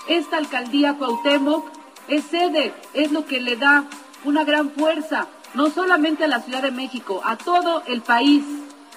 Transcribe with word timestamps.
Esta 0.08 0.36
alcaldía 0.38 0.96
Cuauhtémoc 0.96 1.70
es 2.08 2.24
sede, 2.24 2.74
es 2.94 3.12
lo 3.12 3.26
que 3.26 3.40
le 3.40 3.56
da 3.56 3.84
una 4.24 4.44
gran 4.44 4.70
fuerza, 4.70 5.26
no 5.54 5.70
solamente 5.70 6.24
a 6.24 6.28
la 6.28 6.40
Ciudad 6.40 6.62
de 6.62 6.70
México, 6.70 7.20
a 7.24 7.36
todo 7.36 7.82
el 7.86 8.02
país. 8.02 8.44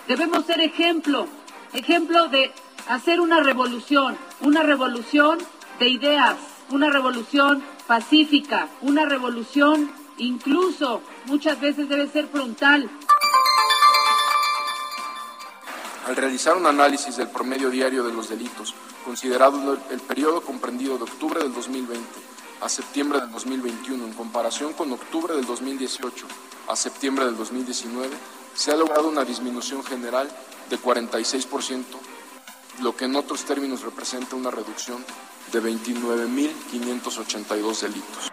Debemos 0.07 0.45
ser 0.45 0.61
ejemplo, 0.61 1.27
ejemplo 1.75 2.27
de 2.29 2.51
hacer 2.87 3.19
una 3.19 3.41
revolución, 3.41 4.17
una 4.41 4.63
revolución 4.63 5.39
de 5.79 5.89
ideas, 5.89 6.37
una 6.69 6.89
revolución 6.89 7.63
pacífica, 7.87 8.69
una 8.81 9.05
revolución 9.05 9.91
incluso 10.17 11.01
muchas 11.25 11.59
veces 11.59 11.89
debe 11.89 12.07
ser 12.07 12.27
frontal. 12.27 12.89
Al 16.07 16.15
realizar 16.15 16.55
un 16.55 16.67
análisis 16.67 17.17
del 17.17 17.29
promedio 17.29 17.69
diario 17.69 18.03
de 18.03 18.13
los 18.13 18.29
delitos, 18.29 18.73
considerado 19.03 19.77
el 19.89 19.99
periodo 20.01 20.41
comprendido 20.41 20.97
de 20.97 21.03
octubre 21.03 21.41
del 21.41 21.53
2020 21.53 22.05
a 22.61 22.69
septiembre 22.69 23.19
del 23.19 23.31
2021 23.31 24.05
en 24.05 24.13
comparación 24.13 24.73
con 24.73 24.91
octubre 24.91 25.35
del 25.35 25.45
2018 25.45 26.25
a 26.69 26.75
septiembre 26.75 27.25
del 27.25 27.35
2019, 27.35 28.15
se 28.53 28.71
ha 28.71 28.77
logrado 28.77 29.09
una 29.09 29.25
disminución 29.25 29.83
general 29.83 30.29
de 30.69 30.79
46%, 30.79 31.83
lo 32.81 32.95
que 32.95 33.05
en 33.05 33.15
otros 33.15 33.45
términos 33.45 33.81
representa 33.81 34.35
una 34.35 34.51
reducción 34.51 35.03
de 35.51 35.61
29.582 35.61 37.81
delitos. 37.81 38.31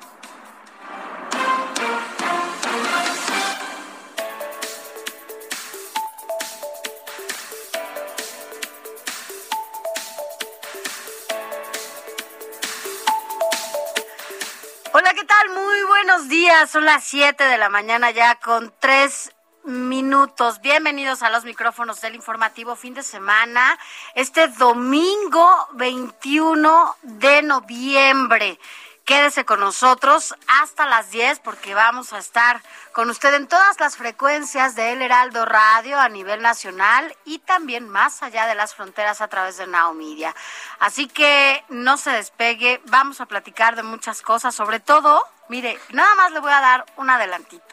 Hola, 14.95 15.15
¿qué 15.15 15.25
tal? 15.25 15.49
Muy 15.51 15.83
buenos 15.89 16.29
días. 16.29 16.71
Son 16.71 16.85
las 16.85 17.05
7 17.05 17.45
de 17.45 17.57
la 17.59 17.69
mañana 17.69 18.11
ya 18.11 18.41
con 18.41 18.75
3 18.79 19.33
minutos. 19.65 20.61
Bienvenidos 20.61 21.23
a 21.23 21.31
los 21.31 21.45
micrófonos 21.45 22.01
del 22.01 22.15
informativo 22.15 22.77
fin 22.77 22.95
de 22.95 23.03
semana. 23.03 23.79
Este 24.15 24.49
domingo 24.49 25.69
21 25.75 26.97
de 27.03 27.43
noviembre. 27.43 28.59
Quédese 29.05 29.45
con 29.45 29.59
nosotros 29.59 30.35
hasta 30.47 30.87
las 30.87 31.11
10 31.11 31.41
porque 31.41 31.75
vamos 31.75 32.13
a 32.13 32.19
estar 32.19 32.63
con 32.93 33.11
usted 33.11 33.35
en 33.35 33.49
todas 33.49 33.81
las 33.81 33.97
frecuencias 33.97 34.77
de 34.77 34.93
El 34.93 35.03
Heraldo 35.03 35.45
Radio 35.45 35.99
a 35.99 36.09
nivel 36.09 36.41
nacional 36.41 37.17
y 37.25 37.41
también 37.41 37.89
más 37.89 38.23
allá 38.23 38.47
de 38.47 38.55
las 38.55 38.75
fronteras 38.77 39.21
a 39.21 39.27
través 39.29 39.57
de 39.57 39.67
Now 39.67 39.93
Media. 39.93 40.35
Así 40.79 41.09
que 41.09 41.65
no 41.69 41.97
se 41.97 42.11
despegue, 42.11 42.81
vamos 42.87 43.21
a 43.21 43.27
platicar 43.27 43.75
de 43.75 43.83
muchas 43.83 44.23
cosas, 44.23 44.55
sobre 44.55 44.79
todo, 44.79 45.27
mire, 45.49 45.81
nada 45.91 46.15
más 46.15 46.31
le 46.31 46.39
voy 46.39 46.53
a 46.53 46.61
dar 46.61 46.87
un 46.97 47.11
adelantito. 47.11 47.72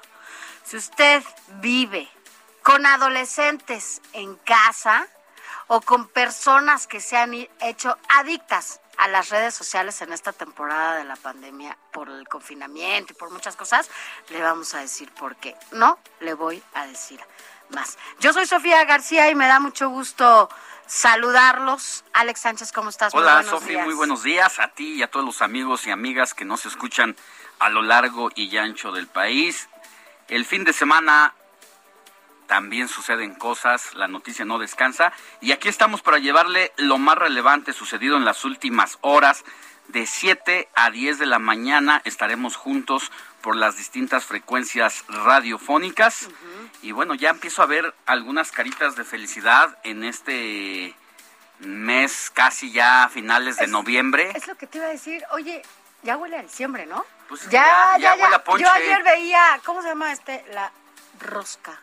Si 0.69 0.77
usted 0.77 1.23
vive 1.61 2.07
con 2.61 2.85
adolescentes 2.85 4.03
en 4.13 4.35
casa 4.35 5.07
o 5.65 5.81
con 5.81 6.07
personas 6.07 6.85
que 6.85 7.01
se 7.01 7.17
han 7.17 7.33
hecho 7.33 7.97
adictas 8.07 8.79
a 8.99 9.07
las 9.07 9.29
redes 9.29 9.55
sociales 9.55 9.99
en 10.03 10.13
esta 10.13 10.31
temporada 10.31 10.97
de 10.97 11.05
la 11.05 11.15
pandemia 11.15 11.75
por 11.91 12.07
el 12.07 12.27
confinamiento 12.27 13.13
y 13.13 13.15
por 13.15 13.31
muchas 13.31 13.55
cosas, 13.55 13.89
le 14.29 14.43
vamos 14.43 14.75
a 14.75 14.81
decir 14.81 15.11
por 15.13 15.37
qué. 15.37 15.55
No 15.71 15.97
le 16.19 16.35
voy 16.35 16.61
a 16.75 16.85
decir 16.85 17.19
más. 17.69 17.97
Yo 18.19 18.31
soy 18.31 18.45
Sofía 18.45 18.85
García 18.85 19.27
y 19.31 19.33
me 19.33 19.47
da 19.47 19.59
mucho 19.59 19.89
gusto 19.89 20.49
saludarlos. 20.85 22.03
Alex 22.13 22.41
Sánchez, 22.41 22.71
¿cómo 22.71 22.91
estás? 22.91 23.15
Hola, 23.15 23.41
Sofía, 23.41 23.85
muy 23.85 23.95
buenos 23.95 24.21
días 24.21 24.59
a 24.59 24.67
ti 24.67 24.93
y 24.93 25.01
a 25.01 25.09
todos 25.09 25.25
los 25.25 25.41
amigos 25.41 25.87
y 25.87 25.89
amigas 25.89 26.35
que 26.35 26.45
nos 26.45 26.67
escuchan 26.67 27.15
a 27.57 27.69
lo 27.69 27.81
largo 27.81 28.29
y 28.35 28.55
ancho 28.57 28.91
del 28.91 29.07
país. 29.07 29.68
El 30.29 30.45
fin 30.45 30.63
de 30.63 30.73
semana 30.73 31.33
también 32.45 32.87
suceden 32.87 33.33
cosas, 33.33 33.95
la 33.95 34.07
noticia 34.07 34.45
no 34.45 34.59
descansa 34.59 35.11
y 35.41 35.51
aquí 35.51 35.69
estamos 35.69 36.01
para 36.01 36.19
llevarle 36.19 36.71
lo 36.77 36.97
más 36.99 37.17
relevante 37.17 37.73
sucedido 37.73 38.15
en 38.15 38.25
las 38.25 38.45
últimas 38.45 38.97
horas. 39.01 39.43
De 39.87 40.05
7 40.05 40.67
a 40.75 40.91
10 40.91 41.17
de 41.17 41.25
la 41.25 41.39
mañana 41.39 42.03
estaremos 42.05 42.55
juntos 42.55 43.11
por 43.41 43.55
las 43.55 43.75
distintas 43.75 44.23
frecuencias 44.23 45.03
radiofónicas. 45.07 46.29
Y 46.83 46.91
bueno, 46.91 47.15
ya 47.15 47.31
empiezo 47.31 47.63
a 47.63 47.65
ver 47.65 47.95
algunas 48.05 48.51
caritas 48.51 48.95
de 48.95 49.03
felicidad 49.03 49.79
en 49.83 50.03
este 50.03 50.93
mes 51.59 52.29
casi 52.31 52.71
ya 52.71 53.05
a 53.05 53.09
finales 53.09 53.57
de 53.57 53.65
noviembre. 53.65 54.31
Es 54.35 54.47
lo 54.47 54.55
que 54.55 54.67
te 54.67 54.77
iba 54.77 54.87
a 54.87 54.91
decir. 54.91 55.23
Oye, 55.31 55.63
ya 56.03 56.17
huele 56.17 56.37
a 56.37 56.41
diciembre, 56.41 56.85
¿no? 56.85 57.05
Pues 57.27 57.43
ya, 57.49 57.63
ya, 57.63 57.97
ya, 57.97 58.15
ya 58.15 58.23
huele 58.23 58.35
a 58.35 58.43
ponche. 58.43 58.63
Yo 58.63 58.71
ayer 58.71 59.03
veía, 59.03 59.59
¿cómo 59.65 59.81
se 59.81 59.89
llama 59.89 60.11
este? 60.11 60.45
La 60.53 60.71
rosca. 61.19 61.79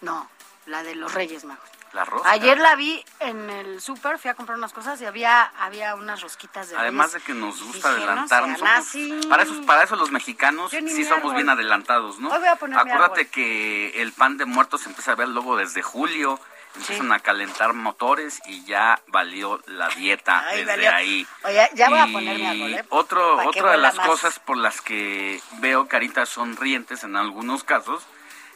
No, 0.00 0.28
la 0.66 0.82
de 0.82 0.94
los 0.94 1.12
Reyes 1.14 1.44
Magos. 1.44 1.68
La 1.92 2.04
rosca. 2.04 2.28
Ayer 2.28 2.58
la 2.58 2.74
vi 2.74 3.04
en 3.20 3.48
el 3.50 3.80
súper, 3.80 4.18
fui 4.18 4.28
a 4.28 4.34
comprar 4.34 4.58
unas 4.58 4.72
cosas 4.72 5.00
y 5.00 5.06
había 5.06 5.44
había 5.60 5.94
unas 5.94 6.20
rosquitas 6.22 6.68
de 6.68 6.76
Además 6.76 7.12
de 7.12 7.20
que 7.20 7.32
nos 7.34 7.62
gusta 7.62 7.90
Dije, 7.94 8.04
no 8.04 8.10
adelantarnos. 8.10 8.58
sean 8.58 8.68
somos- 8.82 8.88
así. 8.88 9.28
para, 9.28 9.42
eso, 9.44 9.62
para 9.64 9.82
eso 9.84 9.94
los 9.94 10.10
mexicanos 10.10 10.72
sí 10.72 11.04
somos 11.04 11.18
árbol. 11.18 11.34
bien 11.36 11.48
adelantados, 11.50 12.18
¿no? 12.18 12.30
Hoy 12.30 12.38
voy 12.40 12.48
a 12.48 12.56
poner 12.56 12.74
mi 12.84 12.90
Acuérdate 12.90 13.20
árbol. 13.20 13.30
que 13.30 14.02
el 14.02 14.12
pan 14.12 14.36
de 14.38 14.44
muertos 14.44 14.84
empieza 14.86 15.12
a 15.12 15.14
ver 15.14 15.28
luego 15.28 15.56
desde 15.56 15.82
julio. 15.82 16.40
Empiezan 16.76 17.12
a 17.12 17.20
calentar 17.20 17.72
motores 17.72 18.40
y 18.46 18.64
ya 18.64 19.00
valió 19.06 19.62
la 19.66 19.88
dieta 19.90 20.44
Ay, 20.46 20.58
desde 20.64 20.72
valió. 20.72 20.90
ahí. 20.94 21.26
Oye, 21.44 21.70
ya 21.74 21.88
voy 21.88 21.98
a 22.00 22.06
Y 22.06 22.12
poner 22.12 22.36
mi 22.38 22.46
árbol, 22.46 22.74
¿eh? 22.74 22.84
Otro, 22.90 23.46
otra 23.48 23.72
de 23.72 23.78
las 23.78 23.94
más. 23.96 24.06
cosas 24.06 24.38
por 24.40 24.56
las 24.56 24.80
que 24.80 25.40
veo 25.58 25.86
caritas 25.86 26.28
sonrientes 26.28 27.04
en 27.04 27.16
algunos 27.16 27.62
casos 27.64 28.02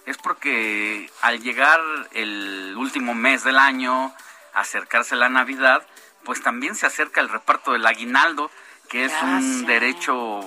es 0.05 0.17
porque 0.17 1.11
al 1.23 1.41
llegar 1.43 1.81
el 2.13 2.75
último 2.77 3.15
mes 3.15 3.45
del 3.45 3.59
año, 3.59 4.13
acercarse 4.55 5.15
la 5.17 5.29
Navidad, 5.29 5.87
pues 6.25 6.43
también 6.43 6.75
se 6.75 6.87
acerca 6.87 7.21
el 7.21 7.29
reparto 7.29 7.73
del 7.73 7.87
aguinaldo, 7.87 8.51
que 8.89 9.05
es 9.05 9.13
un 9.23 9.67
derecho 9.67 10.41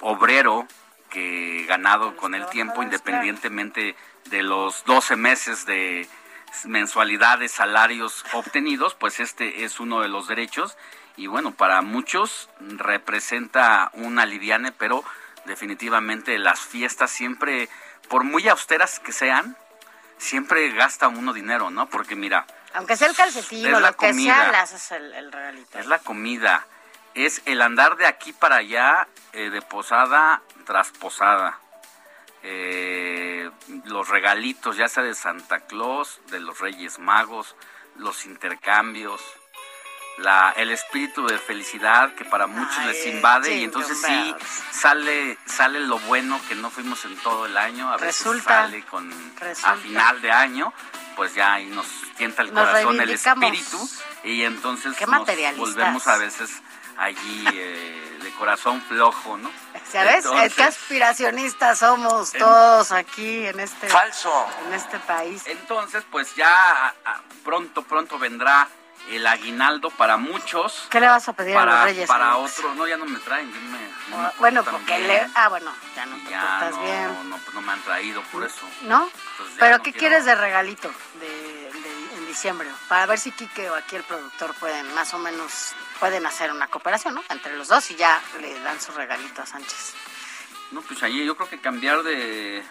obrero 0.00 0.66
que 1.10 1.64
ganado 1.68 2.16
con 2.16 2.34
el 2.34 2.46
tiempo, 2.48 2.82
independientemente 2.82 3.94
de 4.26 4.42
los 4.42 4.84
12 4.84 5.16
meses 5.16 5.64
de 5.64 6.08
mensualidades, 6.66 7.52
salarios 7.52 8.24
obtenidos, 8.32 8.94
pues 8.94 9.20
este 9.20 9.64
es 9.64 9.80
uno 9.80 10.00
de 10.00 10.08
los 10.08 10.28
derechos 10.28 10.76
y 11.16 11.26
bueno, 11.26 11.52
para 11.52 11.82
muchos 11.82 12.48
representa 12.60 13.90
un 13.94 14.18
aliviane, 14.18 14.72
pero 14.72 15.04
definitivamente 15.46 16.38
las 16.38 16.60
fiestas 16.60 17.10
siempre, 17.10 17.68
por 18.08 18.24
muy 18.24 18.48
austeras 18.48 19.00
que 19.00 19.12
sean, 19.12 19.56
siempre 20.18 20.70
gasta 20.72 21.08
uno 21.08 21.32
dinero, 21.32 21.70
¿no? 21.70 21.86
Porque 21.88 22.14
mira, 22.14 22.46
Aunque 22.74 22.96
sea 22.96 23.08
el 23.08 23.16
calcetín 23.16 23.66
o 23.74 23.80
la 23.80 23.90
lo 23.90 23.96
que 23.96 24.08
comida. 24.08 24.34
sea, 24.34 24.50
le 24.52 24.56
haces 24.58 24.90
el, 24.92 25.14
el 25.14 25.32
regalito. 25.32 25.78
es 25.78 25.86
la 25.86 25.98
comida, 25.98 26.66
es 27.14 27.42
el 27.46 27.62
andar 27.62 27.96
de 27.96 28.06
aquí 28.06 28.32
para 28.32 28.56
allá, 28.56 29.08
eh, 29.32 29.50
de 29.50 29.62
posada 29.62 30.42
tras 30.66 30.90
posada. 30.90 31.58
Eh, 32.42 33.50
los 33.84 34.08
regalitos, 34.08 34.76
ya 34.76 34.88
sea 34.88 35.02
de 35.02 35.14
Santa 35.14 35.60
Claus, 35.60 36.20
de 36.30 36.40
los 36.40 36.60
Reyes 36.60 36.98
Magos, 36.98 37.56
los 37.96 38.26
intercambios, 38.26 39.20
la, 40.18 40.52
el 40.56 40.70
espíritu 40.70 41.26
de 41.26 41.38
felicidad 41.38 42.14
que 42.14 42.24
para 42.24 42.46
muchos 42.46 42.84
les 42.86 43.06
invade 43.06 43.56
y 43.56 43.64
entonces 43.64 44.00
sí 44.00 44.34
sale 44.72 45.38
sale 45.46 45.80
lo 45.80 45.98
bueno 46.00 46.40
que 46.48 46.54
no 46.54 46.70
fuimos 46.70 47.04
en 47.04 47.16
todo 47.18 47.46
el 47.46 47.56
año, 47.56 47.90
a 47.92 47.96
veces 47.96 48.42
sale 48.42 48.82
con 48.84 49.10
resulta. 49.38 49.72
a 49.72 49.76
final 49.76 50.20
de 50.20 50.30
año, 50.32 50.72
pues 51.16 51.34
ya 51.34 51.54
ahí 51.54 51.66
nos 51.66 51.86
tienta 52.16 52.42
el 52.42 52.52
Nos 52.52 52.68
corazón, 52.68 53.00
el 53.00 53.10
espíritu 53.10 53.88
y 54.24 54.42
entonces 54.42 54.94
nos 55.00 55.56
volvemos 55.56 56.06
a 56.06 56.18
veces 56.18 56.62
allí 56.96 57.44
eh, 57.52 58.18
de 58.22 58.30
corazón 58.32 58.82
flojo, 58.82 59.36
¿no? 59.36 59.50
¿Sabes? 59.92 60.24
Entonces, 60.24 60.54
Qué 60.54 60.62
aspiracionistas 60.62 61.78
somos 61.78 62.34
En- 62.34 62.40
todos 62.40 62.92
aquí 62.92 63.46
en 63.46 63.60
este 63.60 63.88
Falso. 63.88 64.46
en 64.66 64.74
este 64.74 64.98
país. 65.00 65.42
Entonces, 65.46 66.04
pues 66.10 66.34
ya 66.34 66.94
ah, 67.04 67.20
pronto, 67.44 67.82
pronto 67.82 68.18
vendrá 68.18 68.68
el 69.08 69.26
aguinaldo 69.26 69.88
para 69.90 70.18
muchos. 70.18 70.86
¿Qué 70.90 71.00
le 71.00 71.08
vas 71.08 71.26
a 71.28 71.32
pedir 71.32 71.56
a 71.56 71.60
para, 71.60 71.72
los 71.76 71.84
Reyes? 71.84 72.06
Para 72.08 72.32
Alex? 72.34 72.58
otro, 72.58 72.74
no, 72.74 72.86
ya 72.86 72.98
no 72.98 73.06
me 73.06 73.18
traen. 73.20 73.50
ya 73.50 73.58
me- 73.60 73.88
no 74.10 74.22
me 74.22 74.30
bueno, 74.38 74.62
porque 74.64 74.96
bien. 74.98 75.08
le 75.08 75.26
ah, 75.34 75.48
bueno, 75.48 75.72
ya 75.96 76.04
no 76.04 76.16
te 76.24 76.30
ya 76.30 76.40
portas 76.40 76.70
no, 76.72 76.82
bien. 76.82 77.30
No, 77.30 77.36
pues 77.38 77.54
no 77.54 77.60
me 77.62 77.72
han 77.72 77.80
traído 77.82 78.22
por 78.30 78.44
eso. 78.44 78.66
¿No? 78.82 79.08
Pero 79.58 79.78
no 79.78 79.82
¿qué 79.82 79.92
quiero- 79.92 79.98
quieres 80.08 80.24
de 80.26 80.34
regalito 80.34 80.90
de, 81.20 81.26
de- 81.28 82.14
en 82.16 82.26
diciembre? 82.26 82.68
Para 82.88 83.06
ver 83.06 83.18
si 83.18 83.32
Quique 83.32 83.70
o 83.70 83.74
aquí 83.74 83.96
el 83.96 84.02
productor 84.02 84.52
pueden 84.56 84.92
más 84.94 85.14
o 85.14 85.18
menos 85.18 85.72
pueden 86.00 86.26
hacer 86.26 86.50
una 86.52 86.68
cooperación, 86.68 87.14
¿no? 87.14 87.22
Entre 87.28 87.56
los 87.56 87.68
dos 87.68 87.90
y 87.90 87.96
ya 87.96 88.20
le 88.40 88.58
dan 88.60 88.80
su 88.80 88.92
regalito 88.92 89.42
a 89.42 89.46
Sánchez. 89.46 89.94
No, 90.70 90.82
pues 90.82 91.02
allí 91.02 91.24
yo 91.24 91.36
creo 91.36 91.48
que 91.48 91.60
cambiar 91.60 92.02
de... 92.02 92.62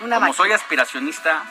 Una 0.00 0.16
Como 0.16 0.20
máquina. 0.28 0.36
soy 0.36 0.52
aspiracionista, 0.52 1.42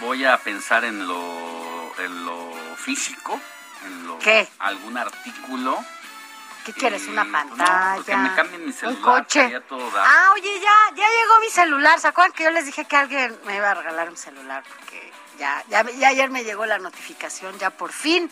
voy 0.00 0.24
a 0.24 0.36
pensar 0.38 0.84
en 0.84 1.06
lo, 1.06 1.92
en 1.98 2.24
lo 2.24 2.52
físico, 2.76 3.40
en 3.84 4.06
lo, 4.06 4.18
¿Qué? 4.18 4.48
algún 4.58 4.98
artículo. 4.98 5.84
¿Qué 6.64 6.72
quieres? 6.72 7.06
¿Una 7.06 7.22
pues, 7.22 7.32
no, 7.32 7.56
pantalla? 7.56 7.94
pues 7.94 8.06
que 8.06 8.16
me 8.16 8.34
cambien 8.34 8.66
mi 8.66 8.72
celular. 8.72 8.98
¿Un 8.98 9.02
coche? 9.02 9.60
todo. 9.68 9.90
Ah, 9.96 10.30
oye, 10.34 10.60
ya, 10.60 10.94
ya 10.96 11.08
llegó 11.08 11.40
mi 11.40 11.48
celular. 11.50 11.98
¿Se 12.00 12.08
acuerdan 12.08 12.32
que 12.32 12.44
yo 12.44 12.50
les 12.50 12.66
dije 12.66 12.84
que 12.84 12.96
alguien 12.96 13.36
me 13.46 13.56
iba 13.56 13.70
a 13.70 13.74
regalar 13.74 14.08
un 14.10 14.16
celular? 14.16 14.62
Porque 14.68 15.12
ya, 15.38 15.64
ya, 15.68 15.82
ya 15.90 16.08
ayer 16.08 16.30
me 16.30 16.44
llegó 16.44 16.66
la 16.66 16.78
notificación, 16.78 17.58
ya 17.58 17.70
por 17.70 17.92
fin 17.92 18.30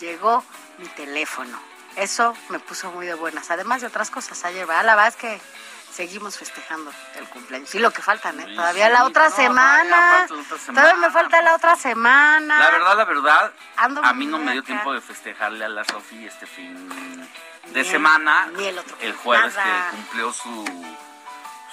llegó 0.00 0.44
mi 0.80 0.88
teléfono. 0.88 1.58
Eso 1.96 2.34
me 2.48 2.58
puso 2.58 2.90
muy 2.92 3.06
de 3.06 3.14
buenas, 3.14 3.50
además 3.50 3.80
de 3.80 3.88
otras 3.88 4.10
cosas 4.10 4.44
ayer, 4.44 4.66
¿verdad? 4.66 4.84
La 4.84 4.94
verdad 4.94 5.08
es 5.08 5.16
que 5.16 5.40
seguimos 5.92 6.38
festejando 6.38 6.92
el 7.16 7.28
cumpleaños. 7.28 7.74
Y 7.74 7.78
lo 7.80 7.90
que 7.90 8.00
faltan, 8.00 8.38
¿eh? 8.40 8.44
Sí, 8.48 8.54
Todavía 8.54 8.86
sí, 8.86 8.92
la 8.92 9.04
otra 9.04 9.28
no, 9.28 9.36
semana. 9.36 10.24
todavía 10.28 10.48
Todavía 10.66 10.94
me 10.94 11.06
semana. 11.06 11.10
falta 11.10 11.42
la 11.42 11.54
otra 11.56 11.76
semana. 11.76 12.58
La 12.58 12.70
verdad, 12.70 12.96
la 12.96 13.04
verdad, 13.04 13.52
Ando 13.76 14.04
a 14.04 14.12
mí 14.12 14.26
no 14.26 14.38
me 14.38 14.52
dio 14.52 14.60
acá. 14.60 14.66
tiempo 14.68 14.92
de 14.92 15.00
festejarle 15.00 15.64
a 15.64 15.68
la 15.68 15.84
Sofi 15.84 16.24
este 16.26 16.46
fin 16.46 16.88
de 16.88 17.72
Ni 17.72 17.80
el- 17.80 17.86
semana. 17.86 18.46
ni 18.54 18.66
el 18.66 18.78
otro. 18.78 18.96
El 19.00 19.12
jueves 19.14 19.54
Nada. 19.56 19.90
que 19.90 19.96
cumplió 19.96 20.32
su, 20.32 20.64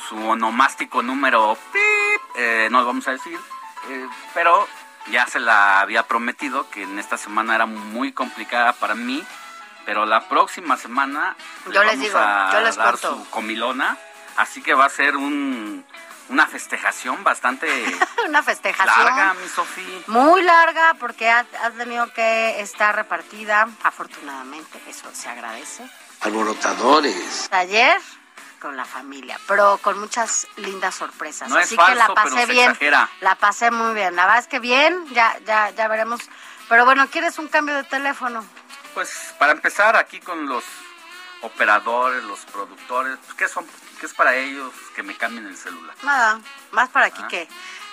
su 0.10 0.28
onomástico 0.30 1.04
número, 1.04 1.56
pip, 1.72 2.22
eh, 2.38 2.68
no 2.72 2.80
lo 2.82 2.88
vamos 2.88 3.08
a 3.08 3.12
decir, 3.12 3.40
eh, 3.90 4.08
pero 4.34 4.68
ya 5.12 5.26
se 5.28 5.40
la 5.40 5.80
había 5.82 6.04
prometido 6.04 6.70
que 6.70 6.84
en 6.84 7.00
esta 7.00 7.18
semana 7.18 7.56
era 7.56 7.66
muy 7.66 8.12
complicada 8.12 8.74
para 8.74 8.96
mí, 8.96 9.24
pero 9.86 10.06
la 10.06 10.28
próxima 10.28 10.78
semana 10.78 11.36
le 11.68 11.74
Yo 11.74 11.84
les 11.84 11.92
vamos 11.94 12.06
digo, 12.06 12.18
a 12.20 12.50
yo 12.54 12.62
les 12.62 12.76
dar 12.76 12.98
cuento. 12.98 13.18
su 13.24 13.30
comilona, 13.30 13.98
así 14.38 14.62
que 14.62 14.74
va 14.74 14.86
a 14.86 14.90
ser 14.90 15.16
un, 15.16 15.86
una 16.30 16.46
festejación 16.48 17.24
bastante 17.24 17.68
Una 18.28 18.44
festejación. 18.44 19.06
larga, 19.06 19.34
mi 19.36 19.48
Sofi. 19.48 20.04
Muy 20.08 20.42
larga 20.42 20.94
porque 21.00 21.30
ha, 21.30 21.46
ha 21.64 21.72
tenido 21.72 22.12
que 22.14 22.60
estar 22.60 22.94
repartida, 22.96 23.68
afortunadamente, 23.84 24.82
eso 24.88 25.10
se 25.14 25.30
agradece. 25.30 25.90
Alborotadores. 26.22 27.48
Ayer 27.52 27.98
con 28.60 28.76
la 28.78 28.86
familia, 28.86 29.40
pero 29.48 29.78
con 29.80 30.00
muchas 30.00 30.48
lindas 30.58 30.96
sorpresas. 30.96 31.50
No 31.50 31.58
es 31.60 31.66
Así 31.68 31.78
que 31.78 31.96
la 31.96 32.08
pasé 32.14 32.46
bien. 32.46 32.72
exagera. 32.72 33.10
La 33.22 33.36
pasé 33.36 33.72
muy 33.72 33.94
bien. 33.94 34.16
La 34.16 34.24
verdad 34.26 34.40
es 34.40 34.48
que 34.48 34.60
bien, 34.60 35.06
ya, 35.14 35.38
ya, 35.46 35.70
ya 35.72 35.88
veremos. 35.88 36.22
Pero 36.70 36.86
bueno, 36.86 37.08
¿quieres 37.10 37.38
un 37.40 37.48
cambio 37.48 37.76
de 37.76 37.84
teléfono? 37.84 38.46
Pues 38.94 39.34
para 39.40 39.52
empezar 39.54 39.96
aquí 39.96 40.20
con 40.20 40.48
los 40.48 40.64
operadores, 41.42 42.24
los 42.24 42.40
productores, 42.46 43.18
pues, 43.26 43.34
¿qué 43.38 43.48
son? 43.48 43.66
¿Qué 44.00 44.06
es 44.06 44.14
para 44.14 44.36
ellos 44.36 44.74
que 44.96 45.04
me 45.04 45.16
cambien 45.16 45.46
el 45.48 45.58
celular? 45.58 45.96
Nada, 46.04 46.40
más 46.72 46.90
para 46.90 47.08
aquí 47.08 47.22
Ah. 47.24 47.28
que. 47.28 47.48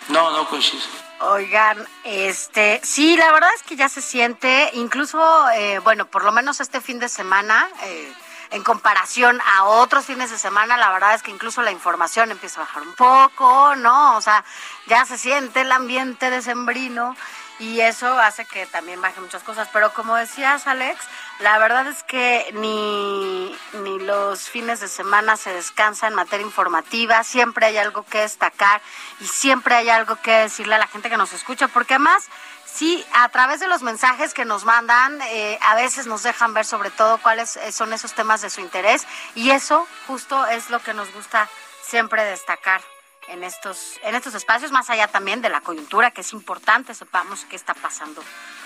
No, 0.09 0.31
no 0.33 0.47
coincido. 0.49 0.83
Oigan, 1.21 1.87
este, 2.05 2.79
sí, 2.85 3.17
la 3.17 3.33
verdad 3.33 3.49
es 3.55 3.63
que 3.63 3.75
ya 3.77 3.89
se 3.89 4.03
siente, 4.03 4.71
incluso, 4.75 5.49
eh, 5.51 5.79
bueno, 5.79 6.05
por 6.07 6.25
lo 6.25 6.33
menos 6.33 6.61
este 6.61 6.83
fin 6.83 6.99
de 6.99 7.09
semana, 7.09 7.69
eh, 7.85 8.13
en 8.51 8.63
comparación 8.63 9.41
a 9.41 9.65
otros 9.65 10.07
fines 10.07 10.31
de 10.31 10.39
semana, 10.39 10.77
la 10.77 10.91
verdad 10.91 11.15
es 11.15 11.23
que 11.23 11.31
incluso 11.31 11.63
la 11.63 11.71
información 11.71 12.31
empieza 12.31 12.61
a 12.61 12.65
bajar 12.65 12.83
un 12.83 12.95
poco, 12.95 13.77
¿no? 13.77 14.17
O 14.17 14.21
sea, 14.21 14.45
ya 14.87 15.05
se 15.05 15.19
siente 15.19 15.63
el 15.63 15.73
ambiente 15.73 16.31
decembrino 16.31 17.17
y 17.59 17.81
eso 17.81 18.19
hace 18.19 18.45
que 18.47 18.67
también 18.67 19.01
bajen 19.01 19.23
muchas 19.23 19.43
cosas. 19.43 19.69
Pero 19.73 19.93
como 19.93 20.17
decías, 20.17 20.67
Alex, 20.67 21.07
la 21.41 21.59
verdad 21.59 21.87
es 21.87 22.03
que 22.03 22.51
ni, 22.55 23.57
ni 23.83 23.99
los 24.01 24.49
fines 24.49 24.81
de 24.81 24.89
semana 24.89 25.37
se 25.37 25.53
descansa 25.53 26.07
en 26.07 26.15
materia 26.15 26.47
informativa, 26.47 27.25
siempre 27.25 27.67
hay 27.67 27.77
algo 27.77 28.05
que 28.05 28.21
destacar 28.21 28.81
y 29.21 29.27
siempre 29.27 29.75
hay 29.75 29.89
algo 29.89 30.17
que 30.17 30.31
decirle 30.31 30.77
a 30.77 30.79
la 30.79 30.87
gente 30.87 31.11
que 31.11 31.17
nos 31.17 31.33
escucha, 31.33 31.69
porque 31.69 31.95
además... 31.95 32.29
Sí, 32.67 33.07
a 33.13 33.29
través 33.29 33.61
de 33.61 33.69
los 33.69 33.83
mensajes 33.83 34.35
que 34.35 34.45
nos 34.45 34.65
mandan, 34.65 35.21
eh, 35.23 35.61
a 35.63 35.77
veces 35.77 36.09
nos 36.09 36.25
dejan 36.25 36.55
ver 36.55 36.65
sobre 36.65 36.91
todo 36.91 37.19
cuáles 37.19 37.57
eh, 37.57 37.71
son 37.71 37.93
esos 37.93 38.15
temas 38.15 38.43
de 38.43 38.51
su 38.51 38.63
interés 38.63 39.07
y 39.37 39.51
eso 39.51 39.87
justo 40.09 40.45
es 40.47 40.71
lo 40.71 40.81
que 40.81 40.93
nos 40.93 41.13
gusta 41.13 41.49
siempre 41.85 42.25
destacar 42.25 42.81
en 43.29 43.45
estos, 43.45 43.99
en 44.03 44.15
estos 44.15 44.35
espacios, 44.35 44.73
más 44.73 44.91
allá 44.91 45.09
también 45.09 45.43
de 45.43 45.49
la 45.49 45.61
coyuntura, 45.61 46.11
que 46.11 46.23
es 46.23 46.33
importante, 46.33 46.95
sepamos 46.95 47.45
qué 47.47 47.57
está 47.57 47.75
pasando 47.75 48.23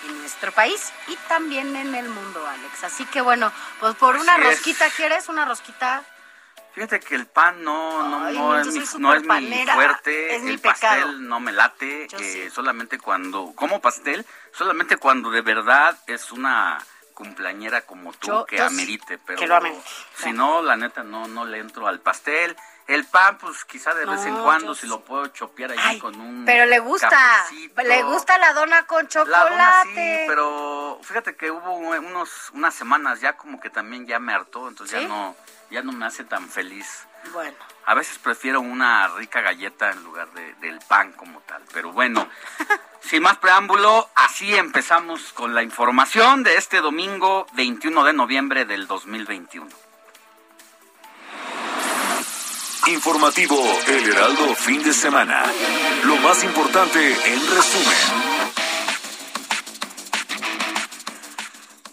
en 0.07 0.19
nuestro 0.21 0.53
país 0.53 0.93
y 1.09 1.17
también 1.29 1.75
en 1.77 1.95
el 1.95 2.09
mundo, 2.09 2.47
Alex. 2.47 2.85
Así 2.85 3.05
que 3.07 3.21
bueno, 3.21 3.53
pues 3.81 3.95
por 3.97 4.17
una 4.17 4.37
rosquita, 4.37 4.87
¿quieres 4.97 5.29
una 5.29 5.45
rosquita? 5.45 6.05
Fíjate 6.75 7.01
que 7.01 7.17
el 7.17 7.27
pan 7.27 7.65
no, 7.65 8.09
no, 8.09 8.31
no, 8.31 8.59
es, 8.61 8.69
mi, 8.69 8.85
no 9.01 9.13
es 9.13 9.23
mi 9.25 9.67
fuerte, 9.67 10.37
el 10.37 10.61
pastel 10.61 11.27
no 11.27 11.41
me 11.41 11.51
late, 11.51 12.07
eh, 12.19 12.51
solamente 12.55 12.99
cuando, 12.99 13.53
como 13.57 13.81
pastel, 13.81 14.25
solamente 14.53 14.97
cuando 14.97 15.31
de 15.31 15.41
verdad 15.41 15.99
es 16.07 16.31
una 16.31 16.79
cumpleañera 17.15 17.81
como 17.81 18.13
tú 18.13 18.47
que 18.47 18.61
amerite, 18.61 19.19
pero 19.19 19.61
si 20.15 20.33
no, 20.33 20.63
la 20.63 20.77
neta 20.77 21.03
no, 21.03 21.27
no 21.27 21.45
le 21.45 21.59
entro 21.59 21.89
al 21.89 21.99
pastel. 21.99 22.57
El 22.89 23.05
pan, 23.05 23.37
pues 23.37 23.67
quizá 23.67 23.93
de 23.93 24.07
vez 24.07 24.25
en 24.25 24.35
cuando, 24.35 24.75
si 24.75 24.87
lo 24.87 25.05
puedo 25.05 25.27
chopear 25.27 25.73
ahí 25.73 25.99
con 25.99 26.19
un. 26.19 26.47
Pero 26.47 26.65
le 26.65 26.79
gusta, 26.79 27.47
le 27.85 28.03
gusta 28.05 28.39
la 28.39 28.55
dona 28.55 28.87
con 28.87 29.07
chocolate. 29.07 29.31
La 29.31 29.51
dona 29.51 29.83
sí, 29.83 30.25
pero 30.27 30.99
fíjate 31.03 31.37
que 31.37 31.51
hubo 31.51 31.75
unos, 31.75 32.51
unas 32.55 32.75
semanas 32.75 33.21
ya 33.21 33.37
como 33.37 33.61
que 33.61 33.69
también 33.69 34.07
ya 34.07 34.19
me 34.19 34.33
hartó, 34.33 34.69
entonces 34.69 35.03
ya 35.03 35.07
no, 35.07 35.37
ya 35.71 35.83
no 35.83 35.93
me 35.93 36.07
hace 36.07 36.25
tan 36.25 36.49
feliz. 36.49 37.07
Bueno. 37.35 37.59
A 37.85 37.93
veces 37.93 38.17
prefiero 38.17 38.63
una 38.63 39.09
rica 39.09 39.43
galleta 39.43 39.91
en 39.91 40.03
lugar 40.03 40.33
de, 40.33 40.55
del 40.55 40.79
pan 40.79 41.13
como 41.13 41.41
tal. 41.41 41.63
Pero 41.75 41.93
bueno, 41.93 42.27
sin 43.01 43.23
más 43.23 43.37
preámbulo, 43.37 44.09
así 44.15 44.55
empezamos 44.57 45.35
con 45.35 45.55
la 45.55 45.63
información 45.63 46.43
de 46.43 46.57
este 46.57 46.81
domingo 46.81 47.47
21 47.53 48.03
de 48.05 48.13
noviembre 48.15 48.65
del 48.65 48.87
2021. 48.87 49.88
Informativo 52.89 53.57
El 53.87 54.09
Heraldo 54.09 54.55
Fin 54.55 54.83
de 54.83 54.95
Semana. 54.95 55.43
Lo 56.05 56.17
más 56.17 56.43
importante 56.43 56.99
en 56.99 57.41
resumen. 57.55 58.38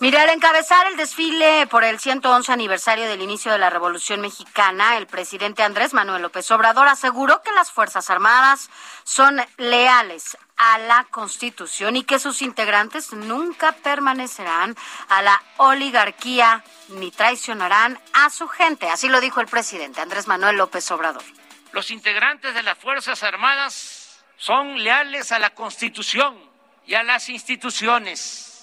Mire, 0.05 0.19
al 0.19 0.29
encabezar 0.29 0.85
el 0.85 0.97
desfile 0.97 1.65
por 1.65 1.83
el 1.83 1.99
111 1.99 2.51
aniversario 2.51 3.07
del 3.07 3.23
inicio 3.23 3.51
de 3.51 3.57
la 3.57 3.71
Revolución 3.71 4.21
Mexicana, 4.21 4.97
el 4.97 5.07
presidente 5.07 5.63
Andrés 5.63 5.95
Manuel 5.95 6.21
López 6.21 6.51
Obrador 6.51 6.87
aseguró 6.87 7.41
que 7.41 7.51
las 7.53 7.71
Fuerzas 7.71 8.11
Armadas 8.11 8.69
son 9.03 9.41
leales 9.57 10.37
a 10.57 10.77
la 10.77 11.05
Constitución 11.05 11.95
y 11.95 12.03
que 12.03 12.19
sus 12.19 12.43
integrantes 12.43 13.13
nunca 13.13 13.71
permanecerán 13.71 14.75
a 15.09 15.23
la 15.23 15.41
oligarquía 15.57 16.63
ni 16.89 17.09
traicionarán 17.09 17.99
a 18.13 18.29
su 18.29 18.47
gente. 18.47 18.87
Así 18.87 19.09
lo 19.09 19.19
dijo 19.21 19.41
el 19.41 19.47
presidente 19.47 20.01
Andrés 20.01 20.27
Manuel 20.27 20.57
López 20.57 20.91
Obrador. 20.91 21.23
Los 21.71 21.89
integrantes 21.89 22.53
de 22.53 22.61
las 22.61 22.77
Fuerzas 22.77 23.23
Armadas 23.23 24.23
son 24.37 24.83
leales 24.83 25.31
a 25.31 25.39
la 25.39 25.55
Constitución 25.55 26.37
y 26.85 26.93
a 26.93 27.01
las 27.01 27.27
instituciones 27.27 28.54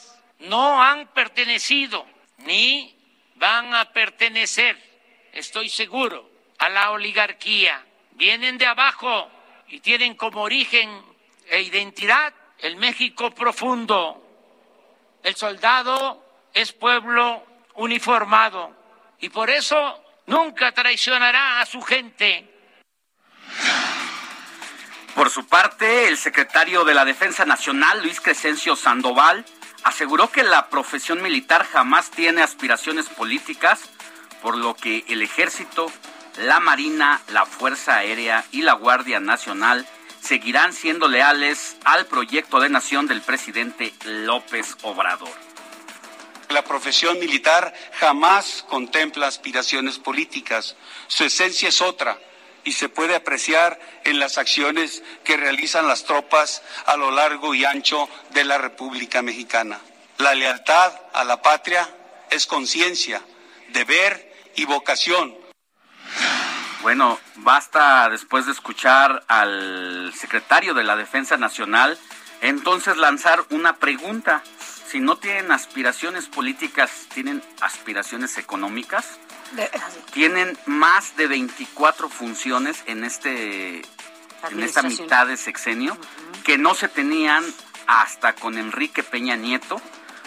no 0.42 0.82
han 0.82 1.08
pertenecido 1.08 2.06
ni 2.38 2.96
van 3.36 3.74
a 3.74 3.92
pertenecer, 3.92 4.76
estoy 5.32 5.68
seguro, 5.68 6.30
a 6.58 6.68
la 6.68 6.90
oligarquía. 6.90 7.84
Vienen 8.12 8.58
de 8.58 8.66
abajo 8.66 9.30
y 9.68 9.80
tienen 9.80 10.14
como 10.14 10.42
origen 10.42 11.02
e 11.48 11.62
identidad 11.62 12.32
el 12.58 12.76
México 12.76 13.30
profundo. 13.32 14.18
El 15.22 15.34
soldado 15.34 16.24
es 16.52 16.72
pueblo 16.72 17.44
uniformado 17.74 18.76
y 19.18 19.28
por 19.28 19.50
eso 19.50 20.02
nunca 20.26 20.72
traicionará 20.72 21.60
a 21.60 21.66
su 21.66 21.80
gente. 21.82 22.48
Por 25.14 25.30
su 25.30 25.46
parte, 25.46 26.08
el 26.08 26.16
secretario 26.16 26.84
de 26.84 26.94
la 26.94 27.04
Defensa 27.04 27.44
Nacional, 27.44 28.02
Luis 28.02 28.20
Crescencio 28.20 28.76
Sandoval, 28.76 29.44
aseguró 29.84 30.30
que 30.30 30.42
la 30.42 30.68
profesión 30.68 31.22
militar 31.22 31.64
jamás 31.64 32.10
tiene 32.10 32.42
aspiraciones 32.42 33.08
políticas, 33.08 33.80
por 34.40 34.56
lo 34.56 34.74
que 34.74 35.04
el 35.08 35.22
ejército, 35.22 35.90
la 36.38 36.60
Marina, 36.60 37.20
la 37.28 37.46
Fuerza 37.46 37.96
Aérea 37.96 38.44
y 38.52 38.62
la 38.62 38.74
Guardia 38.74 39.20
Nacional 39.20 39.86
seguirán 40.20 40.72
siendo 40.72 41.08
leales 41.08 41.76
al 41.84 42.06
proyecto 42.06 42.60
de 42.60 42.68
nación 42.68 43.06
del 43.06 43.22
presidente 43.22 43.92
López 44.04 44.76
Obrador. 44.82 45.32
La 46.48 46.62
profesión 46.62 47.18
militar 47.18 47.72
jamás 47.98 48.64
contempla 48.68 49.26
aspiraciones 49.26 49.98
políticas. 49.98 50.76
Su 51.08 51.24
esencia 51.24 51.68
es 51.68 51.80
otra 51.80 52.18
y 52.64 52.72
se 52.72 52.88
puede 52.88 53.14
apreciar 53.14 53.78
en 54.04 54.18
las 54.18 54.38
acciones 54.38 55.02
que 55.24 55.36
realizan 55.36 55.88
las 55.88 56.04
tropas 56.04 56.62
a 56.86 56.96
lo 56.96 57.10
largo 57.10 57.54
y 57.54 57.64
ancho 57.64 58.08
de 58.30 58.44
la 58.44 58.58
República 58.58 59.22
Mexicana. 59.22 59.80
La 60.18 60.34
lealtad 60.34 60.92
a 61.12 61.24
la 61.24 61.42
patria 61.42 61.88
es 62.30 62.46
conciencia, 62.46 63.22
deber 63.72 64.32
y 64.54 64.64
vocación. 64.64 65.34
Bueno, 66.82 67.18
basta 67.36 68.08
después 68.08 68.46
de 68.46 68.52
escuchar 68.52 69.24
al 69.28 70.12
secretario 70.14 70.74
de 70.74 70.82
la 70.82 70.96
Defensa 70.96 71.36
Nacional, 71.36 71.98
entonces 72.40 72.96
lanzar 72.96 73.44
una 73.50 73.76
pregunta. 73.76 74.42
Si 74.88 74.98
no 75.00 75.16
tienen 75.16 75.52
aspiraciones 75.52 76.26
políticas, 76.26 77.06
¿tienen 77.14 77.42
aspiraciones 77.60 78.36
económicas? 78.36 79.18
Tienen 80.12 80.58
más 80.66 81.16
de 81.16 81.26
24 81.26 82.08
funciones 82.08 82.82
en 82.86 83.04
este 83.04 83.82
en 84.50 84.62
esta 84.62 84.82
mitad 84.82 85.26
de 85.26 85.36
sexenio 85.36 85.96
que 86.44 86.58
no 86.58 86.74
se 86.74 86.88
tenían 86.88 87.44
hasta 87.86 88.34
con 88.34 88.58
Enrique 88.58 89.02
Peña 89.02 89.36
Nieto, 89.36 89.80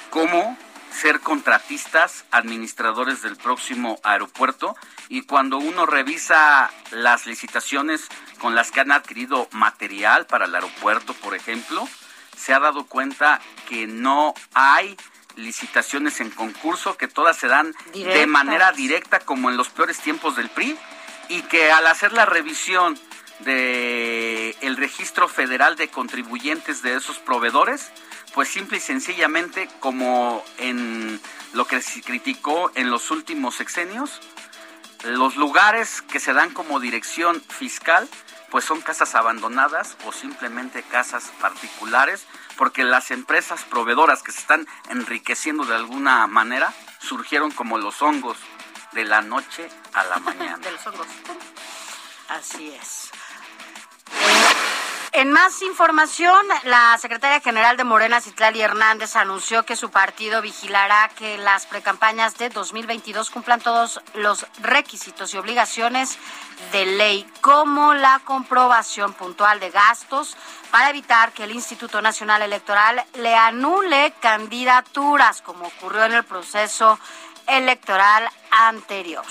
como 0.10 0.58
ser 0.92 1.20
contratistas, 1.20 2.26
administradores 2.32 3.22
del 3.22 3.36
próximo 3.36 4.00
aeropuerto. 4.04 4.76
Y 5.10 5.24
cuando 5.24 5.58
uno 5.58 5.86
revisa 5.86 6.72
las 6.92 7.26
licitaciones 7.26 8.08
con 8.40 8.56
las 8.56 8.72
que 8.72 8.80
han 8.80 8.92
adquirido 8.92 9.48
material 9.52 10.26
para 10.26 10.46
el 10.46 10.56
aeropuerto, 10.56 11.14
por 11.16 11.36
ejemplo, 11.36 11.88
se 12.38 12.54
ha 12.54 12.60
dado 12.60 12.86
cuenta 12.86 13.42
que 13.68 13.88
no 13.88 14.34
hay 14.54 14.96
licitaciones 15.36 16.20
en 16.22 16.30
concurso, 16.30 16.98
que 16.98 17.08
todas 17.08 17.38
se 17.38 17.48
dan 17.48 17.74
de 17.94 18.28
manera 18.28 18.72
directa 18.72 19.20
como 19.20 19.50
en 19.50 19.58
los 19.58 19.70
peores 19.70 20.00
tiempos 20.00 20.36
del 20.36 20.50
PRI 20.50 20.78
y 21.30 21.42
que 21.44 21.72
al 21.72 21.88
hacer 21.88 22.14
la 22.14 22.26
revisión 22.26 22.98
de 23.40 24.56
el 24.62 24.78
registro 24.78 25.28
federal 25.28 25.76
de 25.76 25.90
contribuyentes 25.90 26.82
de 26.82 26.96
esos 26.96 27.20
proveedores, 27.20 27.92
pues 28.34 28.50
simple 28.50 28.78
y 28.78 28.82
sencillamente 28.82 29.68
como 29.80 30.44
en 30.58 31.20
lo 31.54 31.66
que 31.66 31.82
se 31.82 32.02
criticó 32.02 32.72
en 32.76 32.90
los 32.90 33.12
últimos 33.12 33.56
sexenios, 33.56 34.22
los 35.04 35.36
lugares 35.36 36.02
que 36.02 36.20
se 36.20 36.34
dan 36.34 36.52
como 36.52 36.80
dirección 36.80 37.42
fiscal 37.42 38.08
pues 38.50 38.64
son 38.64 38.82
casas 38.82 39.16
abandonadas 39.16 39.98
o 40.06 40.12
simplemente 40.12 40.82
casas 40.84 41.32
particulares, 41.42 42.26
porque 42.58 42.84
las 42.84 43.12
empresas 43.12 43.64
proveedoras 43.64 44.24
que 44.24 44.32
se 44.32 44.40
están 44.40 44.68
enriqueciendo 44.90 45.66
de 45.66 45.76
alguna 45.76 46.26
manera 46.28 46.74
surgieron 47.00 47.52
como 47.52 47.78
los 47.78 48.02
hongos 48.02 48.38
de 48.94 49.06
la 49.06 49.22
noche 49.22 49.70
a 49.94 50.04
la 50.06 50.18
mañana. 50.20 50.58
de 50.58 50.72
los 50.72 50.88
hongos. 50.88 51.08
Así 52.30 52.72
es. 52.72 53.12
En 55.18 55.32
más 55.32 55.62
información, 55.62 56.46
la 56.66 56.98
secretaria 56.98 57.40
general 57.40 57.78
de 57.78 57.86
Morena, 57.86 58.20
Citlali 58.20 58.60
Hernández, 58.60 59.16
anunció 59.16 59.64
que 59.64 59.78
su 59.78 59.90
partido 59.90 60.42
vigilará 60.42 61.10
que 61.16 61.38
las 61.38 61.66
precampañas 61.68 62.38
de 62.38 62.50
2022 62.50 63.30
cumplan 63.30 63.62
todos 63.62 64.02
los 64.16 64.46
requisitos 64.60 65.34
y 65.34 65.38
obligaciones 65.38 66.18
de 66.74 66.86
ley, 66.86 67.26
como 67.40 67.94
la 67.94 68.20
comprobación 68.26 69.14
puntual 69.14 69.62
de 69.62 69.70
gastos, 69.70 70.36
para 70.70 70.90
evitar 70.90 71.32
que 71.32 71.46
el 71.46 71.52
Instituto 71.52 72.02
Nacional 72.02 72.42
Electoral 72.42 73.02
le 73.14 73.36
anule 73.36 74.14
candidaturas, 74.20 75.42
como 75.42 75.68
ocurrió 75.68 76.04
en 76.04 76.14
el 76.14 76.26
proceso 76.26 77.00
electoral 77.48 78.28
anterior. 78.52 79.24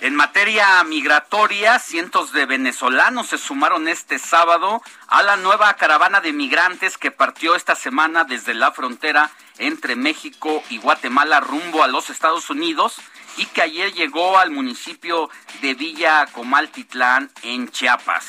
En 0.00 0.14
materia 0.14 0.84
migratoria, 0.84 1.80
cientos 1.80 2.32
de 2.32 2.46
venezolanos 2.46 3.26
se 3.26 3.38
sumaron 3.38 3.88
este 3.88 4.20
sábado 4.20 4.80
a 5.08 5.24
la 5.24 5.36
nueva 5.36 5.74
caravana 5.74 6.20
de 6.20 6.32
migrantes 6.32 6.96
que 6.96 7.10
partió 7.10 7.56
esta 7.56 7.74
semana 7.74 8.22
desde 8.22 8.54
la 8.54 8.70
frontera 8.70 9.32
entre 9.58 9.96
México 9.96 10.62
y 10.70 10.78
Guatemala 10.78 11.40
rumbo 11.40 11.82
a 11.82 11.88
los 11.88 12.10
Estados 12.10 12.48
Unidos 12.48 13.00
y 13.38 13.46
que 13.46 13.62
ayer 13.62 13.92
llegó 13.92 14.38
al 14.38 14.52
municipio 14.52 15.30
de 15.62 15.74
Villa 15.74 16.26
Comaltitlán 16.26 17.32
en 17.42 17.68
Chiapas. 17.68 18.24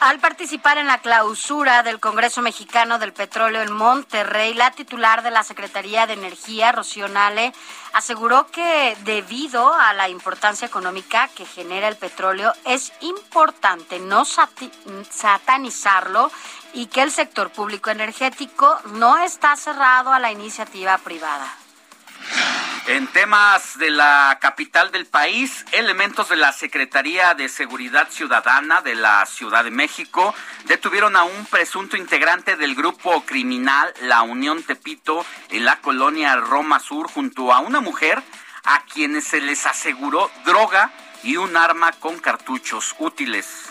Al 0.00 0.20
participar 0.20 0.78
en 0.78 0.86
la 0.86 0.98
clausura 0.98 1.82
del 1.82 1.98
Congreso 1.98 2.40
Mexicano 2.40 3.00
del 3.00 3.12
Petróleo 3.12 3.62
en 3.62 3.72
Monterrey, 3.72 4.54
la 4.54 4.70
titular 4.70 5.24
de 5.24 5.32
la 5.32 5.42
Secretaría 5.42 6.06
de 6.06 6.12
Energía, 6.12 6.70
Rocío 6.70 7.08
Nale, 7.08 7.52
aseguró 7.92 8.46
que 8.46 8.96
debido 9.02 9.74
a 9.74 9.92
la 9.94 10.08
importancia 10.08 10.66
económica 10.66 11.28
que 11.34 11.44
genera 11.44 11.88
el 11.88 11.96
petróleo, 11.96 12.52
es 12.64 12.92
importante 13.00 13.98
no 13.98 14.24
satanizarlo 14.24 16.30
y 16.74 16.86
que 16.86 17.02
el 17.02 17.10
sector 17.10 17.50
público 17.50 17.90
energético 17.90 18.78
no 18.92 19.18
está 19.18 19.56
cerrado 19.56 20.12
a 20.12 20.20
la 20.20 20.30
iniciativa 20.30 20.96
privada. 20.98 21.52
En 22.88 23.06
temas 23.08 23.78
de 23.78 23.90
la 23.90 24.38
capital 24.40 24.90
del 24.90 25.04
país, 25.04 25.66
elementos 25.72 26.30
de 26.30 26.36
la 26.36 26.52
Secretaría 26.52 27.34
de 27.34 27.50
Seguridad 27.50 28.08
Ciudadana 28.10 28.80
de 28.80 28.94
la 28.94 29.26
Ciudad 29.26 29.62
de 29.62 29.70
México 29.70 30.34
detuvieron 30.64 31.14
a 31.14 31.24
un 31.24 31.44
presunto 31.46 31.98
integrante 31.98 32.56
del 32.56 32.74
grupo 32.74 33.26
criminal 33.26 33.92
La 34.00 34.22
Unión 34.22 34.62
Tepito 34.62 35.26
en 35.50 35.66
la 35.66 35.76
colonia 35.80 36.36
Roma 36.36 36.80
Sur 36.80 37.10
junto 37.10 37.52
a 37.52 37.58
una 37.58 37.80
mujer 37.80 38.22
a 38.64 38.82
quienes 38.84 39.24
se 39.24 39.42
les 39.42 39.66
aseguró 39.66 40.30
droga 40.46 40.90
y 41.22 41.36
un 41.36 41.58
arma 41.58 41.92
con 41.92 42.18
cartuchos 42.18 42.94
útiles. 42.98 43.70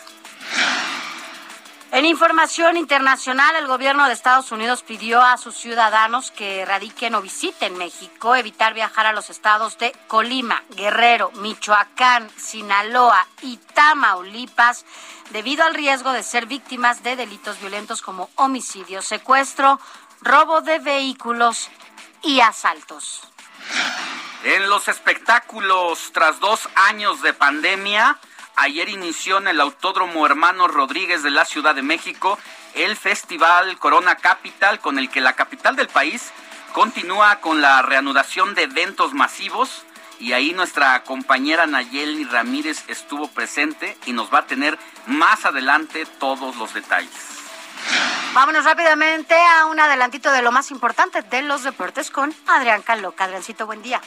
En 1.92 2.06
información 2.06 2.76
internacional, 2.76 3.56
el 3.56 3.66
gobierno 3.66 4.06
de 4.08 4.14
Estados 4.14 4.52
Unidos 4.52 4.84
pidió 4.84 5.22
a 5.22 5.38
sus 5.38 5.56
ciudadanos 5.56 6.32
que 6.32 6.66
radiquen 6.66 7.16
o 7.16 7.22
visiten 7.22 7.78
México 7.78 8.36
evitar 8.36 8.74
viajar 8.74 9.06
a 9.06 9.14
los 9.14 9.30
estados 9.30 9.78
de 9.78 9.94
Colima, 10.08 10.62
Guerrero, 10.72 11.32
Michoacán, 11.36 12.30
Sinaloa 12.38 13.26
y 13.42 13.56
Tamaulipas 13.74 14.86
debido 15.30 15.64
al 15.64 15.76
riesgo 15.76 16.12
de 16.12 16.24
ser 16.24 16.46
víctimas 16.46 17.04
de 17.04 17.16
delitos 17.16 17.60
violentos 17.62 18.02
como 18.02 18.30
homicidio, 18.36 19.02
secuestro, 19.02 19.80
robo 20.22 20.60
de 20.60 20.80
vehículos 20.80 21.70
y 22.22 22.42
asaltos. 22.42 23.22
En 24.44 24.70
los 24.70 24.90
espectáculos, 24.90 26.12
tras 26.14 26.40
dos 26.42 26.68
años 26.76 27.22
de 27.22 27.34
pandemia, 27.34 28.20
Ayer 28.60 28.90
inició 28.90 29.38
en 29.38 29.48
el 29.48 29.62
Autódromo 29.62 30.26
Hermano 30.26 30.68
Rodríguez 30.68 31.22
de 31.22 31.30
la 31.30 31.46
Ciudad 31.46 31.76
de 31.76 31.84
México 31.84 32.40
el 32.74 32.96
Festival 32.96 33.78
Corona 33.78 34.16
Capital, 34.16 34.80
con 34.80 34.98
el 34.98 35.12
que 35.12 35.22
la 35.22 35.34
capital 35.34 35.76
del 35.76 35.88
país 35.88 36.32
continúa 36.74 37.40
con 37.40 37.62
la 37.62 37.84
reanudación 37.84 38.56
de 38.56 38.64
eventos 38.64 39.14
masivos. 39.14 39.84
Y 40.20 40.34
ahí 40.34 40.54
nuestra 40.54 41.04
compañera 41.04 41.68
Nayeli 41.68 42.24
Ramírez 42.24 42.84
estuvo 42.88 43.28
presente 43.28 43.96
y 44.08 44.14
nos 44.14 44.34
va 44.34 44.40
a 44.40 44.48
tener 44.48 44.80
más 45.06 45.46
adelante 45.46 46.08
todos 46.18 46.56
los 46.56 46.74
detalles. 46.74 47.12
Vámonos 48.34 48.66
rápidamente 48.66 49.36
a 49.36 49.68
un 49.68 49.80
adelantito 49.80 50.32
de 50.32 50.42
lo 50.42 50.52
más 50.52 50.72
importante 50.72 51.22
de 51.22 51.44
los 51.44 51.62
deportes 51.62 52.10
con 52.10 52.34
Adrián 52.48 52.82
Caloca. 52.82 53.26
Adriancito, 53.26 53.68
buen 53.68 53.84
día. 53.84 54.02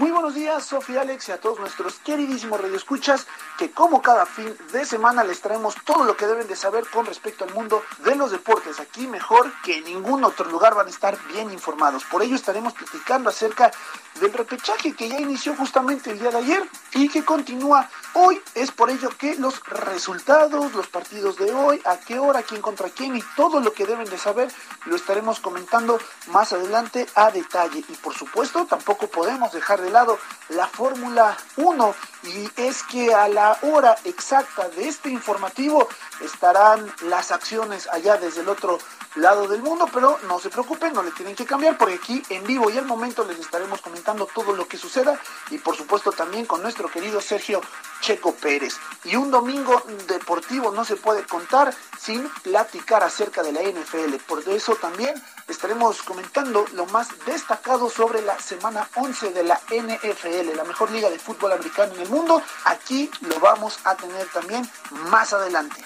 Muy 0.00 0.12
buenos 0.12 0.34
días, 0.34 0.64
Sofía 0.64 1.02
Alex 1.02 1.28
y 1.28 1.32
a 1.32 1.40
todos 1.42 1.60
nuestros 1.60 1.98
queridísimos 1.98 2.58
radioescuchas, 2.58 3.26
que 3.58 3.70
como 3.70 4.00
cada 4.00 4.24
fin 4.24 4.56
de 4.72 4.86
semana 4.86 5.22
les 5.24 5.42
traemos 5.42 5.74
todo 5.84 6.04
lo 6.04 6.16
que 6.16 6.26
deben 6.26 6.48
de 6.48 6.56
saber 6.56 6.86
con 6.88 7.04
respecto 7.04 7.44
al 7.44 7.52
mundo 7.52 7.82
de 8.02 8.16
los 8.16 8.30
deportes. 8.30 8.80
Aquí 8.80 9.06
mejor 9.06 9.52
que 9.62 9.76
en 9.76 9.84
ningún 9.84 10.24
otro 10.24 10.50
lugar 10.50 10.74
van 10.74 10.86
a 10.86 10.90
estar 10.90 11.18
bien 11.34 11.50
informados. 11.50 12.04
Por 12.04 12.22
ello 12.22 12.34
estaremos 12.34 12.72
platicando 12.72 13.28
acerca 13.28 13.72
del 14.18 14.32
repechaje 14.32 14.94
que 14.94 15.10
ya 15.10 15.20
inició 15.20 15.54
justamente 15.54 16.12
el 16.12 16.18
día 16.18 16.30
de 16.30 16.38
ayer 16.38 16.66
y 16.94 17.10
que 17.10 17.22
continúa 17.22 17.86
hoy. 18.14 18.40
Es 18.54 18.70
por 18.70 18.90
ello 18.90 19.10
que 19.16 19.36
los 19.36 19.62
resultados, 19.66 20.72
los 20.74 20.86
partidos 20.88 21.36
de 21.36 21.52
hoy, 21.52 21.80
a 21.84 21.98
qué 21.98 22.18
hora, 22.18 22.42
quién 22.42 22.60
contra 22.60 22.88
quién 22.90 23.16
y 23.16 23.22
todo 23.36 23.60
lo 23.60 23.72
que 23.72 23.86
deben 23.86 24.08
de 24.08 24.18
saber 24.18 24.52
lo 24.86 24.96
estaremos 24.96 25.40
comentando 25.40 25.98
más 26.28 26.52
adelante 26.52 27.06
a 27.14 27.30
detalle. 27.30 27.84
Y 27.88 27.94
por 27.94 28.14
supuesto 28.14 28.66
tampoco 28.66 29.08
podemos 29.08 29.52
dejar 29.52 29.80
de 29.80 29.90
lado 29.90 30.18
la 30.48 30.66
Fórmula 30.66 31.36
1 31.56 31.94
y 32.22 32.50
es 32.56 32.82
que 32.82 33.14
a 33.14 33.28
la 33.28 33.58
hora 33.62 33.96
exacta 34.04 34.68
de 34.68 34.88
este 34.88 35.10
informativo 35.10 35.88
estarán 36.20 36.92
las 37.02 37.32
acciones 37.32 37.88
allá 37.88 38.16
desde 38.16 38.42
el 38.42 38.48
otro 38.48 38.78
lado 39.16 39.48
del 39.48 39.62
mundo, 39.62 39.88
pero 39.92 40.18
no 40.28 40.38
se 40.38 40.50
preocupen, 40.50 40.92
no 40.92 41.02
le 41.02 41.10
tienen 41.10 41.34
que 41.34 41.44
cambiar 41.44 41.76
porque 41.76 41.94
aquí 41.94 42.22
en 42.28 42.44
vivo 42.44 42.70
y 42.70 42.78
al 42.78 42.84
momento 42.84 43.24
les 43.24 43.38
estaremos 43.38 43.80
comentando 43.80 44.26
todo 44.26 44.54
lo 44.54 44.68
que 44.68 44.76
suceda 44.76 45.18
y 45.50 45.58
por 45.58 45.76
supuesto 45.76 46.12
también 46.12 46.46
con 46.46 46.62
nuestro 46.62 46.88
querido 46.88 47.20
Sergio 47.20 47.60
Checo 48.00 48.34
Pérez. 48.34 48.76
Y 49.04 49.16
un 49.16 49.30
domingo 49.30 49.82
deportivo 50.06 50.70
no 50.70 50.84
se 50.84 50.96
puede 50.96 51.24
contar 51.24 51.74
sin 51.98 52.28
platicar 52.42 53.02
acerca 53.02 53.42
de 53.42 53.52
la 53.52 53.62
NFL. 53.62 54.14
Por 54.26 54.48
eso 54.48 54.76
también 54.76 55.14
estaremos 55.50 56.02
comentando 56.02 56.64
lo 56.72 56.86
más 56.86 57.08
destacado 57.26 57.90
sobre 57.90 58.22
la 58.22 58.38
semana 58.38 58.88
11 58.94 59.30
de 59.32 59.44
la 59.44 59.60
NFL, 59.68 60.56
la 60.56 60.64
mejor 60.64 60.90
liga 60.90 61.10
de 61.10 61.18
fútbol 61.18 61.52
americano 61.52 61.94
en 61.94 62.02
el 62.02 62.08
mundo. 62.08 62.42
Aquí 62.64 63.10
lo 63.22 63.38
vamos 63.40 63.78
a 63.84 63.94
tener 63.96 64.26
también 64.28 64.68
más 65.10 65.32
adelante. 65.32 65.82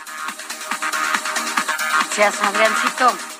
Gracias, 2.16 2.42
Adriancito. 2.42 3.33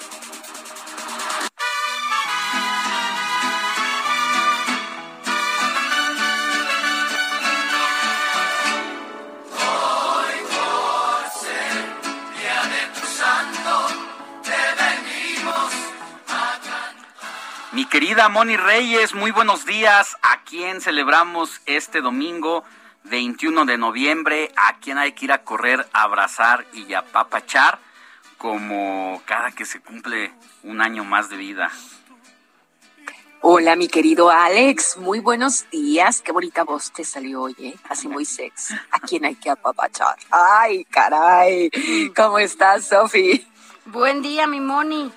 Mi 17.75 17.87
querida 17.87 18.29
Moni 18.29 18.57
Reyes, 18.57 19.15
muy 19.15 19.31
buenos 19.31 19.67
días. 19.67 20.17
¿A 20.23 20.43
quién 20.45 20.81
celebramos 20.81 21.61
este 21.67 22.01
domingo 22.01 22.65
21 23.05 23.65
de 23.65 23.79
noviembre? 23.79 24.53
¿A 24.57 24.79
quién 24.79 24.97
hay 24.97 25.13
que 25.13 25.27
ir 25.27 25.33
a 25.33 25.43
correr, 25.43 25.87
abrazar 25.93 26.65
y 26.73 26.95
apapachar? 26.95 27.79
como 28.45 29.23
cada 29.25 29.53
que 29.53 29.65
se 29.65 29.81
cumple 29.81 30.31
un 30.65 30.83
año 30.83 31.03
más 31.03 31.31
de 31.31 31.39
vida. 31.39 31.71
Hola, 33.41 33.75
mi 33.75 33.89
querido 33.89 34.31
Alex, 34.31 34.99
muy 34.99 35.21
buenos 35.21 35.65
días. 35.71 36.21
Qué 36.21 36.31
bonita 36.31 36.63
voz 36.63 36.93
te 36.93 37.05
salió 37.05 37.41
hoy, 37.41 37.57
¿eh? 37.59 37.75
Así 37.89 38.07
muy 38.07 38.27
sexy. 38.27 38.75
¿A 38.91 39.01
quién 39.01 39.25
hay 39.25 39.37
que 39.37 39.49
apapachar? 39.49 40.17
Ay, 40.31 40.85
caray. 40.85 41.71
¿Cómo 42.15 42.39
estás, 42.39 42.89
Sofi? 42.89 43.47
Buen 43.87 44.21
día, 44.21 44.47
mi 44.47 44.61
Moni. 44.61 45.11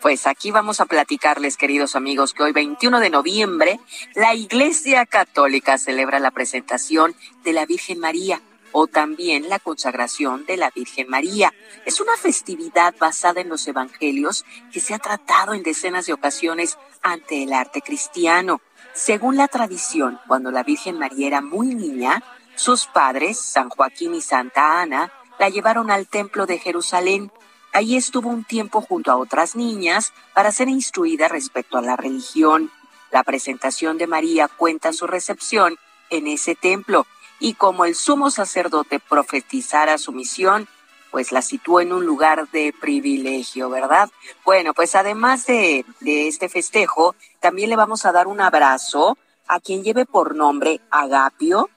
Pues 0.00 0.26
aquí 0.26 0.50
vamos 0.50 0.80
a 0.80 0.86
platicarles, 0.86 1.58
queridos 1.58 1.94
amigos, 1.94 2.32
que 2.32 2.42
hoy 2.42 2.52
21 2.52 3.00
de 3.00 3.10
noviembre 3.10 3.80
la 4.14 4.34
Iglesia 4.34 5.04
Católica 5.04 5.76
celebra 5.76 6.18
la 6.20 6.30
presentación 6.30 7.14
de 7.44 7.52
la 7.52 7.66
Virgen 7.66 7.98
María 7.98 8.40
o 8.72 8.86
también 8.86 9.50
la 9.50 9.58
consagración 9.58 10.46
de 10.46 10.56
la 10.56 10.70
Virgen 10.70 11.10
María. 11.10 11.52
Es 11.84 12.00
una 12.00 12.16
festividad 12.16 12.94
basada 12.98 13.42
en 13.42 13.50
los 13.50 13.68
evangelios 13.68 14.46
que 14.72 14.80
se 14.80 14.94
ha 14.94 14.98
tratado 14.98 15.52
en 15.52 15.62
decenas 15.62 16.06
de 16.06 16.14
ocasiones 16.14 16.78
ante 17.02 17.42
el 17.42 17.52
arte 17.52 17.82
cristiano. 17.82 18.62
Según 18.94 19.36
la 19.36 19.48
tradición, 19.48 20.18
cuando 20.26 20.50
la 20.50 20.62
Virgen 20.62 20.98
María 20.98 21.26
era 21.26 21.40
muy 21.42 21.74
niña, 21.74 22.22
sus 22.56 22.86
padres, 22.86 23.38
San 23.38 23.68
Joaquín 23.68 24.14
y 24.14 24.22
Santa 24.22 24.80
Ana, 24.80 25.12
la 25.38 25.50
llevaron 25.50 25.90
al 25.90 26.06
templo 26.06 26.46
de 26.46 26.58
Jerusalén. 26.58 27.30
Allí 27.72 27.96
estuvo 27.96 28.28
un 28.28 28.44
tiempo 28.44 28.80
junto 28.80 29.12
a 29.12 29.16
otras 29.16 29.54
niñas 29.54 30.12
para 30.34 30.50
ser 30.50 30.68
instruida 30.68 31.28
respecto 31.28 31.78
a 31.78 31.82
la 31.82 31.96
religión. 31.96 32.70
La 33.10 33.22
presentación 33.22 33.96
de 33.98 34.06
María 34.06 34.48
cuenta 34.48 34.92
su 34.92 35.06
recepción 35.06 35.76
en 36.10 36.26
ese 36.26 36.54
templo 36.54 37.06
y 37.38 37.54
como 37.54 37.84
el 37.84 37.94
sumo 37.94 38.30
sacerdote 38.30 38.98
profetizara 39.00 39.98
su 39.98 40.12
misión, 40.12 40.68
pues 41.10 41.32
la 41.32 41.42
situó 41.42 41.80
en 41.80 41.92
un 41.92 42.04
lugar 42.04 42.48
de 42.50 42.74
privilegio, 42.78 43.70
¿verdad? 43.70 44.10
Bueno, 44.44 44.74
pues 44.74 44.94
además 44.94 45.46
de, 45.46 45.84
de 46.00 46.28
este 46.28 46.48
festejo, 46.48 47.14
también 47.40 47.70
le 47.70 47.76
vamos 47.76 48.04
a 48.04 48.12
dar 48.12 48.26
un 48.26 48.40
abrazo 48.40 49.16
a 49.48 49.58
quien 49.58 49.82
lleve 49.82 50.06
por 50.06 50.36
nombre 50.36 50.80
Agapio, 50.90 51.70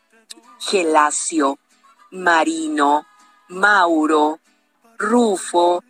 Gelasio, 0.59 1.57
Marino, 2.11 3.05
Mauro, 3.47 4.39
Rufo, 5.03 5.83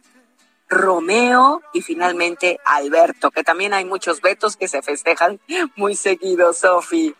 Romeo 0.67 1.62
y 1.73 1.82
finalmente 1.82 2.60
Alberto, 2.65 3.32
que 3.32 3.43
también 3.43 3.73
hay 3.73 3.86
muchos 3.86 4.21
vetos 4.21 4.58
que 4.58 4.67
se 4.67 4.82
festejan 4.82 5.39
muy 5.76 5.95
seguido, 5.95 6.54
Sofi. 6.54 7.15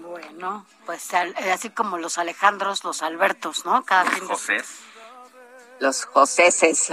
Bueno, 0.00 0.66
pues 0.84 1.12
eh, 1.12 1.52
así 1.52 1.70
como 1.70 1.98
los 1.98 2.18
Alejandros, 2.18 2.84
los 2.84 3.02
Albertos, 3.02 3.64
¿no? 3.64 3.84
Cada 3.84 4.10
los 4.18 4.28
José. 4.28 4.56
Los 5.78 6.06
Joséses. 6.06 6.90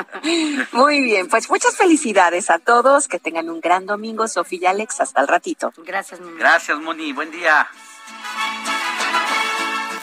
Muy 0.72 1.00
bien, 1.02 1.28
pues 1.28 1.50
muchas 1.50 1.76
felicidades 1.76 2.48
a 2.48 2.60
todos, 2.60 3.08
que 3.08 3.18
tengan 3.18 3.50
un 3.50 3.60
gran 3.60 3.86
domingo, 3.86 4.28
Sofía 4.28 4.60
y 4.62 4.66
Alex, 4.66 5.00
hasta 5.00 5.20
el 5.20 5.26
ratito. 5.26 5.72
Gracias, 5.78 6.20
Moni. 6.20 6.38
Gracias, 6.38 6.78
Moni, 6.78 7.12
buen 7.12 7.32
día. 7.32 7.68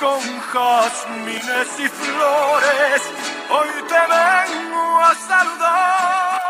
Con 0.02 0.20
jazmines 0.20 1.80
y 1.80 1.88
flores, 1.88 3.02
hoy 3.52 3.70
te 3.88 3.94
vengo 3.94 5.00
a 5.00 5.14
saludar. 5.14 6.42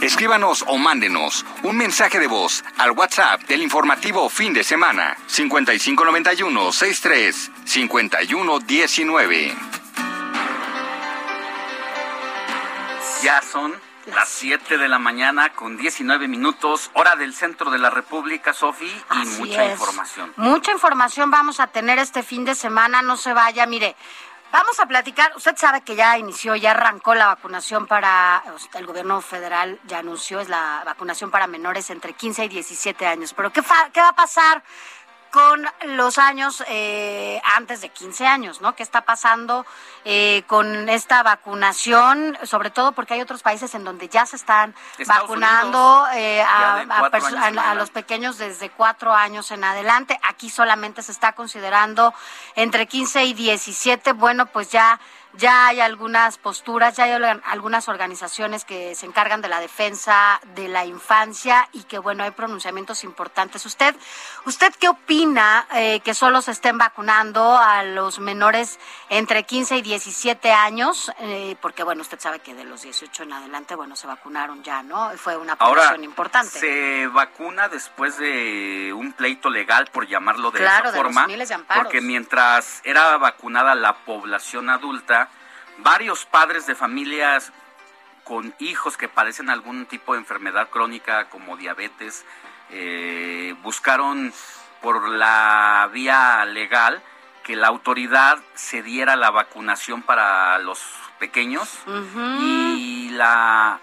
Escríbanos 0.00 0.64
o 0.68 0.78
mándenos 0.78 1.44
un 1.64 1.76
mensaje 1.76 2.20
de 2.20 2.28
voz 2.28 2.64
al 2.78 2.92
WhatsApp 2.92 3.42
del 3.48 3.62
informativo 3.62 4.28
fin 4.30 4.54
de 4.54 4.62
semana 4.62 5.16
5591 5.26 6.72
63 6.72 7.50
5119. 7.64 9.56
Ya 13.24 13.42
son 13.42 13.89
las 14.14 14.28
7 14.28 14.78
de 14.78 14.88
la 14.88 14.98
mañana 14.98 15.50
con 15.50 15.76
19 15.76 16.28
minutos, 16.28 16.90
hora 16.94 17.16
del 17.16 17.34
centro 17.34 17.70
de 17.70 17.78
la 17.78 17.90
República, 17.90 18.52
Sofi, 18.52 18.86
y 18.86 19.26
mucha 19.40 19.70
información. 19.70 20.32
Mucha 20.36 20.72
información 20.72 21.30
vamos 21.30 21.60
a 21.60 21.68
tener 21.68 21.98
este 21.98 22.22
fin 22.22 22.44
de 22.44 22.54
semana, 22.54 23.02
no 23.02 23.16
se 23.16 23.32
vaya, 23.32 23.66
mire. 23.66 23.96
Vamos 24.52 24.80
a 24.80 24.86
platicar, 24.86 25.32
usted 25.36 25.56
sabe 25.56 25.82
que 25.82 25.94
ya 25.94 26.18
inició, 26.18 26.56
ya 26.56 26.72
arrancó 26.72 27.14
la 27.14 27.26
vacunación 27.26 27.86
para, 27.86 28.42
el 28.74 28.84
gobierno 28.84 29.20
federal 29.20 29.78
ya 29.86 29.98
anunció, 29.98 30.40
es 30.40 30.48
la 30.48 30.82
vacunación 30.84 31.30
para 31.30 31.46
menores 31.46 31.88
entre 31.90 32.14
15 32.14 32.46
y 32.46 32.48
17 32.48 33.06
años. 33.06 33.32
Pero 33.32 33.52
¿qué, 33.52 33.62
qué 33.92 34.00
va 34.00 34.08
a 34.08 34.16
pasar 34.16 34.64
con 35.30 35.66
los 35.96 36.18
años 36.18 36.62
eh, 36.68 37.40
antes 37.56 37.80
de 37.80 37.88
15 37.88 38.26
años, 38.26 38.60
¿no? 38.60 38.74
¿Qué 38.74 38.82
está 38.82 39.02
pasando 39.02 39.64
eh, 40.04 40.42
con 40.46 40.88
esta 40.88 41.22
vacunación? 41.22 42.36
Sobre 42.44 42.70
todo 42.70 42.92
porque 42.92 43.14
hay 43.14 43.20
otros 43.20 43.42
países 43.42 43.74
en 43.74 43.84
donde 43.84 44.08
ya 44.08 44.26
se 44.26 44.36
están 44.36 44.74
vacunando 45.06 46.06
eh, 46.14 46.42
a, 46.42 46.80
a, 46.80 47.74
los 47.74 47.90
pequeños 47.90 48.38
desde 48.38 48.70
cuatro 48.70 49.12
años 49.14 49.50
en 49.50 49.64
adelante. 49.64 50.18
Aquí 50.22 50.50
solamente 50.50 51.02
se 51.02 51.12
está 51.12 51.32
considerando 51.32 52.12
entre 52.56 52.86
15 52.86 53.24
y 53.24 53.34
17. 53.34 54.12
Bueno, 54.12 54.46
pues 54.46 54.70
ya 54.70 55.00
ya 55.34 55.68
hay 55.68 55.80
algunas 55.80 56.38
posturas, 56.38 56.96
ya 56.96 57.04
hay 57.04 57.12
algunas 57.44 57.88
organizaciones 57.88 58.64
que 58.64 58.94
se 58.94 59.06
encargan 59.06 59.40
de 59.40 59.48
la 59.48 59.60
defensa 59.60 60.40
de 60.54 60.68
la 60.68 60.84
infancia 60.84 61.68
y 61.72 61.84
que 61.84 61.98
bueno, 61.98 62.24
hay 62.24 62.32
pronunciamientos 62.32 63.04
importantes. 63.04 63.64
¿Usted, 63.64 63.94
usted 64.46 64.72
qué 64.78 64.88
opina 64.88 65.66
eh, 65.74 66.00
que 66.00 66.14
solo 66.14 66.42
se 66.42 66.50
estén 66.50 66.78
vacunando 66.78 67.56
a 67.56 67.82
los 67.82 68.18
menores 68.18 68.78
entre 69.08 69.44
15 69.44 69.78
y 69.78 69.82
17 69.82 70.52
años? 70.52 71.12
Eh, 71.20 71.56
porque 71.60 71.82
bueno, 71.82 72.02
usted 72.02 72.18
sabe 72.20 72.40
que 72.40 72.54
de 72.54 72.64
los 72.64 72.82
18 72.82 73.22
en 73.22 73.32
adelante, 73.32 73.74
bueno, 73.74 73.96
se 73.96 74.06
vacunaron 74.06 74.62
ya, 74.62 74.82
¿no? 74.82 75.10
Fue 75.16 75.36
una 75.36 75.56
población 75.56 76.04
importante. 76.04 76.58
Se 76.58 77.06
vacuna 77.08 77.68
después 77.68 78.18
de 78.18 78.92
un 78.92 79.12
pleito 79.12 79.50
legal, 79.50 79.88
por 79.92 80.06
llamarlo 80.06 80.50
de 80.50 80.64
esa 80.64 80.92
forma. 80.92 81.26
porque 81.76 82.00
mientras 82.00 82.80
era 82.84 83.16
vacunada 83.16 83.74
la 83.74 84.04
población 84.04 84.70
adulta, 84.70 85.29
varios 85.82 86.24
padres 86.24 86.66
de 86.66 86.74
familias 86.74 87.52
con 88.24 88.54
hijos 88.58 88.96
que 88.96 89.08
padecen 89.08 89.50
algún 89.50 89.86
tipo 89.86 90.12
de 90.12 90.20
enfermedad 90.20 90.68
crónica 90.70 91.28
como 91.28 91.56
diabetes 91.56 92.24
eh, 92.70 93.54
buscaron 93.62 94.32
por 94.80 95.08
la 95.08 95.88
vía 95.92 96.44
legal 96.44 97.02
que 97.42 97.56
la 97.56 97.68
autoridad 97.68 98.38
se 98.54 98.82
diera 98.82 99.16
la 99.16 99.30
vacunación 99.30 100.02
para 100.02 100.58
los 100.58 100.80
pequeños 101.18 101.78
y 102.38 103.10
la 103.10 103.80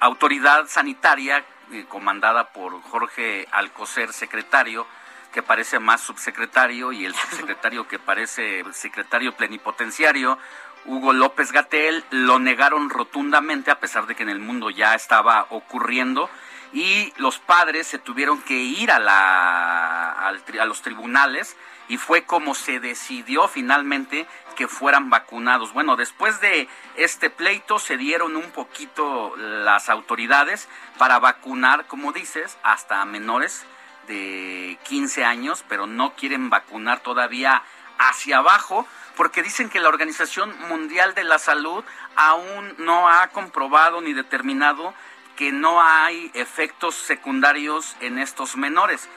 autoridad 0.00 0.66
sanitaria 0.68 1.44
eh, 1.72 1.84
comandada 1.88 2.52
por 2.52 2.80
Jorge 2.82 3.48
Alcocer, 3.50 4.12
secretario, 4.12 4.86
que 5.32 5.42
parece 5.42 5.78
más 5.78 6.00
subsecretario 6.00 6.92
y 6.92 7.04
el 7.04 7.14
subsecretario 7.14 7.88
que 7.88 7.98
parece 7.98 8.64
secretario 8.72 9.36
plenipotenciario, 9.36 10.38
Hugo 10.86 11.12
López 11.12 11.52
Gatel, 11.52 12.04
lo 12.10 12.38
negaron 12.38 12.90
rotundamente 12.90 13.70
a 13.70 13.80
pesar 13.80 14.06
de 14.06 14.14
que 14.14 14.22
en 14.22 14.28
el 14.28 14.38
mundo 14.38 14.70
ya 14.70 14.94
estaba 14.94 15.46
ocurriendo 15.50 16.30
y 16.72 17.12
los 17.16 17.38
padres 17.38 17.86
se 17.86 17.98
tuvieron 17.98 18.40
que 18.42 18.54
ir 18.54 18.90
a, 18.90 18.98
la, 18.98 20.12
a 20.12 20.64
los 20.66 20.82
tribunales 20.82 21.56
y 21.88 21.96
fue 21.96 22.24
como 22.24 22.54
se 22.54 22.80
decidió 22.80 23.48
finalmente 23.48 24.26
que 24.56 24.68
fueran 24.68 25.10
vacunados. 25.10 25.72
Bueno, 25.72 25.96
después 25.96 26.40
de 26.40 26.68
este 26.96 27.30
pleito 27.30 27.78
se 27.78 27.96
dieron 27.96 28.36
un 28.36 28.50
poquito 28.50 29.34
las 29.36 29.88
autoridades 29.88 30.68
para 30.98 31.18
vacunar, 31.18 31.86
como 31.86 32.12
dices, 32.12 32.56
hasta 32.62 33.04
menores 33.04 33.64
de 34.08 34.78
15 34.84 35.24
años, 35.24 35.64
pero 35.68 35.86
no 35.86 36.14
quieren 36.14 36.50
vacunar 36.50 37.00
todavía 37.00 37.62
hacia 37.98 38.38
abajo 38.38 38.86
porque 39.16 39.42
dicen 39.42 39.70
que 39.70 39.80
la 39.80 39.88
Organización 39.88 40.56
Mundial 40.68 41.14
de 41.14 41.24
la 41.24 41.38
Salud 41.38 41.84
aún 42.14 42.74
no 42.78 43.08
ha 43.08 43.28
comprobado 43.28 44.00
ni 44.00 44.12
determinado 44.12 44.94
que 45.36 45.52
no 45.52 45.82
hay 45.82 46.30
efectos 46.34 46.94
secundarios 46.94 47.96
en 48.00 48.18
estos 48.18 48.56
menores, 48.56 49.08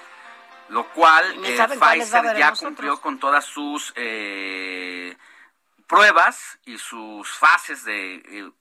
lo 0.70 0.88
cual 0.90 1.26
eh, 1.46 1.58
Pfizer 1.80 2.38
ya 2.38 2.54
cumplió 2.54 3.00
con 3.00 3.20
todas 3.20 3.46
sus 3.46 3.94
eh, 3.96 5.18
pruebas 5.88 6.60
y 6.66 6.78
sus 6.78 7.30
fases 7.30 7.84
de 7.86 8.16
eh, 8.16 8.52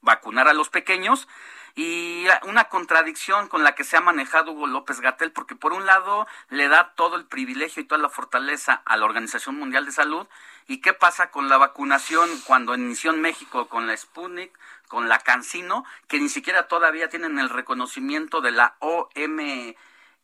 vacunar 0.00 0.48
a 0.48 0.52
los 0.52 0.68
pequeños 0.68 1.28
y 1.78 2.26
una 2.42 2.64
contradicción 2.64 3.46
con 3.46 3.62
la 3.62 3.76
que 3.76 3.84
se 3.84 3.96
ha 3.96 4.00
manejado 4.00 4.50
Hugo 4.50 4.66
López 4.66 5.00
Gatel, 5.00 5.30
porque 5.30 5.54
por 5.54 5.72
un 5.72 5.86
lado 5.86 6.26
le 6.50 6.66
da 6.66 6.92
todo 6.96 7.14
el 7.14 7.24
privilegio 7.24 7.80
y 7.80 7.86
toda 7.86 8.02
la 8.02 8.08
fortaleza 8.08 8.82
a 8.84 8.96
la 8.96 9.04
Organización 9.04 9.56
Mundial 9.56 9.86
de 9.86 9.92
Salud, 9.92 10.26
¿y 10.66 10.80
qué 10.80 10.92
pasa 10.92 11.30
con 11.30 11.48
la 11.48 11.56
vacunación 11.56 12.28
cuando 12.46 12.74
inició 12.74 13.12
en 13.12 13.20
México 13.20 13.68
con 13.68 13.86
la 13.86 13.96
Sputnik, 13.96 14.50
con 14.88 15.08
la 15.08 15.20
Cancino, 15.20 15.84
que 16.08 16.18
ni 16.18 16.28
siquiera 16.28 16.66
todavía 16.66 17.10
tienen 17.10 17.38
el 17.38 17.48
reconocimiento 17.48 18.40
de 18.40 18.50
la 18.50 18.74
OMS? 18.80 19.76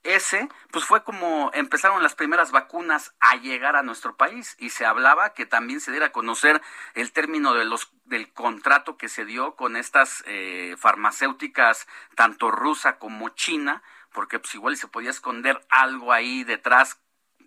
Ese, 0.04 0.48
pues 0.70 0.84
fue 0.84 1.02
como 1.02 1.50
empezaron 1.54 2.02
las 2.02 2.14
primeras 2.14 2.52
vacunas 2.52 3.14
a 3.20 3.36
llegar 3.36 3.74
a 3.74 3.82
nuestro 3.82 4.16
país 4.16 4.54
y 4.58 4.70
se 4.70 4.86
hablaba 4.86 5.34
que 5.34 5.46
también 5.46 5.80
se 5.80 5.90
diera 5.90 6.06
a 6.06 6.12
conocer 6.12 6.62
el 6.94 7.12
término 7.12 7.54
de 7.54 7.64
los, 7.64 7.90
del 8.04 8.32
contrato 8.32 8.96
que 8.96 9.08
se 9.08 9.24
dio 9.24 9.56
con 9.56 9.76
estas 9.76 10.22
eh, 10.26 10.76
farmacéuticas, 10.78 11.88
tanto 12.14 12.50
rusa 12.50 12.98
como 12.98 13.30
china, 13.30 13.82
porque 14.12 14.38
pues 14.38 14.54
igual 14.54 14.76
se 14.76 14.88
podía 14.88 15.10
esconder 15.10 15.60
algo 15.70 16.12
ahí 16.12 16.44
detrás 16.44 17.00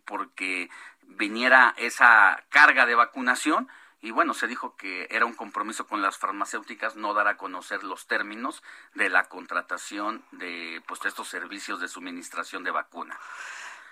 porque 0.06 0.70
viniera 1.04 1.74
esa 1.78 2.44
carga 2.50 2.86
de 2.86 2.96
vacunación 2.96 3.70
y 4.02 4.12
bueno, 4.12 4.34
se 4.34 4.48
dijo 4.48 4.76
que 4.76 5.08
era 5.10 5.26
un 5.26 5.34
compromiso 5.34 5.88
con 5.88 6.02
las 6.02 6.18
farmacéuticas 6.18 6.96
no 6.96 7.14
dar 7.14 7.28
a 7.28 7.38
conocer 7.38 7.84
los 7.84 8.06
términos 8.06 8.62
de 8.94 9.10
la 9.10 9.28
contratación 9.28 10.24
de 10.32 10.84
pues 10.88 11.04
estos 11.06 11.28
servicios 11.28 11.80
de 11.80 11.88
suministración 11.88 12.64
de 12.64 12.72
vacuna. 12.72 13.18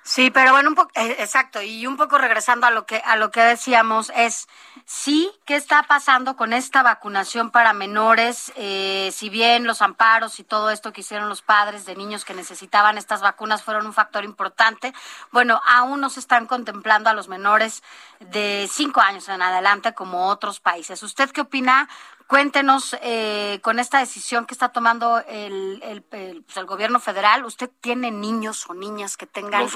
Sí, 0.07 0.29
pero 0.29 0.51
bueno, 0.51 0.69
un 0.69 0.75
poco, 0.75 0.91
eh, 0.93 1.15
exacto, 1.17 1.63
y 1.63 1.87
un 1.87 1.97
poco 1.97 2.19
regresando 2.19 2.67
a 2.67 2.69
lo 2.69 2.85
que 2.85 2.97
a 2.97 3.15
lo 3.15 3.31
que 3.31 3.41
decíamos 3.41 4.11
es 4.15 4.47
sí, 4.85 5.31
¿qué 5.45 5.55
está 5.55 5.81
pasando 5.81 6.35
con 6.35 6.53
esta 6.53 6.83
vacunación 6.83 7.49
para 7.49 7.73
menores? 7.73 8.53
Eh, 8.55 9.09
si 9.11 9.29
bien 9.29 9.65
los 9.65 9.81
amparos 9.81 10.39
y 10.39 10.43
todo 10.43 10.69
esto 10.69 10.93
que 10.93 11.01
hicieron 11.01 11.27
los 11.27 11.41
padres 11.41 11.87
de 11.87 11.95
niños 11.95 12.23
que 12.23 12.35
necesitaban 12.35 12.99
estas 12.99 13.21
vacunas 13.21 13.63
fueron 13.63 13.87
un 13.87 13.93
factor 13.93 14.23
importante, 14.25 14.93
bueno, 15.31 15.59
aún 15.65 16.01
no 16.01 16.11
se 16.11 16.19
están 16.19 16.45
contemplando 16.45 17.09
a 17.09 17.13
los 17.13 17.27
menores 17.27 17.81
de 18.19 18.69
cinco 18.71 19.01
años 19.01 19.27
en 19.27 19.41
adelante 19.41 19.95
como 19.95 20.27
otros 20.27 20.59
países. 20.59 21.01
¿Usted 21.01 21.31
qué 21.31 21.41
opina 21.41 21.89
Cuéntenos, 22.27 22.95
eh, 23.03 23.59
con 23.61 23.77
esta 23.77 23.99
decisión 23.99 24.47
que 24.47 24.55
está 24.55 24.69
tomando 24.69 25.19
el, 25.27 25.79
el, 25.83 26.01
pues, 26.01 26.57
el, 26.57 26.65
gobierno 26.65 26.99
federal, 26.99 27.45
¿usted 27.45 27.69
tiene 27.81 28.09
niños 28.09 28.65
o 28.67 28.73
niñas 28.73 29.15
que 29.15 29.27
tengan 29.27 29.67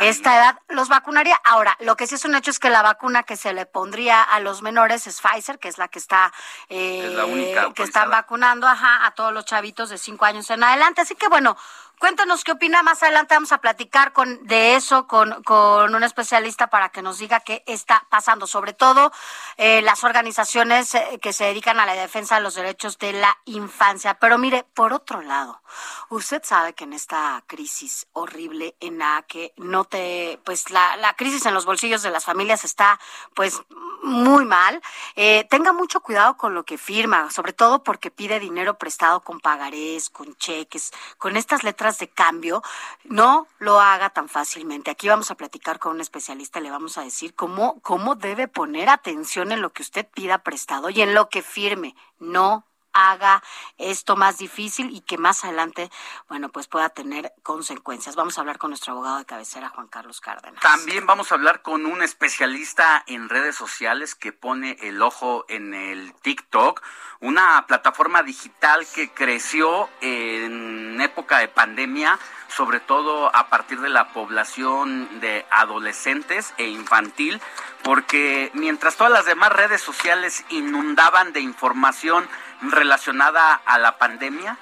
esta 0.00 0.36
edad? 0.36 0.58
¿Los 0.68 0.88
vacunaría? 0.88 1.38
Ahora, 1.44 1.76
lo 1.80 1.96
que 1.96 2.06
sí 2.06 2.14
es 2.14 2.24
un 2.24 2.34
hecho 2.34 2.50
es 2.50 2.58
que 2.58 2.70
la 2.70 2.80
vacuna 2.80 3.24
que 3.24 3.36
se 3.36 3.52
le 3.52 3.66
pondría 3.66 4.22
a 4.22 4.40
los 4.40 4.62
menores 4.62 5.06
es 5.06 5.20
Pfizer, 5.20 5.58
que 5.58 5.68
es 5.68 5.76
la 5.76 5.88
que 5.88 5.98
está, 5.98 6.32
eh, 6.70 7.54
que 7.74 7.82
están 7.82 8.08
vacunando 8.08 8.66
ajá, 8.66 9.04
a 9.06 9.10
todos 9.10 9.34
los 9.34 9.44
chavitos 9.44 9.90
de 9.90 9.98
cinco 9.98 10.24
años 10.24 10.48
en 10.48 10.64
adelante. 10.64 11.02
Así 11.02 11.14
que 11.14 11.28
bueno, 11.28 11.58
Cuéntanos 11.98 12.44
qué 12.44 12.52
opina. 12.52 12.82
Más 12.82 13.02
adelante 13.02 13.34
vamos 13.34 13.52
a 13.52 13.58
platicar 13.58 14.12
de 14.42 14.76
eso 14.76 15.06
con, 15.06 15.42
con 15.42 15.94
un 15.94 16.02
especialista 16.04 16.68
para 16.68 16.90
que 16.90 17.02
nos 17.02 17.18
diga 17.18 17.40
qué 17.40 17.64
está 17.66 18.06
pasando, 18.08 18.46
sobre 18.46 18.72
todo 18.72 19.10
eh, 19.56 19.82
las 19.82 20.04
organizaciones 20.04 20.94
eh, 20.94 21.18
que 21.20 21.32
se 21.32 21.44
dedican 21.44 21.80
a 21.80 21.86
la 21.86 21.94
defensa 21.94 22.36
de 22.36 22.42
los 22.42 22.54
derechos 22.54 22.98
de 22.98 23.14
la 23.14 23.36
infancia. 23.46 24.14
Pero 24.14 24.38
mire, 24.38 24.64
por 24.74 24.92
otro 24.92 25.22
lado, 25.22 25.60
usted 26.08 26.42
sabe 26.44 26.74
que 26.74 26.84
en 26.84 26.92
esta 26.92 27.42
crisis 27.46 28.06
horrible 28.12 28.76
en 28.80 28.98
la 28.98 29.24
que 29.26 29.52
no 29.56 29.84
te, 29.84 30.40
pues 30.44 30.70
la, 30.70 30.96
la 30.96 31.14
crisis 31.14 31.46
en 31.46 31.54
los 31.54 31.64
bolsillos 31.64 32.02
de 32.02 32.10
las 32.10 32.24
familias 32.24 32.64
está 32.64 33.00
pues 33.34 33.60
muy 34.02 34.44
mal. 34.44 34.80
Eh, 35.16 35.46
tenga 35.50 35.72
mucho 35.72 36.00
cuidado 36.00 36.36
con 36.36 36.54
lo 36.54 36.64
que 36.64 36.78
firma, 36.78 37.30
sobre 37.30 37.52
todo 37.52 37.82
porque 37.82 38.10
pide 38.10 38.40
dinero 38.40 38.78
prestado 38.78 39.20
con 39.20 39.40
pagarés, 39.40 40.10
con 40.10 40.36
cheques, 40.36 40.92
con 41.18 41.36
estas 41.36 41.64
letras 41.64 41.87
de 41.96 42.08
cambio. 42.08 42.62
No 43.04 43.46
lo 43.58 43.80
haga 43.80 44.10
tan 44.10 44.28
fácilmente. 44.28 44.90
Aquí 44.90 45.08
vamos 45.08 45.30
a 45.30 45.36
platicar 45.36 45.78
con 45.78 45.94
un 45.94 46.02
especialista, 46.02 46.60
le 46.60 46.70
vamos 46.70 46.98
a 46.98 47.02
decir 47.02 47.34
cómo, 47.34 47.80
cómo 47.80 48.16
debe 48.16 48.48
poner 48.48 48.90
atención 48.90 49.50
en 49.52 49.62
lo 49.62 49.72
que 49.72 49.80
usted 49.80 50.06
pida 50.06 50.42
prestado 50.42 50.90
y 50.90 51.00
en 51.00 51.14
lo 51.14 51.30
que 51.30 51.40
firme. 51.40 51.94
No 52.18 52.66
haga 52.98 53.42
esto 53.76 54.16
más 54.16 54.38
difícil 54.38 54.90
y 54.90 55.00
que 55.00 55.18
más 55.18 55.44
adelante, 55.44 55.90
bueno, 56.28 56.48
pues 56.48 56.66
pueda 56.66 56.88
tener 56.88 57.32
consecuencias. 57.42 58.16
Vamos 58.16 58.36
a 58.36 58.40
hablar 58.40 58.58
con 58.58 58.70
nuestro 58.70 58.92
abogado 58.92 59.18
de 59.18 59.24
cabecera, 59.24 59.68
Juan 59.68 59.86
Carlos 59.86 60.20
Cárdenas. 60.20 60.60
También 60.60 61.06
vamos 61.06 61.30
a 61.30 61.36
hablar 61.36 61.62
con 61.62 61.86
un 61.86 62.02
especialista 62.02 63.04
en 63.06 63.28
redes 63.28 63.56
sociales 63.56 64.14
que 64.14 64.32
pone 64.32 64.76
el 64.80 65.00
ojo 65.02 65.44
en 65.48 65.74
el 65.74 66.12
TikTok, 66.14 66.82
una 67.20 67.64
plataforma 67.66 68.22
digital 68.22 68.86
que 68.94 69.10
creció 69.10 69.88
en 70.00 71.00
época 71.00 71.38
de 71.38 71.48
pandemia, 71.48 72.18
sobre 72.48 72.80
todo 72.80 73.34
a 73.34 73.48
partir 73.48 73.80
de 73.80 73.88
la 73.88 74.12
población 74.12 75.20
de 75.20 75.46
adolescentes 75.50 76.54
e 76.56 76.66
infantil, 76.68 77.40
porque 77.82 78.50
mientras 78.54 78.96
todas 78.96 79.12
las 79.12 79.26
demás 79.26 79.52
redes 79.52 79.80
sociales 79.80 80.44
inundaban 80.48 81.32
de 81.32 81.40
información, 81.40 82.28
relacionada 82.60 83.54
a 83.54 83.78
la 83.78 83.98
pandemia. 83.98 84.56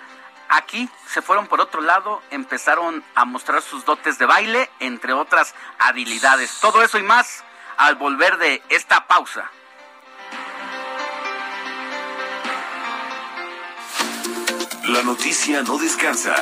Aquí 0.49 0.89
se 1.07 1.23
fueron 1.23 1.47
por 1.49 1.61
otro 1.61 1.81
lado, 1.81 2.23
empezaron 2.31 3.05
a 3.15 3.25
mostrar 3.25 3.63
sus 3.63 3.85
dotes 3.85 4.19
de 4.19 4.27
baile, 4.27 4.71
entre 4.79 5.13
otras 5.13 5.55
habilidades. 5.79 6.61
Todo 6.61 6.83
eso 6.83 6.99
y 6.99 7.03
más 7.03 7.45
al 7.77 7.97
volver 7.97 8.39
de 8.39 8.63
esta 8.69 9.07
pausa. 9.07 9.51
La 14.85 15.03
noticia 15.03 15.63
no 15.63 15.79
descansa. 15.79 16.35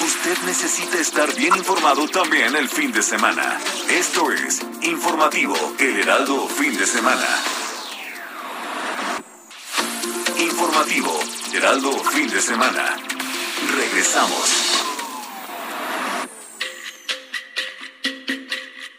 Usted 0.00 0.38
necesita 0.46 0.98
estar 0.98 1.34
bien 1.34 1.56
informado 1.56 2.06
también 2.08 2.54
el 2.54 2.68
fin 2.68 2.92
de 2.92 3.02
semana. 3.02 3.58
Esto 3.88 4.30
es 4.30 4.60
Informativo 4.82 5.56
El 5.78 5.98
Heraldo 5.98 6.46
Fin 6.48 6.76
de 6.76 6.86
Semana. 6.86 7.26
Informativo, 10.40 11.20
Heraldo, 11.52 11.92
fin 11.92 12.26
de 12.30 12.40
semana. 12.40 12.96
Regresamos. 13.76 14.86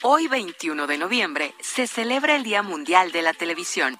Hoy 0.04 0.28
21 0.28 0.86
de 0.86 0.98
noviembre 1.00 1.56
se 1.60 1.88
celebra 1.88 2.36
el 2.36 2.44
Día 2.44 2.62
Mundial 2.62 3.12
de 3.12 3.24
la 3.24 3.34
Televisión, 3.34 4.00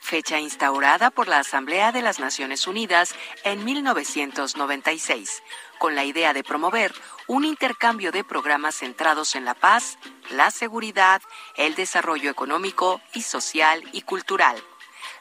fecha 0.00 0.38
instaurada 0.38 1.10
por 1.10 1.28
la 1.28 1.38
Asamblea 1.38 1.92
de 1.92 2.02
las 2.02 2.20
Naciones 2.20 2.66
Unidas 2.66 3.14
en 3.44 3.64
1996, 3.64 5.42
con 5.78 5.94
la 5.94 6.04
idea 6.04 6.34
de 6.34 6.44
promover 6.44 6.92
un 7.26 7.46
intercambio 7.46 8.12
de 8.12 8.22
programas 8.22 8.74
centrados 8.74 9.34
en 9.34 9.46
la 9.46 9.54
paz, 9.54 9.96
la 10.30 10.50
seguridad, 10.50 11.22
el 11.56 11.74
desarrollo 11.74 12.30
económico 12.30 13.00
y 13.14 13.22
social 13.22 13.82
y 13.92 14.02
cultural. 14.02 14.62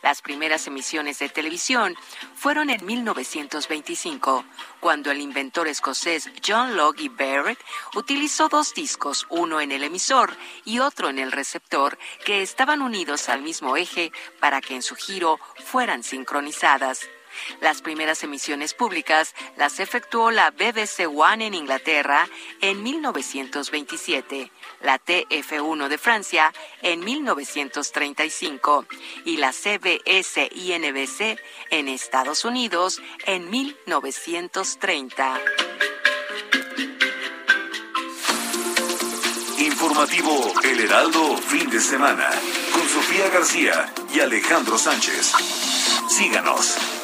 Las 0.02 0.24
primeras 0.24 0.66
emisiones 0.66 1.20
de 1.20 1.30
televisión 1.30 1.96
fueron 2.34 2.72
en 2.72 2.84
1925, 2.84 4.44
cuando 4.80 5.12
el 5.12 5.22
inventor 5.22 5.68
escocés 5.68 6.30
John 6.46 6.76
Logie 6.76 7.10
Barrett 7.10 7.60
utilizó 7.96 8.50
dos 8.50 8.74
discos, 8.74 9.28
uno 9.30 9.62
en 9.62 9.72
el 9.72 9.84
emisor 9.84 10.36
y 10.66 10.80
otro 10.80 11.10
en 11.10 11.20
el 11.20 11.32
receptor, 11.32 12.00
que 12.26 12.42
estaban 12.42 12.82
unidos 12.82 13.30
al 13.30 13.44
mismo 13.44 13.78
eje 13.78 14.12
para 14.40 14.60
que 14.60 14.74
en 14.74 14.82
su 14.82 14.96
giro 14.96 15.40
fueran 15.64 16.04
sincronizadas. 16.04 17.02
Las 17.62 17.82
primeras 17.82 18.24
emisiones 18.24 18.74
públicas 18.74 19.36
las 19.56 19.80
efectuó 19.80 20.32
la 20.32 20.52
BBC 20.52 21.08
One 21.08 21.48
en 21.48 21.54
Inglaterra 21.54 22.28
en 22.60 22.84
1927, 22.84 24.52
la 24.84 25.00
TF1 25.00 25.88
de 25.88 25.98
Francia 25.98 26.54
en 26.82 27.04
1935 27.04 28.86
y 29.26 29.38
la 29.38 29.52
CBS 29.52 30.50
y 30.54 30.78
NBC 30.78 31.40
en 31.70 31.88
Estados 31.88 32.46
Unidos 32.46 33.02
en 33.26 33.50
1930. 33.50 35.40
Informativo 39.60 40.54
El 40.64 40.80
Heraldo, 40.80 41.38
fin 41.38 41.70
de 41.70 41.80
semana, 41.80 42.30
con 42.74 42.88
Sofía 42.88 43.30
García 43.30 43.94
y 44.14 44.20
Alejandro 44.20 44.78
Sánchez. 44.78 45.34
Síganos. 46.10 47.01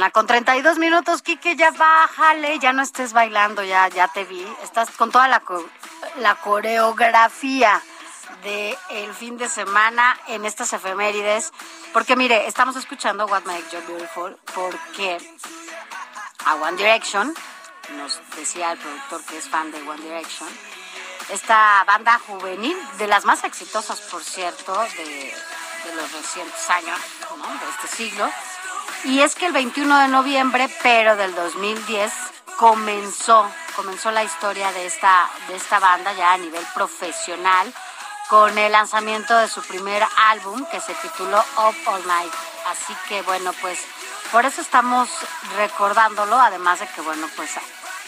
Mañana 0.00 0.12
con 0.12 0.26
32 0.26 0.78
minutos, 0.78 1.20
Quique, 1.20 1.56
ya 1.56 1.72
bájale, 1.72 2.58
ya 2.58 2.72
no 2.72 2.82
estés 2.82 3.12
bailando, 3.12 3.62
ya, 3.62 3.86
ya 3.88 4.08
te 4.08 4.24
vi. 4.24 4.46
Estás 4.62 4.90
con 4.92 5.10
toda 5.10 5.28
la, 5.28 5.42
la 6.20 6.36
coreografía 6.36 7.82
de 8.42 8.78
el 8.88 9.12
fin 9.12 9.36
de 9.36 9.46
semana 9.46 10.18
en 10.28 10.46
estas 10.46 10.72
efemérides. 10.72 11.52
Porque 11.92 12.16
mire, 12.16 12.46
estamos 12.46 12.76
escuchando 12.76 13.26
What 13.26 13.44
Makes 13.44 13.72
You 13.72 13.80
Beautiful 13.86 14.38
porque 14.54 15.18
a 16.46 16.54
One 16.54 16.78
Direction, 16.78 17.34
nos 17.98 18.20
decía 18.36 18.72
el 18.72 18.78
productor 18.78 19.22
que 19.24 19.36
es 19.36 19.48
fan 19.50 19.70
de 19.70 19.82
One 19.82 20.02
Direction, 20.02 20.48
esta 21.28 21.84
banda 21.84 22.18
juvenil, 22.26 22.76
de 22.96 23.06
las 23.06 23.26
más 23.26 23.44
exitosas, 23.44 24.00
por 24.00 24.24
cierto, 24.24 24.72
de, 24.96 25.04
de 25.04 25.94
los 25.94 26.10
recientes 26.10 26.70
años, 26.70 26.98
de 27.60 27.70
este 27.70 27.96
siglo. 27.96 28.30
Y 29.04 29.20
es 29.20 29.34
que 29.34 29.46
el 29.46 29.52
21 29.52 29.98
de 29.98 30.08
noviembre, 30.08 30.68
pero 30.82 31.16
del 31.16 31.34
2010, 31.34 32.12
comenzó, 32.58 33.50
comenzó 33.74 34.10
la 34.10 34.22
historia 34.22 34.70
de 34.72 34.84
esta, 34.84 35.28
de 35.48 35.56
esta 35.56 35.78
banda 35.78 36.12
ya 36.12 36.34
a 36.34 36.38
nivel 36.38 36.64
profesional 36.74 37.72
con 38.28 38.56
el 38.58 38.70
lanzamiento 38.70 39.36
de 39.38 39.48
su 39.48 39.62
primer 39.62 40.04
álbum 40.28 40.64
que 40.70 40.80
se 40.80 40.94
tituló 40.94 41.38
Up 41.38 41.76
All 41.86 42.06
Night. 42.06 42.32
Así 42.68 42.94
que 43.08 43.22
bueno, 43.22 43.52
pues 43.62 43.80
por 44.30 44.44
eso 44.44 44.60
estamos 44.60 45.08
recordándolo, 45.56 46.38
además 46.38 46.80
de 46.80 46.86
que 46.88 47.00
bueno, 47.00 47.26
pues 47.34 47.50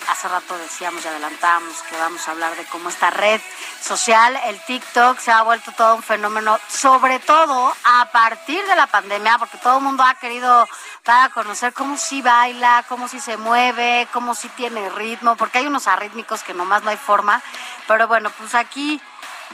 hace 0.08 0.28
rato 0.28 0.56
decíamos 0.58 1.04
y 1.04 1.08
adelantamos 1.08 1.82
que 1.82 1.96
vamos 1.96 2.26
a 2.26 2.32
hablar 2.32 2.56
de 2.56 2.64
cómo 2.66 2.88
esta 2.88 3.10
red 3.10 3.40
social, 3.80 4.38
el 4.46 4.60
TikTok, 4.64 5.18
se 5.18 5.30
ha 5.30 5.42
vuelto 5.42 5.72
todo 5.72 5.96
un 5.96 6.02
fenómeno, 6.02 6.58
sobre 6.68 7.18
todo 7.20 7.74
a 7.84 8.08
partir 8.12 8.64
de 8.66 8.76
la 8.76 8.86
pandemia, 8.86 9.38
porque 9.38 9.58
todo 9.58 9.78
el 9.78 9.84
mundo 9.84 10.02
ha 10.02 10.14
querido 10.14 10.68
dar 11.04 11.30
a 11.30 11.32
conocer 11.32 11.72
cómo 11.72 11.96
sí 11.96 12.22
baila, 12.22 12.84
cómo 12.88 13.08
sí 13.08 13.20
se 13.20 13.36
mueve, 13.36 14.08
cómo 14.12 14.34
sí 14.34 14.48
tiene 14.50 14.88
ritmo, 14.90 15.36
porque 15.36 15.58
hay 15.58 15.66
unos 15.66 15.86
arrítmicos 15.86 16.42
que 16.42 16.54
nomás 16.54 16.82
no 16.82 16.90
hay 16.90 16.96
forma. 16.96 17.42
Pero 17.86 18.08
bueno, 18.08 18.30
pues 18.38 18.54
aquí 18.54 19.00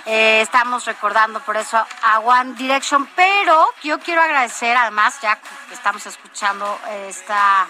eh, 0.06 0.40
estamos 0.40 0.84
recordando 0.84 1.40
por 1.40 1.56
eso 1.56 1.84
a 2.02 2.20
One 2.20 2.54
Direction, 2.54 3.08
pero 3.14 3.68
yo 3.82 3.98
quiero 4.00 4.22
agradecer 4.22 4.76
además, 4.76 5.20
ya 5.20 5.37
que 5.37 5.74
estamos 5.74 6.06
escuchando 6.06 6.78
esta 7.08 7.68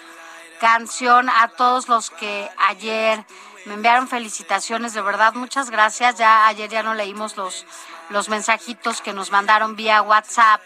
canción. 0.60 1.28
A 1.28 1.48
todos 1.48 1.88
los 1.88 2.10
que 2.10 2.50
ayer 2.58 3.24
me 3.64 3.74
enviaron 3.74 4.08
felicitaciones, 4.08 4.94
de 4.94 5.02
verdad, 5.02 5.34
muchas 5.34 5.70
gracias. 5.70 6.16
Ya 6.16 6.46
ayer 6.46 6.70
ya 6.70 6.82
no 6.82 6.94
leímos 6.94 7.36
los, 7.36 7.66
los 8.10 8.28
mensajitos 8.28 9.00
que 9.00 9.12
nos 9.12 9.30
mandaron 9.30 9.76
vía 9.76 10.02
WhatsApp, 10.02 10.60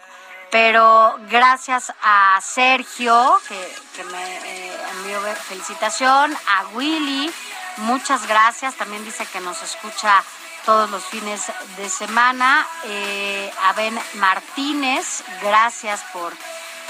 pero 0.51 1.15
gracias 1.29 1.93
a 2.01 2.39
Sergio, 2.41 3.39
que, 3.47 4.03
me 4.05 4.37
eh, 4.67 4.77
envió 4.97 5.19
felicitación, 5.35 6.35
a 6.47 6.67
Willy, 6.73 7.31
muchas 7.77 8.27
gracias. 8.27 8.75
También 8.75 9.03
dice 9.03 9.25
que 9.25 9.39
nos 9.39 9.61
escucha 9.63 10.23
todos 10.65 10.89
los 10.89 11.03
fines 11.05 11.51
de 11.77 11.89
semana. 11.89 12.65
Eh, 12.85 13.51
a 13.63 13.73
Ben 13.73 13.99
Martínez, 14.15 15.23
gracias 15.41 16.03
por, 16.13 16.33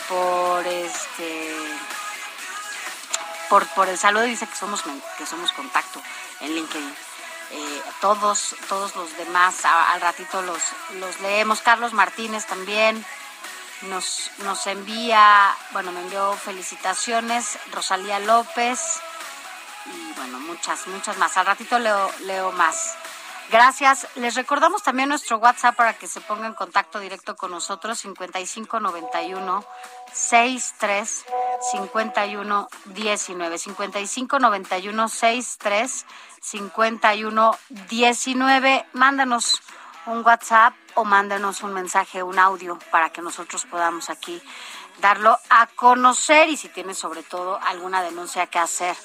por 0.10 0.68
este 0.68 1.56
por, 3.76 3.88
el 3.88 3.98
saludo 3.98 4.24
dice 4.24 4.48
que 4.48 4.56
somos 4.56 4.84
que 5.18 5.26
somos 5.26 5.52
contacto 5.52 6.02
en 6.40 6.56
LinkedIn. 6.56 6.96
Eh, 7.52 7.82
todos 8.02 8.56
todos 8.68 8.96
los 8.96 9.16
demás 9.18 9.64
al 9.66 10.02
ratito 10.02 10.42
los 10.42 10.60
los 10.96 11.20
leemos. 11.20 11.62
Carlos 11.62 11.94
Martínez 11.94 12.46
también 12.48 13.06
nos 13.84 14.32
nos 14.40 14.66
envía, 14.66 15.56
bueno, 15.72 15.92
me 15.92 16.02
envió 16.02 16.34
felicitaciones. 16.34 17.60
Rosalía 17.72 18.20
López 18.20 19.00
y 19.86 20.14
bueno, 20.14 20.40
muchas 20.40 20.88
muchas 20.88 21.18
más. 21.18 21.38
Al 21.38 21.46
ratito 21.46 21.78
leo 21.78 22.12
leo 22.22 22.52
más. 22.54 22.96
Gracias. 23.52 24.08
Les 24.16 24.34
recordamos 24.34 24.82
también 24.82 25.10
nuestro 25.10 25.38
WhatsApp 25.38 25.76
para 25.76 25.94
que 25.94 26.08
se 26.08 26.22
ponga 26.22 26.48
en 26.48 26.54
contacto 26.54 27.00
directo 27.00 27.36
con 27.36 27.52
nosotros, 27.52 28.00
5591 28.00 29.64
63 30.14 31.26
51 31.72 32.68
19. 32.86 33.58
5591 33.58 35.10
63 35.10 36.06
51 36.42 37.52
19. 37.90 38.86
Mándanos 38.94 39.62
un 40.06 40.26
WhatsApp 40.26 40.74
o 40.96 41.06
mándanos 41.06 41.64
un 41.64 41.74
mensaje, 41.74 42.24
un 42.24 42.40
audio, 42.40 42.78
para 42.92 43.10
que 43.10 43.22
nosotros 43.22 43.66
podamos 43.66 44.10
aquí 44.10 44.42
darlo 45.00 45.38
a 45.50 45.68
conocer 45.68 46.50
y 46.50 46.58
si 46.58 46.70
tiene 46.70 46.94
sobre 46.94 47.24
todo 47.24 47.60
alguna 47.62 48.04
denuncia 48.04 48.48
que 48.48 48.60
hacer 48.60 48.96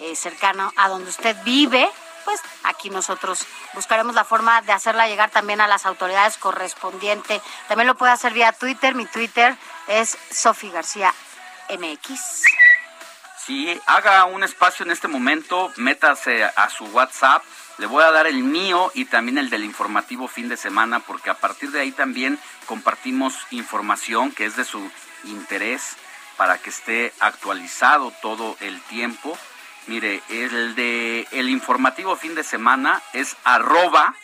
eh, 0.00 0.16
cercano 0.16 0.72
a 0.76 0.88
donde 0.88 1.10
usted 1.10 1.36
vive, 1.44 1.88
pues 2.24 2.40
aquí 2.62 2.90
nosotros 2.90 3.46
buscaremos 3.74 4.14
la 4.14 4.24
forma 4.24 4.62
de 4.62 4.72
hacerla 4.72 5.08
llegar 5.08 5.30
también 5.30 5.60
a 5.60 5.68
las 5.68 5.86
autoridades 5.86 6.36
correspondientes. 6.38 7.42
También 7.68 7.86
lo 7.86 7.96
puede 7.96 8.12
hacer 8.12 8.32
vía 8.32 8.52
Twitter. 8.52 8.94
Mi 8.94 9.06
Twitter 9.06 9.56
es 9.88 10.16
Sofi 10.30 10.70
García 10.70 11.14
MX. 11.70 12.44
Sí, 13.44 13.78
haga 13.86 14.24
un 14.24 14.42
espacio 14.42 14.86
en 14.86 14.90
este 14.90 15.06
momento, 15.06 15.70
métase 15.76 16.44
a 16.44 16.70
su 16.70 16.86
WhatsApp. 16.86 17.42
Le 17.76 17.86
voy 17.86 18.02
a 18.02 18.10
dar 18.10 18.26
el 18.26 18.42
mío 18.42 18.90
y 18.94 19.04
también 19.04 19.36
el 19.36 19.50
del 19.50 19.64
informativo 19.64 20.28
fin 20.28 20.48
de 20.48 20.56
semana, 20.56 21.00
porque 21.00 21.28
a 21.28 21.34
partir 21.34 21.70
de 21.70 21.80
ahí 21.80 21.92
también 21.92 22.38
compartimos 22.66 23.34
información 23.50 24.32
que 24.32 24.46
es 24.46 24.56
de 24.56 24.64
su 24.64 24.90
interés 25.24 25.96
para 26.36 26.58
que 26.58 26.70
esté 26.70 27.12
actualizado 27.20 28.12
todo 28.22 28.56
el 28.60 28.80
tiempo. 28.82 29.36
Mire, 29.86 30.22
el 30.30 30.74
de 30.74 31.28
el 31.32 31.50
informativo 31.50 32.16
fin 32.16 32.34
de 32.34 32.42
semana 32.42 33.02
es 33.12 33.36
arroba 33.44 34.14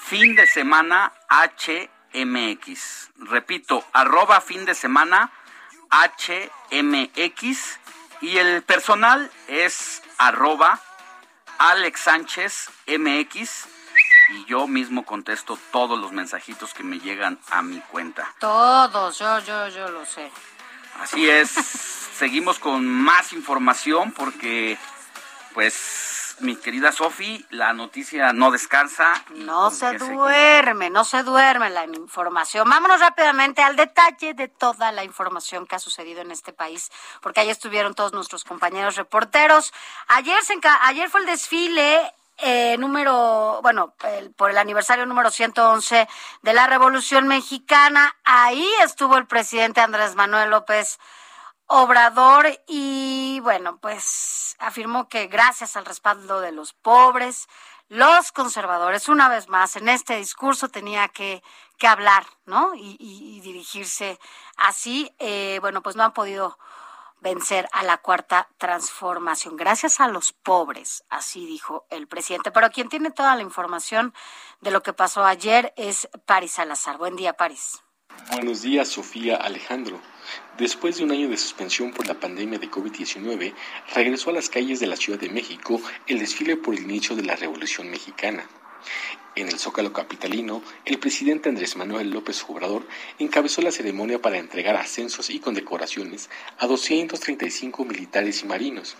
fin 0.00 0.34
de 0.34 0.46
semana 0.46 1.12
HMX. 1.30 3.10
Repito, 3.16 3.84
arroba 3.92 4.42
fin 4.42 4.66
de 4.66 4.74
semana 4.74 5.30
HMX. 5.90 7.78
Y 8.20 8.36
el 8.36 8.62
personal 8.62 9.30
es 9.48 10.02
arroba 10.18 10.78
Alex 11.58 12.00
Sánchez 12.00 12.70
MX. 12.86 13.66
Y 14.28 14.44
yo 14.44 14.66
mismo 14.66 15.04
contesto 15.04 15.58
todos 15.72 15.98
los 15.98 16.12
mensajitos 16.12 16.74
que 16.74 16.84
me 16.84 16.98
llegan 17.00 17.38
a 17.50 17.62
mi 17.62 17.80
cuenta. 17.80 18.32
Todos, 18.38 19.18
yo, 19.18 19.38
yo, 19.40 19.68
yo 19.68 19.88
lo 19.88 20.04
sé. 20.04 20.30
Así 21.00 21.28
es. 21.28 22.00
seguimos 22.16 22.58
con 22.58 22.86
más 22.86 23.32
información 23.32 24.12
porque, 24.12 24.78
pues, 25.54 26.36
mi 26.40 26.56
querida 26.56 26.92
Sofi, 26.92 27.44
la 27.50 27.72
noticia 27.72 28.32
no 28.32 28.50
descansa. 28.50 29.12
No 29.30 29.70
se 29.70 29.96
duerme, 29.98 30.90
no 30.90 31.04
se 31.04 31.22
duerme 31.22 31.70
la 31.70 31.84
información. 31.84 32.68
Vámonos 32.68 33.00
rápidamente 33.00 33.62
al 33.62 33.76
detalle 33.76 34.34
de 34.34 34.48
toda 34.48 34.92
la 34.92 35.04
información 35.04 35.66
que 35.66 35.76
ha 35.76 35.78
sucedido 35.78 36.20
en 36.20 36.30
este 36.30 36.52
país, 36.52 36.90
porque 37.20 37.40
ahí 37.40 37.50
estuvieron 37.50 37.94
todos 37.94 38.12
nuestros 38.12 38.44
compañeros 38.44 38.96
reporteros. 38.96 39.72
Ayer, 40.08 40.42
se 40.42 40.54
ayer 40.82 41.08
fue 41.08 41.20
el 41.20 41.26
desfile 41.26 42.12
eh, 42.38 42.76
número, 42.78 43.60
bueno, 43.62 43.94
por 44.36 44.50
el 44.50 44.58
aniversario 44.58 45.06
número 45.06 45.30
111 45.30 46.08
de 46.42 46.52
la 46.52 46.66
Revolución 46.66 47.28
Mexicana. 47.28 48.16
Ahí 48.24 48.68
estuvo 48.82 49.16
el 49.16 49.26
presidente 49.26 49.80
Andrés 49.80 50.16
Manuel 50.16 50.50
López 50.50 50.98
Obrador 51.66 52.46
y 52.66 53.40
bueno, 53.42 53.78
pues 53.78 54.56
afirmó 54.58 55.08
que 55.08 55.26
gracias 55.26 55.76
al 55.76 55.86
respaldo 55.86 56.40
de 56.40 56.52
los 56.52 56.72
pobres, 56.74 57.48
los 57.88 58.32
conservadores, 58.32 59.08
una 59.08 59.28
vez 59.28 59.48
más, 59.48 59.76
en 59.76 59.88
este 59.88 60.16
discurso 60.16 60.68
tenía 60.68 61.08
que, 61.08 61.42
que 61.78 61.86
hablar, 61.86 62.24
¿no? 62.46 62.72
Y, 62.74 63.40
dirigirse 63.42 64.18
así. 64.56 65.14
Eh, 65.18 65.58
bueno, 65.60 65.82
pues 65.82 65.96
no 65.96 66.02
han 66.02 66.12
podido 66.12 66.58
vencer 67.20 67.68
a 67.72 67.82
la 67.84 67.98
cuarta 67.98 68.48
transformación. 68.58 69.56
Gracias 69.56 70.00
a 70.00 70.08
los 70.08 70.32
pobres, 70.32 71.04
así 71.08 71.44
dijo 71.46 71.86
el 71.90 72.08
presidente. 72.08 72.50
Pero 72.50 72.70
quien 72.70 72.88
tiene 72.88 73.10
toda 73.10 73.36
la 73.36 73.42
información 73.42 74.14
de 74.60 74.70
lo 74.70 74.82
que 74.82 74.92
pasó 74.92 75.24
ayer 75.24 75.74
es 75.76 76.08
Paris 76.24 76.52
Salazar. 76.52 76.98
Buen 76.98 77.16
día, 77.16 77.34
Paris. 77.34 77.82
Buenos 78.30 78.62
días, 78.62 78.88
Sofía 78.88 79.36
Alejandro. 79.36 80.00
Después 80.58 80.96
de 80.96 81.04
un 81.04 81.12
año 81.12 81.28
de 81.28 81.36
suspensión 81.36 81.92
por 81.92 82.06
la 82.06 82.18
pandemia 82.18 82.58
de 82.58 82.70
COVID-19, 82.70 83.52
regresó 83.94 84.30
a 84.30 84.32
las 84.32 84.48
calles 84.48 84.80
de 84.80 84.86
la 84.86 84.96
Ciudad 84.96 85.18
de 85.18 85.28
México 85.28 85.80
el 86.06 86.18
desfile 86.18 86.56
por 86.56 86.74
el 86.74 86.82
inicio 86.82 87.14
de 87.14 87.24
la 87.24 87.36
Revolución 87.36 87.90
Mexicana. 87.90 88.46
En 89.34 89.48
el 89.48 89.58
Zócalo 89.58 89.94
Capitalino, 89.94 90.62
el 90.84 90.98
presidente 90.98 91.48
Andrés 91.48 91.74
Manuel 91.76 92.10
López 92.10 92.44
Obrador 92.48 92.86
encabezó 93.18 93.62
la 93.62 93.72
ceremonia 93.72 94.20
para 94.20 94.36
entregar 94.36 94.76
ascensos 94.76 95.30
y 95.30 95.40
condecoraciones 95.40 96.28
a 96.58 96.66
235 96.66 97.84
militares 97.86 98.42
y 98.42 98.46
marinos. 98.46 98.96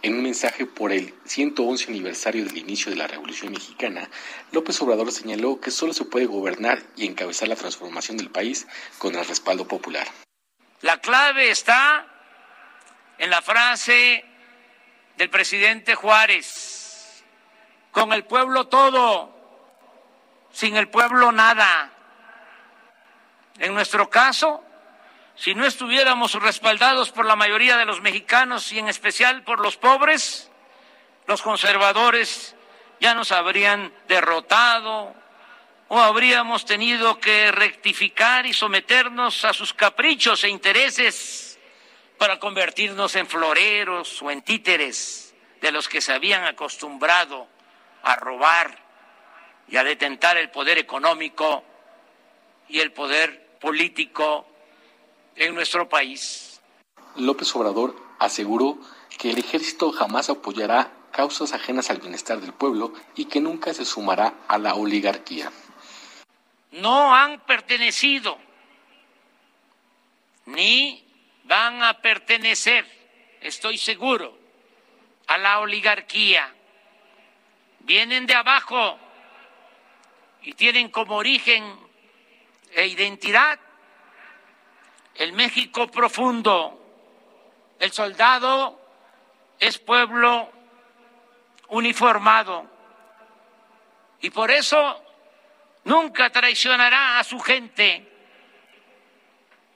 En 0.00 0.14
un 0.14 0.22
mensaje 0.22 0.64
por 0.64 0.92
el 0.92 1.12
111 1.26 1.90
aniversario 1.90 2.46
del 2.46 2.56
inicio 2.56 2.90
de 2.90 2.96
la 2.96 3.06
Revolución 3.06 3.52
Mexicana, 3.52 4.08
López 4.50 4.80
Obrador 4.80 5.12
señaló 5.12 5.60
que 5.60 5.70
solo 5.70 5.92
se 5.92 6.06
puede 6.06 6.24
gobernar 6.24 6.82
y 6.96 7.04
encabezar 7.04 7.48
la 7.48 7.56
transformación 7.56 8.16
del 8.16 8.30
país 8.30 8.66
con 8.96 9.14
el 9.14 9.26
respaldo 9.26 9.68
popular. 9.68 10.06
La 10.80 11.00
clave 11.02 11.50
está 11.50 12.06
en 13.18 13.28
la 13.28 13.42
frase 13.42 14.24
del 15.16 15.30
presidente 15.30 15.94
Juárez, 15.94 16.75
con 17.96 18.12
el 18.12 18.26
pueblo 18.26 18.66
todo, 18.66 19.34
sin 20.52 20.76
el 20.76 20.90
pueblo 20.90 21.32
nada. 21.32 21.90
En 23.58 23.72
nuestro 23.72 24.10
caso, 24.10 24.62
si 25.34 25.54
no 25.54 25.64
estuviéramos 25.64 26.34
respaldados 26.34 27.10
por 27.10 27.24
la 27.24 27.36
mayoría 27.36 27.78
de 27.78 27.86
los 27.86 28.02
mexicanos 28.02 28.70
y 28.70 28.80
en 28.80 28.88
especial 28.88 29.44
por 29.44 29.60
los 29.60 29.78
pobres, 29.78 30.50
los 31.26 31.40
conservadores 31.40 32.54
ya 33.00 33.14
nos 33.14 33.32
habrían 33.32 33.90
derrotado, 34.08 35.14
o 35.88 35.98
habríamos 35.98 36.66
tenido 36.66 37.18
que 37.18 37.50
rectificar 37.50 38.44
y 38.44 38.52
someternos 38.52 39.42
a 39.46 39.54
sus 39.54 39.72
caprichos 39.72 40.44
e 40.44 40.50
intereses 40.50 41.58
para 42.18 42.38
convertirnos 42.38 43.16
en 43.16 43.26
floreros 43.26 44.20
o 44.20 44.30
en 44.30 44.42
títeres 44.42 45.34
de 45.62 45.72
los 45.72 45.88
que 45.88 46.02
se 46.02 46.12
habían 46.12 46.44
acostumbrado 46.44 47.55
a 48.02 48.16
robar 48.16 48.78
y 49.68 49.76
a 49.76 49.84
detentar 49.84 50.36
el 50.36 50.50
poder 50.50 50.78
económico 50.78 51.64
y 52.68 52.80
el 52.80 52.92
poder 52.92 53.58
político 53.60 54.46
en 55.34 55.54
nuestro 55.54 55.88
país. 55.88 56.60
López 57.16 57.54
Obrador 57.56 57.96
aseguró 58.18 58.78
que 59.18 59.30
el 59.30 59.38
ejército 59.38 59.92
jamás 59.92 60.30
apoyará 60.30 60.90
causas 61.12 61.52
ajenas 61.52 61.90
al 61.90 61.98
bienestar 61.98 62.40
del 62.40 62.52
pueblo 62.52 62.92
y 63.14 63.24
que 63.24 63.40
nunca 63.40 63.72
se 63.72 63.84
sumará 63.84 64.34
a 64.48 64.58
la 64.58 64.74
oligarquía 64.74 65.50
no 66.76 67.14
han 67.14 67.40
pertenecido 67.40 68.38
ni 70.46 71.04
van 71.44 71.82
a 71.82 72.00
pertenecer, 72.00 72.86
estoy 73.40 73.78
seguro, 73.78 74.38
a 75.26 75.38
la 75.38 75.58
oligarquía. 75.58 76.52
Vienen 77.86 78.26
de 78.26 78.34
abajo 78.34 78.98
y 80.42 80.54
tienen 80.54 80.90
como 80.90 81.14
origen 81.14 81.78
e 82.72 82.84
identidad 82.88 83.60
el 85.14 85.32
México 85.32 85.86
profundo, 85.86 86.82
el 87.78 87.92
soldado 87.92 88.80
es 89.60 89.78
pueblo 89.78 90.50
uniformado 91.68 92.68
y 94.20 94.30
por 94.30 94.50
eso 94.50 95.04
nunca 95.84 96.28
traicionará 96.30 97.20
a 97.20 97.24
su 97.24 97.38
gente, 97.38 98.04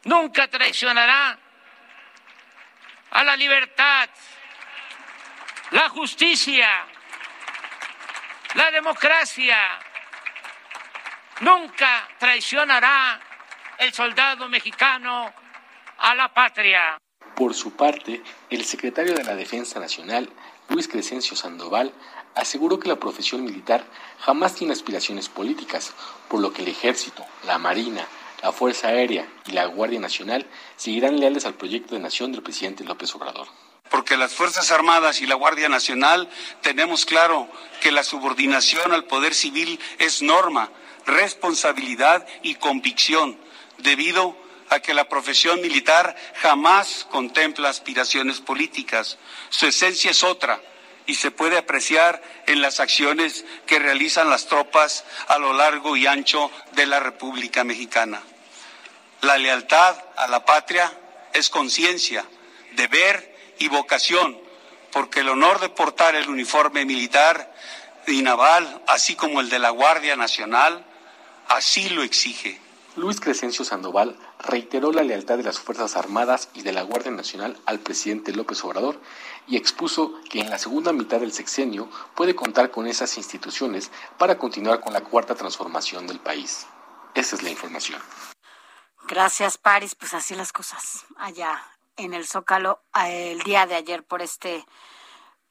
nunca 0.03 0.49
traicionará 0.49 1.39
a 3.13 3.23
la 3.23 3.37
libertad, 3.37 4.11
la 5.71 5.89
justicia, 5.91 6.69
la 8.55 8.71
democracia, 8.71 9.57
nunca 11.41 12.09
traicionará 12.19 13.21
el 13.79 13.93
soldado 13.93 14.49
mexicano 14.49 15.33
a 15.99 16.15
la 16.15 16.33
patria. 16.33 16.99
Por 17.37 17.55
su 17.55 17.77
parte, 17.77 18.23
el 18.51 18.65
secretario 18.65 19.15
de 19.15 19.25
la 19.25 19.35
Defensa 19.35 19.79
Nacional, 19.79 20.29
Luis 20.69 20.89
Crescencio 20.89 21.37
Sandoval, 21.37 21.93
aseguró 22.35 22.79
que 22.79 22.89
la 22.89 22.97
profesión 22.97 23.45
militar 23.45 23.85
jamás 24.21 24.55
tiene 24.55 24.73
aspiraciones 24.73 25.29
políticas, 25.29 25.95
por 26.29 26.41
lo 26.41 26.53
que 26.53 26.63
el 26.63 26.69
ejército, 26.69 27.25
la 27.45 27.59
marina, 27.59 28.07
la 28.43 28.53
Fuerza 28.53 28.89
Aérea 28.89 29.27
y 29.47 29.53
la 29.53 29.67
Guardia 29.67 30.01
Nacional 30.01 30.47
seguirán 30.77 31.21
leales 31.21 31.45
al 31.47 31.55
proyecto 31.55 31.95
de 31.95 32.01
nación 32.01 32.33
del 32.33 32.43
presidente 32.43 32.85
López 32.85 33.15
Obrador. 33.15 33.49
Porque 33.91 34.17
las 34.17 34.33
Fuerzas 34.33 34.71
Armadas 34.71 35.21
y 35.21 35.27
la 35.27 35.35
Guardia 35.35 35.69
Nacional 35.69 36.29
tenemos 36.63 37.05
claro 37.05 37.49
que 37.81 37.93
la 37.93 38.05
subordinación 38.05 38.93
al 38.93 39.05
poder 39.05 39.35
civil 39.35 39.81
es 39.99 40.23
norma, 40.23 40.71
responsabilidad 41.07 42.27
y 42.43 42.55
convicción, 42.55 43.39
debido 43.79 44.37
a 44.71 44.81
que 44.81 44.95
la 44.95 45.09
profesión 45.09 45.61
militar 45.61 46.17
jamás 46.41 47.07
contempla 47.11 47.69
aspiraciones 47.69 48.41
políticas. 48.41 49.19
Su 49.49 49.67
esencia 49.67 50.13
es 50.13 50.23
otra 50.23 50.61
y 51.07 51.15
se 51.17 51.33
puede 51.33 51.59
apreciar 51.59 52.23
en 52.47 52.63
las 52.63 52.79
acciones 52.79 53.45
que 53.67 53.81
realizan 53.81 54.31
las 54.31 54.47
tropas 54.47 55.05
a 55.27 55.39
lo 55.39 55.53
largo 55.53 55.97
y 55.97 56.07
ancho 56.07 56.53
de 56.73 56.87
la 56.87 57.01
República 57.01 57.65
Mexicana. 57.65 58.23
La 59.23 59.37
lealtad 59.37 59.97
a 60.17 60.29
la 60.29 60.45
patria 60.45 60.93
es 61.33 61.51
conciencia, 61.51 62.25
deber 62.73 63.30
y 63.61 63.69
vocación, 63.69 64.37
porque 64.91 65.21
el 65.21 65.29
honor 65.29 65.61
de 65.61 65.69
portar 65.69 66.17
el 66.17 66.29
uniforme 66.29 66.85
militar 66.85 67.55
y 68.07 68.23
naval, 68.23 68.83
así 68.89 69.15
como 69.15 69.41
el 69.41 69.51
de 69.51 69.61
la 69.61 69.71
Guardia 69.71 70.17
Nacional, 70.17 70.85
así 71.47 71.91
lo 71.91 72.03
exige. 72.03 72.59
Luis 72.97 73.21
Crescencio 73.21 73.65
Sandoval 73.65 74.17
reiteró 74.41 74.93
la 74.93 75.03
lealtad 75.03 75.37
de 75.37 75.45
las 75.45 75.61
Fuerzas 75.61 75.97
Armadas 75.97 76.49
y 76.55 76.63
de 76.63 76.73
la 76.73 76.83
Guardia 76.83 77.13
Nacional 77.13 77.57
al 77.67 77.79
presidente 77.79 78.33
López 78.33 78.65
Obrador 78.65 78.99
y 79.47 79.57
expuso 79.57 80.15
que 80.29 80.41
en 80.41 80.51
la 80.51 80.59
segunda 80.59 80.93
mitad 80.93 81.21
del 81.21 81.33
sexenio 81.33 81.89
puede 82.17 82.35
contar 82.35 82.71
con 82.71 82.87
esas 82.87 83.17
instituciones 83.19 83.93
para 84.19 84.39
continuar 84.39 84.81
con 84.81 84.95
la 84.95 85.03
cuarta 85.03 85.35
transformación 85.35 86.07
del 86.07 86.19
país. 86.19 86.67
Esa 87.15 87.37
es 87.37 87.43
la 87.43 87.51
información. 87.51 88.01
Gracias, 89.07 89.59
Paris. 89.59 89.95
Pues 89.95 90.15
así 90.15 90.35
las 90.35 90.53
cosas 90.53 91.05
allá 91.17 91.63
en 92.05 92.15
el 92.15 92.27
Zócalo 92.27 92.81
el 92.95 93.41
día 93.41 93.67
de 93.67 93.77
ayer 93.77 94.05
por 94.05 94.23
este 94.23 94.65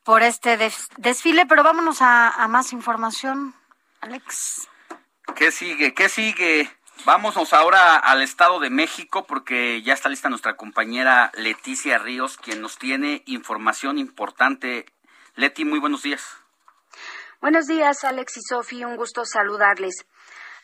por 0.04 0.24
este 0.24 0.58
desfile, 0.98 1.46
pero 1.46 1.64
vámonos 1.64 2.02
a, 2.02 2.30
a 2.30 2.48
más 2.48 2.74
información, 2.74 3.54
Alex. 4.02 4.68
¿Qué 5.36 5.52
sigue? 5.52 5.94
¿Qué 5.94 6.10
sigue? 6.10 6.72
Vámonos 7.06 7.54
ahora 7.54 7.96
al 7.96 8.22
Estado 8.22 8.60
de 8.60 8.70
México 8.70 9.26
porque 9.26 9.82
ya 9.84 9.94
está 9.94 10.10
lista 10.10 10.30
nuestra 10.30 10.58
compañera 10.58 11.32
Leticia 11.36 11.98
Ríos, 11.98 12.38
quien 12.38 12.62
nos 12.62 12.78
tiene 12.78 13.24
información 13.26 13.98
importante. 13.98 14.86
Leti, 15.36 15.64
muy 15.64 15.80
buenos 15.80 16.04
días. 16.04 16.24
Buenos 17.40 17.68
días, 17.68 18.04
Alex 18.04 18.38
y 18.38 18.42
Sofi, 18.42 18.84
un 18.84 18.98
gusto 18.98 19.24
saludarles. 19.24 20.06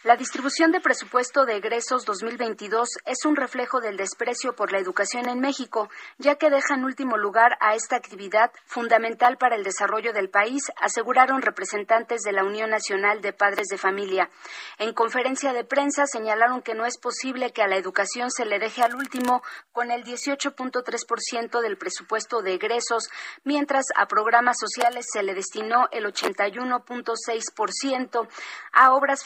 La 0.05 0.15
distribución 0.17 0.71
de 0.71 0.81
presupuesto 0.81 1.45
de 1.45 1.57
egresos 1.57 2.05
2022 2.05 2.89
es 3.07 3.25
un 3.25 3.35
reflejo 3.35 3.81
del 3.81 3.97
desprecio 3.97 4.55
por 4.55 4.71
la 4.71 4.77
educación 4.77 5.27
en 5.27 5.39
México, 5.39 5.89
ya 6.19 6.35
que 6.35 6.51
deja 6.51 6.75
en 6.75 6.83
último 6.83 7.17
lugar 7.17 7.57
a 7.59 7.73
esta 7.73 7.95
actividad 7.95 8.51
fundamental 8.67 9.37
para 9.37 9.55
el 9.55 9.63
desarrollo 9.63 10.13
del 10.13 10.29
país, 10.29 10.71
aseguraron 10.79 11.41
representantes 11.41 12.21
de 12.21 12.33
la 12.33 12.43
Unión 12.43 12.69
Nacional 12.69 13.21
de 13.21 13.33
Padres 13.33 13.65
de 13.65 13.79
Familia. 13.79 14.29
En 14.77 14.93
conferencia 14.93 15.53
de 15.53 15.63
prensa 15.63 16.05
señalaron 16.05 16.61
que 16.61 16.75
no 16.75 16.85
es 16.85 16.99
posible 16.99 17.51
que 17.51 17.63
a 17.63 17.67
la 17.67 17.77
educación 17.77 18.29
se 18.29 18.45
le 18.45 18.59
deje 18.59 18.83
al 18.83 18.93
último 18.93 19.41
con 19.71 19.89
el 19.89 20.03
18.3% 20.03 21.61
del 21.61 21.79
presupuesto 21.79 22.43
de 22.43 22.53
egresos, 22.53 23.09
mientras 23.43 23.85
a 23.95 24.05
programas 24.05 24.59
sociales 24.59 25.07
se 25.11 25.23
le 25.23 25.33
destinó 25.33 25.87
el 25.91 26.05
81.6%, 26.05 28.27
a 28.71 28.93
obras 28.93 29.23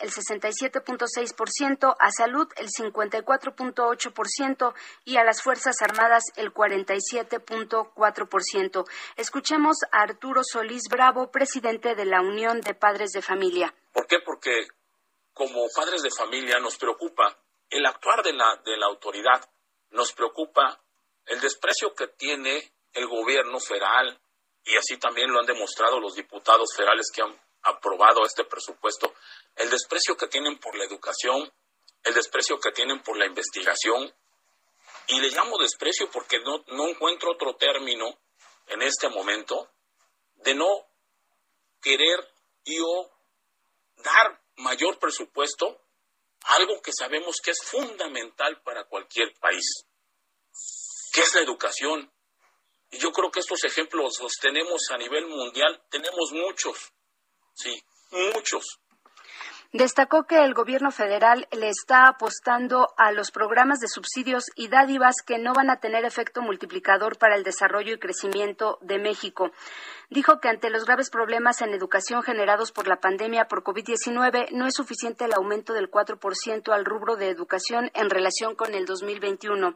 el 0.00 0.10
67.6%, 0.10 1.96
a 1.98 2.10
salud 2.10 2.46
el 2.56 2.68
54.8% 2.68 4.74
y 5.04 5.16
a 5.16 5.24
las 5.24 5.42
Fuerzas 5.42 5.80
Armadas 5.82 6.24
el 6.36 6.52
47.4%. 6.52 8.84
Escuchemos 9.16 9.76
a 9.90 10.02
Arturo 10.02 10.42
Solís 10.44 10.82
Bravo, 10.90 11.30
presidente 11.30 11.94
de 11.94 12.06
la 12.06 12.20
Unión 12.20 12.60
de 12.60 12.74
Padres 12.74 13.12
de 13.12 13.22
Familia. 13.22 13.74
¿Por 13.92 14.06
qué? 14.06 14.18
Porque 14.24 14.68
como 15.32 15.66
padres 15.74 16.02
de 16.02 16.10
familia 16.10 16.58
nos 16.58 16.76
preocupa 16.76 17.38
el 17.70 17.86
actuar 17.86 18.22
de 18.22 18.32
la, 18.32 18.60
de 18.64 18.76
la 18.76 18.86
autoridad, 18.86 19.48
nos 19.90 20.12
preocupa 20.12 20.82
el 21.26 21.40
desprecio 21.40 21.94
que 21.94 22.08
tiene 22.08 22.72
el 22.92 23.06
gobierno 23.06 23.60
federal 23.60 24.20
y 24.64 24.76
así 24.76 24.98
también 24.98 25.30
lo 25.30 25.40
han 25.40 25.46
demostrado 25.46 25.98
los 25.98 26.14
diputados 26.14 26.74
federales 26.76 27.10
que 27.12 27.22
han 27.22 27.34
aprobado 27.62 28.24
este 28.24 28.44
presupuesto, 28.44 29.14
el 29.56 29.70
desprecio 29.70 30.16
que 30.16 30.28
tienen 30.28 30.58
por 30.58 30.76
la 30.76 30.84
educación, 30.84 31.52
el 32.04 32.14
desprecio 32.14 32.58
que 32.58 32.72
tienen 32.72 33.02
por 33.02 33.16
la 33.16 33.26
investigación, 33.26 34.12
y 35.08 35.20
le 35.20 35.30
llamo 35.30 35.58
desprecio 35.58 36.10
porque 36.10 36.38
no, 36.40 36.64
no 36.68 36.88
encuentro 36.88 37.32
otro 37.32 37.56
término 37.56 38.18
en 38.68 38.82
este 38.82 39.08
momento 39.08 39.68
de 40.36 40.54
no 40.54 40.68
querer 41.80 42.18
yo 42.64 43.10
dar 43.96 44.40
mayor 44.56 44.98
presupuesto 44.98 45.80
a 46.44 46.54
algo 46.54 46.80
que 46.80 46.92
sabemos 46.92 47.40
que 47.42 47.50
es 47.50 47.62
fundamental 47.62 48.62
para 48.62 48.84
cualquier 48.84 49.34
país, 49.38 49.86
que 51.12 51.20
es 51.20 51.34
la 51.34 51.42
educación. 51.42 52.12
Y 52.90 52.98
yo 52.98 53.10
creo 53.12 53.30
que 53.30 53.40
estos 53.40 53.64
ejemplos 53.64 54.20
los 54.20 54.32
tenemos 54.34 54.90
a 54.90 54.98
nivel 54.98 55.26
mundial, 55.26 55.82
tenemos 55.90 56.32
muchos. 56.32 56.92
Sí, 57.54 57.82
muchos. 58.10 58.81
Destacó 59.72 60.24
que 60.24 60.44
el 60.44 60.52
gobierno 60.52 60.90
federal 60.90 61.48
le 61.50 61.70
está 61.70 62.06
apostando 62.06 62.88
a 62.98 63.10
los 63.10 63.30
programas 63.30 63.80
de 63.80 63.88
subsidios 63.88 64.44
y 64.54 64.68
dádivas 64.68 65.22
que 65.24 65.38
no 65.38 65.54
van 65.54 65.70
a 65.70 65.80
tener 65.80 66.04
efecto 66.04 66.42
multiplicador 66.42 67.16
para 67.16 67.36
el 67.36 67.42
desarrollo 67.42 67.94
y 67.94 67.98
crecimiento 67.98 68.78
de 68.82 68.98
México. 68.98 69.50
Dijo 70.10 70.40
que 70.40 70.48
ante 70.48 70.70
los 70.70 70.84
graves 70.84 71.10
problemas 71.10 71.62
en 71.62 71.72
educación 71.72 72.22
generados 72.22 72.72
por 72.72 72.88
la 72.88 72.96
pandemia 72.96 73.48
por 73.48 73.62
COVID-19 73.62 74.50
no 74.50 74.66
es 74.66 74.74
suficiente 74.74 75.24
el 75.24 75.32
aumento 75.32 75.72
del 75.72 75.90
4% 75.90 76.72
al 76.72 76.84
rubro 76.84 77.16
de 77.16 77.30
educación 77.30 77.90
en 77.94 78.10
relación 78.10 78.54
con 78.54 78.74
el 78.74 78.84
2021. 78.84 79.74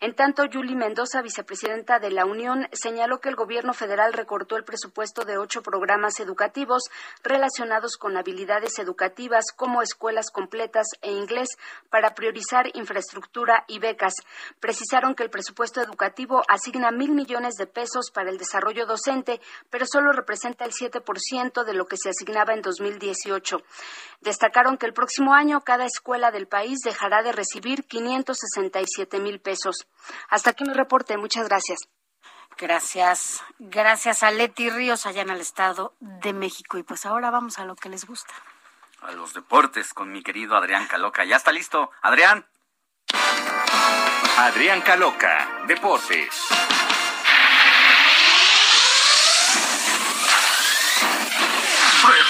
En 0.00 0.14
tanto, 0.14 0.44
Julie 0.50 0.76
Mendoza, 0.76 1.22
vicepresidenta 1.22 1.98
de 1.98 2.10
la 2.10 2.24
Unión, 2.24 2.68
señaló 2.72 3.20
que 3.20 3.28
el 3.28 3.36
gobierno 3.36 3.74
federal 3.74 4.12
recortó 4.12 4.56
el 4.56 4.64
presupuesto 4.64 5.24
de 5.24 5.38
ocho 5.38 5.62
programas 5.62 6.18
educativos 6.20 6.84
relacionados 7.22 7.96
con 7.96 8.16
habilidades 8.16 8.78
educativas 8.78 9.46
como 9.54 9.82
escuelas 9.82 10.30
completas 10.30 10.86
e 11.02 11.10
inglés 11.10 11.48
para 11.90 12.14
priorizar 12.14 12.70
infraestructura 12.74 13.64
y 13.68 13.78
becas. 13.78 14.14
Precisaron 14.60 15.14
que 15.14 15.22
el 15.22 15.30
presupuesto 15.30 15.80
educativo 15.80 16.42
asigna 16.48 16.90
mil 16.90 17.12
millones 17.12 17.54
de 17.54 17.66
pesos 17.66 18.10
para 18.12 18.30
el 18.30 18.38
desarrollo 18.38 18.86
docente, 18.86 19.40
pero 19.70 19.86
solo 19.86 20.12
representa 20.12 20.64
el 20.64 20.72
7% 20.72 21.64
de 21.64 21.74
lo 21.74 21.86
que 21.86 21.96
se 21.96 22.10
asignaba 22.10 22.54
en 22.54 22.62
2018. 22.62 23.58
Destacaron 24.20 24.78
que 24.78 24.86
el 24.86 24.92
próximo 24.92 25.34
año 25.34 25.60
cada 25.62 25.84
escuela 25.84 26.30
del 26.30 26.46
país 26.46 26.80
dejará 26.84 27.22
de 27.22 27.32
recibir 27.32 27.84
567 27.84 29.20
mil 29.20 29.40
pesos. 29.40 29.86
Hasta 30.28 30.50
aquí 30.50 30.64
mi 30.64 30.74
reporte. 30.74 31.16
Muchas 31.16 31.48
gracias. 31.48 31.80
Gracias, 32.56 33.42
gracias 33.58 34.22
a 34.22 34.30
Leti 34.30 34.70
Ríos 34.70 35.06
allá 35.06 35.22
en 35.22 35.30
el 35.30 35.40
Estado 35.40 35.94
de 35.98 36.32
México. 36.32 36.78
Y 36.78 36.84
pues 36.84 37.04
ahora 37.04 37.30
vamos 37.30 37.58
a 37.58 37.64
lo 37.64 37.74
que 37.74 37.88
les 37.88 38.04
gusta 38.04 38.32
a 39.04 39.12
los 39.12 39.34
deportes 39.34 39.92
con 39.92 40.10
mi 40.10 40.22
querido 40.22 40.56
Adrián 40.56 40.86
Caloca. 40.86 41.24
Ya 41.24 41.36
está 41.36 41.52
listo. 41.52 41.90
Adrián. 42.02 42.46
Adrián 44.38 44.80
Caloca, 44.80 45.64
Deportes. 45.66 46.48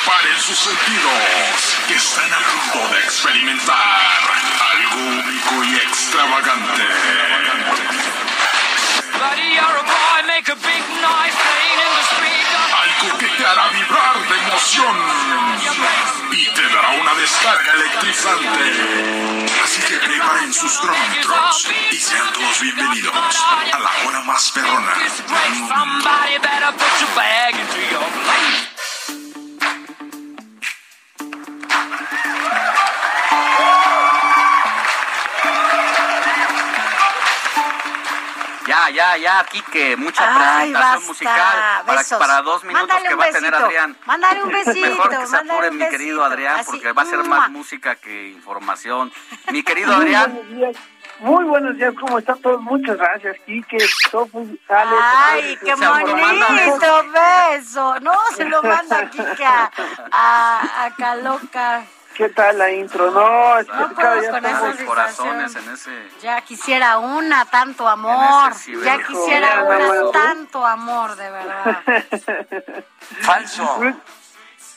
Preparen 0.04 0.38
sus 0.38 0.58
sentidos, 0.58 1.78
que 1.88 1.94
están 1.94 2.30
a 2.30 2.38
punto 2.38 2.94
de 2.94 3.00
experimentar 3.04 4.20
algo 4.74 5.00
único 5.00 5.64
y 5.64 5.76
extravagante. 5.76 6.82
Algo 12.82 13.18
que 13.18 13.26
te 13.28 13.46
hará 13.46 13.68
vibrar 13.68 14.28
de 14.28 14.36
emoción 14.46 14.96
y 16.32 16.44
te 16.50 16.68
dará 16.68 16.90
una 17.00 17.14
descarga 17.14 17.72
electrizante. 17.72 19.52
Así 19.64 19.80
que 19.88 19.96
preparen 19.96 20.52
sus 20.52 20.72
cronómetros 20.80 21.66
y 21.90 21.96
sean 21.96 22.30
todos 22.34 22.60
bienvenidos 22.60 23.14
a 23.72 23.78
la 23.78 23.90
hora 24.04 24.20
más 24.20 24.50
perrona. 24.50 24.92
Ya, 38.84 38.90
ya, 38.90 39.16
ya, 39.16 39.44
Quique, 39.44 39.96
mucha 39.96 40.24
Ay, 40.26 40.72
presentación 40.72 40.92
basta. 40.92 41.06
musical 41.06 41.56
para, 41.86 42.18
para 42.18 42.42
dos 42.42 42.64
minutos 42.64 42.88
Mándale 42.88 43.08
que 43.08 43.14
va 43.14 43.24
a 43.24 43.30
tener. 43.30 43.54
Adrián. 43.54 43.96
Mándale 44.04 44.42
un 44.42 44.50
besito, 44.50 44.80
Mejor 44.88 45.18
que 45.18 45.26
se 45.26 45.36
apure 45.36 45.70
mi 45.70 45.88
querido. 45.88 46.24
Adrián, 46.24 46.60
Así, 46.60 46.70
porque 46.70 46.92
va 46.92 47.02
a 47.02 47.06
ser 47.06 47.24
más 47.24 47.50
música 47.50 47.96
que 47.96 48.28
información. 48.28 49.12
Mi 49.52 49.62
querido 49.62 49.94
Adrián. 49.94 50.38
Muy 51.20 51.44
buenos 51.44 51.76
días, 51.76 51.94
¿cómo 51.98 52.18
están 52.18 52.38
todos? 52.42 52.60
Muchas 52.60 52.96
gracias, 52.98 53.36
Quique, 53.46 53.78
Sofi, 54.10 54.60
Alex. 54.68 55.02
Ay, 55.26 55.58
qué 55.64 55.74
bonito 55.74 57.04
beso. 57.52 58.00
No, 58.00 58.12
se 58.36 58.44
lo 58.44 58.62
manda 58.62 59.08
Kika 59.10 59.70
a, 60.10 60.84
a 60.84 60.94
Caloca. 60.96 61.84
¿Qué 62.14 62.28
tal 62.28 62.58
la 62.58 62.70
intro? 62.70 63.10
No, 63.10 63.58
es 63.58 63.66
que 63.66 63.72
No 63.72 63.92
cada 63.94 64.10
puedo 64.16 64.20
día 64.20 64.30
con 64.30 64.44
estamos- 64.46 64.76
corazones 64.86 65.56
en 65.56 65.68
ese... 65.72 66.08
Ya 66.22 66.40
quisiera 66.42 66.98
una, 66.98 67.44
tanto 67.46 67.88
amor. 67.88 68.52
Ya 68.84 68.98
quisiera 69.04 69.64
una, 69.64 70.10
tanto 70.12 70.64
amor, 70.64 71.16
de 71.16 71.30
verdad. 71.30 71.76
Falso. 73.22 73.80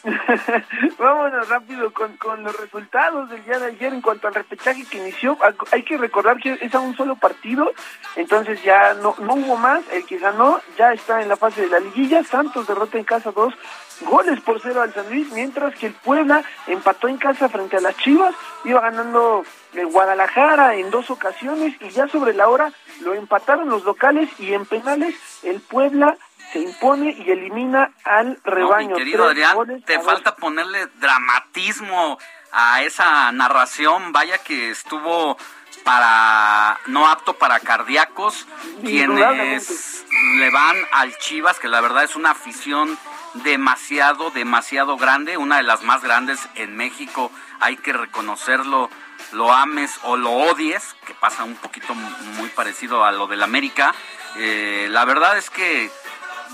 Vámonos 0.97 1.49
rápido 1.49 1.91
con, 1.91 2.18
los 2.43 2.58
resultados 2.58 3.30
del 3.30 3.43
día 3.43 3.60
de 3.60 3.68
ayer 3.68 3.93
en 3.93 4.01
cuanto 4.01 4.28
al 4.28 4.34
repechaje 4.34 4.86
que 4.86 4.97
inició. 4.97 5.38
Hay- 5.72 5.84
que 5.84 5.97
recordar 5.97 6.38
que 6.38 6.58
es 6.62 6.76
a 6.76 6.80
un 6.80 6.95
solo 6.95 7.16
partido, 7.16 7.72
entonces 8.16 8.62
ya 8.64 8.93
no, 8.95 9.16
no 9.20 9.34
hubo 9.36 9.58
más. 9.58 9.84
El 9.91 10.05
que 10.05 10.18
ganó 10.18 10.60
ya 10.78 10.93
está 10.93 11.22
en 11.22 11.30
la 11.30 11.36
fase 11.36 11.62
de 11.62 11.70
la 11.70 11.80
liguilla. 11.80 12.24
Santos 12.24 12.68
derrota 12.68 12.97
en 12.97 13.03
casa 13.03 13.32
dos 13.32 13.53
goles 14.01 14.39
por 14.41 14.62
cero 14.62 14.82
al 14.82 14.93
San 14.93 15.10
Luis, 15.10 15.32
mientras 15.32 15.76
que 15.76 15.88
el 15.88 15.93
Puebla 15.93 16.43
empató 16.68 17.08
en 17.08 17.18
casa 17.18 17.49
frente 17.49 17.78
a 17.78 17.82
las 17.82 17.97
Chivas. 17.97 18.36
Iba 18.66 18.82
ganando 18.82 19.43
el 19.74 19.88
Guadalajara 19.88 20.76
en 20.76 20.89
dos 20.89 21.10
ocasiones 21.10 21.76
y 21.82 21.89
ya 21.89 22.08
sobre 22.08 22.34
la 22.34 22.49
hora 22.49 22.72
lo 23.01 23.14
empataron 23.14 23.70
los 23.70 23.84
locales 23.84 24.30
y 24.39 24.53
en 24.53 24.66
penales 24.66 25.16
el 25.43 25.60
Puebla 25.62 26.18
se 26.58 26.64
impone 26.64 27.12
y 27.12 27.30
elimina 27.32 27.91
al 28.03 28.39
No, 28.43 28.51
rebaño. 28.51 28.89
mi 28.89 28.95
querido 28.95 29.26
Adrián, 29.26 29.55
goles 29.55 29.86
te 29.86 29.95
dos. 29.97 30.05
falta 30.05 30.36
ponerle 30.36 30.88
dramatismo 30.99 32.18
a 32.51 32.82
esa 32.84 33.32
narración. 33.32 34.12
Vaya 34.12 34.38
que 34.39 34.72
estuvo 34.72 35.38
para 35.84 36.80
no 36.88 37.08
apto 37.08 37.34
para 37.34 37.60
cardíacos, 37.60 38.47
quienes 38.84 40.05
le 40.39 40.49
van 40.49 40.76
al 40.91 41.18
Chivas, 41.20 41.60
que 41.60 41.68
la 41.68 41.80
verdad 41.82 42.03
es 42.03 42.16
una 42.16 42.32
afición 42.32 42.97
demasiado, 43.36 44.32
demasiado 44.32 44.97
grande, 44.97 45.38
una 45.38 45.58
de 45.58 45.64
las 45.64 45.84
más 45.84 46.01
grandes 46.01 46.39
en 46.55 46.76
México. 46.76 47.32
Hay 47.60 47.78
que 47.78 47.93
reconocerlo, 47.93 48.89
lo 49.32 49.53
ames 49.53 49.99
o 50.03 50.18
lo 50.18 50.32
odies, 50.32 50.95
que 51.05 51.14
pasa 51.14 51.43
un 51.43 51.55
poquito 51.55 51.93
muy 51.93 52.49
parecido 52.49 53.05
a 53.05 53.12
lo 53.12 53.28
del 53.28 53.43
América. 53.43 53.93
Eh, 54.36 54.88
la 54.91 55.05
verdad 55.05 55.38
es 55.38 55.49
que 55.49 55.89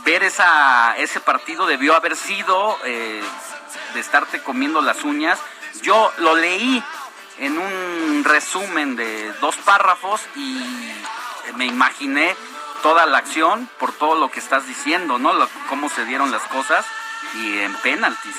ver 0.06 0.24
esa, 0.24 0.96
ese 0.98 1.20
partido 1.20 1.66
debió 1.66 1.96
haber 1.96 2.16
sido 2.16 2.78
eh, 2.86 3.22
de 3.94 4.00
estarte 4.00 4.42
comiendo 4.42 4.82
las 4.82 5.04
uñas. 5.04 5.40
Yo 5.82 6.12
lo 6.18 6.36
leí 6.36 6.84
en 7.40 7.58
un 7.58 8.24
resumen 8.24 8.96
de 8.96 9.32
dos 9.42 9.56
párrafos 9.58 10.22
y 10.36 10.94
me 11.56 11.66
imaginé 11.66 12.36
toda 12.82 13.06
la 13.06 13.18
acción 13.20 13.70
por 13.80 13.92
todo 13.94 14.16
lo 14.16 14.30
que 14.30 14.40
estás 14.40 14.68
diciendo, 14.68 15.18
¿no? 15.18 15.34
Lo- 15.34 15.48
cómo 15.70 15.90
se 15.90 16.06
dieron 16.06 16.32
las 16.32 16.44
cosas 16.44 16.86
y 17.36 17.60
en 17.60 17.74
penaltis. 17.78 18.36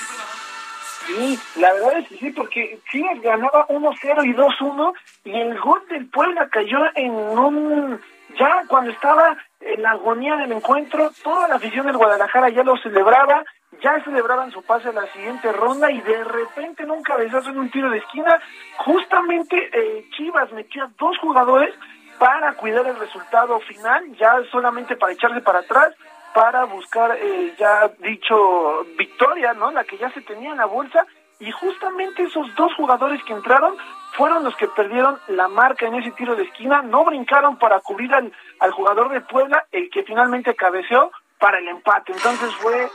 Sí, 1.06 1.38
la 1.56 1.72
verdad 1.74 1.98
es 1.98 2.08
que 2.08 2.16
sí, 2.18 2.30
porque 2.30 2.78
Chivas 2.90 3.20
ganaba 3.20 3.66
1-0 3.68 4.24
y 4.26 4.32
2-1 4.34 4.92
y 5.24 5.32
el 5.38 5.58
gol 5.60 5.82
del 5.90 6.06
Puebla 6.08 6.48
cayó 6.50 6.78
en 6.94 7.10
un... 7.10 8.00
Ya 8.38 8.64
cuando 8.68 8.90
estaba 8.90 9.36
en 9.66 9.82
la 9.82 9.92
agonía 9.92 10.36
del 10.36 10.52
encuentro, 10.52 11.10
toda 11.22 11.48
la 11.48 11.56
afición 11.56 11.86
del 11.86 11.96
Guadalajara 11.96 12.48
ya 12.50 12.62
lo 12.62 12.76
celebraba, 12.78 13.44
ya 13.82 14.02
celebraban 14.04 14.50
su 14.50 14.62
pase 14.62 14.88
a 14.88 14.92
la 14.92 15.06
siguiente 15.12 15.52
ronda 15.52 15.90
y 15.90 16.00
de 16.00 16.24
repente 16.24 16.82
en 16.82 16.90
un 16.90 17.02
cabezazo 17.02 17.50
en 17.50 17.58
un 17.58 17.70
tiro 17.70 17.90
de 17.90 17.98
esquina, 17.98 18.40
justamente 18.78 19.70
eh, 19.72 20.06
Chivas 20.16 20.52
metió 20.52 20.84
a 20.84 20.90
dos 20.98 21.18
jugadores 21.18 21.74
para 22.18 22.54
cuidar 22.54 22.86
el 22.86 22.98
resultado 22.98 23.58
final, 23.60 24.04
ya 24.16 24.36
solamente 24.50 24.96
para 24.96 25.12
echarse 25.12 25.40
para 25.40 25.60
atrás, 25.60 25.94
para 26.34 26.64
buscar 26.64 27.16
eh, 27.16 27.54
ya 27.58 27.88
dicho 27.98 28.84
victoria, 28.96 29.52
¿no? 29.54 29.70
La 29.70 29.84
que 29.84 29.98
ya 29.98 30.10
se 30.10 30.20
tenía 30.22 30.50
en 30.50 30.58
la 30.58 30.66
bolsa 30.66 31.06
y 31.40 31.50
justamente 31.50 32.22
esos 32.22 32.54
dos 32.54 32.72
jugadores 32.74 33.22
que 33.24 33.32
entraron 33.32 33.76
fueron 34.12 34.44
los 34.44 34.56
que 34.56 34.68
perdieron 34.68 35.18
la 35.28 35.48
marca 35.48 35.86
en 35.86 35.96
ese 35.96 36.12
tiro 36.12 36.36
de 36.36 36.44
esquina, 36.44 36.82
no 36.82 37.04
brincaron 37.04 37.58
para 37.58 37.80
cubrir 37.80 38.14
al, 38.14 38.32
al 38.60 38.70
jugador 38.70 39.10
de 39.10 39.20
Puebla, 39.20 39.66
el 39.72 39.90
que 39.90 40.04
finalmente 40.04 40.54
cabeceó 40.54 41.10
para 41.38 41.58
el 41.58 41.68
empate. 41.68 42.12
Entonces 42.12 42.54
fue 42.54 42.88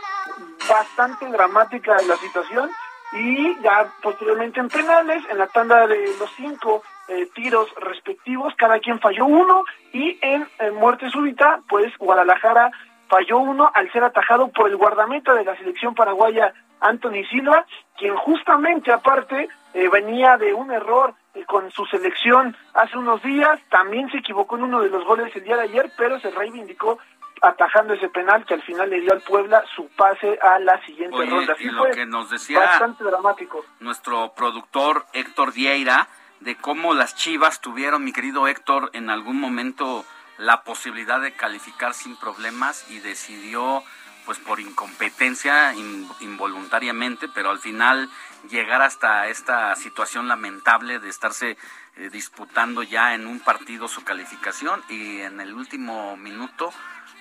bastante 0.69 1.27
dramática 1.27 1.97
la 2.07 2.15
situación. 2.15 2.69
Y 3.11 3.59
ya 3.61 3.91
posteriormente 4.03 4.59
en 4.59 4.69
penales, 4.69 5.23
en 5.29 5.39
la 5.39 5.47
tanda 5.47 5.87
de 5.87 6.15
los 6.19 6.31
cinco 6.35 6.83
eh, 7.07 7.27
tiros 7.33 7.67
respectivos, 7.75 8.53
cada 8.55 8.79
quien 8.79 8.99
falló 8.99 9.25
uno. 9.25 9.63
Y 9.91 10.17
en, 10.21 10.47
en 10.59 10.75
muerte 10.75 11.09
súbita, 11.09 11.61
pues 11.67 11.95
Guadalajara 11.97 12.71
falló 13.09 13.39
uno 13.39 13.69
al 13.73 13.91
ser 13.91 14.03
atajado 14.03 14.49
por 14.49 14.69
el 14.69 14.77
guardameta 14.77 15.33
de 15.33 15.43
la 15.43 15.57
selección 15.57 15.95
paraguaya 15.95 16.53
Anthony 16.79 17.25
Silva, 17.29 17.65
quien 17.97 18.15
justamente 18.15 18.91
aparte 18.91 19.49
eh, 19.73 19.89
venía 19.89 20.37
de 20.37 20.53
un 20.53 20.71
error 20.71 21.13
eh, 21.33 21.43
con 21.45 21.69
su 21.71 21.85
selección 21.87 22.55
hace 22.73 22.97
unos 22.97 23.21
días, 23.21 23.59
también 23.69 24.09
se 24.11 24.17
equivocó 24.19 24.55
en 24.55 24.63
uno 24.63 24.81
de 24.81 24.89
los 24.89 25.03
goles 25.05 25.35
el 25.35 25.43
día 25.43 25.57
de 25.57 25.63
ayer, 25.63 25.91
pero 25.97 26.19
se 26.21 26.31
reivindicó 26.31 26.97
atajando 27.41 27.93
ese 27.93 28.09
penal 28.09 28.45
que 28.45 28.53
al 28.53 28.61
final 28.63 28.89
le 28.89 28.99
dio 29.01 29.13
al 29.13 29.21
Puebla 29.21 29.63
su 29.75 29.87
pase 29.95 30.37
a 30.41 30.59
la 30.59 30.79
siguiente 30.85 31.15
Oye, 31.17 31.29
ronda. 31.29 31.53
y 31.53 31.55
Así 31.55 31.65
lo 31.69 31.83
fue 31.83 31.91
que 31.91 32.05
nos 32.05 32.29
decía 32.29 32.59
bastante 32.59 33.03
dramático. 33.03 33.63
nuestro 33.79 34.33
productor 34.35 35.05
Héctor 35.13 35.53
Vieira 35.53 36.07
de 36.41 36.55
cómo 36.55 36.93
las 36.93 37.15
Chivas 37.15 37.59
tuvieron, 37.61 38.03
mi 38.03 38.11
querido 38.13 38.47
Héctor, 38.47 38.89
en 38.93 39.09
algún 39.09 39.39
momento 39.39 40.05
la 40.39 40.63
posibilidad 40.63 41.21
de 41.21 41.33
calificar 41.33 41.93
sin 41.93 42.15
problemas 42.17 42.89
y 42.89 42.99
decidió 42.99 43.83
pues 44.25 44.37
por 44.39 44.59
incompetencia 44.59 45.73
in- 45.73 46.09
involuntariamente, 46.21 47.27
pero 47.27 47.49
al 47.51 47.59
final 47.59 48.09
llegar 48.49 48.81
hasta 48.81 49.27
esta 49.27 49.75
situación 49.75 50.27
lamentable 50.27 50.99
de 50.99 51.09
estarse 51.09 51.57
eh, 51.97 52.09
disputando 52.09 52.81
ya 52.83 53.13
en 53.15 53.27
un 53.27 53.39
partido 53.39 53.87
su 53.87 54.03
calificación 54.03 54.81
y 54.89 55.21
en 55.21 55.39
el 55.41 55.53
último 55.53 56.15
minuto 56.15 56.71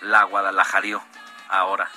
la 0.00 0.22
Guadalajareó 0.24 1.02
ahora. 1.48 1.90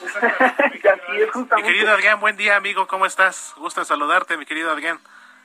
Así 0.00 1.16
es, 1.16 1.34
Mi 1.56 1.62
querido 1.62 1.90
Adrián, 1.92 2.20
buen 2.20 2.36
día, 2.36 2.56
amigo, 2.56 2.86
¿cómo 2.86 3.04
estás? 3.06 3.52
Gusto 3.56 3.84
saludarte, 3.84 4.36
mi 4.36 4.46
querido 4.46 4.70
Adrián. 4.70 5.00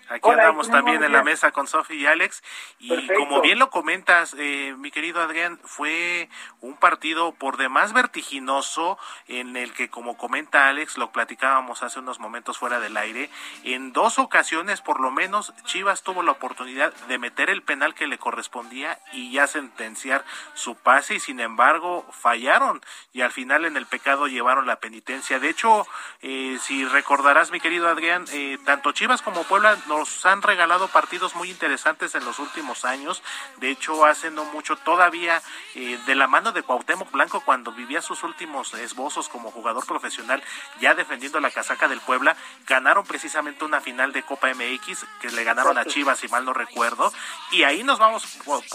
Aquí 0.09 0.21
Hola, 0.23 0.43
andamos 0.43 0.67
¿cómo 0.67 0.77
también 0.77 1.03
en 1.03 1.11
la 1.11 1.23
mesa 1.23 1.51
con 1.51 1.67
Sofi 1.67 1.95
y 1.95 2.05
Alex. 2.05 2.43
Y 2.79 2.89
Perfecto. 2.89 3.19
como 3.19 3.41
bien 3.41 3.59
lo 3.59 3.69
comentas, 3.69 4.35
eh, 4.37 4.75
mi 4.77 4.91
querido 4.91 5.21
Adrián, 5.21 5.59
fue 5.63 6.29
un 6.61 6.75
partido 6.75 7.33
por 7.33 7.57
demás 7.57 7.93
vertiginoso 7.93 8.97
en 9.27 9.55
el 9.55 9.73
que, 9.73 9.89
como 9.89 10.17
comenta 10.17 10.67
Alex, 10.67 10.97
lo 10.97 11.11
platicábamos 11.11 11.83
hace 11.83 11.99
unos 11.99 12.19
momentos 12.19 12.57
fuera 12.57 12.79
del 12.79 12.97
aire, 12.97 13.29
en 13.63 13.93
dos 13.93 14.19
ocasiones 14.19 14.81
por 14.81 14.99
lo 14.99 15.11
menos 15.11 15.53
Chivas 15.65 16.03
tuvo 16.03 16.23
la 16.23 16.31
oportunidad 16.31 16.93
de 17.07 17.17
meter 17.17 17.49
el 17.49 17.61
penal 17.61 17.95
que 17.95 18.07
le 18.07 18.17
correspondía 18.17 18.99
y 19.11 19.31
ya 19.31 19.47
sentenciar 19.47 20.23
su 20.53 20.75
pase 20.75 21.15
y 21.15 21.19
sin 21.19 21.39
embargo 21.39 22.05
fallaron 22.11 22.81
y 23.11 23.21
al 23.21 23.31
final 23.31 23.65
en 23.65 23.77
el 23.77 23.85
pecado 23.85 24.27
llevaron 24.27 24.67
la 24.67 24.77
penitencia. 24.77 25.39
De 25.39 25.49
hecho, 25.49 25.87
eh, 26.21 26.57
si 26.61 26.85
recordarás, 26.85 27.51
mi 27.51 27.59
querido 27.59 27.87
Adrián, 27.87 28.25
eh, 28.31 28.57
tanto 28.65 28.91
Chivas 28.91 29.21
como 29.21 29.43
Puebla 29.43 29.77
nos 29.97 30.25
han 30.25 30.41
regalado 30.41 30.87
partidos 30.87 31.35
muy 31.35 31.51
interesantes 31.51 32.15
en 32.15 32.25
los 32.25 32.39
últimos 32.39 32.83
años. 32.83 33.21
De 33.57 33.69
hecho, 33.69 34.05
hace 34.05 34.31
no 34.31 34.43
mucho 34.45 34.75
todavía 34.75 35.41
eh, 35.75 35.99
de 36.07 36.15
la 36.15 36.27
mano 36.27 36.51
de 36.51 36.63
Cuauhtémoc 36.63 37.11
Blanco 37.11 37.41
cuando 37.41 37.71
vivía 37.71 38.01
sus 38.01 38.23
últimos 38.23 38.73
esbozos 38.73 39.29
como 39.29 39.51
jugador 39.51 39.85
profesional, 39.85 40.43
ya 40.79 40.95
defendiendo 40.95 41.39
la 41.39 41.51
casaca 41.51 41.87
del 41.87 42.01
Puebla, 42.01 42.35
ganaron 42.65 43.05
precisamente 43.05 43.65
una 43.65 43.81
final 43.81 44.11
de 44.13 44.23
Copa 44.23 44.47
MX 44.53 45.05
que 45.21 45.29
le 45.29 45.43
ganaron 45.43 45.77
a 45.77 45.85
Chivas, 45.85 46.19
si 46.19 46.27
mal 46.27 46.43
no 46.43 46.53
recuerdo. 46.53 47.13
Y 47.51 47.63
ahí 47.63 47.83
nos 47.83 47.99
vamos 47.99 48.23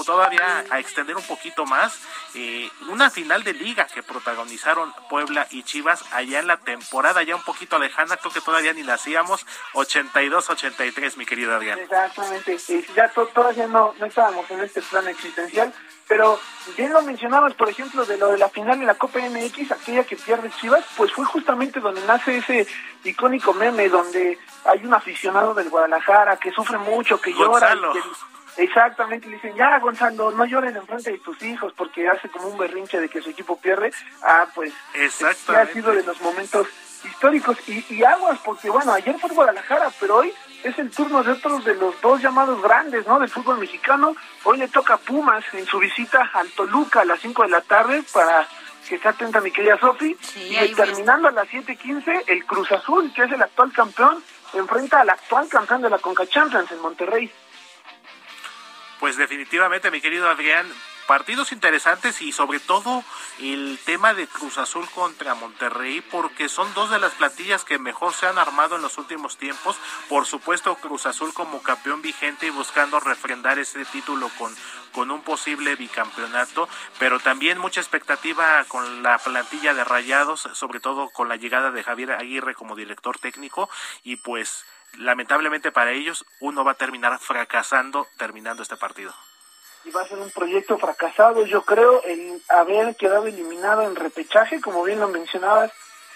todavía 0.06 0.64
a 0.70 0.78
extender 0.78 1.16
un 1.16 1.26
poquito 1.26 1.66
más. 1.66 1.98
eh, 2.34 2.70
una 2.88 3.10
final 3.10 3.42
de 3.42 3.54
liga 3.54 3.86
que 3.86 4.02
protagonizaron 4.02 4.92
Puebla 5.08 5.46
y 5.50 5.62
Chivas 5.64 6.04
allá 6.12 6.38
en 6.38 6.46
la 6.46 6.58
temporada 6.58 7.22
ya 7.22 7.34
un 7.34 7.42
poquito 7.42 7.78
lejana, 7.78 8.16
creo 8.16 8.32
que 8.32 8.40
todavía 8.40 8.72
ni 8.72 8.82
la 8.82 8.94
hacíamos, 8.94 9.46
82-83, 9.74 11.07
mi 11.16 11.24
querido 11.26 11.54
Adrián. 11.54 11.78
Exactamente, 11.78 12.59
ya 12.94 13.09
to- 13.09 13.26
todavía 13.28 13.66
no, 13.66 13.94
no 13.98 14.06
estábamos 14.06 14.50
en 14.50 14.61
este 14.61 14.82
plan 14.82 15.06
existencial, 15.09 15.72
pero 16.06 16.38
bien 16.76 16.92
lo 16.92 17.02
mencionabas, 17.02 17.54
por 17.54 17.68
ejemplo, 17.68 18.04
de 18.04 18.16
lo 18.18 18.28
de 18.28 18.38
la 18.38 18.48
final 18.48 18.78
de 18.80 18.86
la 18.86 18.94
Copa 18.94 19.18
MX, 19.20 19.72
aquella 19.72 20.04
que 20.04 20.16
pierde 20.16 20.50
Chivas, 20.61 20.84
pues 20.96 21.12
fue 21.12 21.24
justamente 21.24 21.80
donde 21.80 22.00
nace 22.06 22.38
ese 22.38 22.66
icónico 23.04 23.52
meme 23.54 23.88
donde 23.88 24.38
hay 24.64 24.84
un 24.84 24.94
aficionado 24.94 25.54
del 25.54 25.68
Guadalajara 25.70 26.36
que 26.36 26.50
sufre 26.52 26.78
mucho, 26.78 27.20
que 27.20 27.32
llora. 27.32 27.48
Gonzalo. 27.74 27.92
que- 27.92 28.00
Exactamente, 28.56 29.28
le 29.28 29.36
dicen, 29.36 29.54
ya 29.54 29.78
Gonzalo, 29.78 30.32
no 30.32 30.44
llores 30.44 30.74
en 30.74 30.84
frente 30.84 31.12
de 31.12 31.18
tus 31.18 31.40
hijos 31.42 31.72
porque 31.76 32.09
hace 32.09 32.28
como 32.28 32.48
un 32.48 32.59
berrinche 32.59 32.98
de 33.00 33.09
que 33.09 33.22
su 33.22 33.30
equipo 33.30 33.56
pierde. 33.61 33.92
Ah, 34.22 34.46
pues 34.52 34.72
sí 34.72 34.98
ha 34.98 35.04
Exactamente. 35.04 35.74
sido 35.74 35.92
de 35.92 36.02
los 36.02 36.20
momentos 36.20 36.66
históricos 37.04 37.56
y, 37.68 37.84
y 37.94 38.02
aguas, 38.02 38.40
porque 38.44 38.68
bueno, 38.68 38.92
ayer 38.92 39.16
fue 39.20 39.30
Guadalajara, 39.30 39.92
pero 40.00 40.16
hoy 40.16 40.34
es 40.64 40.78
el 40.78 40.90
turno 40.90 41.22
de 41.22 41.32
otros 41.32 41.64
de 41.64 41.74
los 41.74 42.00
dos 42.00 42.20
llamados 42.20 42.61
grandes, 42.62 43.06
¿no? 43.06 43.18
Del 43.18 43.28
fútbol 43.28 43.59
mexicano. 43.59 44.14
Hoy 44.44 44.59
le 44.59 44.68
toca 44.68 44.94
a 44.94 44.98
Pumas 44.98 45.44
en 45.52 45.66
su 45.66 45.78
visita 45.78 46.30
al 46.32 46.50
Toluca 46.50 47.00
a 47.00 47.04
las 47.04 47.20
5 47.20 47.42
de 47.44 47.48
la 47.48 47.61
tarde 47.61 48.02
para 48.12 48.46
que 48.88 48.94
esté 48.94 49.09
atenta 49.09 49.40
mi 49.40 49.50
querida 49.50 49.78
Sofi. 49.78 50.16
y 50.36 50.74
terminando 50.74 51.28
a 51.28 51.32
las 51.32 51.48
7.15, 51.48 52.24
el 52.26 52.44
Cruz 52.46 52.72
Azul, 52.72 53.12
que 53.12 53.24
es 53.24 53.32
el 53.32 53.42
actual 53.42 53.72
campeón, 53.72 54.22
enfrenta 54.54 55.00
al 55.00 55.11
actual 55.11 55.46
campeón 55.48 55.82
de 55.82 55.90
la 55.90 55.98
Conca 55.98 56.26
Champions 56.26 56.70
en 56.72 56.80
Monterrey. 56.80 57.30
Pues 58.98 59.16
definitivamente, 59.16 59.90
mi 59.90 60.00
querido 60.00 60.28
Adrián, 60.28 60.66
partidos 61.09 61.52
interesantes 61.52 62.20
y 62.20 62.32
sobre 62.32 62.61
todo 62.61 63.02
el 63.40 63.78
tema 63.86 64.12
de 64.12 64.26
Cruz 64.26 64.59
Azul 64.59 64.86
contra 64.94 65.34
Monterrey, 65.34 66.02
porque 66.02 66.50
son 66.50 66.72
dos 66.74 66.90
de 66.90 66.98
las 66.98 67.14
plantillas 67.14 67.64
que 67.64 67.78
mejor 67.78 68.12
se 68.12 68.26
han 68.26 68.36
armado 68.36 68.76
en 68.76 68.82
los 68.82 68.98
últimos 68.98 69.38
tiempos. 69.38 69.76
Por 70.11 70.26
supuesto, 70.26 70.74
Cruz 70.76 71.06
Azul 71.06 71.32
como 71.32 71.62
campeón 71.62 72.02
vigente 72.02 72.46
y 72.46 72.50
buscando 72.50 73.00
refrendar 73.00 73.59
ese 73.59 73.86
título 73.86 74.30
con, 74.36 74.54
con 74.92 75.11
un 75.11 75.22
posible 75.22 75.76
bicampeonato, 75.76 76.68
pero 76.98 77.20
también 77.20 77.56
mucha 77.56 77.80
expectativa 77.80 78.62
con 78.68 79.02
la 79.02 79.16
plantilla 79.16 79.72
de 79.72 79.84
Rayados, 79.84 80.46
sobre 80.52 80.78
todo 80.78 81.09
con 81.09 81.30
la 81.30 81.36
llegada 81.36 81.70
de 81.70 81.84
Javier 81.84 82.12
Aguirre 82.12 82.54
como 82.54 82.76
director 82.76 83.18
técnico 83.18 83.70
y 84.02 84.16
pues 84.16 84.66
lamentablemente 84.98 85.72
para 85.72 85.92
ellos 85.92 86.26
uno 86.38 86.64
va 86.64 86.72
a 86.72 86.74
terminar 86.74 87.18
fracasando 87.18 88.06
terminando 88.18 88.62
este 88.62 88.76
partido. 88.76 89.14
Y 89.89 89.91
va 89.91 90.03
a 90.03 90.09
ser 90.09 90.18
un 90.18 90.30
proyecto 90.30 90.78
fracasado, 90.78 91.47
yo 91.47 91.62
creo, 91.62 92.03
el 92.03 92.43
haber 92.49 92.95
quedado 92.97 93.26
eliminado 93.26 93.82
en 93.82 93.97
repechaje, 93.97 94.61
como 94.61 94.84
bien 94.84 95.01
lo 95.01 95.09
mencionabas, 95.09 95.72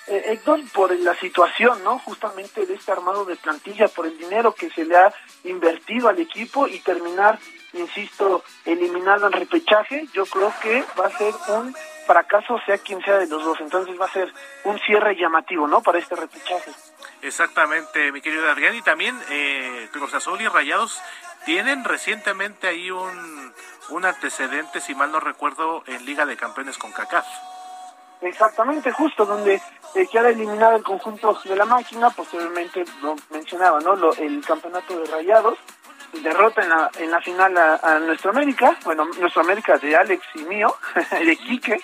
eh, 0.08 0.40
por 0.74 0.94
la 0.96 1.14
situación, 1.14 1.82
¿no? 1.84 1.98
Justamente 2.00 2.66
de 2.66 2.74
este 2.74 2.92
armado 2.92 3.24
de 3.24 3.36
plantilla, 3.36 3.88
por 3.88 4.06
el 4.06 4.18
dinero 4.18 4.52
que 4.52 4.68
se 4.70 4.84
le 4.84 4.96
ha 4.96 5.14
invertido 5.44 6.08
al 6.08 6.18
equipo 6.18 6.66
y 6.66 6.80
terminar, 6.80 7.38
insisto, 7.72 8.42
eliminado 8.64 9.26
en 9.26 9.32
repechaje, 9.32 10.06
yo 10.12 10.26
creo 10.26 10.52
que 10.60 10.84
va 11.00 11.06
a 11.06 11.16
ser 11.16 11.32
un 11.48 11.74
fracaso, 12.06 12.58
sea 12.66 12.78
quien 12.78 13.00
sea 13.02 13.18
de 13.18 13.28
los 13.28 13.44
dos. 13.44 13.60
Entonces 13.60 13.98
va 13.98 14.06
a 14.06 14.12
ser 14.12 14.32
un 14.64 14.78
cierre 14.80 15.14
llamativo, 15.14 15.68
¿no? 15.68 15.80
Para 15.82 15.98
este 15.98 16.16
repechaje. 16.16 16.72
Exactamente, 17.22 18.10
mi 18.10 18.20
querido 18.20 18.50
Adrián. 18.50 18.74
Y 18.74 18.82
también 18.82 19.16
eh, 19.30 19.88
Cruz 19.92 20.12
Azul 20.14 20.40
y 20.40 20.48
Rayados 20.48 21.00
tienen 21.44 21.84
recientemente 21.84 22.68
ahí 22.68 22.90
un, 22.90 23.52
un 23.90 24.04
antecedente, 24.04 24.80
si 24.80 24.94
mal 24.94 25.10
no 25.12 25.20
recuerdo, 25.20 25.82
en 25.86 26.04
Liga 26.04 26.26
de 26.26 26.36
Campeones 26.36 26.78
con 26.78 26.92
CACAF. 26.92 27.26
Exactamente, 28.20 28.92
justo 28.92 29.24
donde 29.26 29.60
eh, 29.94 30.06
queda 30.10 30.28
eliminado 30.28 30.76
el 30.76 30.82
conjunto 30.84 31.36
de 31.44 31.56
la 31.56 31.64
máquina, 31.64 32.10
posteriormente 32.10 32.84
lo 33.02 33.16
mencionaba, 33.30 33.80
¿no? 33.80 33.96
Lo- 33.96 34.14
el 34.14 34.44
campeonato 34.46 34.96
de 35.00 35.06
Rayados, 35.10 35.58
derrota 36.12 36.62
en 36.62 36.68
la, 36.68 36.90
en 36.98 37.10
la 37.10 37.20
final 37.20 37.56
a, 37.58 37.74
a 37.82 37.98
nuestro 37.98 38.30
América, 38.30 38.76
bueno, 38.84 39.06
nuestro 39.18 39.42
América 39.42 39.76
de 39.78 39.96
Alex 39.96 40.24
y 40.34 40.42
mío, 40.44 40.76
de 41.10 41.36
Quique, 41.36 41.82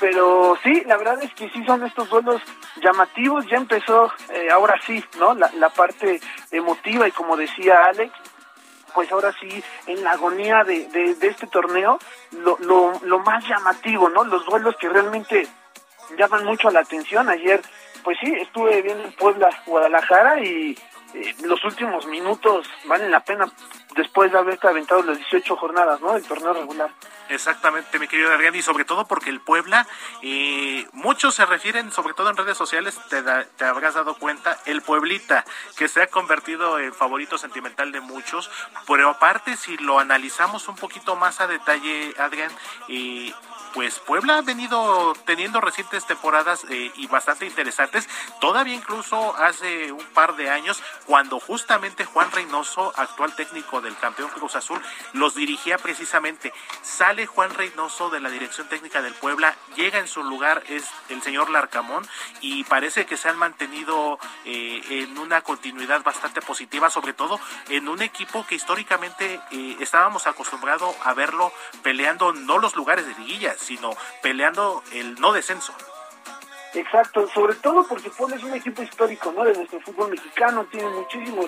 pero 0.00 0.58
sí, 0.64 0.82
la 0.86 0.96
verdad 0.96 1.22
es 1.22 1.32
que 1.34 1.48
sí 1.50 1.64
son 1.64 1.84
estos 1.86 2.08
duelos 2.08 2.42
llamativos, 2.82 3.46
ya 3.46 3.56
empezó, 3.58 4.12
eh, 4.30 4.48
ahora 4.50 4.74
sí, 4.84 5.04
¿no? 5.18 5.34
La, 5.34 5.48
la 5.54 5.68
parte 5.68 6.20
emotiva 6.50 7.06
y 7.06 7.12
como 7.12 7.36
decía 7.36 7.84
Alex, 7.86 8.12
pues 8.98 9.12
ahora 9.12 9.32
sí, 9.38 9.62
en 9.86 10.02
la 10.02 10.10
agonía 10.10 10.64
de, 10.64 10.88
de, 10.88 11.14
de 11.14 11.28
este 11.28 11.46
torneo, 11.46 12.00
lo, 12.32 12.58
lo, 12.58 13.00
lo 13.04 13.20
más 13.20 13.46
llamativo, 13.46 14.08
¿no? 14.08 14.24
Los 14.24 14.44
duelos 14.44 14.74
que 14.74 14.88
realmente 14.88 15.46
llaman 16.18 16.44
mucho 16.44 16.68
la 16.68 16.80
atención. 16.80 17.28
Ayer, 17.28 17.62
pues 18.02 18.18
sí, 18.20 18.34
estuve 18.40 18.82
viendo 18.82 19.04
en 19.04 19.12
Puebla, 19.12 19.50
Guadalajara 19.66 20.40
y 20.40 20.76
eh, 21.14 21.34
los 21.44 21.62
últimos 21.64 22.06
minutos 22.06 22.66
valen 22.84 23.10
la 23.10 23.20
pena 23.20 23.46
después 23.94 24.30
de 24.30 24.38
haberte 24.38 24.68
aventado 24.68 25.02
las 25.02 25.16
18 25.18 25.56
jornadas, 25.56 26.00
¿no? 26.00 26.12
Del 26.14 26.24
torneo 26.24 26.52
regular. 26.52 26.90
Exactamente, 27.30 27.98
mi 27.98 28.08
querido 28.08 28.32
Adrián, 28.32 28.54
y 28.54 28.62
sobre 28.62 28.84
todo 28.86 29.06
porque 29.06 29.28
el 29.28 29.40
Puebla, 29.40 29.86
eh, 30.22 30.86
muchos 30.92 31.34
se 31.34 31.44
refieren, 31.44 31.92
sobre 31.92 32.14
todo 32.14 32.30
en 32.30 32.36
redes 32.36 32.56
sociales, 32.56 32.98
te, 33.10 33.22
da- 33.22 33.44
te 33.44 33.64
habrás 33.66 33.94
dado 33.94 34.14
cuenta, 34.14 34.58
el 34.64 34.80
Pueblita, 34.80 35.44
que 35.76 35.88
se 35.88 36.00
ha 36.00 36.06
convertido 36.06 36.78
en 36.78 36.94
favorito 36.94 37.36
sentimental 37.36 37.92
de 37.92 38.00
muchos, 38.00 38.50
pero 38.86 39.10
aparte, 39.10 39.56
si 39.56 39.76
lo 39.76 39.98
analizamos 39.98 40.68
un 40.68 40.76
poquito 40.76 41.16
más 41.16 41.40
a 41.42 41.46
detalle, 41.46 42.14
Adrián, 42.18 42.50
eh, 42.88 43.34
pues 43.74 43.98
Puebla 44.00 44.38
ha 44.38 44.42
venido 44.42 45.14
teniendo 45.24 45.60
recientes 45.60 46.06
temporadas 46.06 46.64
eh, 46.70 46.92
y 46.96 47.06
bastante 47.06 47.46
interesantes, 47.46 48.08
todavía 48.40 48.74
incluso 48.74 49.36
hace 49.36 49.92
un 49.92 50.04
par 50.06 50.36
de 50.36 50.50
años, 50.50 50.82
cuando 51.06 51.40
justamente 51.40 52.04
Juan 52.04 52.30
Reynoso, 52.30 52.92
actual 52.96 53.34
técnico 53.34 53.80
del 53.80 53.96
campeón 53.96 54.30
Cruz 54.30 54.56
Azul, 54.56 54.80
los 55.12 55.34
dirigía 55.34 55.78
precisamente. 55.78 56.52
Sale 56.82 57.26
Juan 57.26 57.54
Reynoso 57.54 58.10
de 58.10 58.20
la 58.20 58.30
dirección 58.30 58.68
técnica 58.68 59.02
del 59.02 59.14
Puebla, 59.14 59.54
llega 59.76 59.98
en 59.98 60.08
su 60.08 60.22
lugar 60.22 60.62
es 60.68 60.84
el 61.08 61.22
señor 61.22 61.50
Larcamón 61.50 62.06
y 62.40 62.64
parece 62.64 63.06
que 63.06 63.16
se 63.16 63.28
han 63.28 63.38
mantenido 63.38 64.18
eh, 64.44 64.82
en 64.90 65.18
una 65.18 65.42
continuidad 65.42 66.02
bastante 66.02 66.40
positiva, 66.40 66.90
sobre 66.90 67.12
todo 67.12 67.40
en 67.68 67.88
un 67.88 68.02
equipo 68.02 68.46
que 68.46 68.54
históricamente 68.54 69.40
eh, 69.50 69.76
estábamos 69.80 70.26
acostumbrados 70.26 70.94
a 71.04 71.14
verlo 71.14 71.52
peleando 71.82 72.32
no 72.32 72.58
los 72.58 72.76
lugares 72.76 73.06
de 73.06 73.14
liguilla, 73.14 73.56
sino 73.58 73.90
peleando 74.22 74.82
el 74.92 75.14
no 75.16 75.32
descenso. 75.32 75.74
Exacto, 76.74 77.26
sobre 77.28 77.54
todo 77.54 77.86
porque 77.88 78.10
Puebla 78.10 78.36
es 78.36 78.42
un 78.44 78.54
equipo 78.54 78.82
histórico, 78.82 79.32
¿no? 79.32 79.44
De 79.44 79.54
nuestro 79.54 79.80
fútbol 79.80 80.10
mexicano, 80.10 80.66
tiene 80.70 80.88
muchísimos 80.90 81.46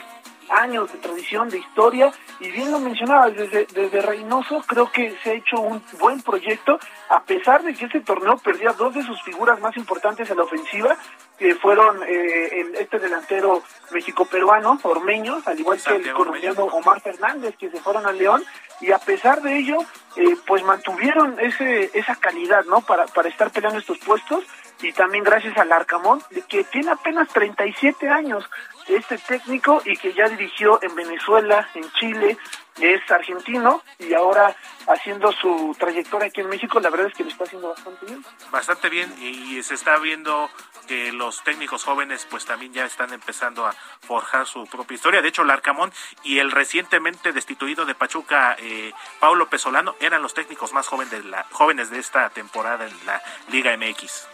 años 0.48 0.90
de 0.92 0.98
tradición, 0.98 1.48
de 1.48 1.58
historia, 1.58 2.10
y 2.40 2.50
bien 2.50 2.72
lo 2.72 2.80
mencionabas, 2.80 3.36
desde, 3.36 3.66
desde 3.66 4.00
Reynoso 4.02 4.64
creo 4.66 4.90
que 4.90 5.16
se 5.22 5.30
ha 5.30 5.34
hecho 5.34 5.60
un 5.60 5.80
buen 6.00 6.20
proyecto, 6.22 6.80
a 7.08 7.22
pesar 7.22 7.62
de 7.62 7.72
que 7.74 7.84
este 7.84 8.00
torneo 8.00 8.36
perdía 8.38 8.72
dos 8.72 8.92
de 8.94 9.04
sus 9.04 9.22
figuras 9.22 9.60
más 9.60 9.76
importantes 9.76 10.28
en 10.28 10.36
la 10.38 10.42
ofensiva, 10.42 10.96
que 11.38 11.54
fueron 11.54 12.02
eh, 12.02 12.48
el- 12.62 12.74
este 12.76 12.98
delantero 12.98 13.62
mexico-peruano, 13.92 14.80
Ormeño, 14.82 15.40
al 15.46 15.60
igual 15.60 15.78
que 15.80 15.94
el 15.96 16.02
colombiano 16.14 16.64
Omar 16.64 17.00
Fernández, 17.00 17.54
que 17.56 17.70
se 17.70 17.78
fueron 17.80 18.06
al 18.06 18.18
León, 18.18 18.42
y 18.80 18.90
a 18.90 18.98
pesar 18.98 19.42
de 19.42 19.56
ello, 19.56 19.76
eh, 20.16 20.36
pues 20.46 20.64
mantuvieron 20.64 21.38
ese, 21.38 21.90
esa 21.94 22.16
calidad, 22.16 22.64
¿no? 22.64 22.80
Para, 22.80 23.06
para 23.06 23.28
estar 23.28 23.50
peleando 23.52 23.78
estos 23.78 23.98
puestos, 23.98 24.42
y 24.82 24.92
también 24.92 25.24
gracias 25.24 25.56
al 25.58 25.72
Arcamón, 25.72 26.22
que 26.48 26.64
tiene 26.64 26.90
apenas 26.90 27.28
37 27.28 28.08
años, 28.08 28.48
este 28.88 29.18
técnico, 29.18 29.82
y 29.84 29.96
que 29.96 30.12
ya 30.12 30.28
dirigió 30.28 30.82
en 30.82 30.94
Venezuela, 30.94 31.68
en 31.74 31.90
Chile, 31.92 32.38
es 32.80 33.10
argentino, 33.10 33.82
y 33.98 34.14
ahora 34.14 34.56
haciendo 34.86 35.32
su 35.32 35.76
trayectoria 35.78 36.28
aquí 36.28 36.40
en 36.40 36.48
México, 36.48 36.80
la 36.80 36.90
verdad 36.90 37.08
es 37.08 37.14
que 37.14 37.24
lo 37.24 37.30
está 37.30 37.44
haciendo 37.44 37.68
bastante 37.68 38.06
bien. 38.06 38.24
bastante 38.50 38.88
bien 38.88 39.14
y 39.20 39.62
se 39.62 39.74
está 39.74 39.98
viendo 39.98 40.48
que 40.90 41.12
los 41.12 41.44
técnicos 41.44 41.84
jóvenes 41.84 42.26
pues 42.28 42.44
también 42.44 42.72
ya 42.72 42.84
están 42.84 43.12
empezando 43.12 43.64
a 43.64 43.72
forjar 44.00 44.44
su 44.48 44.66
propia 44.66 44.96
historia. 44.96 45.22
De 45.22 45.28
hecho, 45.28 45.44
Larcamón 45.44 45.92
y 46.24 46.40
el 46.40 46.50
recientemente 46.50 47.32
destituido 47.32 47.84
de 47.84 47.94
Pachuca, 47.94 48.56
eh, 48.58 48.92
Paulo 49.20 49.48
Pesolano, 49.48 49.94
eran 50.00 50.20
los 50.20 50.34
técnicos 50.34 50.72
más 50.72 50.88
jóvenes 50.88 51.12
de, 51.12 51.22
la, 51.22 51.46
jóvenes 51.52 51.90
de 51.90 52.00
esta 52.00 52.28
temporada 52.30 52.88
en 52.88 53.06
la 53.06 53.22
Liga 53.52 53.76
MX. 53.76 54.26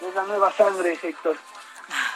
Es 0.00 0.14
la 0.14 0.22
nueva 0.24 0.52
sangre, 0.52 0.98
Héctor. 1.00 1.36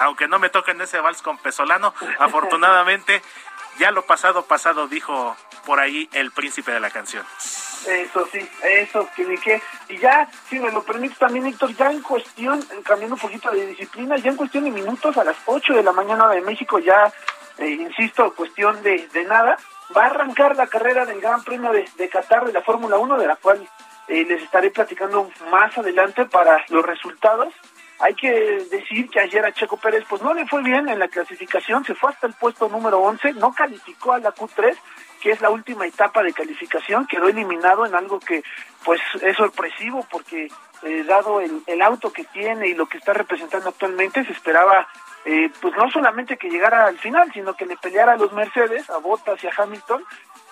Aunque 0.01 0.29
no 0.29 0.39
me 0.39 0.51
toquen 0.51 0.81
ese 0.81 1.01
vals 1.01 1.23
con 1.23 1.39
Pesolano, 1.39 1.95
afortunadamente 2.19 3.23
ya 3.79 3.91
lo 3.91 4.05
pasado 4.05 4.45
pasado 4.45 4.89
dijo 4.89 5.37
por 5.65 5.81
ahí 5.81 6.09
el 6.13 6.33
príncipe 6.33 6.73
de 6.73 6.81
la 6.81 6.91
canción. 6.91 7.25
Eso 7.87 8.29
sí, 8.31 8.47
eso 8.63 9.09
que 9.17 9.25
ni 9.25 9.39
qué. 9.39 9.63
Y 9.89 9.97
ya, 9.99 10.29
si 10.49 10.59
me 10.59 10.71
lo 10.71 10.83
permites 10.83 11.19
también, 11.19 11.47
Héctor, 11.47 11.75
ya 11.75 11.91
en 11.91 12.03
cuestión, 12.03 12.63
cambiando 12.85 13.15
un 13.15 13.21
poquito 13.21 13.51
de 13.51 13.67
disciplina, 13.69 14.19
ya 14.19 14.31
en 14.31 14.37
cuestión 14.37 14.65
de 14.65 14.71
minutos, 14.71 15.17
a 15.17 15.25
las 15.25 15.37
8 15.47 15.75
de 15.75 15.83
la 15.83 15.93
mañana 15.93 16.29
de 16.29 16.43
México, 16.43 16.79
ya, 16.79 17.11
eh, 17.57 17.69
insisto, 17.69 18.35
cuestión 18.35 18.83
de, 18.83 19.09
de 19.09 19.25
nada, 19.25 19.57
va 19.97 20.03
a 20.03 20.07
arrancar 20.07 20.57
la 20.57 20.67
carrera 20.67 21.07
del 21.07 21.21
Gran 21.21 21.43
Premio 21.43 21.73
de, 21.73 21.89
de 21.97 22.09
Qatar 22.11 22.45
de 22.45 22.53
la 22.53 22.63
Fórmula 22.63 22.99
1, 22.99 23.17
de 23.17 23.27
la 23.27 23.37
cual 23.37 23.67
eh, 24.09 24.25
les 24.25 24.43
estaré 24.43 24.71
platicando 24.71 25.31
más 25.51 25.77
adelante 25.79 26.27
para 26.27 26.65
los 26.69 26.85
resultados. 26.85 27.55
Hay 28.01 28.15
que 28.15 28.31
decir 28.71 29.11
que 29.11 29.21
ayer 29.21 29.45
a 29.45 29.53
Checo 29.53 29.77
Pérez 29.77 30.05
pues 30.09 30.23
no 30.23 30.33
le 30.33 30.47
fue 30.47 30.63
bien 30.63 30.89
en 30.89 30.99
la 30.99 31.09
clasificación, 31.09 31.85
se 31.85 31.95
fue 31.95 32.11
hasta 32.11 32.27
el 32.27 32.33
puesto 32.33 32.69
número 32.69 32.99
11, 33.01 33.35
no 33.35 33.53
calificó 33.53 34.15
a 34.15 34.19
la 34.19 34.35
Q3, 34.35 34.75
que 35.21 35.33
es 35.33 35.41
la 35.41 35.51
última 35.51 35.87
etapa 35.87 36.23
de 36.23 36.33
calificación, 36.33 37.07
quedó 37.07 37.29
eliminado 37.29 37.85
en 37.85 37.95
algo 37.95 38.19
que 38.19 38.43
pues 38.85 39.01
es 39.21 39.37
sorpresivo 39.37 40.07
porque 40.11 40.49
eh, 40.83 41.05
dado 41.05 41.41
el, 41.41 41.63
el, 41.67 41.83
auto 41.83 42.11
que 42.11 42.25
tiene 42.25 42.69
y 42.69 42.75
lo 42.75 42.87
que 42.87 42.97
está 42.97 43.13
representando 43.13 43.69
actualmente 43.69 44.25
se 44.25 44.33
esperaba 44.33 44.89
eh, 45.27 45.51
pues 45.61 45.75
no 45.77 45.91
solamente 45.91 46.39
que 46.39 46.49
llegara 46.49 46.87
al 46.87 46.99
final, 46.99 47.31
sino 47.33 47.55
que 47.55 47.67
le 47.67 47.77
peleara 47.77 48.13
a 48.13 48.17
los 48.17 48.33
Mercedes, 48.33 48.89
a 48.89 48.97
Bottas 48.97 49.43
y 49.45 49.47
a 49.47 49.53
Hamilton 49.55 50.03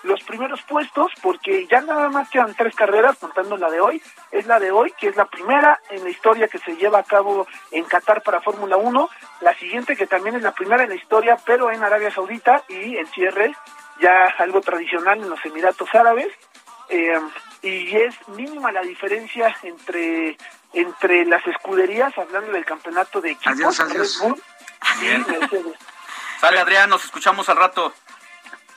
los 0.03 0.23
primeros 0.23 0.61
puestos, 0.63 1.11
porque 1.21 1.67
ya 1.67 1.81
nada 1.81 2.09
más 2.09 2.29
quedan 2.29 2.53
tres 2.55 2.75
carreras, 2.75 3.17
contando 3.17 3.57
la 3.57 3.69
de 3.69 3.81
hoy, 3.81 4.01
es 4.31 4.45
la 4.45 4.59
de 4.59 4.71
hoy, 4.71 4.93
que 4.99 5.07
es 5.07 5.15
la 5.15 5.25
primera 5.25 5.79
en 5.89 6.03
la 6.03 6.09
historia 6.09 6.47
que 6.47 6.59
se 6.59 6.75
lleva 6.75 6.99
a 6.99 7.03
cabo 7.03 7.47
en 7.71 7.83
Qatar 7.85 8.21
para 8.23 8.41
Fórmula 8.41 8.77
1, 8.77 9.09
la 9.41 9.53
siguiente 9.55 9.95
que 9.95 10.07
también 10.07 10.35
es 10.35 10.41
la 10.41 10.53
primera 10.53 10.83
en 10.83 10.89
la 10.89 10.95
historia, 10.95 11.37
pero 11.45 11.71
en 11.71 11.83
Arabia 11.83 12.11
Saudita, 12.11 12.63
y 12.69 12.97
el 12.97 13.07
cierre 13.07 13.55
ya 14.01 14.33
algo 14.37 14.61
tradicional 14.61 15.19
en 15.19 15.29
los 15.29 15.43
Emiratos 15.45 15.93
Árabes, 15.93 16.27
eh, 16.89 17.19
y 17.61 17.95
es 17.95 18.15
mínima 18.29 18.71
la 18.71 18.81
diferencia 18.81 19.55
entre 19.63 20.37
entre 20.73 21.25
las 21.25 21.45
escuderías, 21.47 22.15
hablando 22.17 22.51
del 22.51 22.65
campeonato 22.65 23.21
de 23.21 23.31
equipos, 23.31 23.79
adiós, 23.79 23.79
adiós. 23.79 24.19
Red 24.21 24.29
Bull 24.29 24.43
y 25.01 25.31
Mercedes. 25.31 25.79
Sale 26.39 26.59
Adrián, 26.59 26.89
nos 26.89 27.03
escuchamos 27.03 27.49
al 27.49 27.57
rato. 27.57 27.93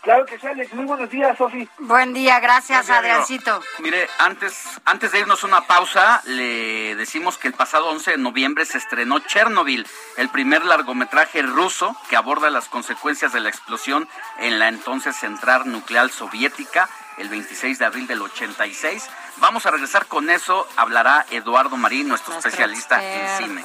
Claro 0.03 0.27
que 0.27 0.37
sí, 0.37 0.47
Alex. 0.49 0.75
Muy 0.75 0.85
buenos 0.85 1.09
días, 1.11 1.39
Sofi. 1.39 1.69
Buen 1.79 2.13
día, 2.13 2.41
gracias, 2.41 2.91
Adriancito. 2.91 3.61
Mire, 3.79 4.09
antes, 4.19 4.81
antes 4.85 5.13
de 5.13 5.21
irnos 5.21 5.45
a 5.45 5.47
una 5.47 5.67
pausa, 5.69 6.21
le 6.25 6.97
decimos 6.97 7.39
que 7.39 7.47
el 7.47 7.55
pasado 7.55 7.89
11 7.91 8.13
de 8.13 8.19
noviembre 8.19 8.65
se 8.65 8.79
estrenó 8.79 9.21
Chernobyl, 9.21 9.87
el 10.17 10.29
primer 10.29 10.65
largometraje 10.65 11.43
ruso 11.43 11.97
que 12.11 12.17
aborda 12.17 12.51
las 12.51 12.69
consecuencias 12.69 13.33
de 13.33 13.41
la 13.41 13.49
explosión 13.49 14.09
en 14.41 14.59
la 14.59 14.67
entonces 14.67 15.15
central 15.15 15.71
nuclear 15.71 16.11
soviética 16.11 16.89
el 17.19 17.29
26 17.29 17.79
de 17.79 17.85
abril 17.85 18.07
del 18.09 18.23
86. 18.23 19.09
Vamos 19.37 19.67
a 19.67 19.71
regresar 19.71 20.07
con 20.07 20.31
eso. 20.31 20.67
Hablará 20.77 21.27
Eduardo 21.31 21.77
Marín, 21.77 22.09
nuestro, 22.09 22.33
nuestro 22.33 22.51
especialista 22.51 23.01
experto. 23.01 23.45
en 23.45 23.51
cine. 23.51 23.65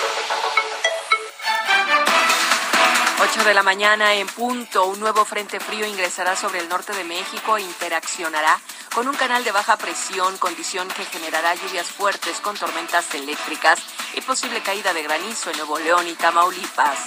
8 3.33 3.45
de 3.45 3.53
la 3.53 3.63
mañana 3.63 4.13
en 4.15 4.27
punto, 4.27 4.87
un 4.87 4.99
nuevo 4.99 5.23
frente 5.23 5.61
frío 5.61 5.85
ingresará 5.85 6.35
sobre 6.35 6.59
el 6.59 6.67
norte 6.67 6.91
de 6.91 7.05
México 7.05 7.55
e 7.55 7.61
interaccionará 7.61 8.59
con 8.93 9.07
un 9.07 9.15
canal 9.15 9.45
de 9.45 9.53
baja 9.53 9.77
presión, 9.77 10.37
condición 10.37 10.89
que 10.89 11.05
generará 11.05 11.55
lluvias 11.55 11.87
fuertes 11.87 12.41
con 12.41 12.57
tormentas 12.57 13.15
eléctricas 13.15 13.79
y 14.15 14.21
posible 14.21 14.59
caída 14.59 14.93
de 14.93 15.03
granizo 15.03 15.49
en 15.49 15.57
Nuevo 15.57 15.79
León 15.79 16.09
y 16.09 16.13
Tamaulipas. 16.15 16.99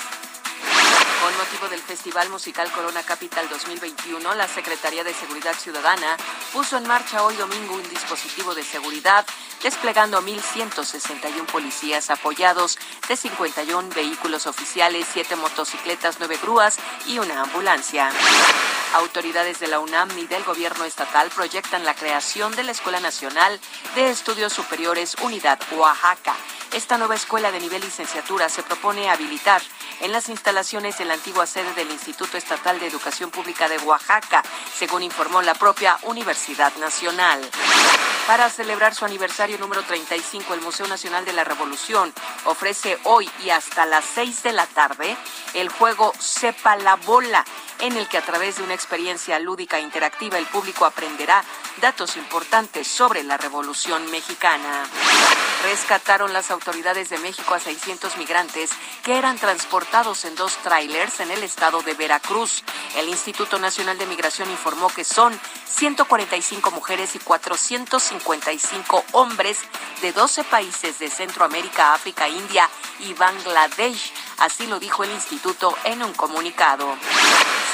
Con 1.23 1.37
motivo 1.39 1.69
del 1.69 1.81
Festival 1.81 2.29
Musical 2.29 2.71
Corona 2.71 3.03
Capital 3.03 3.49
2021, 3.49 4.35
la 4.35 4.47
Secretaría 4.47 5.05
de 5.05 5.15
Seguridad 5.15 5.55
Ciudadana 5.55 6.17
puso 6.53 6.77
en 6.77 6.87
marcha 6.87 7.25
hoy 7.25 7.35
domingo 7.37 7.75
un 7.75 7.89
dispositivo 7.89 8.55
de 8.55 8.63
seguridad 8.63 9.25
desplegando 9.63 10.21
1.161 10.21 11.47
policías 11.47 12.11
apoyados 12.11 12.79
de 13.09 13.17
51 13.17 13.89
vehículos 13.95 14.47
oficiales, 14.47 15.07
7 15.13 15.37
motocicletas, 15.37 16.17
9 16.19 16.39
grúas 16.43 16.77
y 17.07 17.19
una 17.19 17.41
ambulancia. 17.41 18.11
Autoridades 18.95 19.59
de 19.59 19.67
la 19.69 19.81
UNAM 19.81 20.11
y 20.19 20.27
del 20.27 20.45
gobierno 20.45 20.85
estatal 20.85 21.31
proyectan 21.31 21.85
la 21.85 21.95
creación 21.95 22.55
de 22.55 22.63
la 22.63 22.73
Escuela 22.73 23.01
Nacional 23.01 23.59
de 23.95 24.11
Estudios 24.11 24.53
Superiores 24.53 25.17
Unidad 25.23 25.59
Oaxaca. 25.73 26.37
Esta 26.73 26.99
nueva 26.99 27.15
escuela 27.15 27.51
de 27.51 27.61
nivel 27.61 27.83
licenciatura 27.83 28.49
se 28.49 28.63
propone 28.63 29.09
habilitar 29.09 29.63
en 30.01 30.13
las 30.13 30.29
instalaciones 30.29 30.54
de 30.55 31.05
la 31.05 31.15
antigua 31.15 31.47
sede 31.47 31.75
del 31.75 31.91
Instituto 31.91 32.37
Estatal 32.37 32.79
de 32.79 32.87
Educación 32.87 33.33
Pública 33.33 33.69
de 33.69 33.77
Oaxaca, 33.79 34.41
según 34.73 35.03
informó 35.03 35.43
la 35.43 35.55
propia 35.55 35.99
Universidad 36.03 36.73
Nacional. 36.77 37.41
Para 38.29 38.49
celebrar 38.49 38.95
su 38.95 39.05
aniversario 39.05 39.59
número 39.59 39.83
35, 39.83 40.55
el 40.55 40.61
Museo 40.61 40.87
Nacional 40.87 41.25
de 41.25 41.33
la 41.33 41.43
Revolución 41.43 42.15
ofrece 42.45 42.99
hoy 43.03 43.29
y 43.45 43.51
hasta 43.51 43.85
las 43.85 44.05
6 44.15 44.45
de 44.45 44.53
la 44.53 44.67
tarde 44.67 45.17
el 45.55 45.69
juego 45.71 46.13
Sepa 46.21 46.77
la 46.77 46.95
Bola, 46.97 47.45
en 47.81 47.97
el 47.97 48.09
que 48.09 48.19
a 48.19 48.23
través 48.23 48.57
de 48.57 48.63
una 48.63 48.75
experiencia 48.75 49.39
lúdica 49.39 49.79
e 49.79 49.83
interactiva 49.83 50.39
el 50.39 50.47
público 50.47 50.85
aprenderá 50.85 51.45
datos 51.81 52.17
importantes 52.17 52.87
sobre 52.87 53.23
la 53.23 53.37
Revolución 53.37 54.11
Mexicana. 54.11 54.85
Rescataron 55.65 56.33
las 56.33 56.51
autoridades 56.51 57.09
de 57.11 57.19
México 57.19 57.55
a 57.55 57.61
600 57.61 58.17
migrantes 58.17 58.71
que 59.03 59.17
eran 59.17 59.39
transportados 59.39 60.25
en 60.25 60.35
dos 60.35 60.57
trailers 60.59 61.21
en 61.21 61.31
el 61.31 61.43
estado 61.43 61.83
de 61.83 61.95
Veracruz. 61.95 62.63
El 62.97 63.09
Instituto 63.09 63.59
Nacional 63.59 63.99
de 63.99 64.07
Migración 64.07 64.51
informó 64.51 64.89
que 64.89 65.05
son 65.05 65.39
145 65.67 66.71
mujeres 66.71 67.15
y 67.17 67.19
455 67.19 69.05
hombres 69.13 69.59
de 70.03 70.13
12 70.13 70.45
países 70.45 70.99
de 70.99 71.09
Centroamérica, 71.09 71.95
África, 71.95 72.29
India 72.29 72.69
y 73.01 73.15
Bangladesh. 73.15 74.13
Así 74.39 74.67
lo 74.67 74.79
dijo 74.79 75.05
el 75.05 75.11
instituto 75.11 75.77
en 75.85 76.03
un 76.03 76.13
comunicado. 76.13 76.97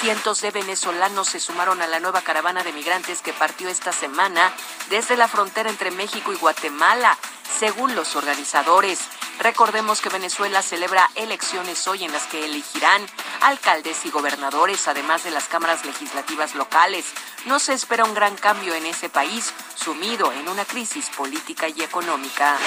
Cientos 0.00 0.40
de 0.40 0.50
venezolanos 0.50 1.28
se 1.28 1.40
sumaron 1.40 1.82
a 1.82 1.86
la 1.86 2.00
nueva 2.00 2.22
caravana 2.22 2.62
de 2.62 2.72
migrantes 2.72 3.22
que 3.22 3.32
partió 3.32 3.68
esta 3.68 3.92
semana 3.92 4.52
desde 4.88 5.16
la 5.16 5.28
frontera 5.28 5.70
entre 5.70 5.90
México 5.90 6.32
y 6.32 6.36
Guatemala, 6.36 7.18
según 7.58 7.94
los 7.94 8.16
organizadores. 8.16 9.00
Recordemos 9.40 10.02
que 10.02 10.10
Venezuela 10.10 10.60
celebra 10.60 11.08
elecciones 11.14 11.88
hoy 11.88 12.04
en 12.04 12.12
las 12.12 12.24
que 12.24 12.44
elegirán 12.44 13.00
alcaldes 13.40 14.04
y 14.04 14.10
gobernadores, 14.10 14.86
además 14.86 15.24
de 15.24 15.30
las 15.30 15.48
cámaras 15.48 15.86
legislativas 15.86 16.54
locales. 16.54 17.06
No 17.46 17.58
se 17.58 17.72
espera 17.72 18.04
un 18.04 18.12
gran 18.12 18.36
cambio 18.36 18.74
en 18.74 18.84
ese 18.84 19.08
país, 19.08 19.54
sumido 19.76 20.30
en 20.30 20.46
una 20.46 20.66
crisis 20.66 21.08
política 21.16 21.70
y 21.70 21.80
económica. 21.80 22.58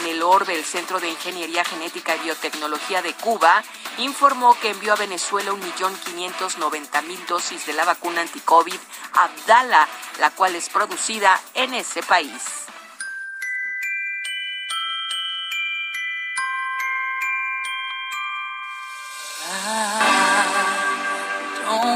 En 0.00 0.08
el 0.08 0.20
orbe, 0.24 0.56
el 0.56 0.64
Centro 0.64 0.98
de 0.98 1.10
Ingeniería 1.10 1.64
Genética 1.64 2.16
y 2.16 2.24
Biotecnología 2.24 3.00
de 3.00 3.14
Cuba 3.14 3.62
informó 3.98 4.58
que 4.58 4.70
envió 4.70 4.94
a 4.94 4.96
Venezuela 4.96 5.52
1.590.000 5.52 7.26
dosis 7.28 7.66
de 7.66 7.72
la 7.72 7.84
vacuna 7.84 8.22
anticovid 8.22 8.80
Abdala, 9.12 9.86
la 10.18 10.30
cual 10.30 10.56
es 10.56 10.68
producida 10.70 11.40
en 11.54 11.72
ese 11.72 12.02
país. 12.02 12.64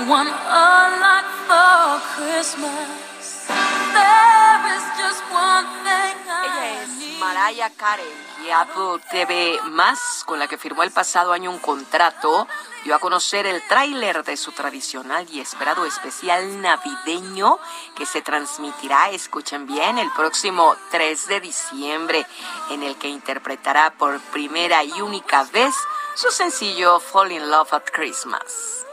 Want 0.08 0.28
a 0.28 0.88
lot 1.04 1.26
for 1.44 2.00
Christmas. 2.16 3.44
There 3.92 4.64
is 4.72 4.84
just 4.96 5.20
one 5.30 5.68
thing 5.84 6.16
Ella 6.24 6.82
es 6.82 7.20
Mariah 7.20 7.70
Carey 7.76 8.06
y 8.42 8.50
Apple 8.50 9.02
TV 9.10 9.60
Más, 9.68 10.24
con 10.24 10.38
la 10.38 10.46
que 10.46 10.56
firmó 10.56 10.82
el 10.82 10.92
pasado 10.92 11.32
año 11.32 11.50
un 11.50 11.58
contrato, 11.58 12.48
dio 12.84 12.94
a 12.94 12.98
conocer 13.00 13.44
el 13.44 13.60
tráiler 13.68 14.24
de 14.24 14.38
su 14.38 14.52
tradicional 14.52 15.26
y 15.30 15.40
esperado 15.40 15.84
especial 15.84 16.62
navideño 16.62 17.58
que 17.94 18.06
se 18.06 18.22
transmitirá, 18.22 19.10
escuchen 19.10 19.66
bien, 19.66 19.98
el 19.98 20.10
próximo 20.12 20.74
3 20.90 21.28
de 21.28 21.40
diciembre, 21.40 22.26
en 22.70 22.82
el 22.82 22.96
que 22.96 23.08
interpretará 23.08 23.90
por 23.90 24.18
primera 24.32 24.82
y 24.84 25.02
única 25.02 25.44
vez 25.52 25.74
su 26.14 26.30
sencillo 26.30 26.98
Fall 26.98 27.32
in 27.32 27.50
Love 27.50 27.74
at 27.74 27.84
Christmas. 27.92 28.87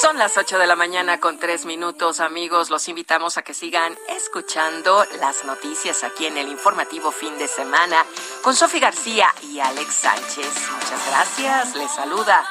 Son 0.00 0.16
las 0.16 0.38
8 0.38 0.58
de 0.58 0.66
la 0.66 0.76
mañana 0.76 1.20
con 1.20 1.38
tres 1.38 1.66
minutos, 1.66 2.20
amigos. 2.20 2.70
Los 2.70 2.88
invitamos 2.88 3.36
a 3.36 3.42
que 3.42 3.52
sigan 3.52 3.98
escuchando 4.08 5.04
las 5.20 5.44
noticias 5.44 6.04
aquí 6.04 6.24
en 6.24 6.38
el 6.38 6.48
informativo 6.48 7.12
fin 7.12 7.36
de 7.36 7.46
semana 7.46 8.06
con 8.42 8.56
Sofi 8.56 8.80
García 8.80 9.26
y 9.42 9.60
Alex 9.60 9.94
Sánchez. 9.94 10.70
Muchas 10.72 11.06
gracias. 11.06 11.76
Les 11.76 11.92
saluda 11.92 12.48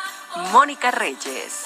Mónica 0.51 0.91
Reyes. 0.91 1.65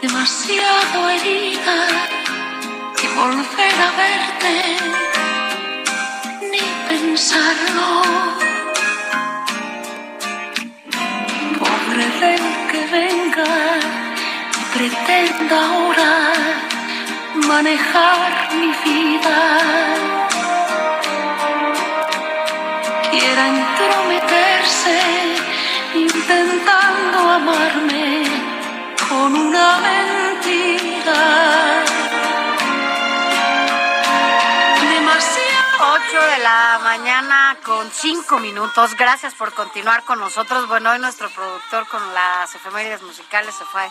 Demasiado 0.00 1.10
herida 1.10 1.78
y 3.02 3.06
volver 3.18 3.74
a 3.86 3.90
verte 4.02 4.54
ni 6.50 6.62
pensarlo. 6.88 8.02
Pobre 11.58 12.06
del 12.20 12.44
que 12.70 12.82
venga 12.98 13.54
y 14.60 14.78
pretenda 14.78 15.56
ahora 15.66 16.12
manejar 17.48 18.30
mi 18.58 18.70
vida. 18.84 19.38
Quiera 23.10 23.42
entrometerse 23.48 25.41
intentando 25.94 27.18
amarme 27.18 28.24
con 29.08 29.34
una 29.34 29.78
mentira. 29.78 31.14
Demasiado. 34.80 35.52
8 35.84 36.22
de 36.22 36.38
la 36.38 36.80
mañana 36.82 37.56
con 37.64 37.90
5 37.90 38.38
minutos. 38.38 38.94
Gracias 38.96 39.34
por 39.34 39.52
continuar 39.52 40.04
con 40.04 40.20
nosotros. 40.20 40.68
Bueno, 40.68 40.90
hoy 40.90 40.98
nuestro 40.98 41.28
productor 41.30 41.86
con 41.88 42.14
las 42.14 42.54
efemérides 42.54 43.02
musicales 43.02 43.54
se 43.54 43.64
fue 43.64 43.82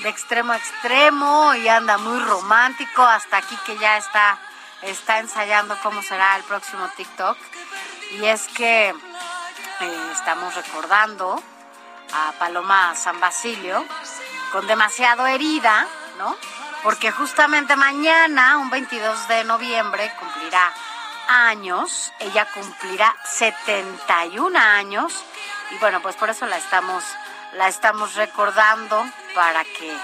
de 0.00 0.08
extremo 0.08 0.52
a 0.52 0.56
extremo 0.56 1.54
y 1.54 1.68
anda 1.68 1.98
muy 1.98 2.20
romántico 2.20 3.02
hasta 3.02 3.38
aquí 3.38 3.56
que 3.64 3.78
ya 3.78 3.96
está, 3.96 4.38
está 4.82 5.18
ensayando 5.20 5.76
cómo 5.82 6.02
será 6.02 6.36
el 6.36 6.44
próximo 6.44 6.88
TikTok. 6.96 7.36
Y 8.20 8.24
es 8.26 8.46
que 8.48 8.94
eh, 9.80 10.10
estamos 10.12 10.54
recordando 10.54 11.42
a 12.12 12.32
Paloma 12.38 12.94
San 12.94 13.20
Basilio 13.20 13.84
con 14.52 14.66
demasiado 14.66 15.26
herida, 15.26 15.86
¿no? 16.18 16.36
Porque 16.82 17.10
justamente 17.10 17.76
mañana, 17.76 18.58
un 18.58 18.70
22 18.70 19.28
de 19.28 19.44
noviembre, 19.44 20.12
cumplirá 20.18 20.72
años, 21.28 22.12
ella 22.18 22.46
cumplirá 22.52 23.14
71 23.24 24.58
años 24.58 25.24
y 25.70 25.78
bueno, 25.78 26.00
pues 26.00 26.16
por 26.16 26.30
eso 26.30 26.46
la 26.46 26.56
estamos 26.56 27.04
la 27.54 27.68
estamos 27.68 28.14
recordando 28.14 29.04
para 29.34 29.64
que 29.64 29.96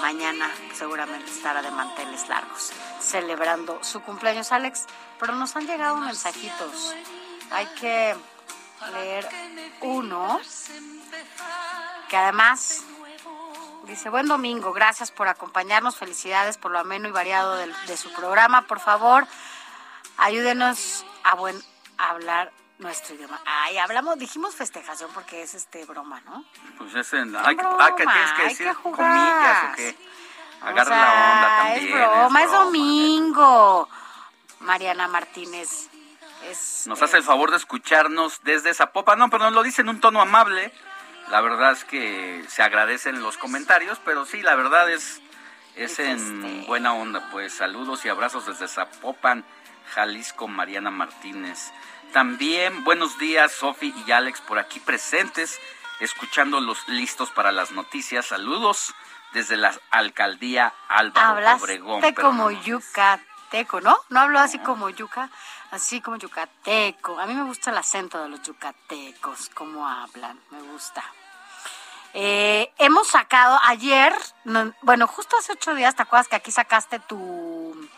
mañana 0.00 0.50
seguramente 0.74 1.30
estará 1.30 1.62
de 1.62 1.70
manteles 1.70 2.28
largos 2.28 2.72
celebrando 3.00 3.78
su 3.82 4.02
cumpleaños 4.02 4.52
Alex, 4.52 4.86
pero 5.20 5.34
nos 5.34 5.54
han 5.56 5.66
llegado 5.66 5.96
mensajitos. 5.96 6.94
Hay 7.50 7.66
que 7.78 8.16
leer 8.92 9.28
uno 9.80 10.40
que 12.08 12.16
además 12.16 12.84
Dice, 13.86 14.08
buen 14.08 14.26
domingo, 14.28 14.72
gracias 14.72 15.10
por 15.10 15.28
acompañarnos, 15.28 15.96
felicidades 15.96 16.56
por 16.56 16.70
lo 16.70 16.78
ameno 16.78 17.06
y 17.06 17.10
variado 17.10 17.54
de, 17.56 17.96
su 17.98 18.10
programa. 18.14 18.62
Por 18.62 18.80
favor, 18.80 19.26
ayúdenos 20.16 21.04
a 21.22 21.34
buen 21.34 21.62
a 21.98 22.08
hablar 22.10 22.50
nuestro 22.78 23.14
idioma. 23.14 23.38
Ay, 23.44 23.76
hablamos, 23.76 24.18
dijimos 24.18 24.54
festejación 24.54 25.10
porque 25.12 25.42
es 25.42 25.54
este 25.54 25.84
broma, 25.84 26.22
¿no? 26.22 26.44
Pues 26.78 26.94
es 26.94 27.12
en, 27.12 27.36
Es 27.36 27.46
hay, 27.46 27.56
que- 27.56 27.62
que 27.62 28.06
tienes 28.06 28.32
que 28.32 28.42
decir 28.44 28.68
que 28.68 28.74
comillas 28.90 29.64
o 29.64 29.76
qué. 29.76 29.96
Agarra 30.62 30.82
O 30.82 30.86
sea, 30.86 30.96
la 30.96 31.32
onda 31.34 31.56
también. 31.58 31.84
Es 31.84 31.92
broma, 31.92 32.42
es, 32.42 32.52
domingo. 32.52 33.88
Mariana 34.60 35.08
Martínez. 35.08 35.90
Es, 36.50 36.86
Nos 36.86 37.00
hace 37.02 37.16
el 37.18 37.22
favor 37.22 37.50
de 37.50 37.56
escucharnos 37.56 38.40
desde 38.42 38.74
Zapopan, 38.74 39.18
no, 39.18 39.30
pero 39.30 39.44
nos 39.44 39.52
lo 39.52 39.62
dice 39.62 39.82
en 39.82 39.88
un 39.88 40.00
tono 40.00 40.20
amable. 40.20 40.72
La 41.30 41.40
verdad 41.40 41.72
es 41.72 41.84
que 41.84 42.44
se 42.48 42.62
agradecen 42.62 43.22
los 43.22 43.38
comentarios, 43.38 43.98
pero 44.04 44.26
sí, 44.26 44.42
la 44.42 44.54
verdad 44.54 44.90
es, 44.90 45.22
es 45.74 45.98
en 45.98 46.66
buena 46.66 46.92
onda. 46.92 47.28
Pues 47.30 47.54
saludos 47.54 48.04
y 48.04 48.08
abrazos 48.08 48.46
desde 48.46 48.68
Zapopan, 48.68 49.44
Jalisco, 49.94 50.48
Mariana 50.48 50.90
Martínez. 50.90 51.72
También 52.12 52.84
buenos 52.84 53.18
días, 53.18 53.52
Sofi 53.52 53.94
y 54.06 54.12
Alex, 54.12 54.40
por 54.42 54.58
aquí 54.58 54.80
presentes, 54.80 55.58
escuchándolos 56.00 56.86
listos 56.88 57.30
para 57.30 57.52
las 57.52 57.72
noticias. 57.72 58.26
Saludos 58.26 58.94
desde 59.32 59.56
la 59.56 59.74
alcaldía 59.90 60.72
Álvaro 60.88 61.26
Hablaste 61.26 61.64
Obregón. 61.64 62.02
como 62.14 62.50
yucateco, 62.50 63.80
¿no? 63.80 63.96
No 64.10 64.20
hablo 64.20 64.38
así 64.38 64.58
como 64.60 64.90
yuca, 64.90 65.30
así 65.74 66.00
como 66.00 66.16
yucateco. 66.16 67.18
A 67.18 67.26
mí 67.26 67.34
me 67.34 67.44
gusta 67.44 67.70
el 67.70 67.78
acento 67.78 68.22
de 68.22 68.28
los 68.28 68.42
yucatecos, 68.42 69.50
cómo 69.54 69.86
hablan, 69.86 70.40
me 70.50 70.60
gusta. 70.62 71.02
Eh, 72.14 72.72
hemos 72.78 73.08
sacado 73.08 73.58
ayer, 73.64 74.14
no- 74.44 74.72
bueno, 74.82 75.06
justo 75.08 75.36
hace 75.36 75.52
ocho 75.52 75.74
días, 75.74 75.96
¿te 75.96 76.02
acuerdas 76.02 76.28
que 76.28 76.36
aquí 76.36 76.52
sacaste 76.52 77.00
tu, 77.00 77.88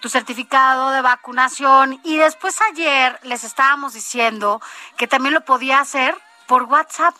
tu 0.00 0.08
certificado 0.08 0.90
de 0.90 1.00
vacunación? 1.02 2.00
Y 2.04 2.16
después 2.16 2.60
ayer 2.62 3.18
les 3.24 3.42
estábamos 3.42 3.92
diciendo 3.94 4.62
que 4.96 5.08
también 5.08 5.34
lo 5.34 5.40
podía 5.44 5.80
hacer 5.80 6.16
por 6.46 6.62
WhatsApp. 6.64 7.16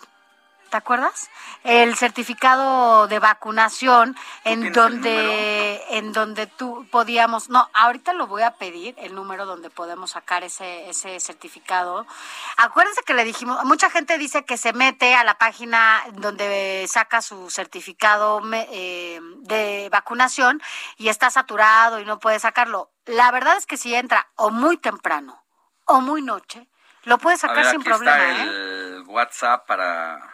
¿Te 0.71 0.77
acuerdas? 0.77 1.29
El 1.65 1.97
certificado 1.97 3.07
de 3.07 3.19
vacunación 3.19 4.15
en 4.45 4.71
donde 4.71 5.83
en 5.89 6.13
donde 6.13 6.47
tú 6.47 6.87
podíamos, 6.89 7.49
no, 7.49 7.69
ahorita 7.73 8.13
lo 8.13 8.25
voy 8.25 8.43
a 8.43 8.51
pedir 8.51 8.95
el 8.97 9.13
número 9.13 9.45
donde 9.45 9.69
podemos 9.69 10.11
sacar 10.11 10.45
ese 10.45 10.89
ese 10.89 11.19
certificado. 11.19 12.07
Acuérdense 12.55 13.01
que 13.05 13.13
le 13.13 13.25
dijimos, 13.25 13.61
mucha 13.65 13.89
gente 13.89 14.17
dice 14.17 14.45
que 14.45 14.55
se 14.55 14.71
mete 14.71 15.13
a 15.13 15.25
la 15.25 15.37
página 15.37 16.03
donde 16.13 16.85
saca 16.87 17.21
su 17.21 17.49
certificado 17.49 18.41
eh, 18.53 19.19
de 19.39 19.89
vacunación 19.91 20.61
y 20.95 21.09
está 21.09 21.29
saturado 21.31 21.99
y 21.99 22.05
no 22.05 22.17
puede 22.19 22.39
sacarlo. 22.39 22.91
La 23.07 23.29
verdad 23.31 23.57
es 23.57 23.65
que 23.65 23.75
si 23.75 23.93
entra 23.93 24.29
o 24.35 24.51
muy 24.51 24.77
temprano 24.77 25.43
o 25.83 25.99
muy 25.99 26.21
noche, 26.21 26.65
lo 27.03 27.17
puede 27.17 27.35
sacar 27.35 27.57
ver, 27.57 27.71
sin 27.71 27.83
problema, 27.83 28.31
está 28.31 28.45
¿eh? 28.45 28.47
el 28.47 29.03
WhatsApp 29.07 29.67
para 29.67 30.30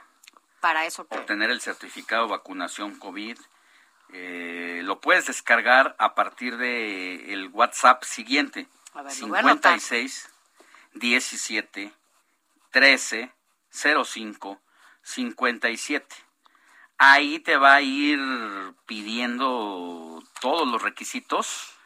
Para 0.60 0.86
eso 0.86 1.08
obtener 1.10 1.50
el 1.52 1.62
certificado 1.62 2.26
de 2.26 2.32
vacunación 2.32 2.98
COVID. 2.98 3.38
Eh, 4.14 4.82
lo 4.84 5.02
puedes 5.02 5.28
descargar 5.28 5.96
a 6.00 6.16
partir 6.16 6.58
de 6.58 7.34
el 7.34 7.50
WhatsApp 7.50 8.04
siguiente. 8.04 8.68
A 8.94 9.04
ver, 9.04 9.20
lo 9.20 9.28
voy 9.28 9.38
a 9.38 9.42
anotar. 9.42 9.80
56 9.80 10.30
17 10.94 11.94
13 12.72 13.32
05 13.70 14.62
57. 15.04 16.16
Ahí 16.98 17.40
te 17.40 17.58
va 17.58 17.76
a 17.76 17.82
ir 17.82 18.20
pidiendo 18.88 20.24
todos 20.42 20.68
los 20.68 20.82
requisitos 20.82 21.77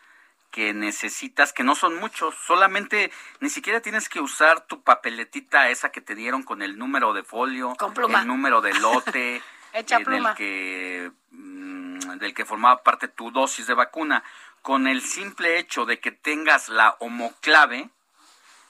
que 0.52 0.74
necesitas, 0.74 1.54
que 1.54 1.64
no 1.64 1.76
son 1.76 1.96
muchos, 1.96 2.36
solamente 2.46 3.12
ni 3.40 3.50
siquiera 3.50 3.80
tienes 3.82 4.10
que 4.10 4.20
usar 4.20 4.62
tu 4.68 4.84
papeletita 4.84 5.70
esa 5.70 5.92
que 5.92 6.02
te 6.02 6.14
dieron 6.14 6.44
con 6.44 6.62
el 6.62 6.78
número 6.78 7.14
de 7.14 7.24
folio, 7.24 7.74
Con 7.78 7.94
pluma. 7.94 8.22
el 8.22 8.28
número 8.28 8.62
de 8.62 8.74
lote, 8.76 9.42
Echa 9.74 9.98
en 9.98 10.04
pluma. 10.04 10.32
el 10.32 10.36
que 10.36 11.12
mm, 11.32 12.00
del 12.20 12.34
que 12.34 12.46
formaba 12.46 12.84
parte 12.84 13.08
tu 13.08 13.32
dosis 13.32 13.66
de 13.68 13.74
vacuna. 13.74 14.24
Con 14.62 14.88
el 14.88 15.02
simple 15.02 15.58
hecho 15.58 15.86
de 15.86 16.00
que 16.00 16.12
tengas 16.12 16.70
la 16.70 16.96
homoclave, 17.00 17.90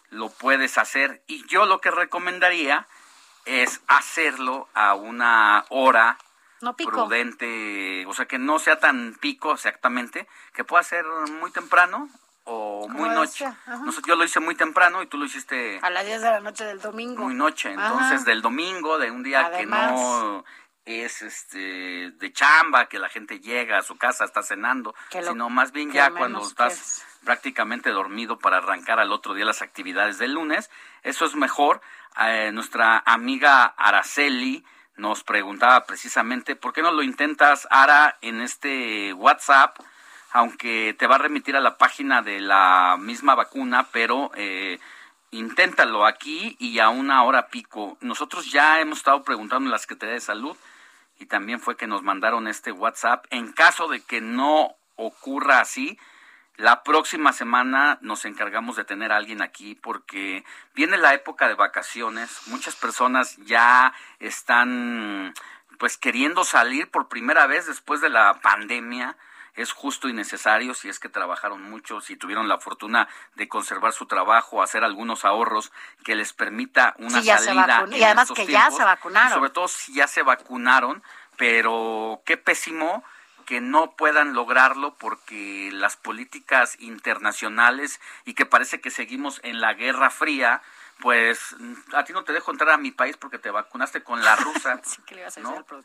lo 0.10 0.30
puedes 0.30 0.78
hacer. 0.78 1.22
Y 1.28 1.46
yo 1.48 1.66
lo 1.66 1.82
que 1.82 1.92
recomendaría 1.92 2.88
es 3.46 3.82
hacerlo 3.88 4.70
a 4.74 4.94
una 4.94 5.66
hora 5.70 6.18
no 6.62 6.76
pico. 6.76 6.92
prudente, 6.92 8.06
o 8.08 8.14
sea, 8.14 8.26
que 8.26 8.38
no 8.40 8.60
sea 8.60 8.80
tan 8.80 9.16
pico 9.20 9.54
exactamente, 9.54 10.28
que 10.54 10.64
pueda 10.64 10.84
ser 10.84 11.06
muy 11.40 11.52
temprano 11.52 12.10
o 12.44 12.88
muy 12.90 13.10
noche. 13.10 13.46
decía, 13.46 13.58
ajá. 13.66 13.78
No 13.84 13.92
sé, 13.92 14.02
yo 14.08 14.16
lo 14.16 14.24
hice 14.24 14.40
muy 14.40 14.56
temprano 14.56 15.02
y 15.04 15.08
tú 15.08 15.18
lo 15.18 15.26
hiciste 15.26 15.80
A 15.82 15.90
las 15.90 16.06
10 16.06 16.22
de 16.22 16.30
la 16.32 16.40
noche 16.40 16.66
del 16.66 16.82
domingo. 16.82 17.24
muy 17.24 17.34
noche. 17.36 17.74
Ajá. 17.78 17.88
Entonces, 17.88 18.26
del 18.26 18.42
domingo, 18.42 18.98
de 18.98 19.12
un 19.12 19.24
día 19.24 19.46
Además. 19.46 19.92
que 19.92 19.96
no 19.98 20.46
es 20.86 21.22
este 21.22 22.12
de 22.12 22.34
chamba, 22.34 22.88
que 22.88 22.98
la 22.98 23.08
gente 23.10 23.40
llega 23.40 23.78
a 23.78 23.84
su 23.84 23.98
casa, 23.98 24.26
está 24.26 24.42
cenando, 24.42 24.96
lo- 25.14 25.24
sino 25.28 25.50
más 25.50 25.72
bien 25.72 25.92
ya 25.92 26.10
cuando 26.10 26.42
estás 26.46 27.06
prácticamente 27.24 27.92
dormido 27.92 28.40
para 28.40 28.58
arrancar 28.58 29.00
al 29.00 29.12
otro 29.12 29.36
día 29.36 29.46
las 29.46 29.62
actividades 29.62 30.18
del 30.18 30.34
lunes. 30.34 30.72
Eso 31.04 31.26
es 31.26 31.36
mejor. 31.36 31.82
Eh, 32.20 32.50
nuestra 32.52 32.98
amiga 33.06 33.66
Araceli 33.78 34.66
nos 34.98 35.24
preguntaba 35.24 35.86
precisamente, 35.86 36.56
¿por 36.56 36.74
qué 36.74 36.82
no 36.82 36.92
lo 36.92 37.04
intentas, 37.04 37.68
Ara, 37.72 38.18
en 38.22 38.42
este 38.42 39.14
WhatsApp? 39.14 39.78
Aunque 40.32 40.96
te 40.98 41.08
va 41.08 41.16
a 41.16 41.20
remitir 41.20 41.56
a 41.56 41.62
la 41.62 41.78
página 41.78 42.22
de 42.22 42.40
la 42.40 42.98
misma 43.00 43.36
vacuna, 43.36 43.88
pero 43.92 44.32
eh, 44.36 44.80
inténtalo 45.32 46.06
aquí 46.06 46.56
y 46.60 46.80
a 46.80 46.90
una 46.90 47.24
hora 47.24 47.48
pico. 47.48 47.98
Nosotros 48.02 48.52
ya 48.52 48.80
hemos 48.80 49.00
estado 49.00 49.24
preguntando 49.24 49.68
en 49.68 49.72
la 49.72 49.80
Secretaría 49.80 50.16
de 50.16 50.22
Salud 50.22 50.56
y 51.20 51.26
también 51.26 51.60
fue 51.60 51.78
que 51.78 51.88
nos 51.88 52.04
mandaron 52.04 52.48
este 52.48 52.72
WhatsApp. 52.72 53.26
En 53.30 53.52
caso 53.52 53.88
de 53.88 54.02
que 54.02 54.22
no 54.22 54.76
ocurra 54.96 55.60
así, 55.60 55.98
la 56.58 56.84
próxima 56.84 57.34
semana 57.34 57.98
nos 58.02 58.26
encargamos 58.26 58.76
de 58.76 58.84
tener 58.84 59.12
a 59.12 59.18
alguien 59.18 59.42
aquí 59.42 59.74
porque 59.76 60.44
viene 60.76 60.98
la 60.98 61.14
época 61.14 61.48
de 61.48 61.56
vacaciones. 61.56 62.48
Muchas 62.48 62.76
personas 62.76 63.38
ya 63.38 63.94
están 64.20 65.34
pues 65.80 65.98
queriendo 65.98 66.44
salir 66.44 66.92
por 66.92 67.08
primera 67.08 67.48
vez 67.48 67.66
después 67.66 68.02
de 68.02 68.10
la 68.10 68.40
pandemia. 68.42 69.18
Es 69.56 69.72
justo 69.74 70.08
y 70.08 70.14
necesario 70.14 70.74
si 70.76 70.88
es 70.88 71.00
que 71.00 71.10
trabajaron 71.10 71.62
mucho, 71.70 72.00
si 72.00 72.16
tuvieron 72.16 72.48
la 72.48 72.60
fortuna 72.60 73.08
de 73.36 73.50
conservar 73.50 73.92
su 73.92 74.06
trabajo, 74.06 74.62
hacer 74.62 74.84
algunos 74.86 75.26
ahorros 75.26 75.72
que 76.06 76.16
les 76.16 76.32
permita 76.32 76.96
una 77.00 77.20
Sí, 77.20 77.26
ya 77.26 77.38
se 77.38 77.46
salida. 77.46 77.82
vacun- 77.82 77.92
y 77.94 77.98
en 77.98 78.04
además 78.06 78.32
que 78.32 78.46
ya 78.46 78.70
se 78.72 78.84
vacunaron. 78.84 79.30
y 79.30 79.34
sobre 79.34 79.50
todo 79.50 79.68
si 79.68 79.94
ya 79.96 80.08
se 80.08 80.22
vacunaron, 80.22 81.04
pero 81.38 82.22
qué 82.26 82.38
pésimo 82.38 83.04
que 83.52 83.60
no 83.60 83.98
puedan 83.98 84.34
lograrlo 84.34 84.94
porque 84.98 85.72
las 85.74 85.98
políticas 85.98 86.78
internacionales 86.80 88.00
y 88.24 88.34
que 88.34 88.46
parece 88.46 88.80
que 88.80 88.92
seguimos 88.92 89.42
en 89.44 89.60
la 89.60 89.74
Guerra 89.74 90.10
Fría, 90.10 90.62
pues 91.02 91.58
mm, 91.60 91.74
a 91.96 92.06
ti 92.06 92.14
no 92.14 92.24
te 92.24 92.32
dejo 92.32 92.52
entrar 92.52 92.70
a 92.70 92.78
mi 92.78 92.92
país 92.92 93.18
porque 93.18 93.40
te 93.40 93.52
vacunaste 93.52 94.04
con 94.04 94.24
la 94.24 94.38
rusa. 94.38 94.80
¿Qué 95.06 95.16
le 95.16 95.22
ibas 95.24 95.38
a. 95.38 95.42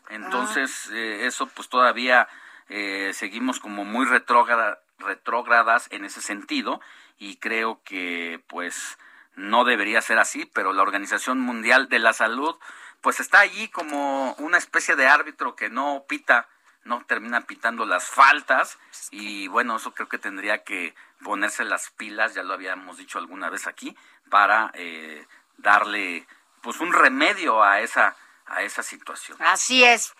Entonces, 0.07 0.89
eh, 0.93 1.25
eso 1.25 1.47
pues 1.47 1.67
todavía 1.67 2.29
eh, 2.69 3.11
seguimos 3.13 3.59
como 3.59 3.83
muy 3.83 4.05
retrógrada- 4.05 4.79
retrógradas 4.99 5.89
en 5.91 6.05
ese 6.05 6.21
sentido 6.21 6.79
y 7.19 7.35
creo 7.35 7.81
que 7.83 8.41
pues 8.47 8.97
no 9.35 9.65
debería 9.65 10.01
ser 10.01 10.19
así, 10.19 10.45
pero 10.45 10.71
la 10.71 10.83
Organización 10.83 11.41
Mundial 11.41 11.89
de 11.89 11.99
la 11.99 12.13
Salud 12.13 12.55
pues 13.01 13.19
está 13.19 13.41
allí 13.41 13.67
como 13.67 14.35
una 14.35 14.57
especie 14.57 14.95
de 14.95 15.07
árbitro 15.07 15.57
que 15.57 15.69
no 15.69 16.05
pita, 16.07 16.47
no 16.87 17.03
termina 17.05 17.41
pitando 17.41 17.85
las 17.85 18.05
faltas 18.05 18.77
y 19.11 19.47
bueno, 19.47 19.75
eso 19.75 19.93
creo 19.93 20.07
que 20.07 20.17
tendría 20.17 20.63
que 20.63 20.95
ponerse 21.23 21.63
las 21.63 21.91
pilas, 21.91 22.33
ya 22.33 22.43
lo 22.43 22.53
habíamos 22.53 22.97
dicho 22.97 23.19
alguna 23.19 23.49
vez 23.49 23.67
aquí, 23.67 23.95
para 24.29 24.71
eh, 24.73 25.27
darle 25.57 26.25
pues 26.61 26.79
un 26.79 26.93
remedio 26.93 27.63
a 27.63 27.81
esa 27.81 28.15
a 28.45 28.61
esa 28.63 28.81
situación. 28.81 29.37
Así 29.41 29.83
es. 29.83 30.13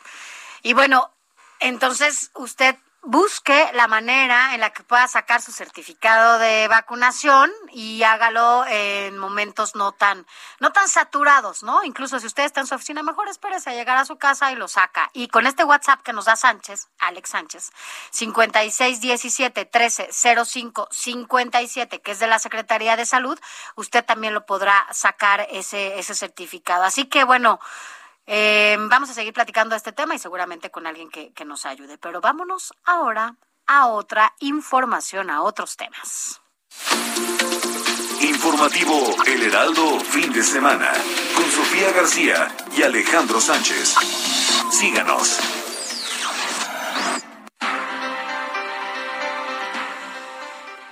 Y 0.62 0.74
bueno, 0.74 1.14
entonces 1.60 2.32
usted 2.34 2.76
busque 3.08 3.72
la 3.74 3.88
manera 3.88 4.54
en 4.54 4.60
la 4.60 4.72
que 4.72 4.84
pueda 4.84 5.08
sacar 5.08 5.42
su 5.42 5.54
certificado 5.54 6.40
de 6.40 6.68
vacunación 6.68 7.50
y 7.72 8.04
hágalo 8.04 8.66
en 8.68 9.18
momentos 9.18 9.76
no 9.76 9.94
tan 9.94 10.28
no 10.60 10.74
tan 10.74 10.90
saturados, 10.90 11.64
¿no? 11.64 11.86
Incluso 11.86 12.20
si 12.20 12.28
usted 12.28 12.44
está 12.44 12.60
en 12.60 12.68
su 12.68 12.76
oficina, 12.76 13.04
mejor 13.04 13.30
espérese 13.30 13.70
a 13.70 13.74
llegar 13.74 13.98
a 13.98 14.04
su 14.04 14.18
casa 14.18 14.52
y 14.52 14.56
lo 14.56 14.68
saca. 14.68 15.10
Y 15.14 15.30
con 15.30 15.48
este 15.48 15.64
WhatsApp 15.64 16.02
que 16.02 16.12
nos 16.12 16.26
da 16.26 16.36
Sánchez, 16.36 16.90
Alex 17.00 17.30
Sánchez, 17.30 17.72
5617 18.12 19.62
1305 19.62 20.90
57, 20.92 22.02
que 22.02 22.12
es 22.12 22.20
de 22.20 22.28
la 22.28 22.40
Secretaría 22.40 22.98
de 22.98 23.06
Salud, 23.06 23.40
usted 23.76 24.04
también 24.04 24.34
lo 24.34 24.46
podrá 24.46 24.86
sacar 24.92 25.48
ese 25.50 25.98
ese 25.98 26.14
certificado. 26.14 26.84
Así 26.84 27.06
que 27.06 27.24
bueno, 27.24 27.62
eh, 28.28 28.78
vamos 28.78 29.10
a 29.10 29.14
seguir 29.14 29.34
platicando 29.34 29.76
este 29.76 29.94
tema 29.94 30.14
y 30.14 30.20
seguramente 30.20 30.70
con 30.70 30.86
alguien 30.86 31.10
que, 31.10 31.34
que 31.34 31.46
nos 31.46 31.66
ayude. 31.66 31.98
Pero 31.98 32.22
vámonos 32.22 32.74
ahora 32.84 33.36
a 33.66 33.88
otra 33.88 34.34
información, 34.40 35.30
a 35.30 35.42
otros 35.42 35.78
temas. 35.78 36.42
Informativo 38.22 39.16
El 39.26 39.44
Heraldo, 39.44 40.00
fin 40.00 40.32
de 40.34 40.44
semana, 40.44 40.92
con 41.36 41.46
Sofía 41.50 41.92
García 41.92 42.56
y 42.76 42.84
Alejandro 42.84 43.40
Sánchez. 43.40 43.96
Síganos. 44.72 45.40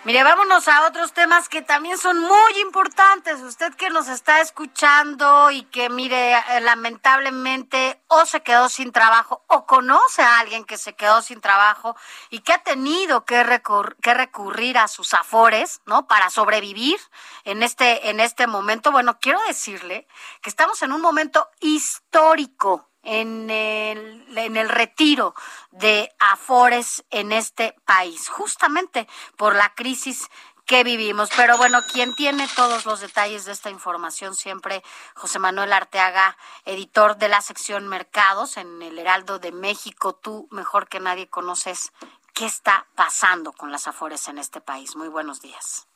Mire, 0.06 0.24
vámonos 0.24 0.68
a 0.68 0.86
otros 0.86 1.14
temas 1.14 1.49
que 1.49 1.64
también 1.64 1.97
son 1.97 2.20
muy 2.20 2.60
importantes. 2.62 3.41
Usted 3.41 3.74
que 3.74 3.89
nos 3.89 4.08
está 4.08 4.39
escuchando 4.39 5.49
y 5.49 5.64
que, 5.64 5.89
mire, 5.89 6.34
eh, 6.34 6.62
lamentablemente 6.62 7.99
o 8.08 8.24
se 8.28 8.41
quedó 8.43 8.70
sin 8.70 8.91
trabajo 8.91 9.43
o 9.47 9.66
conoce 9.66 10.22
a 10.22 10.38
alguien 10.38 10.64
que 10.64 10.78
se 10.78 10.93
quedó 10.93 11.24
sin 11.24 11.41
trabajo 11.41 11.95
y 12.30 12.41
que 12.41 12.53
ha 12.53 12.62
tenido 12.62 13.26
que, 13.26 13.43
recur- 13.43 13.95
que 13.99 14.14
recurrir 14.14 14.78
a 14.78 14.88
sus 14.88 15.16
afores, 15.16 15.82
¿no? 15.88 16.06
Para 16.06 16.30
sobrevivir 16.30 16.99
en 17.43 17.64
este, 17.64 18.12
en 18.12 18.20
este 18.20 18.45
momento. 18.45 18.91
Bueno, 18.91 19.18
quiero 19.20 19.39
decirle 19.47 20.08
que 20.43 20.51
estamos 20.51 20.84
en 20.84 20.91
un 20.91 21.01
momento 21.01 21.49
histórico 21.62 22.91
en 23.06 23.49
el, 23.49 24.38
en 24.38 24.58
el 24.58 24.70
retiro 24.70 25.34
de 25.72 26.12
Afores 26.20 27.06
en 27.12 27.32
este 27.32 27.76
país, 27.86 28.28
justamente 28.30 29.08
por 29.38 29.56
la 29.56 29.74
crisis 29.76 30.30
que 30.66 30.84
vivimos. 30.84 31.30
Pero 31.38 31.58
bueno, 31.58 31.80
quien 31.91 32.16
tiene 32.16 32.47
todos 32.56 32.86
los 32.86 32.99
detalles 32.99 33.45
de 33.45 33.51
esta 33.51 33.70
información 33.70 34.34
siempre, 34.34 34.82
José 35.14 35.39
Manuel 35.39 35.72
Arteaga, 35.72 36.36
editor 36.66 37.18
de 37.18 37.30
la 37.30 37.41
sección 37.41 37.88
Mercados 37.88 38.58
en 38.58 38.82
el 38.82 38.97
Heraldo 38.97 39.39
de 39.39 39.51
México. 39.51 40.16
Tú 40.16 40.47
mejor 40.51 40.88
que 40.88 40.99
nadie 40.99 41.30
conoces 41.30 41.93
qué 42.34 42.45
está 42.45 42.86
pasando 42.95 43.53
con 43.53 43.72
las 43.72 43.88
Afores 43.88 44.28
en 44.28 44.39
este 44.39 44.60
país. 44.60 44.95
Muy 44.95 45.08
buenos 45.08 45.41
días. 45.41 45.88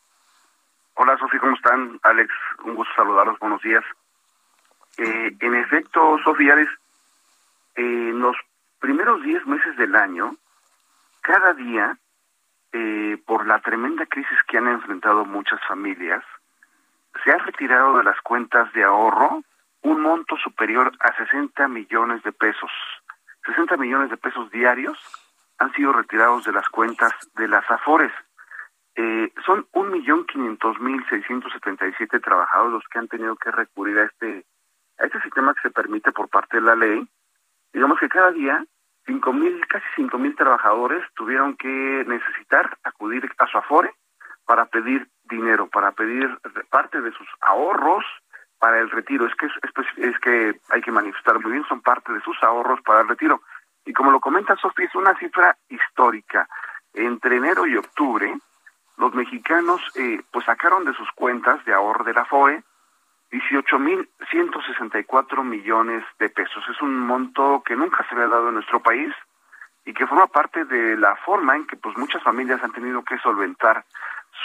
Hola 0.95 1.17
Sofi, 1.17 1.37
¿cómo 1.39 1.55
están? 1.55 1.99
Alex, 2.03 2.29
un 2.65 2.75
gusto 2.75 2.93
saludarlos, 2.95 3.39
buenos 3.39 3.61
días. 3.61 3.83
Eh, 4.97 5.31
en 5.39 5.55
efecto, 5.55 6.17
Sofía, 6.25 6.55
en 7.79 8.19
los 8.19 8.35
primeros 8.79 9.23
10 9.23 9.47
meses 9.47 9.75
del 9.77 9.95
año, 9.95 10.35
cada 11.21 11.53
día, 11.53 11.97
eh, 12.73 13.17
por 13.25 13.47
la 13.47 13.61
tremenda 13.61 14.05
crisis 14.05 14.37
que 14.47 14.57
han 14.57 14.67
enfrentado 14.67 15.23
muchas 15.23 15.61
familias, 15.65 16.25
se 17.23 17.31
ha 17.31 17.37
retirado 17.37 17.97
de 17.97 18.03
las 18.03 18.19
cuentas 18.21 18.73
de 18.73 18.83
ahorro 18.83 19.43
un 19.81 20.01
monto 20.01 20.35
superior 20.37 20.91
a 20.99 21.15
60 21.15 21.69
millones 21.69 22.21
de 22.23 22.33
pesos. 22.33 22.69
60 23.45 23.77
millones 23.77 24.09
de 24.09 24.17
pesos 24.17 24.51
diarios 24.51 24.99
han 25.57 25.71
sido 25.73 25.93
retirados 25.93 26.43
de 26.43 26.51
las 26.51 26.67
cuentas 26.67 27.13
de 27.35 27.47
las 27.47 27.63
AFORES. 27.71 28.11
Eh, 28.95 29.31
son 29.45 29.65
1.500.677 29.71 32.21
trabajadores 32.21 32.73
los 32.73 32.83
que 32.89 32.99
han 32.99 33.07
tenido 33.07 33.37
que 33.37 33.51
recurrir 33.51 33.99
a 33.99 34.03
este, 34.03 34.43
a 34.97 35.05
este 35.05 35.21
sistema 35.21 35.53
que 35.53 35.61
se 35.61 35.71
permite 35.71 36.11
por 36.11 36.27
parte 36.27 36.57
de 36.57 36.63
la 36.63 36.75
ley. 36.75 37.07
Digamos 37.73 37.99
que 37.99 38.09
cada 38.09 38.31
día 38.31 38.65
5.000, 39.07 39.67
casi 39.67 39.85
5.000 39.97 40.35
trabajadores 40.35 41.03
tuvieron 41.15 41.55
que 41.55 42.03
necesitar 42.07 42.77
acudir 42.83 43.29
a 43.37 43.47
su 43.47 43.57
Afore 43.57 43.91
para 44.45 44.65
pedir 44.65 45.07
dinero, 45.23 45.67
para 45.67 45.91
pedir 45.91 46.29
parte 46.69 47.01
de 47.01 47.11
sus 47.11 47.27
ahorros 47.41 48.05
para 48.59 48.79
el 48.79 48.89
retiro. 48.89 49.25
Es 49.25 49.35
que 49.35 49.45
es, 49.45 49.51
es, 49.63 49.97
es 49.97 50.19
que 50.19 50.59
hay 50.69 50.81
que 50.81 50.91
manifestar 50.91 51.39
muy 51.39 51.51
bien, 51.51 51.65
son 51.67 51.81
parte 51.81 52.11
de 52.11 52.21
sus 52.21 52.41
ahorros 52.43 52.81
para 52.81 53.01
el 53.01 53.07
retiro. 53.07 53.41
Y 53.85 53.93
como 53.93 54.11
lo 54.11 54.19
comenta 54.19 54.55
Sofía, 54.57 54.85
es 54.87 54.95
una 54.95 55.17
cifra 55.17 55.57
histórica. 55.69 56.47
Entre 56.93 57.37
enero 57.37 57.65
y 57.65 57.77
octubre, 57.77 58.37
los 58.97 59.13
mexicanos 59.13 59.81
eh, 59.95 60.21
pues 60.31 60.45
sacaron 60.45 60.85
de 60.85 60.93
sus 60.93 61.09
cuentas 61.13 61.63
de 61.65 61.73
ahorro 61.73 62.03
de 62.03 62.13
la 62.13 62.25
FOE 62.25 62.63
18.164 63.31 65.43
millones 65.43 66.03
de 66.19 66.29
pesos. 66.29 66.63
Es 66.69 66.79
un 66.81 66.97
monto 66.99 67.63
que 67.65 67.75
nunca 67.75 68.07
se 68.07 68.13
había 68.15 68.27
dado 68.27 68.49
en 68.49 68.55
nuestro 68.55 68.81
país 68.81 69.13
y 69.85 69.93
que 69.93 70.07
forma 70.07 70.27
parte 70.27 70.65
de 70.65 70.97
la 70.97 71.15
forma 71.17 71.55
en 71.55 71.67
que 71.67 71.77
pues 71.77 71.95
muchas 71.97 72.23
familias 72.23 72.63
han 72.63 72.71
tenido 72.71 73.03
que 73.03 73.19
solventar 73.19 73.85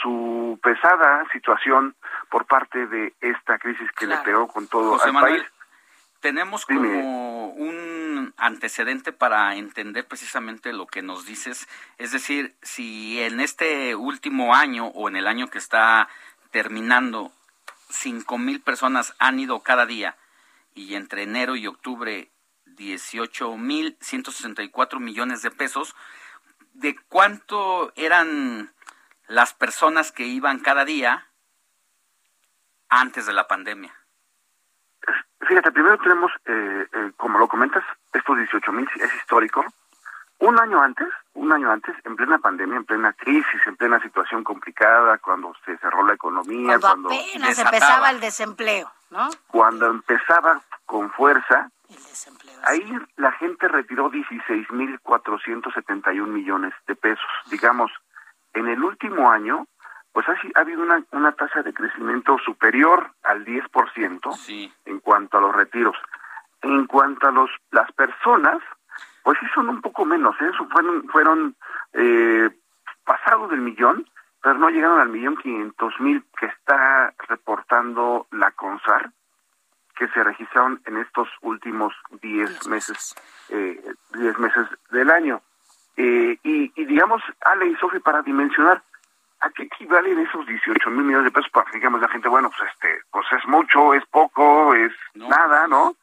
su 0.03 0.59
pesada 0.63 1.25
situación 1.33 1.95
por 2.31 2.45
parte 2.47 2.87
de 2.87 3.15
esta 3.21 3.59
crisis 3.59 3.91
que 3.93 4.07
le 4.07 4.17
pegó 4.19 4.47
con 4.49 4.69
todo 4.69 4.93
José 4.93 5.09
al 5.09 5.15
Manuel, 5.15 5.43
país. 5.43 5.53
tenemos 6.21 6.67
como 6.67 7.49
un 7.49 8.33
antecedente 8.37 9.13
para 9.13 9.57
entender 9.57 10.07
precisamente 10.07 10.73
lo 10.73 10.87
que 10.87 11.03
nos 11.03 11.27
dices. 11.27 11.69
Es 11.99 12.13
decir, 12.13 12.55
si 12.63 13.21
en 13.21 13.41
este 13.41 13.95
último 13.95 14.55
año 14.55 14.87
o 14.87 15.09
en 15.09 15.17
el 15.17 15.27
año 15.27 15.49
que 15.49 15.59
está 15.59 16.09
terminando, 16.51 17.31
cinco 17.89 18.39
mil 18.39 18.61
personas 18.61 19.15
han 19.19 19.39
ido 19.39 19.61
cada 19.61 19.87
día 19.87 20.17
y 20.75 20.95
entre 20.95 21.23
enero 21.23 21.57
y 21.57 21.67
octubre 21.67 22.31
18 22.67 23.57
mil 23.57 23.97
164 24.01 25.01
millones 25.01 25.43
de 25.43 25.51
pesos, 25.51 25.95
¿de 26.73 26.97
cuánto 27.09 27.93
eran 27.97 28.73
las 29.27 29.55
personas 29.55 30.13
que 30.13 30.25
iban 30.25 30.59
cada 30.59 30.85
día 30.85 31.29
antes 32.89 33.27
de 33.27 33.33
la 33.33 33.47
pandemia? 33.47 33.95
Fíjate, 35.47 35.73
primero 35.73 35.99
tenemos, 35.99 36.33
eh, 36.47 36.89
eh, 36.93 37.13
como 37.17 37.39
lo 37.39 37.49
comentas, 37.49 37.85
estos 38.13 38.37
18 38.39 38.73
mil 38.73 38.89
es 38.97 39.15
histórico. 39.15 39.65
Un 40.45 40.61
año 40.61 40.81
antes, 40.83 41.09
un 41.33 41.51
año 41.53 41.73
antes, 41.73 41.97
en 42.05 42.17
plena 42.17 42.39
pandemia, 42.39 42.77
en 42.77 42.85
plena 42.85 43.15
crisis, 43.15 43.63
en 43.65 43.77
plena 43.77 43.99
situación 44.01 44.45
complicada, 44.45 45.17
cuando 45.17 45.55
se 45.65 45.79
cerró 45.79 46.07
la 46.07 46.13
economía, 46.13 46.79
Cuando 46.79 47.09
cuando, 47.09 47.11
apenas 47.11 47.59
empezaba 47.59 48.11
el 48.11 48.21
desempleo, 48.21 48.93
¿no? 49.09 49.31
cuando 49.47 49.87
empezaba 49.87 50.61
con 50.85 51.11
fuerza, 51.13 51.71
ahí 52.65 52.99
la 53.17 53.33
gente 53.33 53.69
retiró 53.69 54.11
16.471 54.11 56.27
millones 56.27 56.75
de 56.87 56.95
pesos. 56.95 57.25
Digamos, 57.51 57.91
en 58.53 58.69
el 58.69 58.85
último 58.85 59.31
año, 59.31 59.67
pues 60.13 60.29
ha, 60.29 60.33
ha 60.33 60.61
habido 60.61 60.83
una, 60.83 61.03
una 61.13 61.33
tasa 61.33 61.63
de 61.63 61.73
crecimiento 61.73 62.37
superior 62.45 63.13
al 63.23 63.47
10% 63.47 64.71
en 64.85 65.01
cuanto 65.01 65.39
a 65.39 65.41
los 65.41 65.55
retiros. 65.55 65.97
En 66.61 66.87
cuanto 66.87 67.29
a 67.29 67.31
los 67.31 67.49
las 67.71 67.91
personas, 67.93 68.59
pues 69.25 69.39
sí 69.41 69.47
son 69.55 69.71
un 69.71 69.81
poco 69.81 70.05
menos, 70.05 70.37
¿eh? 70.41 70.51
Fueron, 70.71 71.09
fueron 71.09 71.57
eh, 71.95 72.51
pasados 73.05 73.51
del 73.51 73.63
millón, 73.63 74.07
pero 74.43 74.59
no 74.59 74.69
llegaron 74.69 75.01
al 75.01 75.09
millón 75.09 75.39
quinientos 75.39 75.99
mil 75.99 76.23
que 76.39 76.47
está 76.47 77.13
reportando 77.27 78.27
la 78.31 78.51
CONSAR, 78.51 79.11
que 79.97 80.09
se 80.09 80.23
registraron 80.23 80.83
en 80.85 80.99
estos 80.99 81.29
últimos 81.41 81.95
10 82.21 82.69
meses, 82.69 83.15
eh, 83.49 83.83
10 84.13 84.39
meses 84.39 84.67
del 84.91 85.11
año. 85.11 85.41
Eh, 85.97 86.39
y, 86.43 86.73
y 86.75 86.85
digamos, 86.85 87.23
Ale 87.41 87.67
y 87.69 87.77
Sofi, 87.77 88.01
para 88.01 88.21
dimensionar, 88.21 88.83
¿a 89.41 89.49
qué 89.51 89.63
equivalen 89.63 90.19
esos 90.19 90.47
18 90.47 90.91
mil 90.91 91.05
millones 91.05 91.27
de 91.27 91.31
pesos? 91.31 91.51
Para 91.51 91.71
que 91.71 91.79
digamos 91.79 92.03
la 92.03 92.09
gente, 92.09 92.29
bueno, 92.29 92.51
pues 92.51 92.71
este, 92.71 93.01
pues 93.11 93.27
es 93.33 93.47
mucho, 93.49 93.95
es 93.95 94.05
poco, 94.07 94.75
es 94.75 94.93
nada, 95.15 95.67
¿no? 95.67 95.97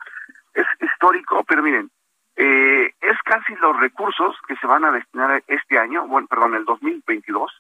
Es 0.56 0.66
histórico, 0.80 1.44
pero 1.44 1.62
miren, 1.62 1.92
eh, 2.36 2.94
es 3.02 3.18
casi 3.24 3.56
los 3.56 3.78
recursos 3.80 4.36
que 4.48 4.56
se 4.58 4.68
van 4.68 4.86
a 4.86 4.92
destinar 4.92 5.44
este 5.48 5.78
año, 5.78 6.08
bueno, 6.08 6.28
perdón, 6.28 6.56
el 6.56 6.66
2022, 6.66 7.52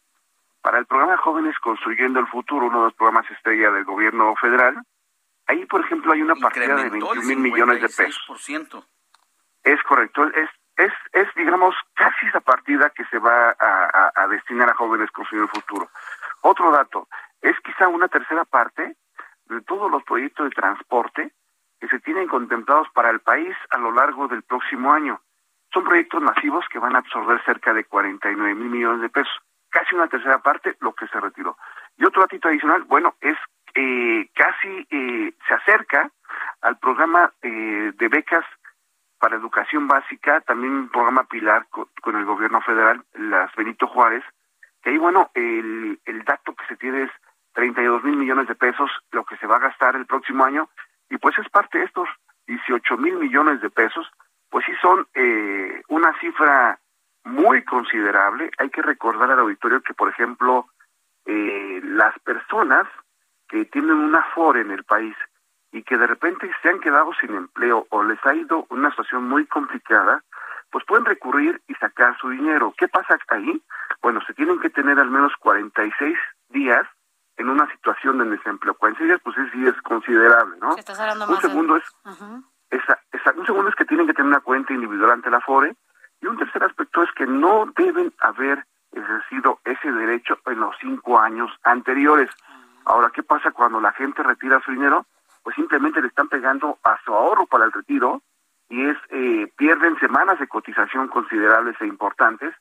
para 0.61 0.77
el 0.77 0.85
programa 0.85 1.17
Jóvenes 1.17 1.57
Construyendo 1.59 2.19
el 2.19 2.27
Futuro, 2.27 2.67
uno 2.67 2.79
de 2.79 2.83
los 2.85 2.93
programas 2.93 3.29
estrella 3.31 3.71
del 3.71 3.83
gobierno 3.83 4.35
federal. 4.35 4.75
Ahí, 5.47 5.65
por 5.65 5.81
ejemplo, 5.81 6.13
hay 6.13 6.21
una 6.21 6.35
partida 6.35 6.67
de 6.75 6.83
Incrementó 6.87 7.13
el 7.13 7.19
21 7.19 7.27
mil 7.41 7.51
millones 7.51 7.81
de 7.81 7.87
pesos. 8.05 8.23
56%. 8.27 8.85
Es 9.63 9.81
correcto, 9.83 10.25
es, 10.27 10.49
es, 10.77 10.93
es 11.13 11.27
digamos, 11.35 11.75
casi 11.93 12.25
esa 12.27 12.39
partida 12.41 12.89
que 12.91 13.03
se 13.05 13.17
va 13.19 13.49
a, 13.49 13.55
a- 13.59 14.11
a 14.15 14.27
destinar 14.27 14.69
a 14.69 14.75
jóvenes 14.75 15.11
construyendo 15.11 15.51
el 15.53 15.61
futuro. 15.61 15.89
Otro 16.41 16.71
dato, 16.71 17.07
es 17.41 17.59
quizá 17.61 17.87
una 17.87 18.07
tercera 18.07 18.45
parte 18.45 18.95
de 19.45 19.61
todos 19.61 19.91
los 19.91 20.03
proyectos 20.03 20.45
de 20.49 20.55
transporte 20.55 21.31
que 21.81 21.87
se 21.87 21.99
tienen 21.99 22.27
contemplados 22.27 22.87
para 22.93 23.09
el 23.09 23.19
país 23.21 23.57
a 23.71 23.79
lo 23.79 23.91
largo 23.91 24.27
del 24.27 24.43
próximo 24.43 24.93
año. 24.93 25.19
Son 25.73 25.83
proyectos 25.83 26.21
masivos 26.21 26.63
que 26.69 26.77
van 26.79 26.95
a 26.95 26.99
absorber 26.99 27.43
cerca 27.43 27.73
de 27.73 27.85
49 27.85 28.53
mil 28.55 28.69
millones 28.69 29.01
de 29.01 29.09
pesos, 29.09 29.33
casi 29.69 29.95
una 29.95 30.07
tercera 30.07 30.37
parte 30.39 30.77
lo 30.79 30.93
que 30.93 31.07
se 31.07 31.19
retiró. 31.19 31.57
Y 31.97 32.05
otro 32.05 32.21
datito 32.21 32.49
adicional, 32.49 32.83
bueno, 32.83 33.15
es 33.19 33.37
eh, 33.73 34.29
casi 34.35 34.87
eh, 34.91 35.33
se 35.47 35.53
acerca 35.55 36.11
al 36.61 36.77
programa 36.77 37.31
eh, 37.41 37.91
de 37.95 38.07
becas 38.09 38.45
para 39.17 39.37
educación 39.37 39.87
básica, 39.87 40.41
también 40.41 40.73
un 40.73 40.89
programa 40.89 41.23
pilar 41.23 41.65
co- 41.69 41.89
con, 42.01 42.15
el 42.15 42.25
gobierno 42.25 42.61
federal, 42.61 43.03
las 43.13 43.53
Benito 43.55 43.87
Juárez, 43.87 44.23
que 44.83 44.89
ahí, 44.91 44.97
bueno, 44.97 45.31
el, 45.33 45.99
el 46.05 46.23
dato 46.25 46.53
que 46.53 46.65
se 46.67 46.75
tiene 46.75 47.03
es 47.03 47.11
32 47.53 48.03
mil 48.03 48.17
millones 48.17 48.47
de 48.47 48.55
pesos, 48.55 48.89
lo 49.11 49.23
que 49.25 49.37
se 49.37 49.47
va 49.47 49.55
a 49.57 49.59
gastar 49.67 49.95
el 49.95 50.05
próximo 50.05 50.43
año, 50.43 50.69
y 51.11 51.17
pues 51.17 51.37
es 51.37 51.47
parte 51.49 51.77
de 51.77 51.83
estos 51.83 52.07
18 52.47 52.97
mil 52.97 53.15
millones 53.15 53.61
de 53.61 53.69
pesos, 53.69 54.09
pues 54.49 54.65
sí 54.65 54.71
son 54.81 55.05
eh, 55.13 55.81
una 55.89 56.17
cifra 56.19 56.79
muy 57.25 57.63
considerable. 57.63 58.49
Hay 58.57 58.69
que 58.69 58.81
recordar 58.81 59.29
al 59.29 59.39
auditorio 59.39 59.81
que, 59.81 59.93
por 59.93 60.09
ejemplo, 60.09 60.67
eh, 61.25 61.81
las 61.83 62.17
personas 62.19 62.87
que 63.49 63.65
tienen 63.65 63.91
una 63.91 64.19
afore 64.19 64.61
en 64.61 64.71
el 64.71 64.85
país 64.85 65.15
y 65.73 65.83
que 65.83 65.97
de 65.97 66.07
repente 66.07 66.49
se 66.61 66.69
han 66.69 66.79
quedado 66.79 67.13
sin 67.19 67.35
empleo 67.35 67.87
o 67.89 68.03
les 68.03 68.25
ha 68.25 68.33
ido 68.33 68.65
una 68.69 68.89
situación 68.89 69.27
muy 69.27 69.45
complicada, 69.45 70.23
pues 70.71 70.85
pueden 70.85 71.05
recurrir 71.05 71.61
y 71.67 71.73
sacar 71.75 72.17
su 72.19 72.29
dinero. 72.29 72.73
¿Qué 72.77 72.87
pasa 72.87 73.17
ahí? 73.27 73.61
Bueno, 74.01 74.21
se 74.25 74.33
tienen 74.33 74.59
que 74.61 74.69
tener 74.69 74.97
al 74.97 75.11
menos 75.11 75.33
46 75.39 76.17
días 76.49 76.87
en 77.37 77.49
una 77.49 77.69
situación 77.71 78.17
de 78.19 78.25
desempleo. 78.25 78.73
46 78.75 79.07
días, 79.09 79.21
pues 79.23 79.35
sí 79.53 79.67
es 79.67 79.81
considerable, 79.81 80.57
¿no? 80.61 80.75
Estás 80.77 80.99
hablando 80.99 81.25
Un 81.25 81.31
más 81.31 81.41
de- 81.41 81.49
segundo 81.49 81.75
es 81.77 81.83
esa, 82.69 82.99
esa- 83.11 83.33
un 83.35 83.45
segundo 83.45 83.69
es 83.69 83.75
que 83.75 83.85
tienen 83.85 84.07
que 84.07 84.13
tener 84.13 84.27
una 84.29 84.39
cuenta 84.39 84.73
individual 84.73 85.11
ante 85.11 85.29
la 85.29 85.41
FORE 85.41 85.75
y 86.21 86.27
un 86.27 86.37
tercer 86.37 86.63
aspecto 86.63 87.03
es 87.03 87.11
que 87.13 87.25
no 87.27 87.65
deben 87.75 88.13
haber 88.19 88.65
ejercido 88.93 89.59
ese 89.65 89.91
derecho 89.91 90.37
en 90.45 90.59
los 90.59 90.75
cinco 90.79 91.19
años 91.19 91.51
anteriores. 91.63 92.29
Ahora, 92.85 93.09
¿qué 93.13 93.23
pasa 93.23 93.51
cuando 93.51 93.79
la 93.81 93.91
gente 93.93 94.21
retira 94.23 94.61
su 94.61 94.71
dinero? 94.71 95.05
Pues 95.43 95.55
simplemente 95.55 96.01
le 96.01 96.07
están 96.07 96.27
pegando 96.29 96.77
a 96.83 96.97
su 97.03 97.13
ahorro 97.13 97.45
para 97.47 97.65
el 97.65 97.71
retiro 97.71 98.21
y 98.69 98.85
es 98.85 98.97
eh, 99.09 99.51
pierden 99.57 99.97
semanas 99.99 100.39
de 100.39 100.47
cotización 100.47 101.07
considerables 101.07 101.75
e 101.81 101.87
importantes 101.87 102.53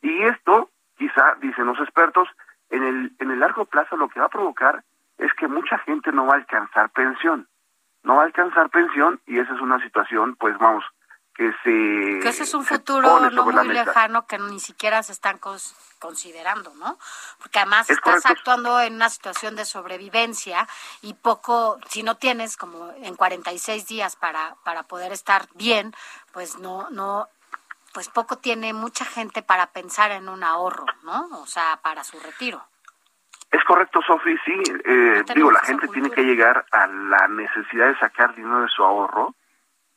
y 0.00 0.22
esto, 0.22 0.70
quizá, 0.96 1.34
dicen 1.40 1.66
los 1.66 1.78
expertos, 1.80 2.28
en 2.70 2.82
el, 2.84 3.16
en 3.18 3.30
el 3.30 3.40
largo 3.40 3.64
plazo 3.66 3.96
lo 3.96 4.08
que 4.08 4.20
va 4.20 4.26
a 4.26 4.30
provocar 4.30 4.84
es 5.16 5.32
que 5.34 5.48
mucha 5.48 5.78
gente 5.78 6.12
no 6.12 6.26
va 6.26 6.34
a 6.34 6.38
alcanzar 6.38 6.90
pensión 6.90 7.48
no 8.04 8.14
va 8.14 8.22
a 8.22 8.26
alcanzar 8.26 8.70
pensión 8.70 9.20
y 9.26 9.38
esa 9.40 9.52
es 9.54 9.60
una 9.60 9.82
situación, 9.82 10.36
pues 10.36 10.56
vamos, 10.56 10.84
que 11.34 11.52
se... 11.64 12.20
Que 12.22 12.28
ese 12.28 12.44
es 12.44 12.54
un 12.54 12.64
futuro 12.64 13.28
no 13.28 13.44
muy 13.44 13.68
lejano 13.68 14.26
que 14.26 14.38
ni 14.38 14.60
siquiera 14.60 15.02
se 15.02 15.12
están 15.12 15.38
cons- 15.40 15.74
considerando, 15.98 16.72
¿no? 16.76 16.96
Porque 17.38 17.58
además 17.58 17.90
Es 17.90 17.96
estás 17.96 18.22
correcto. 18.22 18.28
actuando 18.38 18.80
en 18.80 18.94
una 18.94 19.08
situación 19.10 19.56
de 19.56 19.64
sobrevivencia 19.64 20.66
y 21.02 21.14
poco, 21.14 21.78
si 21.88 22.02
no 22.04 22.16
tienes 22.16 22.56
como 22.56 22.90
en 23.02 23.14
46 23.16 23.86
días 23.88 24.14
para, 24.16 24.54
para 24.64 24.84
poder 24.84 25.12
estar 25.12 25.48
bien, 25.54 25.92
pues 26.32 26.58
no, 26.60 26.88
no, 26.90 27.28
pues 27.92 28.08
poco 28.08 28.38
tiene 28.38 28.72
mucha 28.72 29.04
gente 29.04 29.42
para 29.42 29.66
pensar 29.68 30.10
en 30.12 30.28
un 30.28 30.42
ahorro, 30.44 30.84
¿no? 31.04 31.26
O 31.40 31.46
sea, 31.46 31.78
para 31.82 32.04
su 32.04 32.18
retiro. 32.20 32.62
Es 33.50 33.64
correcto, 33.64 34.00
Sofi, 34.06 34.36
sí. 34.44 34.62
eh, 34.84 35.24
digo, 35.34 35.50
la 35.50 35.60
gente 35.60 35.88
tiene 35.88 36.10
que 36.10 36.22
llegar 36.22 36.66
a 36.70 36.86
la 36.86 37.28
necesidad 37.28 37.86
de 37.88 37.98
sacar 37.98 38.34
dinero 38.34 38.60
de 38.60 38.68
su 38.68 38.84
ahorro 38.84 39.34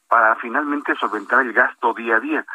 para 0.07 0.35
finalmente 0.37 0.95
solventar 0.95 1.41
el 1.41 1.53
gasto 1.53 1.93
día 1.93 2.15
a 2.15 2.19
día. 2.21 2.45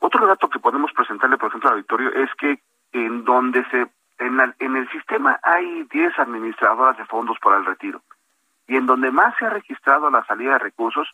Otro 0.00 0.26
dato 0.26 0.48
que 0.48 0.58
podemos 0.58 0.92
presentarle, 0.92 1.36
por 1.38 1.48
ejemplo, 1.48 1.68
al 1.70 1.74
auditorio 1.76 2.10
es 2.12 2.30
que 2.36 2.62
en 2.92 3.24
donde 3.24 3.64
se 3.70 3.86
en, 4.18 4.36
la- 4.36 4.54
en 4.58 4.76
el 4.76 4.90
sistema 4.90 5.38
hay 5.42 5.84
10 5.84 6.18
administradoras 6.18 6.96
de 6.98 7.06
fondos 7.06 7.38
para 7.42 7.56
el 7.56 7.64
retiro 7.64 8.02
y 8.66 8.76
en 8.76 8.84
donde 8.86 9.10
más 9.10 9.34
se 9.38 9.46
ha 9.46 9.50
registrado 9.50 10.10
la 10.10 10.24
salida 10.26 10.52
de 10.52 10.58
recursos 10.58 11.08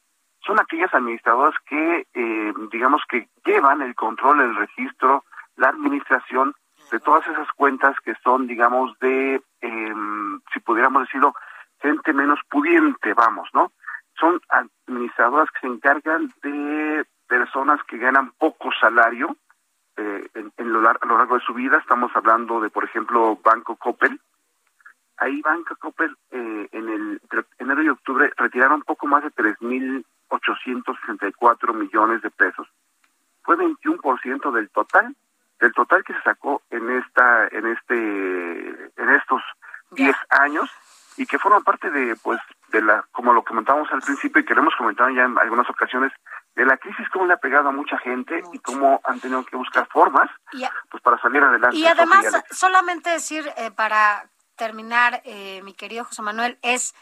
son 0.47 0.61
aquellas 0.61 0.93
administradoras 0.95 1.55
que, 1.67 2.07
eh, 2.15 2.53
digamos 2.71 3.03
que 3.09 3.29
llevan 3.45 3.83
el 3.83 3.95
control, 3.95 4.41
el 4.41 4.57
registro, 4.57 5.25
la 5.57 5.69
administración 5.69 6.55
de 6.91 7.01
todas 7.01 7.27
esas 7.27 7.49
cuentas 7.53 7.97
que 8.05 8.15
son, 8.23 8.47
digamos, 8.47 8.97
de, 9.01 9.43
em, 9.61 10.41
si 10.53 10.61
pudiéramos 10.61 11.03
decirlo, 11.03 11.35
gente 11.81 12.13
menos 12.13 12.39
pudiente, 12.49 13.13
vamos, 13.15 13.49
¿no? 13.53 13.73
Son 14.19 14.41
administradoras 14.49 15.51
que 15.51 15.61
se 15.61 15.67
encargan 15.67 16.33
de 16.43 17.05
personas 17.29 17.83
que 17.85 17.99
ganan 17.99 18.33
poco 18.39 18.71
salario 18.81 19.37
eh, 19.97 20.29
en, 20.35 20.53
en 20.57 20.73
lo 20.73 20.89
a 20.89 21.07
lo 21.07 21.19
largo 21.19 21.35
de 21.35 21.45
su 21.45 21.55
vida. 21.55 21.79
Estamos 21.79 22.13
hablando 22.15 22.61
de, 22.61 22.71
por 22.71 22.85
ejemplo, 22.85 23.39
Banco 23.43 23.77
Coppel. 23.77 24.21
Ahí 25.19 25.41
Banco 25.41 25.75
Coppel 25.77 26.15
eh, 26.31 26.69
en 26.73 26.89
el 26.89 27.21
entre 27.23 27.45
enero 27.59 27.83
y 27.83 27.89
octubre 27.89 28.31
retiraron 28.37 28.83
poco 28.83 29.07
más 29.07 29.23
de 29.23 29.31
3.864 29.31 31.75
millones 31.75 32.21
de 32.23 32.31
pesos. 32.31 32.69
fue 33.43 33.57
21% 33.57 34.53
del 34.53 34.69
total, 34.71 35.15
del 35.61 35.73
total 35.73 36.03
que 36.05 36.15
se 36.15 36.23
sacó 36.23 36.63
en 36.71 36.91
esta, 36.91 37.49
en 37.49 37.67
este, 37.67 38.93
en 38.97 39.11
estos 39.11 39.43
10 39.93 40.17
años 40.31 40.71
y 41.17 41.27
que 41.27 41.39
forma 41.39 41.61
parte 41.61 41.91
de, 41.91 42.17
pues, 42.17 42.41
de 42.69 42.83
la, 42.83 43.07
como 43.13 43.33
lo 43.33 43.43
comentábamos 43.43 43.91
al 43.93 44.03
principio 44.03 44.43
y 44.43 44.45
que 44.45 44.55
lo 44.55 44.63
hemos 44.63 44.75
comentado 44.77 45.09
ya 45.11 45.25
en 45.25 45.39
algunas 45.39 45.69
ocasiones, 45.71 46.13
de 46.55 46.65
la 46.65 46.77
crisis, 46.79 47.09
cómo 47.11 47.27
le 47.27 47.35
ha 47.35 47.39
pegado 47.39 47.69
a 47.69 47.73
mucha 47.73 47.99
gente 47.99 48.43
y 48.53 48.59
cómo 48.61 49.01
han 49.05 49.21
tenido 49.21 49.45
que 49.45 49.57
buscar 49.57 49.87
formas, 49.89 50.31
pues, 50.91 51.03
para 51.03 51.21
salir 51.21 51.43
adelante. 51.43 51.77
Y 51.77 51.87
además, 51.87 52.27
solamente 52.51 53.11
decir, 53.11 53.47
eh, 53.57 53.71
para 53.71 54.25
terminar, 54.57 55.23
eh, 55.25 55.63
mi 55.63 55.75
querido 55.75 56.05
José 56.05 56.23
Manuel, 56.23 56.59
es 56.63 56.95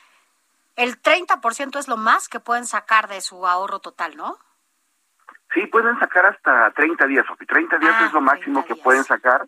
el 0.77 1.01
30% 1.01 1.79
es 1.79 1.89
lo 1.89 1.97
más 1.97 2.29
que 2.29 2.41
pueden 2.41 2.67
sacar 2.67 3.09
de 3.09 3.21
su 3.21 3.47
ahorro 3.47 3.79
total, 3.79 4.17
¿no? 4.17 4.39
Sí, 5.53 5.67
pueden 5.67 5.99
sacar 6.01 6.27
hasta 6.27 6.71
30 6.73 7.07
días, 7.07 7.27
Sofi. 7.27 7.47
30 7.47 7.79
días 7.79 7.95
Ah, 7.97 8.07
es 8.07 8.13
lo 8.13 8.21
máximo 8.21 8.65
que 8.65 8.75
pueden 8.75 9.05
sacar 9.05 9.47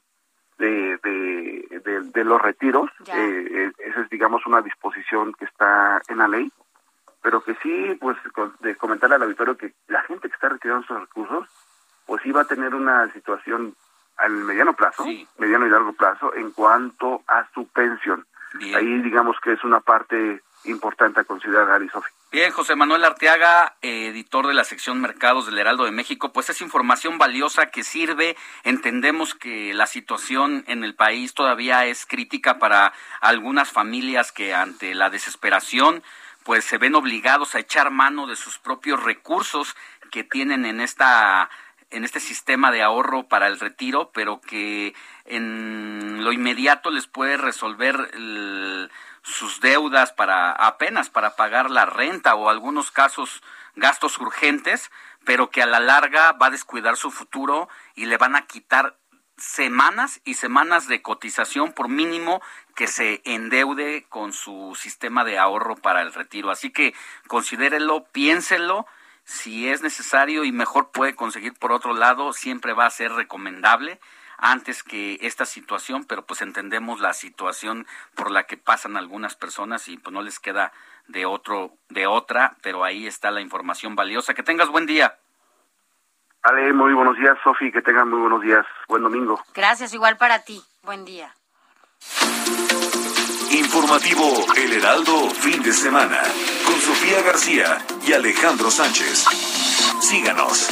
de, 0.58 0.98
de, 1.02 1.80
de, 1.84 2.00
de 2.02 2.24
los 2.24 2.40
retiros. 2.40 2.88
Eh, 3.06 3.48
eh, 3.50 3.72
esa 3.78 4.02
es, 4.02 4.08
digamos, 4.08 4.46
una 4.46 4.62
disposición 4.62 5.34
que 5.34 5.46
está 5.46 6.00
en 6.08 6.18
la 6.18 6.28
ley. 6.28 6.52
Pero 7.22 7.42
que 7.42 7.56
sí, 7.56 7.96
pues, 8.00 8.16
de 8.60 8.76
comentarle 8.76 9.16
al 9.16 9.24
auditorio 9.24 9.56
que 9.56 9.74
la 9.88 10.02
gente 10.02 10.28
que 10.28 10.34
está 10.34 10.48
retirando 10.48 10.84
esos 10.84 11.00
recursos, 11.00 11.48
pues 12.06 12.22
va 12.34 12.42
a 12.42 12.46
tener 12.46 12.72
una 12.72 13.12
situación 13.12 13.74
al 14.16 14.32
mediano 14.32 14.74
plazo, 14.74 15.04
mediano 15.38 15.66
y 15.66 15.70
largo 15.70 15.92
plazo, 15.92 16.34
en 16.34 16.50
cuanto 16.52 17.22
a 17.28 17.46
su 17.54 17.66
pensión. 17.68 18.26
Ahí, 18.74 19.02
digamos 19.02 19.36
que 19.42 19.52
es 19.52 19.64
una 19.64 19.80
parte 19.80 20.42
importante 20.64 21.20
a 21.20 21.24
considerar, 21.24 21.70
Ari 21.70 21.88
Sofi. 21.88 22.10
Bien, 22.32 22.50
José 22.50 22.74
Manuel 22.74 23.04
Arteaga, 23.04 23.76
editor 23.82 24.46
de 24.46 24.54
la 24.54 24.64
sección 24.64 25.00
Mercados 25.00 25.46
del 25.46 25.58
Heraldo 25.58 25.84
de 25.84 25.92
México, 25.92 26.32
pues 26.32 26.50
es 26.50 26.60
información 26.60 27.18
valiosa 27.18 27.66
que 27.66 27.84
sirve. 27.84 28.36
Entendemos 28.64 29.34
que 29.34 29.72
la 29.74 29.86
situación 29.86 30.64
en 30.66 30.82
el 30.82 30.94
país 30.94 31.34
todavía 31.34 31.86
es 31.86 32.04
crítica 32.04 32.58
para 32.58 32.92
algunas 33.20 33.70
familias 33.70 34.32
que 34.32 34.54
ante 34.54 34.94
la 34.94 35.10
desesperación 35.10 36.02
pues 36.42 36.64
se 36.64 36.78
ven 36.78 36.94
obligados 36.94 37.54
a 37.54 37.58
echar 37.58 37.90
mano 37.90 38.28
de 38.28 38.36
sus 38.36 38.58
propios 38.58 39.02
recursos 39.02 39.74
que 40.12 40.22
tienen 40.22 40.64
en 40.64 40.80
esta 40.80 41.50
en 41.90 42.04
este 42.04 42.20
sistema 42.20 42.70
de 42.70 42.82
ahorro 42.82 43.28
para 43.28 43.46
el 43.46 43.60
retiro, 43.60 44.10
pero 44.12 44.40
que 44.40 44.94
en 45.24 46.24
lo 46.24 46.32
inmediato 46.32 46.90
les 46.90 47.06
puede 47.06 47.36
resolver 47.36 48.10
sus 49.22 49.60
deudas 49.60 50.12
para 50.12 50.52
apenas 50.52 51.10
para 51.10 51.36
pagar 51.36 51.70
la 51.70 51.86
renta 51.86 52.34
o 52.34 52.48
algunos 52.48 52.90
casos 52.90 53.42
gastos 53.74 54.18
urgentes, 54.18 54.90
pero 55.24 55.50
que 55.50 55.62
a 55.62 55.66
la 55.66 55.80
larga 55.80 56.32
va 56.32 56.46
a 56.46 56.50
descuidar 56.50 56.96
su 56.96 57.10
futuro 57.10 57.68
y 57.94 58.06
le 58.06 58.16
van 58.16 58.36
a 58.36 58.46
quitar 58.46 58.96
semanas 59.36 60.20
y 60.24 60.34
semanas 60.34 60.88
de 60.88 61.02
cotización 61.02 61.72
por 61.72 61.88
mínimo 61.88 62.40
que 62.74 62.86
se 62.86 63.20
endeude 63.24 64.06
con 64.08 64.32
su 64.32 64.74
sistema 64.74 65.24
de 65.24 65.38
ahorro 65.38 65.76
para 65.76 66.02
el 66.02 66.12
retiro. 66.14 66.50
Así 66.50 66.70
que 66.70 66.94
considérelo, 67.26 68.04
piénselo, 68.12 68.86
si 69.26 69.68
es 69.68 69.82
necesario 69.82 70.44
y 70.44 70.52
mejor 70.52 70.92
puede 70.92 71.16
conseguir 71.16 71.52
por 71.54 71.72
otro 71.72 71.92
lado, 71.94 72.32
siempre 72.32 72.72
va 72.72 72.86
a 72.86 72.90
ser 72.90 73.10
recomendable 73.12 73.98
antes 74.38 74.84
que 74.84 75.18
esta 75.20 75.46
situación, 75.46 76.04
pero 76.04 76.24
pues 76.24 76.42
entendemos 76.42 77.00
la 77.00 77.12
situación 77.12 77.86
por 78.14 78.30
la 78.30 78.44
que 78.44 78.56
pasan 78.56 78.96
algunas 78.96 79.34
personas 79.34 79.88
y 79.88 79.96
pues 79.96 80.14
no 80.14 80.22
les 80.22 80.38
queda 80.38 80.72
de 81.08 81.26
otro 81.26 81.72
de 81.88 82.06
otra, 82.06 82.56
pero 82.62 82.84
ahí 82.84 83.06
está 83.06 83.32
la 83.32 83.40
información 83.40 83.96
valiosa. 83.96 84.32
Que 84.32 84.44
tengas 84.44 84.68
buen 84.68 84.86
día. 84.86 85.18
Ale, 86.42 86.72
muy 86.72 86.94
buenos 86.94 87.16
días, 87.16 87.36
Sofi, 87.42 87.72
que 87.72 87.82
tengan 87.82 88.08
muy 88.08 88.20
buenos 88.20 88.40
días. 88.42 88.64
Buen 88.86 89.02
domingo. 89.02 89.42
Gracias, 89.54 89.92
igual 89.92 90.16
para 90.16 90.44
ti. 90.44 90.62
Buen 90.82 91.04
día. 91.04 91.34
Informativo 93.50 94.44
El 94.56 94.72
Heraldo 94.72 95.30
fin 95.30 95.62
de 95.62 95.72
semana 95.72 96.20
con 96.64 96.80
Sofía 96.80 97.22
García 97.22 97.78
y 98.06 98.12
Alejandro 98.12 98.70
Sánchez. 98.70 99.24
Síganos. 100.00 100.68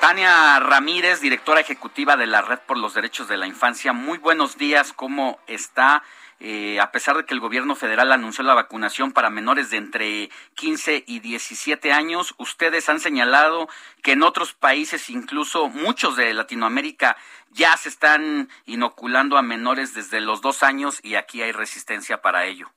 Tania 0.00 0.58
Ramírez, 0.58 1.20
directora 1.20 1.60
ejecutiva 1.60 2.16
de 2.16 2.26
la 2.26 2.42
Red 2.42 2.58
por 2.66 2.76
los 2.76 2.94
Derechos 2.94 3.28
de 3.28 3.36
la 3.36 3.46
Infancia. 3.46 3.92
Muy 3.92 4.18
buenos 4.18 4.58
días, 4.58 4.92
¿cómo 4.92 5.38
está? 5.46 6.02
Eh, 6.42 6.80
a 6.80 6.90
pesar 6.90 7.18
de 7.18 7.26
que 7.26 7.34
el 7.34 7.40
gobierno 7.40 7.74
federal 7.74 8.10
anunció 8.12 8.42
la 8.42 8.54
vacunación 8.54 9.12
para 9.12 9.28
menores 9.28 9.70
de 9.70 9.76
entre 9.76 10.30
15 10.56 11.04
y 11.06 11.20
17 11.20 11.92
años, 11.92 12.34
ustedes 12.38 12.88
han 12.88 12.98
señalado 12.98 13.68
que 14.02 14.12
en 14.12 14.22
otros 14.22 14.54
países, 14.54 15.10
incluso 15.10 15.68
muchos 15.68 16.16
de 16.16 16.32
Latinoamérica, 16.32 17.18
ya 17.50 17.76
se 17.76 17.90
están 17.90 18.48
inoculando 18.64 19.36
a 19.36 19.42
menores 19.42 19.94
desde 19.94 20.22
los 20.22 20.40
dos 20.40 20.62
años 20.62 21.04
y 21.04 21.16
aquí 21.16 21.42
hay 21.42 21.52
resistencia 21.52 22.22
para 22.22 22.46
ello. 22.46 22.68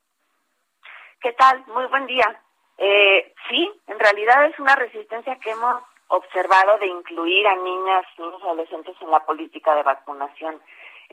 ¿Qué 1.22 1.32
tal? 1.32 1.64
Muy 1.68 1.86
buen 1.86 2.06
día. 2.06 2.44
Eh, 2.78 3.34
sí, 3.48 3.72
en 3.88 3.98
realidad 3.98 4.46
es 4.48 4.60
una 4.60 4.76
resistencia 4.76 5.40
que 5.40 5.52
hemos 5.52 5.82
observado 6.10 6.78
de 6.80 6.88
incluir 6.88 7.48
a 7.48 7.56
niñas, 7.56 8.06
niños 8.18 8.42
y 8.42 8.46
adolescentes 8.46 8.96
en 9.00 9.10
la 9.10 9.22
política 9.22 9.74
de 9.74 9.84
vacunación 9.84 10.62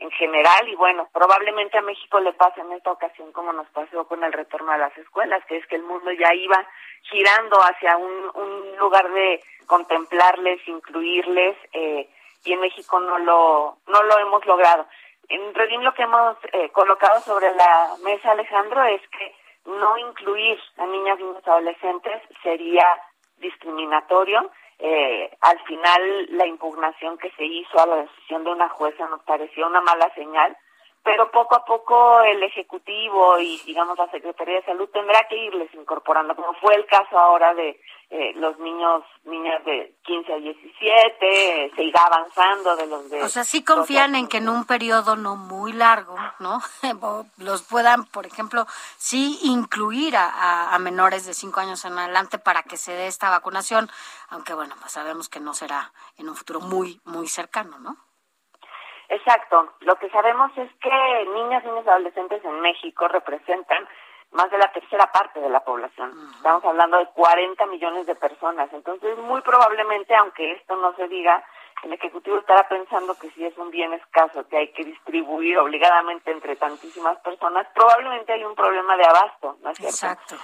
en 0.01 0.09
general 0.11 0.67
y 0.67 0.75
bueno, 0.75 1.07
probablemente 1.13 1.77
a 1.77 1.83
México 1.83 2.19
le 2.19 2.33
pase 2.33 2.59
en 2.61 2.71
esta 2.73 2.91
ocasión 2.91 3.31
como 3.31 3.53
nos 3.53 3.67
pasó 3.67 4.07
con 4.07 4.23
el 4.23 4.33
retorno 4.33 4.71
a 4.71 4.77
las 4.77 4.97
escuelas, 4.97 5.45
que 5.45 5.57
es 5.57 5.67
que 5.67 5.75
el 5.75 5.83
mundo 5.83 6.11
ya 6.11 6.33
iba 6.33 6.67
girando 7.03 7.57
hacia 7.57 7.97
un, 7.97 8.31
un 8.33 8.77
lugar 8.77 9.11
de 9.11 9.43
contemplarles, 9.67 10.67
incluirles 10.67 11.55
eh, 11.73 12.09
y 12.43 12.53
en 12.53 12.61
México 12.61 12.99
no 12.99 13.19
lo 13.19 13.77
no 13.87 14.03
lo 14.03 14.17
hemos 14.17 14.43
logrado. 14.47 14.87
En 15.29 15.53
Redín 15.53 15.83
lo 15.83 15.93
que 15.93 16.03
hemos 16.03 16.35
eh, 16.51 16.69
colocado 16.71 17.21
sobre 17.21 17.53
la 17.53 17.95
mesa, 18.03 18.31
Alejandro, 18.31 18.83
es 18.83 19.01
que 19.09 19.35
no 19.65 19.97
incluir 19.99 20.59
a 20.77 20.85
niñas 20.87 21.19
y 21.19 21.23
niños 21.23 21.47
adolescentes 21.47 22.23
sería 22.41 22.85
discriminatorio. 23.37 24.49
Eh, 24.83 25.29
al 25.41 25.59
final, 25.65 26.25
la 26.31 26.47
impugnación 26.47 27.17
que 27.19 27.29
se 27.31 27.45
hizo 27.45 27.79
a 27.79 27.85
la 27.85 27.97
decisión 27.97 28.43
de 28.43 28.51
una 28.51 28.67
jueza 28.69 29.07
nos 29.09 29.21
pareció 29.23 29.67
una 29.67 29.81
mala 29.81 30.11
señal, 30.15 30.57
pero 31.03 31.31
poco 31.31 31.55
a 31.55 31.65
poco 31.65 32.21
el 32.21 32.43
Ejecutivo 32.43 33.39
y, 33.39 33.57
digamos, 33.65 33.97
la 33.97 34.09
Secretaría 34.11 34.57
de 34.57 34.65
Salud 34.65 34.87
tendrá 34.93 35.27
que 35.27 35.35
irles 35.35 35.73
incorporando, 35.73 36.35
como 36.35 36.53
fue 36.55 36.75
el 36.75 36.85
caso 36.85 37.17
ahora 37.17 37.53
de 37.55 37.79
eh, 38.11 38.33
los 38.35 38.59
niños, 38.59 39.03
niñas 39.23 39.63
de 39.65 39.95
15 40.03 40.33
a 40.33 40.35
17, 40.35 41.65
eh, 41.65 41.71
se 41.75 41.83
irá 41.83 42.03
avanzando 42.03 42.75
de 42.75 42.85
los 42.87 43.09
de... 43.09 43.23
O 43.23 43.29
sea, 43.29 43.43
sí 43.45 43.63
confían 43.63 44.15
en 44.15 44.27
que 44.27 44.37
en 44.37 44.49
un 44.49 44.65
periodo 44.65 45.15
no 45.15 45.35
muy 45.37 45.71
largo, 45.73 46.15
¿no? 46.39 46.59
Los 47.37 47.63
puedan, 47.63 48.05
por 48.05 48.25
ejemplo, 48.25 48.67
sí 48.97 49.39
incluir 49.43 50.17
a, 50.17 50.27
a- 50.29 50.75
a 50.75 50.79
menores 50.79 51.25
de 51.25 51.33
5 51.33 51.59
años 51.61 51.83
en 51.85 51.97
adelante 51.97 52.37
para 52.37 52.63
que 52.63 52.75
se 52.77 52.91
dé 52.91 53.07
esta 53.07 53.29
vacunación, 53.29 53.89
aunque 54.29 54.53
bueno, 54.53 54.75
pues 54.79 54.91
sabemos 54.91 55.29
que 55.29 55.39
no 55.39 55.53
será 55.53 55.93
en 56.17 56.29
un 56.29 56.35
futuro 56.35 56.59
muy, 56.59 56.99
muy 57.05 57.27
cercano, 57.27 57.79
¿no? 57.79 57.95
Exacto. 59.11 59.73
Lo 59.81 59.95
que 59.97 60.09
sabemos 60.09 60.51
es 60.57 60.71
que 60.81 61.25
niñas, 61.35 61.65
niños 61.65 61.85
y 61.85 61.89
adolescentes 61.89 62.43
en 62.45 62.61
México 62.61 63.09
representan 63.09 63.85
más 64.31 64.49
de 64.49 64.57
la 64.57 64.71
tercera 64.71 65.11
parte 65.11 65.41
de 65.41 65.49
la 65.49 65.59
población. 65.65 66.13
Estamos 66.37 66.63
hablando 66.63 66.97
de 66.97 67.07
40 67.07 67.65
millones 67.65 68.05
de 68.05 68.15
personas. 68.15 68.71
Entonces, 68.71 69.17
muy 69.17 69.41
probablemente, 69.41 70.15
aunque 70.15 70.53
esto 70.53 70.77
no 70.77 70.95
se 70.95 71.09
diga, 71.09 71.43
el 71.83 71.91
Ejecutivo 71.91 72.37
estará 72.37 72.69
pensando 72.69 73.13
que 73.15 73.29
si 73.31 73.45
es 73.45 73.57
un 73.57 73.69
bien 73.69 73.91
escaso 73.93 74.47
que 74.47 74.57
hay 74.57 74.71
que 74.71 74.85
distribuir 74.85 75.57
obligadamente 75.57 76.31
entre 76.31 76.55
tantísimas 76.55 77.19
personas, 77.19 77.67
probablemente 77.75 78.31
hay 78.31 78.45
un 78.45 78.55
problema 78.55 78.95
de 78.95 79.03
abasto, 79.03 79.57
¿no 79.61 79.71
es 79.71 79.77
cierto? 79.77 79.93
Exacto. 79.93 80.35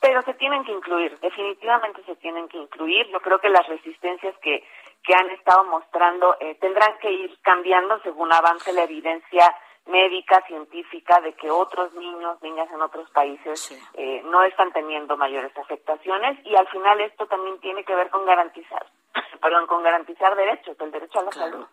pero 0.00 0.20
se 0.22 0.34
tienen 0.34 0.64
que 0.64 0.72
incluir, 0.72 1.16
definitivamente 1.20 2.02
se 2.04 2.16
tienen 2.16 2.48
que 2.48 2.58
incluir. 2.58 3.06
Yo 3.12 3.20
creo 3.20 3.38
que 3.38 3.48
las 3.48 3.64
resistencias 3.68 4.36
que, 4.38 4.64
que 5.04 5.14
han 5.14 5.30
estado 5.30 5.64
mostrando 5.64 6.36
eh, 6.40 6.56
tendrán 6.60 6.98
que 6.98 7.10
ir 7.10 7.38
cambiando 7.42 8.00
según 8.02 8.32
avance 8.32 8.72
la 8.72 8.84
evidencia 8.84 9.54
médica, 9.86 10.40
científica, 10.46 11.20
de 11.20 11.34
que 11.34 11.50
otros 11.50 11.92
niños, 11.94 12.40
niñas 12.42 12.68
en 12.72 12.80
otros 12.80 13.10
países 13.10 13.70
eh, 13.94 14.22
no 14.24 14.42
están 14.44 14.72
teniendo 14.72 15.16
mayores 15.16 15.56
afectaciones. 15.58 16.38
Y 16.46 16.54
al 16.54 16.68
final 16.68 17.00
esto 17.00 17.26
también 17.26 17.58
tiene 17.60 17.84
que 17.84 17.94
ver 17.94 18.10
con 18.10 18.24
garantizar, 18.24 18.86
perdón, 19.42 19.66
con 19.66 19.82
garantizar 19.82 20.36
derechos, 20.36 20.76
el 20.80 20.92
derecho 20.92 21.18
a 21.20 21.24
la 21.24 21.32
salud. 21.32 21.66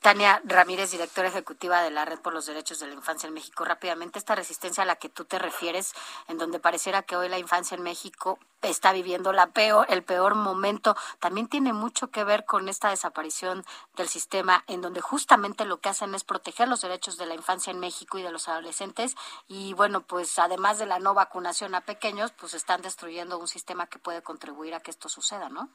Tania 0.00 0.40
Ramírez, 0.44 0.92
directora 0.92 1.28
ejecutiva 1.28 1.82
de 1.82 1.90
la 1.90 2.04
Red 2.04 2.20
por 2.20 2.32
los 2.32 2.46
Derechos 2.46 2.78
de 2.78 2.86
la 2.86 2.94
Infancia 2.94 3.26
en 3.26 3.34
México. 3.34 3.64
Rápidamente, 3.64 4.18
esta 4.18 4.36
resistencia 4.36 4.84
a 4.84 4.86
la 4.86 4.96
que 4.96 5.08
tú 5.08 5.24
te 5.24 5.40
refieres, 5.40 5.92
en 6.28 6.38
donde 6.38 6.60
pareciera 6.60 7.02
que 7.02 7.16
hoy 7.16 7.28
la 7.28 7.38
infancia 7.38 7.74
en 7.74 7.82
México 7.82 8.38
está 8.62 8.92
viviendo 8.92 9.32
la 9.32 9.48
peor, 9.48 9.86
el 9.90 10.04
peor 10.04 10.36
momento, 10.36 10.96
también 11.18 11.48
tiene 11.48 11.72
mucho 11.72 12.10
que 12.12 12.22
ver 12.22 12.44
con 12.44 12.68
esta 12.68 12.90
desaparición 12.90 13.64
del 13.96 14.08
sistema, 14.08 14.62
en 14.68 14.82
donde 14.82 15.00
justamente 15.00 15.64
lo 15.64 15.78
que 15.78 15.88
hacen 15.88 16.14
es 16.14 16.22
proteger 16.22 16.68
los 16.68 16.80
derechos 16.80 17.16
de 17.18 17.26
la 17.26 17.34
infancia 17.34 17.72
en 17.72 17.80
México 17.80 18.18
y 18.18 18.22
de 18.22 18.30
los 18.30 18.48
adolescentes. 18.48 19.16
Y 19.48 19.74
bueno, 19.74 20.02
pues 20.02 20.38
además 20.38 20.78
de 20.78 20.86
la 20.86 21.00
no 21.00 21.14
vacunación 21.14 21.74
a 21.74 21.80
pequeños, 21.80 22.32
pues 22.32 22.54
están 22.54 22.82
destruyendo 22.82 23.36
un 23.36 23.48
sistema 23.48 23.88
que 23.88 23.98
puede 23.98 24.22
contribuir 24.22 24.74
a 24.74 24.80
que 24.80 24.92
esto 24.92 25.08
suceda, 25.08 25.48
¿no? 25.48 25.70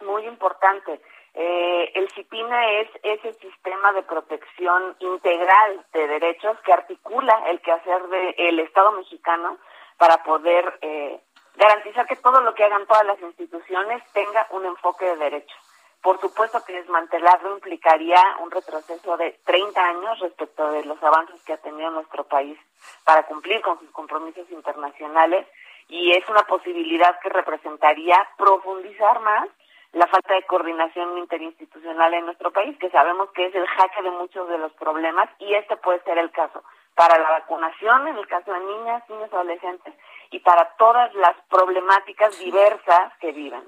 Muy 0.00 0.26
importante. 0.26 1.02
Eh, 1.34 1.92
el 1.94 2.10
CIPINA 2.10 2.72
es 2.80 2.88
ese 3.02 3.32
sistema 3.34 3.92
de 3.92 4.02
protección 4.02 4.96
integral 4.98 5.86
de 5.92 6.08
derechos 6.08 6.58
que 6.64 6.72
articula 6.72 7.44
el 7.48 7.60
quehacer 7.60 8.02
del 8.08 8.58
Estado 8.60 8.92
mexicano 8.92 9.58
para 9.96 10.22
poder 10.24 10.78
eh, 10.82 11.20
garantizar 11.54 12.06
que 12.06 12.16
todo 12.16 12.40
lo 12.40 12.54
que 12.54 12.64
hagan 12.64 12.86
todas 12.86 13.06
las 13.06 13.20
instituciones 13.20 14.02
tenga 14.12 14.46
un 14.50 14.64
enfoque 14.64 15.04
de 15.04 15.16
derechos. 15.16 15.58
Por 16.02 16.18
supuesto 16.20 16.64
que 16.64 16.72
desmantelarlo 16.72 17.54
implicaría 17.54 18.20
un 18.40 18.50
retroceso 18.50 19.16
de 19.18 19.38
30 19.44 19.80
años 19.84 20.18
respecto 20.20 20.72
de 20.72 20.84
los 20.84 21.00
avances 21.02 21.40
que 21.42 21.52
ha 21.52 21.58
tenido 21.58 21.90
nuestro 21.90 22.24
país 22.24 22.58
para 23.04 23.24
cumplir 23.24 23.60
con 23.60 23.78
sus 23.78 23.90
compromisos 23.90 24.50
internacionales 24.50 25.46
y 25.88 26.12
es 26.12 26.26
una 26.28 26.42
posibilidad 26.44 27.20
que 27.20 27.28
representaría 27.28 28.26
profundizar 28.38 29.20
más 29.20 29.48
la 29.92 30.06
falta 30.06 30.34
de 30.34 30.46
coordinación 30.46 31.18
interinstitucional 31.18 32.14
en 32.14 32.26
nuestro 32.26 32.52
país, 32.52 32.76
que 32.78 32.90
sabemos 32.90 33.30
que 33.34 33.46
es 33.46 33.54
el 33.54 33.66
jaque 33.66 34.02
de 34.02 34.10
muchos 34.10 34.48
de 34.48 34.58
los 34.58 34.72
problemas 34.74 35.28
y 35.38 35.54
este 35.54 35.76
puede 35.76 36.02
ser 36.04 36.18
el 36.18 36.30
caso 36.30 36.62
para 36.94 37.18
la 37.18 37.30
vacunación, 37.30 38.08
en 38.08 38.16
el 38.16 38.26
caso 38.26 38.52
de 38.52 38.60
niñas, 38.60 39.02
niños, 39.08 39.32
adolescentes 39.32 39.94
y 40.30 40.38
para 40.40 40.76
todas 40.76 41.12
las 41.14 41.36
problemáticas 41.48 42.38
diversas 42.38 43.12
que 43.20 43.32
viven. 43.32 43.64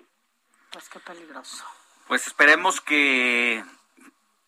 Pues 0.72 0.88
qué 0.88 1.00
peligroso. 1.00 1.64
Pues 2.06 2.26
esperemos 2.26 2.80
que 2.80 3.62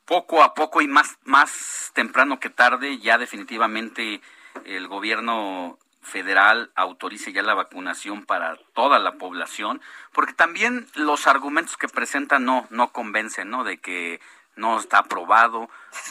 poco 0.05 0.43
a 0.43 0.55
poco 0.55 0.81
y 0.81 0.87
más, 0.87 1.19
más 1.25 1.91
temprano 1.95 2.39
que 2.39 2.51
tarde 2.51 2.99
ya 2.99 3.19
definitivamente 3.19 4.21
el 4.65 4.87
gobierno 4.87 5.79
federal 6.05 6.71
autorice 6.75 7.33
ya 7.33 7.43
la 7.43 7.55
vacunación 7.55 8.25
para 8.25 8.57
toda 8.75 8.99
la 8.99 9.13
población, 9.13 9.81
porque 10.13 10.33
también 10.33 10.87
los 10.95 11.27
argumentos 11.27 11.77
que 11.77 11.89
presentan 11.89 12.45
no, 12.45 12.67
no 12.71 12.93
convencen, 12.93 13.51
¿no? 13.51 13.65
De 13.65 13.79
que 13.79 14.21
no 14.57 14.79
está 14.79 14.99
aprobado 14.99 15.69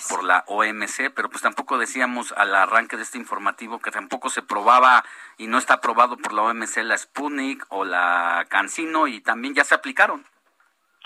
por 0.10 0.24
la 0.24 0.44
OMC, 0.48 1.14
pero 1.16 1.30
pues 1.30 1.42
tampoco 1.42 1.78
decíamos 1.78 2.34
al 2.34 2.54
arranque 2.54 2.98
de 2.98 3.04
este 3.04 3.18
informativo 3.18 3.80
que 3.80 3.92
tampoco 3.92 4.30
se 4.30 4.42
probaba 4.42 5.04
y 5.38 5.48
no 5.48 5.58
está 5.58 5.76
aprobado 5.76 6.18
por 6.18 6.34
la 6.34 6.44
OMC 6.44 6.78
la 6.84 6.98
Sputnik 6.98 7.66
o 7.70 7.86
la 7.86 8.46
Cancino 8.50 9.08
y 9.08 9.22
también 9.22 9.54
ya 9.56 9.64
se 9.64 9.76
aplicaron. 9.76 10.26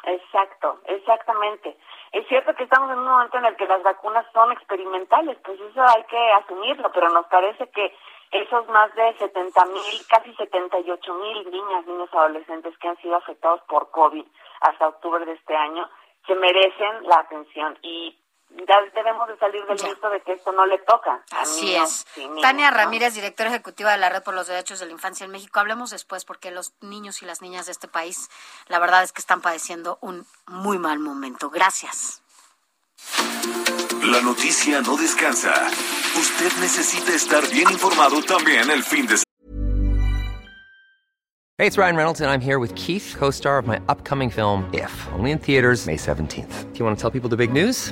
Exacto, 0.03 0.81
exactamente. 0.85 1.77
Es 2.13 2.25
cierto 2.27 2.55
que 2.55 2.63
estamos 2.63 2.89
en 2.91 2.99
un 2.99 3.05
momento 3.05 3.37
en 3.37 3.45
el 3.45 3.55
que 3.57 3.67
las 3.67 3.83
vacunas 3.83 4.25
son 4.33 4.51
experimentales, 4.53 5.37
pues 5.43 5.59
eso 5.59 5.81
hay 5.81 6.03
que 6.05 6.31
asumirlo, 6.33 6.91
pero 6.93 7.09
nos 7.09 7.25
parece 7.27 7.69
que 7.69 7.93
esos 8.31 8.67
más 8.67 8.93
de 8.95 9.17
70 9.17 9.65
mil, 9.65 10.07
casi 10.09 10.33
78 10.35 11.13
mil 11.13 11.51
niñas, 11.51 11.85
niños, 11.85 12.09
adolescentes 12.13 12.77
que 12.77 12.87
han 12.87 12.97
sido 12.97 13.15
afectados 13.15 13.61
por 13.67 13.89
COVID 13.91 14.25
hasta 14.61 14.87
octubre 14.87 15.25
de 15.25 15.33
este 15.33 15.55
año, 15.55 15.89
se 16.25 16.35
merecen 16.35 17.03
la 17.03 17.19
atención 17.19 17.77
y 17.81 18.17
ya 18.49 18.81
debemos 18.93 19.27
de 19.27 19.37
salir 19.37 19.65
del 19.65 19.81
mito 19.83 20.09
de 20.09 20.21
que 20.21 20.33
esto 20.33 20.51
no 20.51 20.65
le 20.65 20.77
toca. 20.79 21.23
Así 21.31 21.75
es. 21.75 22.05
Tania 22.41 22.71
Ramírez, 22.71 23.13
directora 23.13 23.49
ejecutiva 23.49 23.91
de 23.91 23.97
la 23.97 24.09
Red 24.09 24.23
por 24.23 24.33
los 24.33 24.47
Derechos 24.47 24.79
de 24.79 24.85
la 24.85 24.93
Infancia 24.93 25.25
en 25.25 25.31
México. 25.31 25.59
Hablemos 25.59 25.89
después 25.89 26.25
porque 26.25 26.51
los 26.51 26.73
niños 26.81 27.21
y 27.21 27.25
las 27.25 27.41
niñas 27.41 27.65
de 27.65 27.73
este 27.73 27.87
país, 27.87 28.29
la 28.67 28.79
verdad 28.79 29.03
es 29.03 29.11
que 29.11 29.19
están 29.21 29.41
padeciendo 29.41 29.99
un 30.01 30.25
muy 30.47 30.79
mal 30.79 30.99
momento. 30.99 31.49
Gracias. 31.49 32.23
La 34.03 34.21
noticia 34.21 34.81
no 34.81 34.95
descansa. 34.95 35.53
Usted 36.17 36.51
necesita 36.61 37.13
estar 37.13 37.43
bien 37.51 37.69
informado 37.69 38.21
también 38.21 38.69
el 38.69 38.81
fin 38.81 39.05
de 39.05 39.15
Hey, 41.59 41.65
it's 41.65 41.77
Ryan 41.77 41.95
Reynolds, 41.95 42.21
and 42.21 42.29
I'm 42.29 42.39
here 42.39 42.59
with 42.59 42.73
Keith, 42.75 43.15
co 43.17 43.31
star 43.31 43.57
of 43.57 43.65
my 43.65 43.79
upcoming 43.89 44.29
film, 44.29 44.69
If, 44.73 44.91
only 45.13 45.31
in 45.31 45.39
theaters, 45.39 45.87
May 45.87 45.97
17th. 45.97 46.71
Do 46.71 46.79
you 46.79 46.85
want 46.85 46.97
to 46.97 47.01
tell 47.01 47.11
people 47.11 47.29
the 47.29 47.35
big 47.35 47.51
news? 47.51 47.91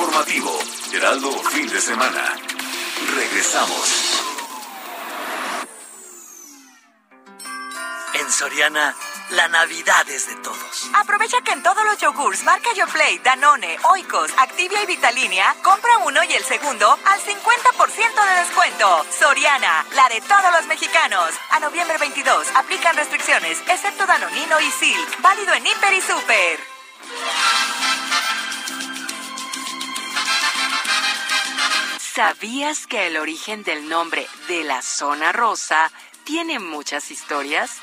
Informativo 0.00 0.58
Heraldo 0.94 1.30
Fin 1.50 1.68
de 1.68 1.78
Semana. 1.78 2.34
Regresamos. 3.14 4.22
En 8.14 8.32
Soriana, 8.32 8.96
la 9.32 9.48
Navidad 9.48 10.08
es 10.08 10.26
de 10.26 10.36
todos. 10.36 10.90
Aprovecha 10.94 11.42
que 11.42 11.52
en 11.52 11.62
todos 11.62 11.84
los 11.84 11.98
yogurts 11.98 12.44
marca 12.44 12.72
Yoplait, 12.74 13.22
Danone, 13.22 13.76
Oikos, 13.90 14.30
Activia 14.38 14.82
y 14.82 14.86
Vitalinia, 14.86 15.54
compra 15.62 15.98
uno 15.98 16.24
y 16.24 16.32
el 16.32 16.44
segundo 16.44 16.98
al 17.04 17.20
50% 17.20 18.26
de 18.26 18.40
descuento. 18.40 19.04
Soriana, 19.18 19.84
la 19.94 20.08
de 20.08 20.22
todos 20.22 20.50
los 20.56 20.66
mexicanos. 20.66 21.34
A 21.50 21.60
noviembre 21.60 21.98
22, 21.98 22.46
aplican 22.54 22.96
restricciones, 22.96 23.58
excepto 23.68 24.06
Danonino 24.06 24.60
y 24.60 24.70
Silk. 24.70 25.20
Válido 25.20 25.52
en 25.52 25.66
Hiper 25.66 25.92
y 25.92 26.00
Super. 26.00 26.60
¿Sabías 32.12 32.88
que 32.88 33.06
el 33.06 33.16
origen 33.16 33.62
del 33.62 33.88
nombre 33.88 34.26
de 34.48 34.64
la 34.64 34.82
zona 34.82 35.30
rosa 35.30 35.92
tiene 36.24 36.58
muchas 36.58 37.12
historias? 37.12 37.78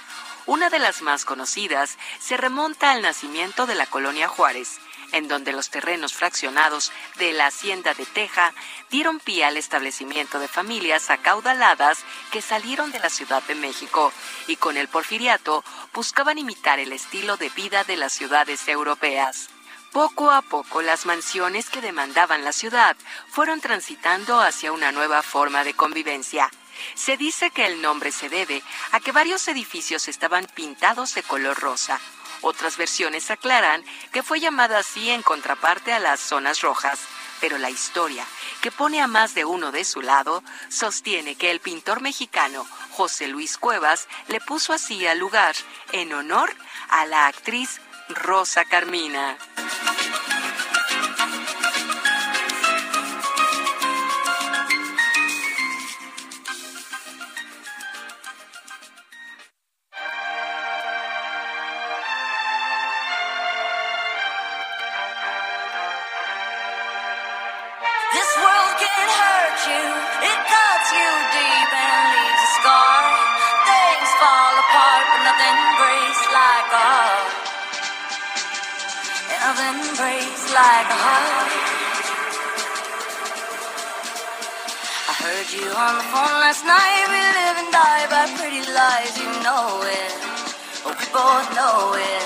Una 0.46 0.70
de 0.70 0.80
las 0.80 1.02
más 1.02 1.24
conocidas 1.24 1.98
se 2.20 2.36
remonta 2.36 2.92
al 2.92 3.02
nacimiento 3.02 3.66
de 3.66 3.76
la 3.76 3.86
colonia 3.86 4.28
Juárez, 4.28 4.80
en 5.14 5.30
donde 5.30 5.54
los 5.54 5.70
terrenos 5.70 6.14
fraccionados 6.14 6.92
de 7.16 7.32
la 7.32 7.48
hacienda 7.48 7.94
de 7.94 8.06
Teja 8.06 8.54
dieron 8.90 9.22
pie 9.22 9.46
al 9.46 9.56
establecimiento 9.56 10.40
de 10.40 10.50
familias 10.50 11.10
acaudaladas 11.10 12.00
que 12.30 12.42
salieron 12.42 12.92
de 12.92 13.00
la 13.00 13.10
Ciudad 13.10 13.44
de 13.44 13.56
México 13.56 14.12
y 14.48 14.58
con 14.58 14.76
el 14.76 14.90
porfiriato 14.90 15.64
buscaban 15.94 16.38
imitar 16.38 16.80
el 16.80 16.92
estilo 16.92 17.38
de 17.38 17.48
vida 17.52 17.86
de 17.86 17.96
las 17.96 18.12
ciudades 18.12 18.68
europeas. 18.68 19.48
Poco 19.98 20.30
a 20.30 20.44
poco 20.44 20.84
las 20.84 21.08
mansiones 21.08 21.72
que 21.72 21.82
demandaban 21.82 22.44
la 22.44 22.52
ciudad 22.52 22.96
fueron 23.32 23.62
transitando 23.62 24.40
hacia 24.40 24.72
una 24.72 24.92
nueva 24.92 25.24
forma 25.24 25.64
de 25.64 25.74
convivencia. 25.74 26.52
Se 26.94 27.18
dice 27.18 27.50
que 27.50 27.66
el 27.66 27.82
nombre 27.82 28.12
se 28.12 28.30
debe 28.30 28.62
a 28.92 29.00
que 29.00 29.12
varios 29.12 29.48
edificios 29.48 30.08
estaban 30.08 30.46
pintados 30.54 31.16
de 31.16 31.24
color 31.24 31.60
rosa. 31.60 32.00
Otras 32.42 32.78
versiones 32.78 33.32
aclaran 33.32 33.84
que 34.12 34.22
fue 34.22 34.40
llamada 34.40 34.78
así 34.78 35.10
en 35.10 35.24
contraparte 35.24 35.92
a 35.94 36.00
las 36.00 36.20
zonas 36.20 36.62
rojas, 36.62 37.00
pero 37.42 37.58
la 37.58 37.72
historia, 37.72 38.24
que 38.62 38.72
pone 38.72 39.02
a 39.02 39.08
más 39.08 39.34
de 39.34 39.46
uno 39.46 39.72
de 39.72 39.84
su 39.84 40.04
lado, 40.04 40.44
sostiene 40.70 41.34
que 41.34 41.50
el 41.50 41.60
pintor 41.60 42.02
mexicano 42.02 42.68
José 42.92 43.28
Luis 43.28 43.58
Cuevas 43.58 44.08
le 44.28 44.42
puso 44.42 44.74
así 44.74 45.08
al 45.08 45.18
lugar 45.18 45.56
en 45.92 46.14
honor 46.14 46.56
a 46.90 47.08
la 47.08 47.26
actriz 47.26 47.82
Rosa 48.10 48.64
Carmina. 48.64 49.38
Breaks 79.98 80.46
like 80.54 80.90
a 80.94 81.00
heart. 81.02 81.50
I 85.10 85.14
heard 85.26 85.50
you 85.50 85.66
on 85.74 85.94
the 85.98 86.08
phone 86.14 86.38
last 86.38 86.62
night. 86.70 87.04
We 87.10 87.18
live 87.18 87.58
and 87.66 87.72
die 87.74 88.06
by 88.06 88.30
pretty 88.38 88.62
lies, 88.78 89.18
you 89.18 89.26
know 89.42 89.82
it. 89.82 90.14
Oh, 90.86 90.94
we 90.94 91.06
both 91.10 91.50
know 91.58 91.98
it. 91.98 92.26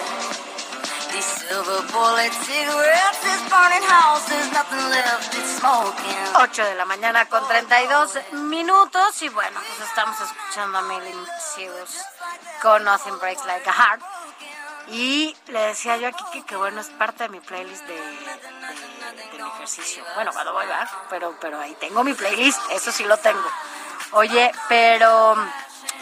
These 1.16 1.48
silver 1.48 1.80
bullet 1.96 2.36
cigarettes, 2.44 3.20
this 3.24 3.42
burning 3.48 3.88
house, 3.88 4.28
there's 4.28 4.52
nothing 4.52 4.84
left, 4.92 5.32
it's 5.32 5.60
smoking. 5.60 6.28
8 6.36 6.64
de 6.64 6.76
la 6.76 6.84
mañana 6.84 7.24
con 7.28 7.48
32 7.48 8.20
minutos 8.52 9.22
y 9.22 9.30
bueno, 9.30 9.60
pues 9.64 9.88
estamos 9.88 10.16
escuchando 10.20 10.78
a 10.78 10.82
Miley 10.84 11.16
Cyrus 11.56 12.04
con 12.62 12.84
Nothing 12.84 13.18
Breaks 13.20 13.46
Like 13.46 13.68
a 13.68 13.72
Heart. 13.72 14.21
Y 14.92 15.34
le 15.48 15.60
decía 15.68 15.96
yo 15.98 16.10
aquí 16.10 16.24
que, 16.34 16.44
que 16.44 16.56
bueno, 16.58 16.82
es 16.82 16.90
parte 16.90 17.24
de 17.24 17.30
mi 17.30 17.40
playlist 17.40 17.86
de, 17.88 17.96
del 17.96 19.48
ejercicio. 19.48 20.04
Bueno, 20.16 20.32
cuando 20.34 20.52
voy 20.52 20.66
a 20.66 20.90
pero, 21.10 21.34
pero 21.40 21.60
ahí 21.60 21.76
tengo 21.80 22.04
mi 22.04 22.14
playlist, 22.14 22.60
eso 22.72 22.92
sí 22.92 23.06
lo 23.06 23.18
tengo. 23.18 23.48
Oye, 24.14 24.52
pero 24.68 25.38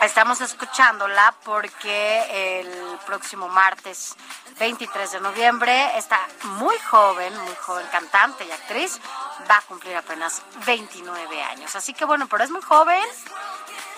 estamos 0.01 0.41
escuchándola 0.41 1.35
porque 1.43 2.59
el 2.59 2.97
próximo 3.05 3.47
martes 3.49 4.15
23 4.57 5.11
de 5.11 5.19
noviembre 5.21 5.95
está 5.95 6.19
muy 6.43 6.75
joven, 6.79 7.37
muy 7.43 7.55
joven 7.55 7.85
cantante 7.91 8.45
y 8.45 8.51
actriz, 8.51 8.99
va 9.49 9.57
a 9.57 9.61
cumplir 9.61 9.95
apenas 9.95 10.41
29 10.65 11.43
años. 11.43 11.75
Así 11.75 11.93
que 11.93 12.03
bueno, 12.05 12.27
pero 12.27 12.43
es 12.43 12.49
muy 12.49 12.63
joven 12.63 13.03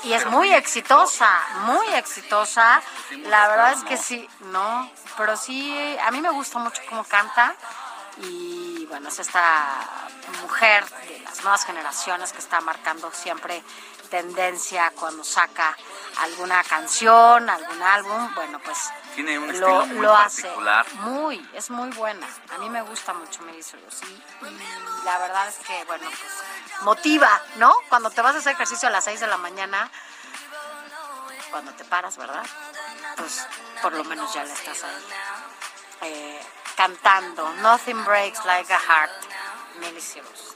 y 0.03 0.11
es 0.11 0.25
muy 0.25 0.51
exitosa, 0.53 1.31
muy 1.61 1.87
exitosa. 1.93 2.81
La 3.27 3.47
verdad 3.47 3.71
es 3.71 3.83
que 3.85 3.95
sí, 3.95 4.29
no, 4.41 4.91
pero 5.15 5.37
sí, 5.37 5.97
a 6.05 6.11
mí 6.11 6.19
me 6.19 6.31
gusta 6.31 6.59
mucho 6.59 6.81
cómo 6.89 7.05
canta 7.05 7.55
y 8.17 8.85
bueno, 8.87 9.07
es 9.07 9.19
esta 9.19 9.87
mujer 10.41 10.83
de 11.07 11.19
las 11.19 11.41
nuevas 11.43 11.65
generaciones 11.65 12.33
que 12.33 12.39
está 12.39 12.59
marcando 12.59 13.09
siempre 13.13 13.63
tendencia 14.11 14.91
cuando 14.99 15.23
saca 15.23 15.75
alguna 16.17 16.61
canción, 16.65 17.49
algún 17.49 17.81
álbum, 17.81 18.35
bueno, 18.35 18.59
pues 18.59 18.77
Tiene 19.15 19.39
un 19.39 19.47
lo, 19.47 19.81
estilo 19.81 19.85
muy 19.87 20.05
lo 20.05 20.15
hace 20.15 20.51
muy, 20.95 21.49
es 21.53 21.69
muy 21.71 21.89
buena. 21.91 22.27
A 22.53 22.57
mí 22.59 22.69
me 22.69 22.81
gusta 22.81 23.13
mucho 23.13 23.41
Miley 23.43 23.63
Cyrus 23.63 24.01
y, 24.03 24.45
y 24.45 25.05
la 25.05 25.17
verdad 25.17 25.47
es 25.47 25.57
que, 25.65 25.83
bueno, 25.85 26.07
pues 26.09 26.83
motiva, 26.83 27.41
¿no? 27.55 27.73
Cuando 27.87 28.11
te 28.11 28.21
vas 28.21 28.35
a 28.35 28.39
hacer 28.39 28.53
ejercicio 28.53 28.89
a 28.89 28.91
las 28.91 29.05
6 29.05 29.21
de 29.21 29.27
la 29.27 29.37
mañana, 29.37 29.89
cuando 31.49 31.71
te 31.71 31.85
paras, 31.85 32.17
¿verdad? 32.17 32.45
Pues 33.15 33.47
por 33.81 33.93
lo 33.93 34.03
menos 34.03 34.33
ya 34.33 34.43
le 34.43 34.51
estás 34.51 34.83
ahí 34.83 36.11
eh, 36.11 36.41
cantando. 36.75 37.49
Nothing 37.61 38.03
breaks 38.03 38.43
like 38.45 38.71
a 38.73 38.77
heart, 38.77 39.11
Miley 39.79 40.01
Cyrus. 40.01 40.55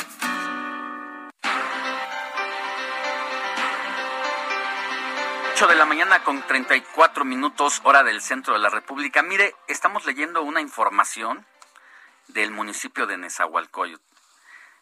19. 5.61 5.63
Ocho 5.63 5.67
de 5.67 5.75
la 5.75 5.85
mañana 5.85 6.23
con 6.23 6.41
34 6.41 7.23
minutos 7.23 7.81
hora 7.83 8.01
del 8.01 8.19
centro 8.21 8.53
de 8.53 8.59
la 8.59 8.69
República. 8.69 9.21
Mire, 9.21 9.55
estamos 9.67 10.05
leyendo 10.05 10.41
una 10.41 10.59
información 10.59 11.45
del 12.29 12.49
municipio 12.49 13.05
de 13.05 13.17
Nezahualcóyotl. 13.17 14.03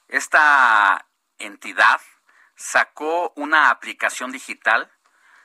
Esta 0.08 1.06
entidad 1.38 2.00
sacó 2.56 3.34
una 3.36 3.72
aplicación 3.72 4.32
digital 4.32 4.90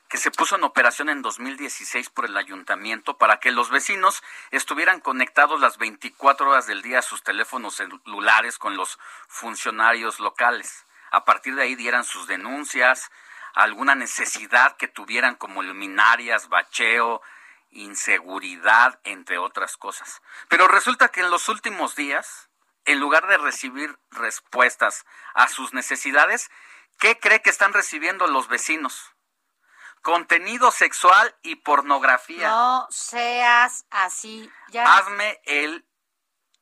que 0.09 0.19
se 0.19 0.31
puso 0.31 0.55
en 0.55 0.62
operación 0.62 1.09
en 1.09 1.20
2016 1.20 2.11
por 2.11 2.27
el 2.27 2.36
ayuntamiento 2.36 3.19
para 3.19 3.40
que 3.40 3.51
los 3.51 3.70
vecinos 3.70 4.23
estuvieran 4.52 5.01
conectados 5.01 5.61
las 5.61 5.78
24 5.78 6.48
horas 6.48 6.69
del 6.69 6.81
día 6.81 7.01
a 7.01 7.02
sus 7.02 7.24
teléfonos 7.24 7.74
celulares 7.74 8.56
con 8.56 8.77
los 8.77 9.01
funcionarios 9.27 10.20
locales. 10.20 10.86
A 11.11 11.24
partir 11.24 11.56
de 11.56 11.62
ahí 11.62 11.74
dieran 11.74 12.05
sus 12.05 12.28
denuncias, 12.28 13.11
alguna 13.55 13.94
necesidad 13.94 14.76
que 14.76 14.89
tuvieran 14.89 15.36
como 15.36 15.62
luminarias, 15.62 16.48
bacheo, 16.48 17.22
inseguridad, 17.70 19.01
entre 19.05 19.39
otras 19.39 19.76
cosas. 19.76 20.22
Pero 20.48 20.68
resulta 20.68 21.09
que 21.09 21.20
en 21.20 21.31
los 21.31 21.48
últimos 21.48 21.94
días, 21.94 22.51
en 22.85 23.01
lugar 23.01 23.26
de 23.26 23.39
recibir 23.39 23.98
respuestas 24.10 25.05
a 25.35 25.48
sus 25.48 25.72
necesidades, 25.72 26.51
¿qué 26.98 27.18
cree 27.18 27.43
que 27.43 27.51
están 27.51 27.72
recibiendo 27.72 28.26
los 28.26 28.48
vecinos? 28.48 29.12
Contenido 30.02 30.70
sexual 30.70 31.35
y 31.43 31.56
pornografía. 31.56 32.48
No 32.48 32.86
seas 32.90 33.86
así. 33.90 34.51
Ya 34.68 34.85
Hazme 34.85 35.40
el 35.44 35.86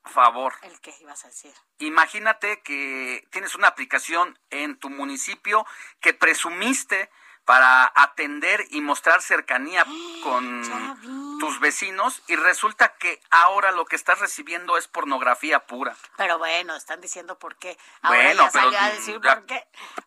favor. 0.04 0.54
el 0.62 0.80
que 0.80 0.94
ibas 1.00 1.24
a 1.24 1.28
decir. 1.28 1.52
Imagínate 1.78 2.60
que 2.62 3.26
tienes 3.30 3.54
una 3.54 3.68
aplicación 3.68 4.38
en 4.50 4.78
tu 4.78 4.90
municipio 4.90 5.66
que 6.00 6.14
presumiste 6.14 7.10
para 7.44 7.92
atender 7.94 8.64
y 8.70 8.80
mostrar 8.80 9.20
cercanía 9.22 9.84
con 10.22 11.38
tus 11.40 11.58
vecinos 11.58 12.22
y 12.28 12.36
resulta 12.36 12.94
que 12.96 13.20
ahora 13.30 13.72
lo 13.72 13.84
que 13.84 13.96
estás 13.96 14.20
recibiendo 14.20 14.76
es 14.78 14.86
pornografía 14.86 15.58
pura. 15.66 15.96
Pero 16.16 16.38
bueno, 16.38 16.76
están 16.76 17.00
diciendo 17.00 17.36
por 17.38 17.56
qué. 17.56 17.76
Ahora 18.02 18.18
Bueno, 18.22 18.44
ya 18.44 18.50
pero 18.52 18.64
salió 18.64 18.78
a 18.78 18.88
decir 18.90 19.20
ya- 19.22 19.34
por 19.34 19.46
qué. 19.46 19.66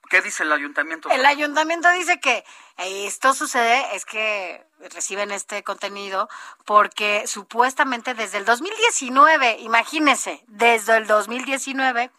¿Qué 0.09 0.21
dice 0.21 0.43
el 0.43 0.51
ayuntamiento? 0.53 1.09
El 1.09 1.25
ayuntamiento 1.25 1.89
dice 1.91 2.19
que 2.19 2.45
esto 2.77 3.33
sucede, 3.33 3.95
es 3.95 4.05
que 4.05 4.65
reciben 4.91 5.31
este 5.31 5.63
contenido 5.63 6.29
porque 6.63 7.25
supuestamente 7.27 8.13
desde 8.13 8.37
el 8.37 8.45
2019, 8.45 9.57
imagínense, 9.59 10.43
desde 10.47 10.95
el 10.97 11.07
2019 11.07 12.11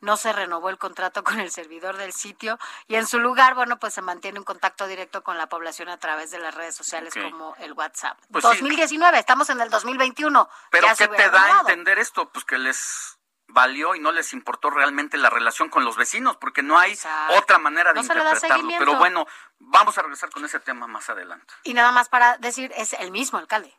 no 0.00 0.16
se 0.16 0.32
renovó 0.32 0.70
el 0.70 0.78
contrato 0.78 1.22
con 1.24 1.40
el 1.40 1.50
servidor 1.50 1.96
del 1.96 2.12
sitio 2.12 2.58
y 2.88 2.96
en 2.96 3.06
su 3.06 3.18
lugar, 3.18 3.54
bueno, 3.54 3.78
pues 3.78 3.94
se 3.94 4.02
mantiene 4.02 4.38
un 4.38 4.44
contacto 4.44 4.86
directo 4.86 5.22
con 5.22 5.38
la 5.38 5.48
población 5.48 5.88
a 5.88 5.98
través 5.98 6.30
de 6.30 6.38
las 6.38 6.54
redes 6.54 6.74
sociales 6.74 7.14
como 7.14 7.54
el 7.56 7.72
WhatsApp. 7.72 8.18
Pues 8.30 8.44
sí. 8.44 8.50
2019, 8.50 9.18
estamos 9.18 9.50
en 9.50 9.60
el 9.60 9.70
2021. 9.70 10.48
Pero 10.70 10.88
¿qué 10.96 11.08
te 11.08 11.30
da 11.30 11.58
a 11.58 11.60
entender 11.60 11.98
esto? 11.98 12.28
Pues 12.30 12.44
que 12.44 12.58
les 12.58 13.18
valió 13.52 13.94
y 13.94 14.00
no 14.00 14.12
les 14.12 14.32
importó 14.32 14.70
realmente 14.70 15.16
la 15.18 15.30
relación 15.30 15.68
con 15.68 15.84
los 15.84 15.96
vecinos, 15.96 16.36
porque 16.36 16.62
no 16.62 16.78
hay 16.78 16.96
otra 17.36 17.58
manera 17.58 17.92
de 17.92 17.96
No 17.96 18.02
interpretarlo. 18.02 18.68
Pero 18.78 18.96
bueno, 18.96 19.26
vamos 19.58 19.96
a 19.98 20.02
regresar 20.02 20.30
con 20.30 20.44
ese 20.44 20.60
tema 20.60 20.86
más 20.86 21.10
adelante. 21.10 21.52
Y 21.64 21.74
nada 21.74 21.92
más 21.92 22.08
para 22.08 22.38
decir, 22.38 22.72
es 22.76 22.92
el 22.94 23.10
mismo 23.10 23.38
alcalde, 23.38 23.76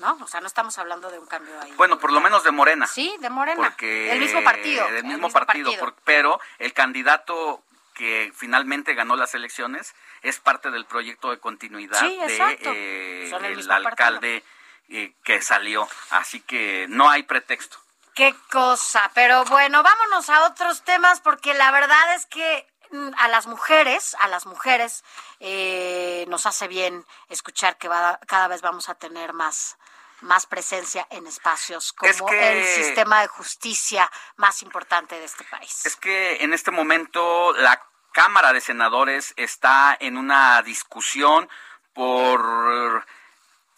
¿no? 0.00 0.18
O 0.22 0.26
sea, 0.26 0.40
no 0.40 0.46
estamos 0.46 0.76
hablando 0.78 1.10
de 1.10 1.18
un 1.18 1.26
cambio 1.26 1.54
ahí. 1.60 1.70
Bueno, 1.76 1.98
por 1.98 2.12
lo 2.12 2.20
menos 2.20 2.42
de 2.42 2.50
Morena. 2.50 2.86
Sí, 2.86 3.14
de 3.20 3.30
Morena. 3.30 3.56
Porque 3.62 4.10
el 4.12 4.18
mismo 4.20 4.42
partido. 4.42 4.84
Del 4.86 4.96
el 4.96 5.04
mismo, 5.04 5.30
partido, 5.30 5.72
por- 5.78 5.94
pero 6.04 6.40
el 6.58 6.72
candidato 6.72 7.62
que 7.94 8.32
finalmente 8.34 8.94
ganó 8.94 9.14
las 9.14 9.34
elecciones 9.34 9.94
es 10.22 10.40
parte 10.40 10.70
del 10.70 10.86
proyecto 10.86 11.30
de 11.30 11.38
continuidad 11.38 12.00
Sí, 12.00 12.16
de 12.26 12.56
eh, 12.62 13.30
el 13.44 13.70
alcalde 13.70 14.42
eh, 14.88 15.12
que 15.22 15.40
salió. 15.42 15.86
Así 16.10 16.40
que 16.40 16.86
no 16.88 17.08
hay 17.10 17.22
pretexto. 17.22 17.76
Qué 18.14 18.34
cosa. 18.50 19.10
Pero 19.14 19.44
bueno, 19.44 19.82
vámonos 19.82 20.28
a 20.30 20.46
otros 20.46 20.82
temas 20.82 21.20
porque 21.20 21.54
la 21.54 21.70
verdad 21.70 22.14
es 22.14 22.26
que 22.26 22.66
mm, 22.90 23.10
a 23.18 23.28
las 23.28 23.46
mujeres, 23.46 24.16
a 24.20 24.28
las 24.28 24.46
mujeres 24.46 25.04
eh, 25.38 26.24
nos 26.28 26.46
hace 26.46 26.68
bien 26.68 27.04
escuchar 27.28 27.76
que 27.76 27.88
va- 27.88 28.18
cada 28.26 28.48
vez 28.48 28.62
vamos 28.62 28.88
a 28.88 28.94
tener 28.94 29.32
más 29.32 29.76
más 30.22 30.46
presencia 30.46 31.06
en 31.10 31.26
espacios 31.26 31.92
como 31.92 32.10
Es 32.10 32.20
que- 32.22 32.52
el 32.60 32.84
sistema 32.84 33.20
de 33.22 33.28
justicia 33.28 34.10
más 34.36 34.62
importante 34.62 35.18
de 35.18 35.24
este 35.24 35.44
país. 35.44 35.84
Es 35.86 35.96
que 35.96 36.42
en 36.42 36.52
este 36.52 36.70
momento 36.70 37.52
la 37.54 37.82
Cámara 38.12 38.52
de 38.52 38.60
Senadores 38.60 39.32
está 39.36 39.96
en 40.00 40.16
una 40.16 40.62
discusión 40.62 41.48
por 41.94 43.06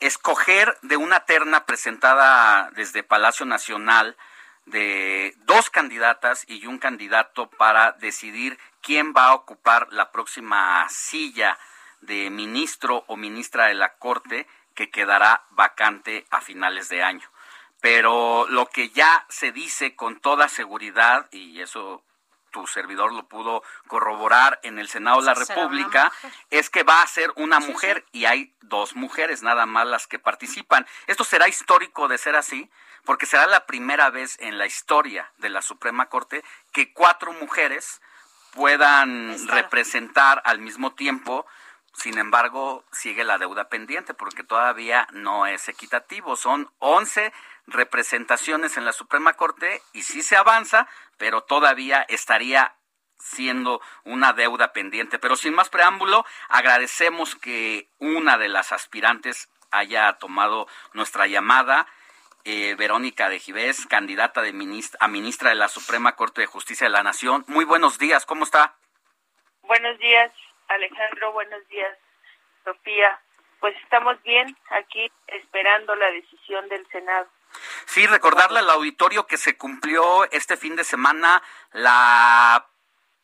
escoger 0.00 0.76
de 0.82 0.96
una 0.96 1.20
terna 1.26 1.64
presentada 1.66 2.70
desde 2.72 3.02
Palacio 3.02 3.46
Nacional 3.46 4.16
de 4.64 5.34
dos 5.38 5.70
candidatas 5.70 6.44
y 6.48 6.66
un 6.66 6.78
candidato 6.78 7.48
para 7.50 7.92
decidir 7.92 8.58
quién 8.80 9.12
va 9.16 9.26
a 9.26 9.34
ocupar 9.34 9.88
la 9.90 10.10
próxima 10.10 10.86
silla 10.88 11.58
de 12.00 12.30
ministro 12.30 13.04
o 13.06 13.16
ministra 13.16 13.66
de 13.66 13.74
la 13.74 13.94
Corte 13.94 14.46
que 14.74 14.90
quedará 14.90 15.44
vacante 15.50 16.26
a 16.30 16.40
finales 16.40 16.88
de 16.88 17.02
año. 17.02 17.28
pero 17.80 18.46
lo 18.48 18.66
que 18.66 18.90
ya 18.90 19.26
se 19.28 19.50
dice 19.50 19.96
con 19.96 20.20
toda 20.20 20.48
seguridad, 20.48 21.28
y 21.32 21.60
eso 21.60 22.04
tu 22.52 22.66
servidor 22.68 23.12
lo 23.12 23.26
pudo 23.26 23.64
corroborar 23.88 24.60
en 24.62 24.78
el 24.78 24.88
Senado 24.88 25.20
de 25.20 25.26
la 25.26 25.34
República, 25.34 26.12
es 26.50 26.70
que 26.70 26.84
va 26.84 27.02
a 27.02 27.06
ser 27.08 27.32
una 27.34 27.58
mujer 27.58 28.04
y 28.12 28.26
hay 28.26 28.54
dos 28.60 28.94
mujeres 28.94 29.42
nada 29.42 29.66
más 29.66 29.86
las 29.86 30.06
que 30.06 30.20
participan. 30.20 30.86
Esto 31.08 31.24
será 31.24 31.48
histórico 31.48 32.06
de 32.06 32.18
ser 32.18 32.36
así, 32.36 32.70
porque 33.04 33.26
será 33.26 33.46
la 33.46 33.66
primera 33.66 34.10
vez 34.10 34.38
en 34.38 34.58
la 34.58 34.66
historia 34.66 35.32
de 35.38 35.48
la 35.48 35.62
Suprema 35.62 36.08
Corte 36.08 36.44
que 36.72 36.92
cuatro 36.92 37.32
mujeres 37.32 38.00
puedan 38.52 39.48
representar 39.48 40.40
al 40.44 40.60
mismo 40.60 40.92
tiempo 40.92 41.46
sin 41.94 42.18
embargo, 42.18 42.84
sigue 42.90 43.24
la 43.24 43.38
deuda 43.38 43.68
pendiente 43.68 44.14
porque 44.14 44.44
todavía 44.44 45.06
no 45.12 45.46
es 45.46 45.68
equitativo. 45.68 46.36
Son 46.36 46.70
11 46.78 47.32
representaciones 47.66 48.76
en 48.76 48.84
la 48.84 48.92
Suprema 48.92 49.34
Corte 49.34 49.82
y 49.92 50.02
sí 50.02 50.22
se 50.22 50.36
avanza, 50.36 50.88
pero 51.18 51.42
todavía 51.42 52.02
estaría 52.08 52.74
siendo 53.18 53.80
una 54.04 54.32
deuda 54.32 54.72
pendiente. 54.72 55.18
Pero 55.18 55.36
sin 55.36 55.54
más 55.54 55.68
preámbulo, 55.68 56.24
agradecemos 56.48 57.36
que 57.36 57.88
una 57.98 58.38
de 58.38 58.48
las 58.48 58.72
aspirantes 58.72 59.48
haya 59.70 60.12
tomado 60.14 60.66
nuestra 60.92 61.26
llamada. 61.26 61.86
Eh, 62.44 62.74
Verónica 62.76 63.28
de 63.28 63.38
Givés, 63.38 63.86
candidata 63.86 64.42
de 64.42 64.48
a 64.98 65.08
ministra 65.08 65.50
de 65.50 65.54
la 65.54 65.68
Suprema 65.68 66.16
Corte 66.16 66.40
de 66.40 66.48
Justicia 66.48 66.88
de 66.88 66.92
la 66.92 67.04
Nación. 67.04 67.44
Muy 67.46 67.64
buenos 67.64 68.00
días, 68.00 68.26
¿cómo 68.26 68.42
está? 68.42 68.74
Buenos 69.62 69.96
días, 70.00 70.32
Alejandro. 70.72 71.32
Buenos 71.32 71.66
días, 71.68 71.96
Sofía. 72.64 73.20
Pues 73.60 73.76
estamos 73.82 74.20
bien 74.22 74.56
aquí 74.70 75.10
esperando 75.28 75.94
la 75.94 76.10
decisión 76.10 76.68
del 76.68 76.86
Senado. 76.88 77.28
Sí, 77.86 78.06
recordarle 78.06 78.60
al 78.60 78.70
auditorio 78.70 79.26
que 79.26 79.36
se 79.36 79.56
cumplió 79.56 80.24
este 80.30 80.56
fin 80.56 80.74
de 80.74 80.84
semana 80.84 81.42
la 81.72 82.66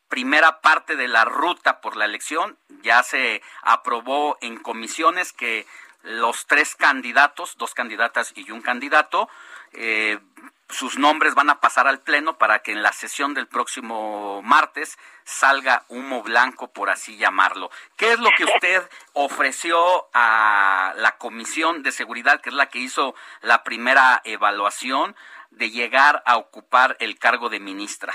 primera 0.07 0.61
parte 0.61 0.95
de 0.95 1.07
la 1.07 1.25
ruta 1.25 1.81
por 1.81 1.95
la 1.95 2.05
elección. 2.05 2.57
Ya 2.81 3.03
se 3.03 3.41
aprobó 3.61 4.37
en 4.41 4.57
comisiones 4.57 5.33
que 5.33 5.65
los 6.03 6.45
tres 6.47 6.75
candidatos, 6.75 7.57
dos 7.57 7.73
candidatas 7.73 8.31
y 8.35 8.49
un 8.51 8.61
candidato, 8.61 9.29
eh, 9.73 10.19
sus 10.69 10.99
nombres 10.99 11.33
van 11.33 11.49
a 11.49 11.59
pasar 11.59 11.87
al 11.87 11.99
Pleno 11.99 12.37
para 12.37 12.59
que 12.59 12.71
en 12.71 12.83
la 12.83 12.93
sesión 12.93 13.33
del 13.33 13.47
próximo 13.47 14.41
martes 14.43 14.97
salga 15.23 15.83
humo 15.89 16.21
blanco, 16.21 16.71
por 16.71 16.89
así 16.89 17.17
llamarlo. 17.17 17.71
¿Qué 17.97 18.11
es 18.11 18.19
lo 18.19 18.29
que 18.37 18.45
usted 18.45 18.87
ofreció 19.13 20.07
a 20.13 20.93
la 20.97 21.17
Comisión 21.17 21.81
de 21.81 21.91
Seguridad, 21.91 22.41
que 22.41 22.49
es 22.49 22.55
la 22.55 22.67
que 22.67 22.79
hizo 22.79 23.15
la 23.41 23.63
primera 23.63 24.21
evaluación, 24.23 25.15
de 25.49 25.71
llegar 25.71 26.21
a 26.25 26.37
ocupar 26.37 26.95
el 26.99 27.17
cargo 27.17 27.49
de 27.49 27.59
ministra? 27.59 28.13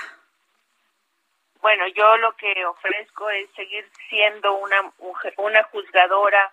Bueno, 1.61 1.87
yo 1.89 2.17
lo 2.19 2.37
que 2.37 2.65
ofrezco 2.67 3.29
es 3.31 3.51
seguir 3.57 3.91
siendo 4.09 4.55
una, 4.55 4.93
una 5.39 5.63
juzgadora 5.65 6.53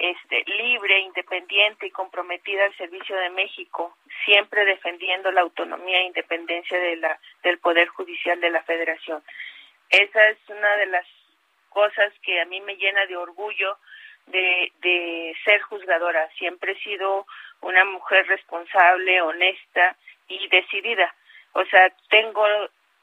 este, 0.00 0.42
libre, 0.46 0.98
independiente 1.00 1.86
y 1.86 1.90
comprometida 1.90 2.64
al 2.64 2.74
servicio 2.76 3.14
de 3.16 3.28
México, 3.28 3.98
siempre 4.24 4.64
defendiendo 4.64 5.30
la 5.30 5.42
autonomía 5.42 5.98
e 5.98 6.06
independencia 6.06 6.80
de 6.80 6.96
la, 6.96 7.20
del 7.42 7.58
Poder 7.58 7.86
Judicial 7.88 8.40
de 8.40 8.48
la 8.48 8.62
Federación. 8.62 9.22
Esa 9.90 10.28
es 10.30 10.38
una 10.48 10.76
de 10.76 10.86
las 10.86 11.06
cosas 11.68 12.14
que 12.22 12.40
a 12.40 12.46
mí 12.46 12.62
me 12.62 12.76
llena 12.76 13.04
de 13.06 13.16
orgullo 13.18 13.76
de, 14.26 14.72
de 14.80 15.36
ser 15.44 15.60
juzgadora. 15.60 16.30
Siempre 16.38 16.72
he 16.72 16.80
sido 16.80 17.26
una 17.60 17.84
mujer 17.84 18.26
responsable, 18.26 19.20
honesta 19.20 19.96
y 20.28 20.48
decidida. 20.48 21.14
O 21.52 21.64
sea, 21.66 21.92
tengo, 22.08 22.46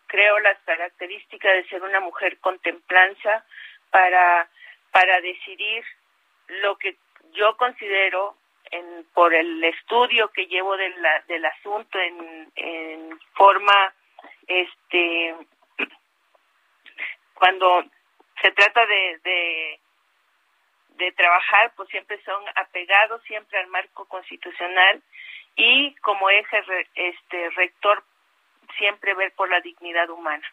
creo, 0.07 0.39
las 0.39 0.57
características 0.65 1.53
de 1.53 1.69
ser 1.69 1.83
una 1.83 1.99
mujer 1.99 2.39
contemplanza 2.39 3.45
para, 3.91 4.49
para 4.91 5.21
decidir 5.21 5.83
lo 6.47 6.77
que 6.77 6.97
yo 7.33 7.55
considero 7.57 8.35
en, 8.71 9.05
por 9.13 9.33
el 9.33 9.63
estudio 9.63 10.29
que 10.29 10.47
llevo 10.47 10.75
del 10.77 11.45
asunto 11.45 11.99
en, 11.99 12.51
en 12.55 13.19
forma 13.33 13.93
este 14.47 15.35
cuando 17.33 17.83
se 18.41 18.51
trata 18.51 18.85
de, 18.85 19.79
de, 20.97 21.11
trabajar 21.13 21.73
pues 21.75 21.89
siempre 21.89 22.21
son 22.23 22.43
apegados 22.55 23.21
siempre 23.23 23.59
al 23.59 23.67
marco 23.67 24.05
constitucional 24.05 25.01
y 25.55 25.95
como 25.95 26.29
eje 26.29 26.61
este 26.95 27.49
rector 27.51 28.03
siempre 28.77 29.15
ver 29.15 29.33
por 29.33 29.49
la 29.49 29.61
dignidad 29.61 30.09
humana. 30.09 30.45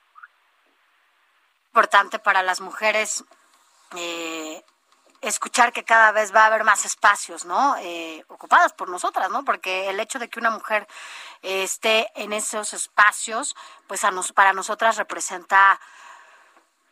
Importante 1.67 2.19
para 2.19 2.43
las 2.43 2.61
mujeres 2.61 3.25
eh, 3.97 4.63
escuchar 5.29 5.73
que 5.73 5.85
cada 5.85 6.13
vez 6.13 6.35
va 6.35 6.43
a 6.43 6.47
haber 6.47 6.65
más 6.65 6.85
espacios, 6.85 7.45
¿no? 7.45 7.77
Eh, 7.79 8.25
ocupados 8.29 8.73
por 8.73 8.89
nosotras, 8.89 9.31
¿no? 9.31 9.45
Porque 9.45 9.89
el 9.89 9.99
hecho 10.01 10.19
de 10.19 10.29
que 10.29 10.39
una 10.39 10.51
mujer 10.51 10.87
eh, 11.43 11.63
esté 11.63 12.09
en 12.15 12.33
esos 12.33 12.75
espacios, 12.75 13.57
pues 13.87 14.05
a 14.05 14.11
nos, 14.11 14.33
para 14.33 14.53
nosotras 14.53 14.97
representa 14.97 15.81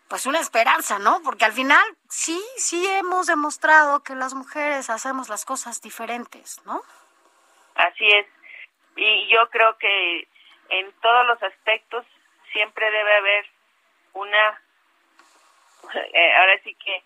pues 0.08 0.26
una 0.26 0.40
esperanza, 0.40 0.98
¿no? 0.98 1.22
Porque 1.22 1.44
al 1.44 1.52
final 1.52 1.84
sí, 2.08 2.42
sí 2.56 2.86
hemos 2.86 3.26
demostrado 3.26 4.02
que 4.02 4.14
las 4.14 4.34
mujeres 4.34 4.90
hacemos 4.90 5.28
las 5.28 5.44
cosas 5.44 5.80
diferentes, 5.80 6.60
¿no? 6.66 6.82
Así 7.74 8.06
es. 8.08 8.26
Y 8.96 9.28
yo 9.28 9.48
creo 9.50 9.78
que 9.78 10.28
en 10.68 10.92
todos 11.00 11.26
los 11.26 11.42
aspectos 11.42 12.04
siempre 12.52 12.90
debe 12.90 13.16
haber 13.16 13.46
una, 14.12 14.62
eh, 16.12 16.34
ahora 16.36 16.60
sí 16.62 16.74
que 16.74 17.02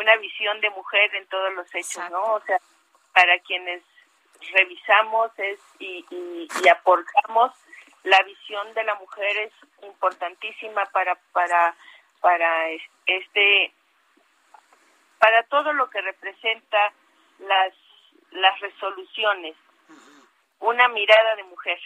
una 0.00 0.16
visión 0.16 0.60
de 0.60 0.70
mujer 0.70 1.14
en 1.14 1.26
todos 1.26 1.52
los 1.54 1.74
hechos, 1.74 2.10
¿no? 2.10 2.22
O 2.34 2.40
sea, 2.40 2.58
para 3.12 3.38
quienes 3.40 3.82
revisamos 4.52 5.30
es 5.38 5.58
y, 5.78 6.04
y, 6.10 6.68
aportamos 6.68 7.52
la 8.04 8.22
visión 8.22 8.72
de 8.72 8.84
la 8.84 8.94
mujer 8.94 9.36
es 9.36 9.52
importantísima 9.82 10.86
para 10.86 11.16
para 11.32 11.76
para 12.22 12.70
este 13.06 13.74
para 15.18 15.42
todo 15.44 15.74
lo 15.74 15.90
que 15.90 16.00
representa 16.00 16.92
las 17.40 17.74
las 18.30 18.58
resoluciones. 18.60 19.56
Una 20.60 20.88
mirada 20.88 21.36
de 21.36 21.44
mujer. 21.44 21.78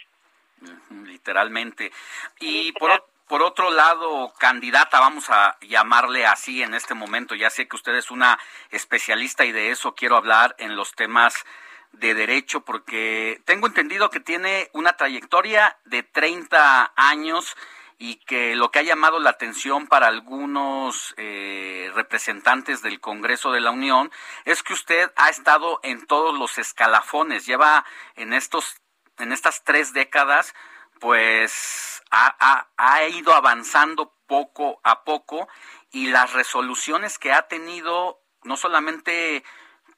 Literalmente. 0.89 1.91
Y 2.39 2.71
por 2.73 2.91
por 3.27 3.41
otro 3.41 3.71
lado, 3.71 4.33
candidata, 4.37 4.99
vamos 4.99 5.29
a 5.29 5.57
llamarle 5.61 6.25
así 6.25 6.61
en 6.61 6.73
este 6.73 6.93
momento, 6.93 7.35
ya 7.35 7.49
sé 7.49 7.67
que 7.67 7.75
usted 7.75 7.95
es 7.95 8.11
una 8.11 8.39
especialista 8.69 9.45
y 9.45 9.51
de 9.51 9.71
eso 9.71 9.95
quiero 9.95 10.15
hablar 10.15 10.55
en 10.59 10.75
los 10.75 10.93
temas 10.93 11.45
de 11.91 12.13
derecho, 12.13 12.61
porque 12.61 13.41
tengo 13.45 13.67
entendido 13.67 14.09
que 14.09 14.19
tiene 14.19 14.69
una 14.73 14.93
trayectoria 14.97 15.77
de 15.85 16.03
30 16.03 16.93
años 16.95 17.55
y 17.97 18.17
que 18.17 18.55
lo 18.55 18.71
que 18.71 18.79
ha 18.79 18.83
llamado 18.83 19.19
la 19.19 19.29
atención 19.31 19.87
para 19.87 20.07
algunos 20.07 21.13
eh, 21.17 21.89
representantes 21.95 22.81
del 22.81 22.99
Congreso 22.99 23.51
de 23.51 23.61
la 23.61 23.71
Unión 23.71 24.11
es 24.43 24.61
que 24.63 24.73
usted 24.73 25.11
ha 25.15 25.29
estado 25.29 25.79
en 25.81 26.05
todos 26.05 26.37
los 26.37 26.57
escalafones, 26.57 27.45
lleva 27.45 27.85
en 28.15 28.33
estos 28.33 28.81
en 29.17 29.31
estas 29.31 29.63
tres 29.63 29.93
décadas 29.93 30.53
pues 30.99 32.03
ha, 32.11 33.07
ido 33.09 33.33
avanzando 33.33 34.13
poco 34.27 34.79
a 34.83 35.03
poco 35.03 35.47
y 35.91 36.07
las 36.07 36.33
resoluciones 36.33 37.19
que 37.19 37.31
ha 37.31 37.47
tenido 37.47 38.19
no 38.43 38.57
solamente 38.57 39.43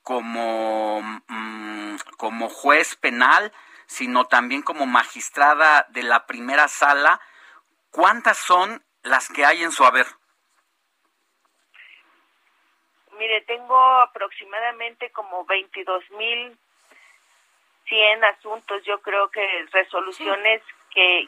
como, 0.04 1.02
mm, 1.28 1.98
como 2.18 2.50
juez 2.50 2.96
penal, 2.96 3.52
sino 3.86 4.26
también 4.26 4.62
como 4.62 4.86
magistrada 4.86 5.86
de 5.90 6.04
la 6.04 6.26
primera 6.26 6.68
sala, 6.68 7.20
¿cuántas 7.92 8.38
son 8.38 8.84
las 9.04 9.30
que 9.30 9.46
hay 9.46 9.64
en 9.64 9.72
su 9.72 9.84
haber? 9.84 10.08
Mire, 13.18 13.42
tengo 13.42 13.78
aproximadamente 14.02 15.12
como 15.12 15.46
22 15.46 16.12
mil 16.12 16.58
100 17.88 18.24
asuntos, 18.26 18.84
yo 18.84 19.02
creo 19.02 19.30
que 19.30 19.66
resoluciones 19.72 20.62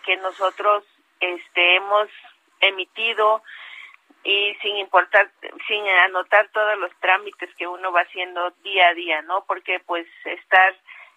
que, 0.03 0.17
nosotros 0.17 0.83
este, 1.19 1.75
hemos 1.75 2.09
emitido 2.59 3.43
y 4.23 4.55
sin 4.61 4.77
importar, 4.77 5.31
sin 5.67 5.87
anotar 5.87 6.49
todos 6.49 6.77
los 6.79 6.91
trámites 6.99 7.53
que 7.55 7.67
uno 7.67 7.91
va 7.91 8.01
haciendo 8.01 8.49
día 8.63 8.87
a 8.89 8.93
día, 8.93 9.21
¿no? 9.21 9.45
Porque 9.45 9.79
pues 9.81 10.07
estar 10.25 10.75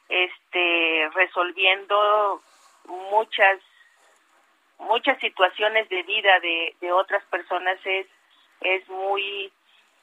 este 0.09 1.09
resolviendo 1.15 2.43
muchas 2.87 3.59
muchas 4.79 5.19
situaciones 5.21 5.89
de 5.89 6.03
vida 6.03 6.41
de, 6.41 6.77
de 6.81 6.93
otras 6.93 7.25
personas 7.25 7.79
es 7.85 8.07
es 8.61 8.87
muy 8.89 9.51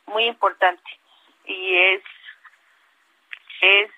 muy 0.08 0.26
importante 0.26 0.90
y 1.46 1.78
es 1.78 2.04
es 3.62 3.92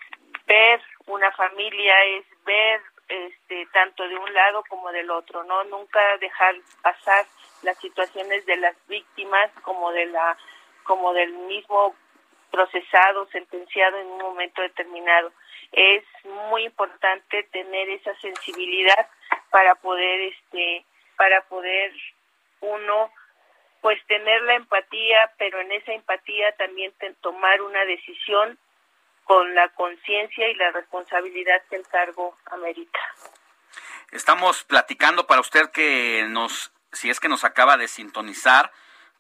ver 0.46 0.82
una 1.06 1.32
familia, 1.32 2.04
es 2.06 2.26
ver 2.46 2.82
este, 3.12 3.68
tanto 3.74 4.08
de 4.08 4.16
un 4.16 4.34
lado 4.34 4.64
como 4.70 4.92
del 4.92 5.10
otro, 5.12 5.44
¿no? 5.44 5.64
Nunca 5.66 6.00
dejar 6.18 6.56
pasar 6.82 7.26
las 7.62 7.78
situaciones 7.80 8.46
de 8.46 8.56
las 8.56 8.76
víctimas 8.88 9.52
como 9.64 9.92
de 9.92 10.06
la 10.08 10.38
como 10.84 11.14
del 11.14 11.32
mismo 11.34 11.96
procesado, 12.50 13.28
sentenciado 13.28 13.98
en 13.98 14.08
un 14.08 14.22
momento 14.22 14.62
determinado. 14.62 15.32
Es 15.72 16.04
muy 16.50 16.64
importante 16.66 17.44
tener 17.44 17.90
esa 17.90 18.16
sensibilidad 18.16 19.08
para 19.50 19.76
poder 19.76 20.22
este 20.22 20.86
para 21.18 21.42
poder 21.42 21.94
uno 22.62 23.12
pues 23.82 24.00
tener 24.06 24.42
la 24.44 24.56
empatía, 24.56 25.32
pero 25.38 25.60
en 25.60 25.72
esa 25.72 25.92
empatía 25.92 26.52
también 26.54 26.94
tomar 27.22 27.62
una 27.62 27.84
decisión 27.86 28.58
con 29.26 29.54
la 29.56 29.70
conciencia 29.70 30.50
y 30.50 30.56
la 30.56 30.72
responsabilidad 30.72 31.62
que 31.70 31.78
el 31.78 31.88
cargo 31.88 32.38
amerita. 32.52 33.00
Estamos 34.12 34.64
platicando 34.64 35.26
para 35.26 35.42
usted 35.42 35.72
que 35.72 36.26
nos, 36.28 36.72
si 36.92 37.10
es 37.10 37.20
que 37.20 37.30
nos 37.30 37.44
acaba 37.44 37.78
de 37.78 37.88
sintonizar, 37.88 38.72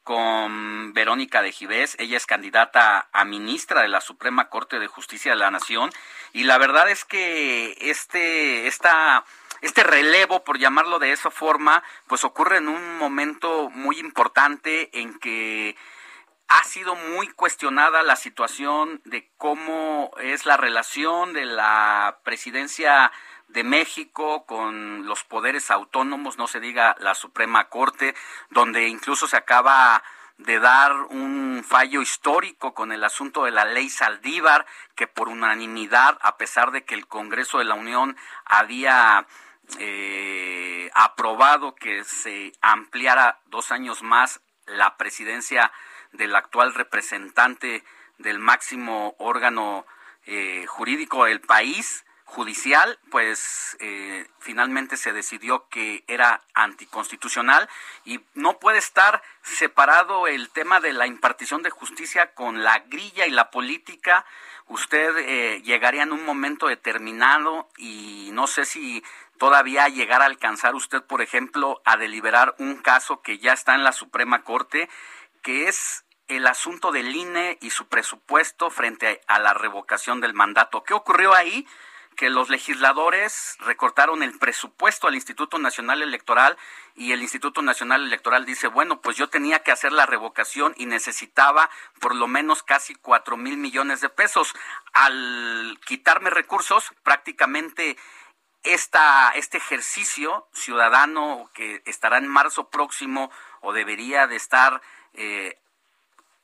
con 0.03 0.93
Verónica 0.93 1.41
de 1.41 1.51
Givés. 1.51 1.95
Ella 1.99 2.17
es 2.17 2.25
candidata 2.25 3.07
a 3.11 3.25
ministra 3.25 3.81
de 3.81 3.87
la 3.87 4.01
Suprema 4.01 4.49
Corte 4.49 4.79
de 4.79 4.87
Justicia 4.87 5.31
de 5.31 5.37
la 5.37 5.51
Nación. 5.51 5.91
Y 6.33 6.43
la 6.43 6.57
verdad 6.57 6.89
es 6.89 7.05
que 7.05 7.77
este, 7.79 8.67
esta, 8.67 9.23
este 9.61 9.83
relevo, 9.83 10.43
por 10.43 10.57
llamarlo 10.57 10.99
de 10.99 11.11
esa 11.11 11.29
forma, 11.29 11.83
pues 12.07 12.23
ocurre 12.23 12.57
en 12.57 12.67
un 12.67 12.97
momento 12.97 13.69
muy 13.69 13.99
importante 13.99 14.89
en 14.99 15.19
que 15.19 15.75
ha 16.51 16.65
sido 16.65 16.95
muy 16.95 17.29
cuestionada 17.29 18.03
la 18.03 18.17
situación 18.17 19.01
de 19.05 19.31
cómo 19.37 20.11
es 20.19 20.45
la 20.45 20.57
relación 20.57 21.31
de 21.31 21.45
la 21.45 22.19
presidencia 22.23 23.11
de 23.47 23.63
México 23.63 24.45
con 24.45 25.05
los 25.05 25.23
poderes 25.23 25.71
autónomos, 25.71 26.37
no 26.37 26.47
se 26.47 26.59
diga 26.59 26.95
la 26.99 27.15
Suprema 27.15 27.69
Corte, 27.69 28.15
donde 28.49 28.89
incluso 28.89 29.27
se 29.27 29.37
acaba 29.37 30.03
de 30.37 30.59
dar 30.59 30.91
un 31.09 31.63
fallo 31.65 32.01
histórico 32.01 32.73
con 32.73 32.91
el 32.91 33.03
asunto 33.05 33.45
de 33.45 33.51
la 33.51 33.63
ley 33.63 33.89
Saldívar, 33.89 34.65
que 34.95 35.07
por 35.07 35.29
unanimidad, 35.29 36.17
a 36.21 36.35
pesar 36.35 36.71
de 36.71 36.83
que 36.83 36.95
el 36.95 37.07
Congreso 37.07 37.59
de 37.59 37.65
la 37.65 37.75
Unión 37.75 38.17
había 38.43 39.25
eh, 39.79 40.89
aprobado 40.95 41.75
que 41.75 42.03
se 42.03 42.51
ampliara 42.61 43.39
dos 43.45 43.71
años 43.71 44.03
más 44.03 44.41
la 44.65 44.97
presidencia 44.97 45.71
del 46.11 46.35
actual 46.35 46.73
representante 46.73 47.83
del 48.17 48.39
máximo 48.39 49.15
órgano 49.17 49.85
eh, 50.25 50.65
jurídico 50.67 51.25
del 51.25 51.41
país, 51.41 52.05
judicial, 52.31 52.97
pues 53.09 53.75
eh, 53.81 54.25
finalmente 54.39 54.95
se 54.95 55.11
decidió 55.11 55.67
que 55.67 56.05
era 56.07 56.41
anticonstitucional 56.53 57.67
y 58.05 58.21
no 58.35 58.57
puede 58.57 58.77
estar 58.77 59.21
separado 59.41 60.27
el 60.27 60.49
tema 60.49 60.79
de 60.79 60.93
la 60.93 61.07
impartición 61.07 61.61
de 61.61 61.71
justicia 61.71 62.33
con 62.33 62.63
la 62.63 62.79
grilla 62.87 63.27
y 63.27 63.31
la 63.31 63.51
política. 63.51 64.25
Usted 64.67 65.17
eh, 65.17 65.61
llegaría 65.63 66.03
en 66.03 66.13
un 66.13 66.23
momento 66.23 66.67
determinado 66.67 67.67
y 67.77 68.29
no 68.31 68.47
sé 68.47 68.63
si 68.63 69.03
todavía 69.37 69.89
llegar 69.89 70.21
a 70.21 70.25
alcanzar 70.25 70.73
usted, 70.73 71.03
por 71.03 71.21
ejemplo, 71.21 71.81
a 71.83 71.97
deliberar 71.97 72.55
un 72.59 72.77
caso 72.77 73.21
que 73.21 73.39
ya 73.39 73.51
está 73.51 73.75
en 73.75 73.83
la 73.83 73.91
Suprema 73.91 74.43
Corte, 74.43 74.87
que 75.41 75.67
es 75.67 76.05
el 76.27 76.47
asunto 76.47 76.91
del 76.91 77.15
INE 77.15 77.57
y 77.61 77.71
su 77.71 77.87
presupuesto 77.87 78.69
frente 78.69 79.21
a 79.27 79.39
la 79.39 79.53
revocación 79.53 80.21
del 80.21 80.33
mandato. 80.33 80.83
¿Qué 80.83 80.93
ocurrió 80.93 81.33
ahí? 81.33 81.67
que 82.15 82.29
los 82.29 82.49
legisladores 82.49 83.55
recortaron 83.59 84.21
el 84.21 84.37
presupuesto 84.37 85.07
al 85.07 85.15
Instituto 85.15 85.57
Nacional 85.57 86.01
Electoral 86.01 86.57
y 86.95 87.13
el 87.13 87.21
Instituto 87.21 87.61
Nacional 87.61 88.03
Electoral 88.03 88.45
dice, 88.45 88.67
bueno, 88.67 89.01
pues 89.01 89.17
yo 89.17 89.29
tenía 89.29 89.63
que 89.63 89.71
hacer 89.71 89.91
la 89.91 90.05
revocación 90.05 90.73
y 90.77 90.85
necesitaba 90.85 91.69
por 91.99 92.15
lo 92.15 92.27
menos 92.27 92.63
casi 92.63 92.95
cuatro 92.95 93.37
mil 93.37 93.57
millones 93.57 94.01
de 94.01 94.09
pesos. 94.09 94.53
Al 94.93 95.79
quitarme 95.85 96.29
recursos, 96.29 96.91
prácticamente 97.03 97.97
esta, 98.63 99.31
este 99.31 99.57
ejercicio 99.57 100.47
ciudadano 100.53 101.49
que 101.53 101.81
estará 101.85 102.17
en 102.17 102.27
marzo 102.27 102.69
próximo 102.69 103.31
o 103.61 103.73
debería 103.73 104.27
de 104.27 104.35
estar 104.35 104.81
eh, 105.13 105.57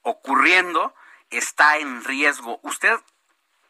ocurriendo, 0.02 0.94
está 1.30 1.78
en 1.78 2.04
riesgo. 2.04 2.60
¿Usted 2.64 2.98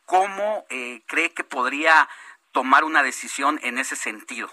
¿cómo 0.08 0.66
eh, 0.70 1.02
cree 1.06 1.34
que 1.34 1.44
podría 1.44 2.10
tomar 2.52 2.84
una 2.84 3.04
decisión 3.04 3.60
en 3.62 3.78
ese 3.78 3.96
sentido? 3.96 4.50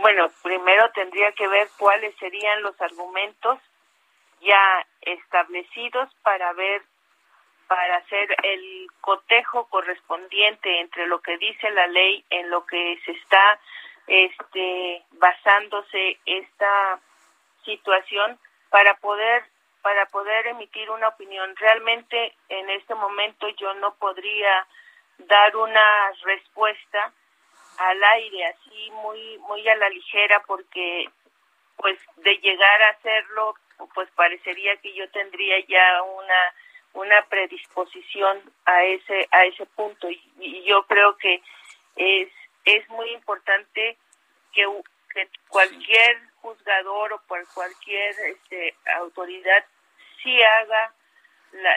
Bueno, 0.00 0.28
primero 0.42 0.90
tendría 0.92 1.30
que 1.32 1.46
ver 1.46 1.68
cuáles 1.78 2.16
serían 2.16 2.62
los 2.62 2.80
argumentos 2.80 3.60
ya 4.40 4.86
establecidos 5.02 6.12
para 6.22 6.52
ver 6.54 6.82
para 7.68 7.96
hacer 7.96 8.36
el 8.42 8.86
cotejo 9.00 9.66
correspondiente 9.68 10.80
entre 10.80 11.06
lo 11.06 11.20
que 11.22 11.38
dice 11.38 11.70
la 11.70 11.86
ley 11.86 12.24
en 12.28 12.50
lo 12.50 12.66
que 12.66 13.00
se 13.06 13.12
está 13.12 13.58
este 14.06 15.02
basándose 15.12 16.18
esta 16.26 17.00
situación 17.64 18.38
para 18.70 18.94
poder 18.98 19.44
para 19.82 20.06
poder 20.06 20.46
emitir 20.46 20.88
una 20.88 21.08
opinión. 21.08 21.54
Realmente 21.56 22.34
en 22.48 22.70
este 22.70 22.94
momento 22.94 23.46
yo 23.50 23.74
no 23.74 23.94
podría 23.96 24.66
dar 25.18 25.54
una 25.56 26.10
respuesta 26.22 27.12
al 27.78 28.02
aire 28.02 28.46
así 28.46 28.90
muy 29.02 29.38
muy 29.38 29.68
a 29.68 29.76
la 29.76 29.88
ligera 29.90 30.42
porque 30.46 31.08
pues 31.76 31.98
de 32.16 32.36
llegar 32.38 32.82
a 32.82 32.90
hacerlo 32.90 33.54
pues 33.94 34.08
parecería 34.12 34.76
que 34.78 34.94
yo 34.94 35.08
tendría 35.10 35.60
ya 35.66 36.02
una 36.02 36.54
una 36.94 37.22
predisposición 37.26 38.40
a 38.64 38.84
ese 38.84 39.28
a 39.32 39.44
ese 39.44 39.66
punto 39.66 40.08
y, 40.08 40.22
y 40.38 40.62
yo 40.64 40.84
creo 40.86 41.16
que 41.18 41.42
es 41.96 42.28
es 42.64 42.88
muy 42.88 43.10
importante 43.10 43.98
que, 44.52 44.66
que 45.12 45.28
cualquier 45.48 46.22
juzgador 46.44 47.14
o 47.14 47.18
por 47.22 47.42
cualquier 47.54 48.14
este, 48.20 48.76
autoridad 48.96 49.64
sí 50.22 50.42
haga 50.42 50.92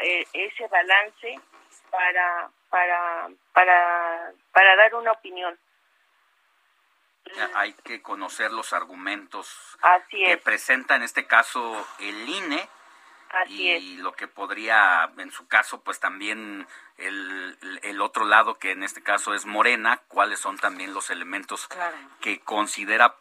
eh, 0.03 0.27
ese 0.33 0.67
balance 0.67 1.39
para, 1.89 2.49
para, 2.69 3.29
para, 3.53 4.33
para 4.51 4.75
dar 4.75 4.95
una 4.95 5.13
opinión. 5.13 5.57
Hay 7.55 7.73
que 7.83 8.01
conocer 8.01 8.51
los 8.51 8.71
argumentos 8.73 9.77
Así 9.81 10.23
que 10.25 10.37
presenta 10.37 10.95
en 10.95 11.03
este 11.03 11.27
caso 11.27 11.87
el 11.99 12.27
INE 12.27 12.69
y 13.47 13.97
lo 13.97 14.13
que 14.13 14.27
podría, 14.27 15.11
en 15.17 15.31
su 15.31 15.47
caso, 15.47 15.81
pues 15.81 15.99
también 15.99 16.65
el, 16.97 17.57
el, 17.83 18.01
otro 18.01 18.25
lado, 18.25 18.57
que 18.57 18.71
en 18.71 18.83
este 18.83 19.03
caso 19.03 19.33
es 19.33 19.45
Morena, 19.45 20.01
cuáles 20.07 20.39
son 20.39 20.57
también 20.57 20.93
los 20.93 21.09
elementos 21.09 21.67
que 22.21 22.39
considera 22.39 23.15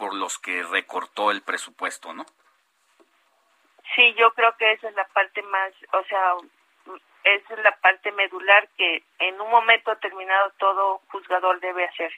por 0.00 0.14
los 0.14 0.38
que 0.38 0.62
recortó 0.62 1.30
el 1.30 1.42
presupuesto, 1.42 2.14
¿no? 2.14 2.24
Sí, 3.94 4.14
yo 4.18 4.32
creo 4.32 4.56
que 4.56 4.72
esa 4.72 4.88
es 4.88 4.94
la 4.94 5.06
parte 5.08 5.42
más, 5.42 5.72
o 5.92 6.02
sea, 6.04 6.36
esa 7.22 7.54
es 7.54 7.62
la 7.62 7.76
parte 7.76 8.10
medular 8.12 8.66
que 8.78 9.04
en 9.18 9.38
un 9.38 9.50
momento 9.50 9.90
determinado 9.90 10.52
todo 10.58 11.02
juzgador 11.10 11.60
debe 11.60 11.84
hacer. 11.84 12.10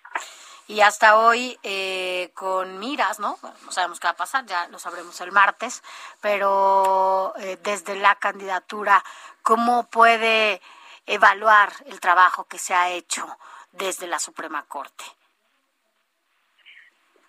Y 0.69 0.81
hasta 0.81 1.19
hoy, 1.19 1.59
eh, 1.65 2.31
con 2.35 2.79
miras, 2.79 3.19
¿no? 3.19 3.37
no 3.65 3.73
sabemos 3.73 3.99
qué 3.99 4.07
va 4.07 4.13
a 4.13 4.17
pasar, 4.17 4.47
ya 4.47 4.69
lo 4.69 4.79
sabremos 4.79 5.21
el 5.21 5.33
martes, 5.33 5.83
pero 6.21 7.33
eh, 7.41 7.59
desde 7.63 7.97
la 7.97 8.15
candidatura, 8.15 9.03
¿cómo 9.43 9.91
puede 9.91 10.61
evaluar 11.07 11.73
el 11.87 11.99
trabajo 11.99 12.45
que 12.45 12.59
se 12.59 12.75
ha 12.75 12.91
hecho 12.91 13.27
desde 13.73 14.07
la 14.07 14.21
Suprema 14.21 14.65
Corte? 14.69 15.05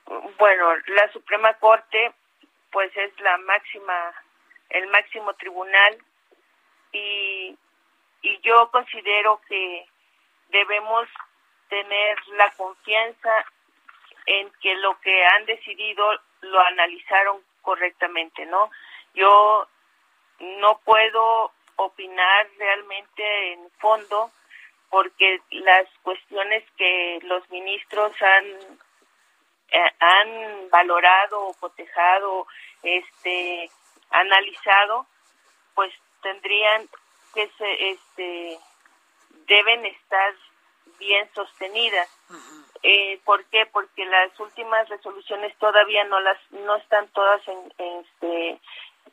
Bueno, 0.05 0.75
la 0.87 1.11
Suprema 1.11 1.53
Corte, 1.55 2.13
pues 2.71 2.95
es 2.97 3.19
la 3.19 3.37
máxima 3.37 4.13
el 4.69 4.87
máximo 4.87 5.33
tribunal 5.35 5.97
y, 6.91 7.55
y 8.21 8.39
yo 8.41 8.69
considero 8.71 9.39
que 9.47 9.85
debemos 10.49 11.07
tener 11.69 12.17
la 12.29 12.51
confianza 12.51 13.45
en 14.25 14.51
que 14.61 14.75
lo 14.75 14.99
que 15.01 15.25
han 15.25 15.45
decidido 15.45 16.05
lo 16.41 16.59
analizaron 16.61 17.41
correctamente, 17.61 18.45
¿no? 18.45 18.69
Yo 19.13 19.67
no 20.39 20.79
puedo 20.83 21.51
opinar 21.75 22.47
realmente 22.57 23.53
en 23.53 23.69
fondo 23.79 24.31
porque 24.89 25.41
las 25.51 25.87
cuestiones 26.03 26.63
que 26.77 27.19
los 27.23 27.47
ministros 27.49 28.13
han 28.21 28.79
eh, 29.73 29.91
han 29.99 30.69
valorado 30.69 31.47
o 31.47 31.53
cotejado 31.55 32.45
este 32.83 33.71
analizado, 34.11 35.07
pues 35.73 35.91
tendrían 36.21 36.87
que 37.33 37.49
se, 37.57 37.89
este, 37.89 38.59
deben 39.47 39.83
estar 39.87 40.35
bien 40.99 41.27
sostenidas. 41.33 42.07
eh, 42.83 43.19
¿Por 43.25 43.45
qué? 43.45 43.65
Porque 43.65 44.05
las 44.05 44.39
últimas 44.39 44.87
resoluciones 44.89 45.57
todavía 45.57 46.03
no 46.03 46.19
las 46.19 46.37
no 46.51 46.75
están 46.75 47.07
todas 47.09 47.41
en, 47.47 47.73
este, 48.03 48.59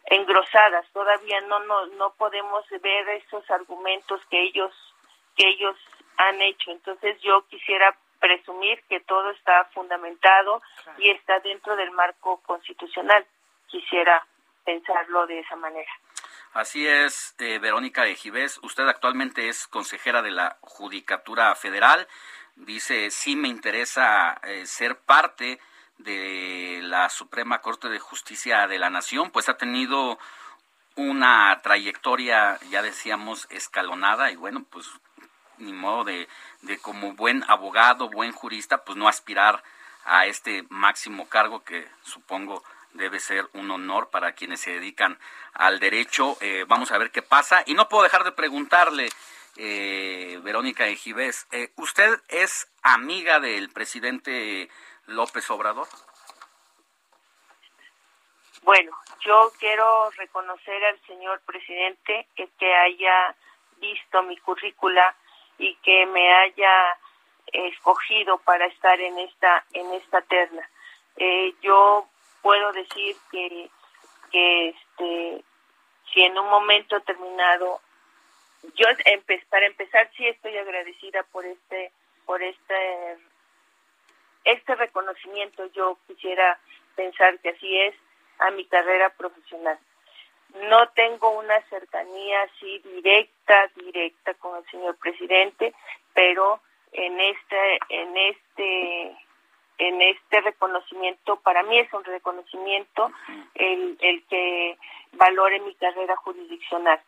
engrosadas, 0.07 0.85
todavía 0.93 1.41
no, 1.43 1.61
no 1.61 1.87
no 1.87 2.13
podemos 2.15 2.69
ver 2.83 3.09
esos 3.09 3.51
argumentos 3.51 4.21
que 4.29 4.43
ellos 4.43 4.73
que 5.37 5.49
ellos 5.49 5.77
han 6.19 6.43
hecho. 6.43 6.71
Entonces 6.71 7.19
yo 7.23 7.47
quisiera 7.49 7.97
presumir 8.21 8.83
que 8.89 9.01
todo 9.01 9.31
está 9.31 9.65
fundamentado 9.75 10.63
y 10.99 11.11
está 11.11 11.41
dentro 11.41 11.75
del 11.77 11.91
marco 11.91 12.41
constitucional. 12.47 13.27
Quisiera 13.67 14.25
pensarlo 14.65 15.27
de 15.27 15.41
esa 15.41 15.57
manera. 15.57 15.91
Así 16.53 16.87
es, 16.87 17.35
eh, 17.39 17.59
Verónica 17.59 18.07
Ejibés. 18.07 18.59
Usted 18.63 18.87
actualmente 18.89 19.49
es 19.49 19.67
consejera 19.69 20.21
de 20.21 20.33
la 20.33 20.59
Judicatura 20.61 21.55
Federal. 21.55 22.07
Dice, 22.57 23.11
sí 23.11 23.37
me 23.37 23.49
interesa 23.49 24.41
eh, 24.43 24.67
ser 24.67 24.99
parte 24.99 25.61
de 25.99 26.81
la 26.83 27.09
Suprema 27.09 27.61
Corte 27.61 27.89
de 27.89 27.99
Justicia 27.99 28.67
de 28.67 28.79
la 28.79 28.91
Nación, 28.91 29.31
pues 29.31 29.49
ha 29.49 29.57
tenido 29.57 30.19
una 30.97 31.61
trayectoria, 31.63 32.59
ya 32.71 32.83
decíamos, 32.83 33.47
escalonada 33.51 34.31
y 34.31 34.37
bueno, 34.37 34.65
pues 34.71 34.91
ni 35.59 35.73
modo 35.73 36.05
de, 36.05 36.27
de 36.63 36.79
como 36.79 37.15
buen 37.15 37.45
abogado, 37.49 38.09
buen 38.09 38.33
jurista, 38.33 38.85
pues 38.85 38.97
no 38.97 39.09
aspirar 39.09 39.63
a 40.05 40.27
este 40.27 40.65
máximo 40.69 41.29
cargo 41.29 41.63
que 41.65 41.87
supongo 42.03 42.63
debe 42.93 43.21
ser 43.21 43.49
un 43.53 43.71
honor 43.71 44.11
para 44.11 44.33
quienes 44.33 44.61
se 44.61 44.73
dedican 44.73 45.19
al 45.55 45.79
derecho. 45.79 46.37
Eh, 46.41 46.65
vamos 46.67 46.91
a 46.91 46.99
ver 46.99 47.11
qué 47.11 47.23
pasa. 47.23 47.63
Y 47.67 47.75
no 47.75 47.89
puedo 47.89 48.03
dejar 48.03 48.25
de 48.25 48.33
preguntarle, 48.33 49.09
eh, 49.57 50.41
Verónica 50.43 50.87
Ejibés, 50.87 51.47
eh, 51.53 51.71
¿usted 51.77 52.21
es 52.29 52.71
amiga 52.83 53.41
del 53.41 53.71
presidente 53.71 54.69
López 55.07 55.49
Obrador? 55.51 55.87
Bueno, 58.63 58.93
yo 59.25 59.53
quiero 59.59 60.11
reconocer 60.11 60.85
al 60.85 61.01
señor 61.07 61.41
presidente 61.43 62.29
que, 62.37 62.49
que 62.59 62.75
haya 62.75 63.35
visto 63.79 64.23
mi 64.23 64.37
currícula 64.39 65.15
y 65.61 65.75
que 65.77 66.07
me 66.07 66.33
haya 66.33 66.99
escogido 67.53 68.39
para 68.39 68.67
estar 68.67 68.99
en 69.01 69.19
esta 69.19 69.65
en 69.73 69.93
esta 69.93 70.23
terna. 70.23 70.69
Eh, 71.17 71.55
yo 71.61 72.09
puedo 72.43 72.73
decir 72.73 73.17
que 73.31 73.71
que 74.33 74.69
este 74.69 75.45
si 76.13 76.23
en 76.23 76.39
un 76.39 76.49
momento 76.49 76.97
determinado 76.97 77.81
yo 78.75 78.87
empe 79.05 79.45
para 79.51 79.67
empezar 79.67 80.11
sí 80.17 80.27
estoy 80.27 80.57
agradecida 80.57 81.23
por 81.25 81.45
este 81.45 81.93
por 82.25 82.43
este 82.43 83.19
este 84.45 84.75
reconocimiento 84.77 85.67
yo 85.73 85.99
quisiera 86.07 86.59
pensar 86.97 87.39
que 87.41 87.51
así 87.51 87.81
es 87.81 87.95
a 88.39 88.51
mi 88.51 88.65
carrera 88.65 89.11
profesional 89.11 89.79
no 90.69 90.89
tengo 90.91 91.31
una 91.39 91.61
cercanía 91.69 92.43
así 92.43 92.79
directa 92.81 93.71
directa 93.77 94.35
con 94.35 94.57
el 94.57 94.71
señor 94.71 94.97
presidente 94.97 95.75
pero 96.15 96.61
en 96.93 97.21
este 97.21 97.79
en 97.89 98.17
este 98.17 99.17
en 99.79 100.03
este 100.03 100.41
reconocimiento 100.43 101.41
para 101.41 101.63
mí 101.63 101.79
es 101.79 101.93
un 101.93 102.05
reconocimiento 102.05 103.11
el, 103.55 103.97
el 104.01 104.25
que 104.29 104.79
valore 105.13 105.59
mi 105.61 105.75
carrera 105.75 106.17
jurisdiccional. 106.17 107.01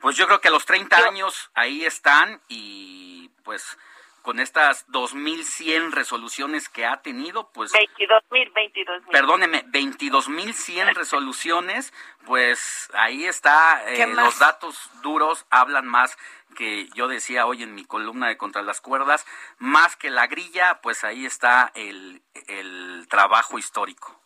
Pues 0.00 0.16
yo 0.16 0.26
creo 0.26 0.40
que 0.40 0.48
a 0.48 0.50
los 0.50 0.66
30 0.66 0.96
años 0.96 1.50
ahí 1.54 1.86
están 1.86 2.40
y 2.48 3.30
pues 3.44 3.78
con 4.22 4.40
estas 4.40 4.88
2.100 4.88 5.90
resoluciones 5.90 6.68
que 6.68 6.86
ha 6.86 7.02
tenido, 7.02 7.50
pues... 7.52 7.72
22.000, 7.72 8.52
22.000. 8.52 9.10
Perdóneme, 9.10 9.64
22.100 9.66 10.94
resoluciones, 10.94 11.92
pues 12.24 12.88
ahí 12.94 13.24
está, 13.26 13.82
eh, 13.86 14.06
los 14.06 14.38
datos 14.38 14.90
duros 15.02 15.46
hablan 15.50 15.86
más 15.86 16.16
que 16.56 16.88
yo 16.94 17.08
decía 17.08 17.46
hoy 17.46 17.62
en 17.62 17.74
mi 17.74 17.84
columna 17.84 18.28
de 18.28 18.36
Contra 18.36 18.62
las 18.62 18.80
Cuerdas, 18.80 19.26
más 19.58 19.96
que 19.96 20.10
la 20.10 20.26
grilla, 20.26 20.80
pues 20.82 21.02
ahí 21.04 21.26
está 21.26 21.72
el, 21.74 22.22
el 22.48 23.06
trabajo 23.08 23.58
histórico. 23.58 24.18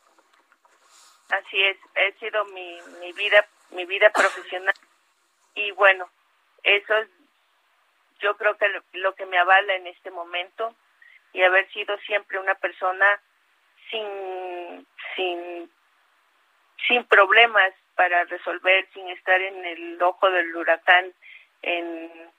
Así 1.31 1.61
es, 1.63 1.77
he 1.95 2.13
sido 2.19 2.45
mi, 2.47 2.79
mi 3.01 3.13
vida, 3.13 3.47
mi 3.71 3.85
vida 3.85 4.11
profesional 4.11 4.75
y 5.55 5.71
bueno, 5.73 6.09
eso 6.63 6.95
es 6.97 7.09
yo 8.21 8.37
creo 8.37 8.57
que 8.57 8.67
lo, 8.93 9.15
que 9.15 9.27
me 9.27 9.39
avala 9.39 9.75
en 9.75 9.87
este 9.87 10.11
momento 10.11 10.75
y 11.33 11.43
haber 11.43 11.71
sido 11.73 11.97
siempre 11.99 12.39
una 12.39 12.55
persona 12.55 13.21
sin 13.91 14.87
sin 15.15 15.71
sin 16.89 17.05
problemas 17.05 17.73
para 17.95 18.25
resolver 18.25 18.89
sin 18.93 19.09
estar 19.11 19.41
en 19.41 19.65
el 19.65 20.03
ojo 20.03 20.31
del 20.31 20.55
huracán 20.57 21.13
en 21.63 22.31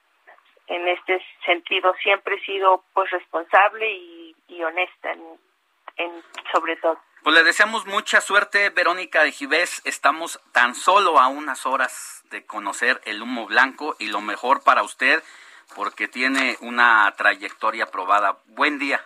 en 0.66 0.88
este 0.88 1.24
sentido 1.46 1.94
siempre 2.02 2.36
he 2.36 2.44
sido 2.44 2.84
pues 2.92 3.10
responsable 3.10 3.90
y, 3.90 4.36
y 4.48 4.62
honesta 4.62 5.12
en, 5.12 5.38
en 5.96 6.22
sobre 6.52 6.76
todo 6.76 7.00
pues 7.22 7.34
le 7.34 7.42
deseamos 7.42 7.84
mucha 7.84 8.20
suerte, 8.20 8.70
Verónica 8.70 9.24
de 9.24 9.32
Gibés. 9.32 9.82
Estamos 9.84 10.40
tan 10.52 10.74
solo 10.74 11.18
a 11.18 11.26
unas 11.26 11.66
horas 11.66 12.22
de 12.30 12.46
conocer 12.46 13.00
el 13.04 13.20
humo 13.20 13.46
blanco 13.46 13.96
y 13.98 14.06
lo 14.06 14.20
mejor 14.20 14.62
para 14.62 14.82
usted 14.82 15.22
porque 15.74 16.08
tiene 16.08 16.56
una 16.60 17.12
trayectoria 17.16 17.86
probada. 17.86 18.38
Buen 18.46 18.78
día. 18.78 19.00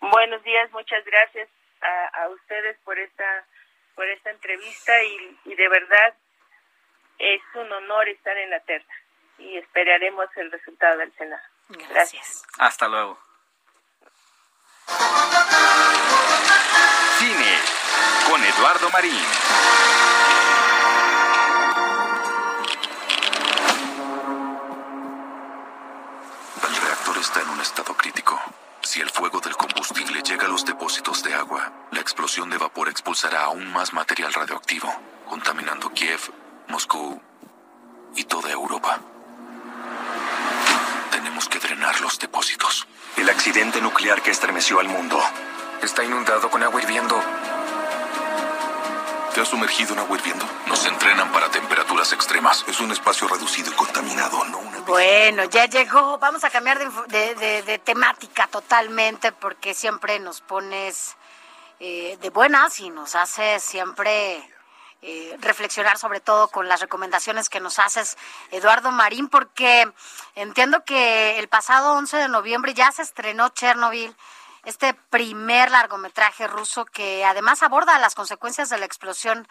Buenos 0.00 0.42
días, 0.44 0.70
muchas 0.72 1.04
gracias 1.04 1.48
a, 1.80 2.22
a 2.22 2.28
ustedes 2.28 2.78
por 2.84 2.98
esta 2.98 3.44
por 3.94 4.08
esta 4.08 4.30
entrevista 4.30 4.92
y, 5.02 5.38
y, 5.46 5.56
de 5.56 5.68
verdad 5.68 6.14
es 7.18 7.42
un 7.54 7.72
honor 7.72 8.08
estar 8.08 8.36
en 8.36 8.48
la 8.50 8.60
terna 8.60 8.94
y 9.38 9.56
esperaremos 9.56 10.26
el 10.36 10.52
resultado 10.52 10.98
del 10.98 11.12
Senado. 11.16 11.42
Gracias. 11.68 11.90
gracias. 11.90 12.46
Hasta 12.58 12.86
luego. 12.86 13.18
Cine 17.18 17.58
con 18.30 18.44
Eduardo 18.44 18.88
Marín. 18.90 19.26
Está 27.20 27.40
en 27.40 27.48
un 27.48 27.60
estado 27.60 27.94
crítico. 27.96 28.40
Si 28.82 29.00
el 29.00 29.10
fuego 29.10 29.40
del 29.40 29.56
combustible 29.56 30.22
llega 30.22 30.46
a 30.46 30.48
los 30.48 30.64
depósitos 30.64 31.22
de 31.22 31.34
agua, 31.34 31.72
la 31.90 32.00
explosión 32.00 32.48
de 32.48 32.58
vapor 32.58 32.88
expulsará 32.88 33.44
aún 33.44 33.72
más 33.72 33.92
material 33.92 34.32
radioactivo, 34.32 34.92
contaminando 35.28 35.90
Kiev, 35.92 36.20
Moscú 36.68 37.20
y 38.14 38.24
toda 38.24 38.50
Europa. 38.50 39.00
Tenemos 41.10 41.48
que 41.48 41.58
drenar 41.58 42.00
los 42.00 42.18
depósitos. 42.18 42.86
El 43.16 43.28
accidente 43.28 43.80
nuclear 43.80 44.22
que 44.22 44.30
estremeció 44.30 44.80
al 44.80 44.88
mundo 44.88 45.20
está 45.82 46.04
inundado 46.04 46.50
con 46.50 46.62
agua 46.62 46.80
hirviendo. 46.80 47.20
¿Te 49.34 49.40
has 49.40 49.48
sumergido 49.48 49.92
en 49.92 50.00
agua 50.00 50.16
hirviendo? 50.16 50.44
Nos 50.66 50.86
entrenan 50.86 51.30
para 51.32 51.50
temperaturas 51.50 52.12
extremas. 52.12 52.64
Es 52.68 52.80
un 52.80 52.90
espacio 52.92 53.28
reducido 53.28 53.72
y 53.72 53.74
contaminado, 53.74 54.44
no 54.46 54.58
una... 54.58 54.77
Bueno, 54.88 55.44
ya 55.44 55.66
llegó. 55.66 56.16
Vamos 56.16 56.44
a 56.44 56.50
cambiar 56.50 56.78
de, 56.78 57.34
de, 57.62 57.78
temática 57.78 58.46
totalmente 58.46 59.32
porque 59.32 59.74
siempre 59.74 60.18
nos 60.18 60.40
pones 60.40 61.14
eh, 61.78 62.16
de 62.22 62.30
buenas 62.30 62.80
y 62.80 62.88
nos 62.88 63.14
hace 63.14 63.60
siempre 63.60 64.42
eh, 65.02 65.36
reflexionar 65.40 65.98
sobre 65.98 66.20
todo 66.20 66.48
con 66.48 66.68
las 66.68 66.80
recomendaciones 66.80 67.50
que 67.50 67.60
nos 67.60 67.78
haces, 67.78 68.16
Eduardo 68.50 68.90
Marín, 68.90 69.28
porque 69.28 69.92
entiendo 70.34 70.82
que 70.86 71.38
el 71.38 71.48
pasado 71.48 71.92
11 71.92 72.16
de 72.16 72.28
noviembre 72.28 72.72
ya 72.72 72.90
se 72.90 73.02
estrenó 73.02 73.50
Chernobyl 73.50 74.16
este 74.64 74.94
primer 74.94 75.70
largometraje 75.70 76.46
ruso 76.46 76.86
que 76.86 77.26
además 77.26 77.62
aborda 77.62 77.98
las 77.98 78.14
consecuencias 78.14 78.70
de 78.70 78.78
la 78.78 78.86
explosión 78.86 79.46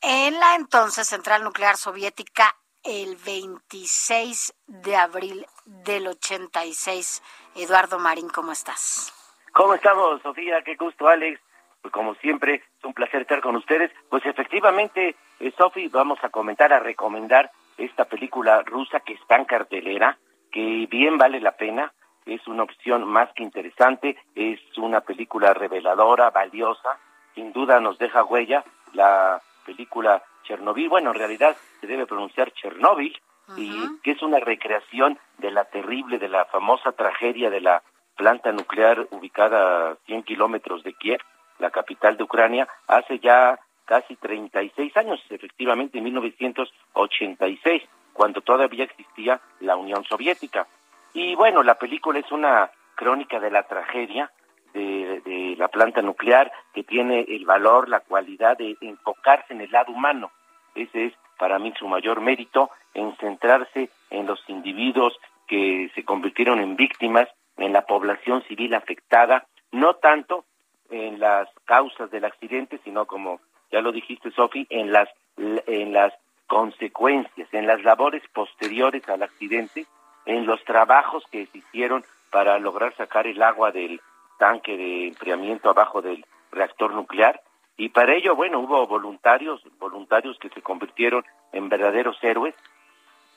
en 0.00 0.38
la 0.38 0.54
entonces 0.54 1.08
central 1.08 1.42
nuclear 1.42 1.76
soviética 1.76 2.54
el 2.86 3.16
26 3.16 4.54
de 4.66 4.96
abril 4.96 5.46
del 5.64 6.08
86. 6.08 7.22
Eduardo 7.56 7.98
Marín, 7.98 8.28
¿cómo 8.28 8.52
estás? 8.52 9.12
¿Cómo 9.52 9.74
estamos, 9.74 10.22
Sofía? 10.22 10.62
Qué 10.62 10.76
gusto, 10.76 11.08
Alex. 11.08 11.40
Pues 11.82 11.92
como 11.92 12.14
siempre, 12.16 12.56
es 12.56 12.84
un 12.84 12.94
placer 12.94 13.22
estar 13.22 13.40
con 13.40 13.56
ustedes. 13.56 13.90
Pues 14.08 14.24
efectivamente, 14.26 15.16
eh, 15.40 15.52
Sofi, 15.56 15.88
vamos 15.88 16.18
a 16.22 16.28
comentar, 16.28 16.72
a 16.72 16.80
recomendar 16.80 17.50
esta 17.76 18.04
película 18.04 18.62
rusa 18.62 19.00
que 19.00 19.14
está 19.14 19.36
en 19.36 19.44
cartelera, 19.44 20.18
que 20.52 20.86
bien 20.90 21.18
vale 21.18 21.40
la 21.40 21.52
pena 21.52 21.92
es 22.26 22.46
una 22.48 22.64
opción 22.64 23.04
más 23.04 23.32
que 23.34 23.44
interesante, 23.44 24.16
es 24.34 24.60
una 24.76 25.00
película 25.00 25.54
reveladora, 25.54 26.30
valiosa, 26.30 26.98
sin 27.34 27.52
duda 27.52 27.80
nos 27.80 27.98
deja 27.98 28.24
huella 28.24 28.64
la 28.92 29.40
película 29.64 30.22
Chernobyl, 30.46 30.88
bueno, 30.88 31.10
en 31.10 31.18
realidad 31.18 31.56
se 31.80 31.86
debe 31.86 32.06
pronunciar 32.06 32.52
Chernóbil, 32.52 33.16
y 33.56 34.00
que 34.02 34.12
es 34.12 34.22
una 34.22 34.40
recreación 34.40 35.18
de 35.38 35.50
la 35.50 35.64
terrible, 35.66 36.18
de 36.18 36.28
la 36.28 36.46
famosa 36.46 36.92
tragedia 36.92 37.48
de 37.48 37.60
la 37.60 37.82
planta 38.16 38.50
nuclear 38.50 39.06
ubicada 39.10 39.90
a 39.90 39.96
100 40.06 40.24
kilómetros 40.24 40.82
de 40.82 40.94
Kiev, 40.94 41.20
la 41.58 41.70
capital 41.70 42.16
de 42.16 42.24
Ucrania, 42.24 42.66
hace 42.88 43.18
ya 43.18 43.58
casi 43.84 44.16
36 44.16 44.96
años, 44.96 45.20
efectivamente 45.30 45.98
en 45.98 46.04
1986, 46.04 47.82
cuando 48.12 48.40
todavía 48.40 48.84
existía 48.84 49.40
la 49.60 49.76
Unión 49.76 50.04
Soviética. 50.04 50.66
Y 51.12 51.34
bueno, 51.34 51.62
la 51.62 51.76
película 51.76 52.18
es 52.18 52.30
una 52.32 52.70
crónica 52.94 53.38
de 53.38 53.50
la 53.50 53.62
tragedia 53.62 54.30
de, 54.74 55.20
de, 55.24 55.54
la 55.56 55.68
planta 55.68 56.02
nuclear 56.02 56.50
que 56.74 56.82
tiene 56.82 57.20
el 57.28 57.44
valor, 57.44 57.88
la 57.88 58.00
cualidad 58.00 58.58
de 58.58 58.76
enfocarse 58.80 59.54
en 59.54 59.60
el 59.60 59.70
lado 59.70 59.92
humano. 59.92 60.30
Ese 60.76 61.06
es 61.06 61.12
para 61.38 61.58
mí 61.58 61.72
su 61.78 61.88
mayor 61.88 62.20
mérito, 62.20 62.70
en 62.94 63.16
centrarse 63.16 63.90
en 64.10 64.26
los 64.26 64.42
individuos 64.48 65.18
que 65.46 65.90
se 65.94 66.04
convirtieron 66.04 66.60
en 66.60 66.76
víctimas, 66.76 67.28
en 67.56 67.72
la 67.72 67.82
población 67.82 68.42
civil 68.44 68.74
afectada, 68.74 69.46
no 69.72 69.94
tanto 69.94 70.44
en 70.90 71.18
las 71.18 71.48
causas 71.64 72.10
del 72.10 72.24
accidente, 72.24 72.78
sino 72.84 73.06
como 73.06 73.40
ya 73.70 73.80
lo 73.80 73.92
dijiste, 73.92 74.30
Sofi, 74.30 74.66
en 74.70 74.92
las 74.92 75.08
en 75.36 75.92
las 75.92 76.14
consecuencias, 76.46 77.48
en 77.52 77.66
las 77.66 77.82
labores 77.82 78.22
posteriores 78.32 79.06
al 79.08 79.22
accidente, 79.22 79.86
en 80.24 80.46
los 80.46 80.64
trabajos 80.64 81.24
que 81.30 81.46
se 81.46 81.58
hicieron 81.58 82.04
para 82.30 82.58
lograr 82.58 82.94
sacar 82.96 83.26
el 83.26 83.42
agua 83.42 83.72
del 83.72 84.00
tanque 84.38 84.76
de 84.76 85.08
enfriamiento 85.08 85.70
abajo 85.70 86.02
del 86.02 86.24
reactor 86.52 86.94
nuclear 86.94 87.40
y 87.76 87.90
para 87.90 88.14
ello, 88.14 88.34
bueno, 88.34 88.60
hubo 88.60 88.86
voluntarios, 88.86 89.62
voluntarios 89.78 90.38
que 90.38 90.48
se 90.48 90.62
convirtieron 90.62 91.24
en 91.52 91.68
verdaderos 91.68 92.16
héroes 92.22 92.54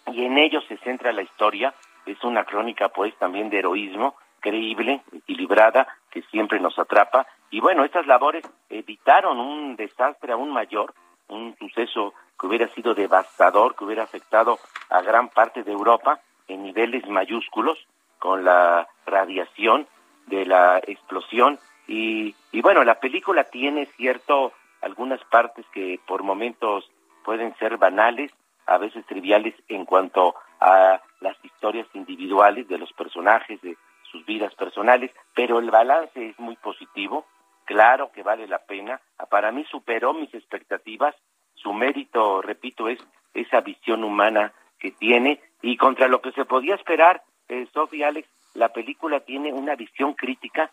y 0.07 0.23
en 0.23 0.37
ellos 0.37 0.63
se 0.67 0.77
centra 0.77 1.11
la 1.11 1.21
historia. 1.21 1.73
Es 2.05 2.23
una 2.23 2.45
crónica, 2.45 2.89
pues, 2.89 3.13
también 3.17 3.49
de 3.49 3.59
heroísmo, 3.59 4.15
creíble, 4.39 5.01
equilibrada, 5.11 5.87
que 6.09 6.21
siempre 6.23 6.59
nos 6.59 6.79
atrapa. 6.79 7.27
Y 7.51 7.59
bueno, 7.59 7.83
estas 7.83 8.07
labores 8.07 8.45
evitaron 8.69 9.39
un 9.39 9.75
desastre 9.75 10.31
aún 10.31 10.51
mayor, 10.51 10.93
un 11.27 11.55
suceso 11.57 12.13
que 12.39 12.47
hubiera 12.47 12.67
sido 12.69 12.93
devastador, 12.93 13.75
que 13.75 13.83
hubiera 13.83 14.03
afectado 14.03 14.57
a 14.89 15.01
gran 15.01 15.27
parte 15.29 15.63
de 15.63 15.71
Europa 15.73 16.21
en 16.47 16.63
niveles 16.63 17.05
mayúsculos, 17.07 17.77
con 18.17 18.43
la 18.43 18.87
radiación 19.05 19.87
de 20.27 20.45
la 20.45 20.79
explosión 20.79 21.59
y, 21.89 22.35
y 22.51 22.61
bueno, 22.61 22.83
la 22.83 22.99
película 22.99 23.45
tiene 23.45 23.87
cierto, 23.97 24.53
algunas 24.81 25.19
partes 25.25 25.65
que 25.73 25.99
por 26.07 26.21
momentos 26.21 26.87
pueden 27.25 27.55
ser 27.57 27.77
banales, 27.77 28.31
a 28.67 28.77
veces 28.77 29.03
triviales 29.07 29.55
en 29.67 29.85
cuanto 29.85 30.35
a 30.59 31.01
las 31.19 31.35
historias 31.43 31.87
individuales 31.95 32.67
de 32.67 32.77
los 32.77 32.93
personajes, 32.93 33.59
de 33.61 33.75
sus 34.03 34.23
vidas 34.27 34.53
personales, 34.53 35.09
pero 35.33 35.57
el 35.57 35.71
balance 35.71 36.29
es 36.29 36.39
muy 36.39 36.55
positivo, 36.57 37.25
claro 37.65 38.11
que 38.11 38.21
vale 38.21 38.47
la 38.47 38.59
pena, 38.59 39.01
para 39.31 39.51
mí 39.51 39.65
superó 39.65 40.13
mis 40.13 40.31
expectativas, 40.35 41.15
su 41.55 41.73
mérito, 41.73 42.43
repito, 42.43 42.87
es 42.87 42.99
esa 43.33 43.61
visión 43.61 44.03
humana 44.03 44.53
que 44.77 44.91
tiene 44.91 45.41
y 45.63 45.75
contra 45.75 46.07
lo 46.07 46.21
que 46.21 46.33
se 46.33 46.45
podía 46.45 46.75
esperar, 46.75 47.23
eh, 47.47 47.67
Sofía 47.73 48.09
Alex, 48.09 48.29
la 48.53 48.69
película 48.69 49.21
tiene 49.21 49.51
una 49.51 49.75
visión 49.75 50.13
crítica 50.13 50.71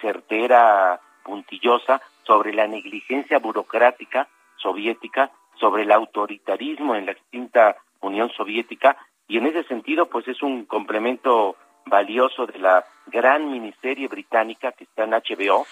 certera, 0.00 1.00
puntillosa, 1.22 2.00
sobre 2.24 2.52
la 2.52 2.66
negligencia 2.66 3.38
burocrática 3.38 4.28
soviética, 4.56 5.30
sobre 5.58 5.82
el 5.82 5.92
autoritarismo 5.92 6.94
en 6.94 7.06
la 7.06 7.12
extinta 7.12 7.76
Unión 8.00 8.30
Soviética, 8.30 8.96
y 9.28 9.38
en 9.38 9.46
ese 9.46 9.64
sentido, 9.64 10.06
pues 10.06 10.26
es 10.28 10.42
un 10.42 10.66
complemento 10.66 11.56
valioso 11.86 12.46
de 12.46 12.58
la 12.58 12.84
gran 13.06 13.50
miniserie 13.50 14.08
británica 14.08 14.72
que 14.72 14.84
está 14.84 15.04
en 15.04 15.10
HBO, 15.10 15.66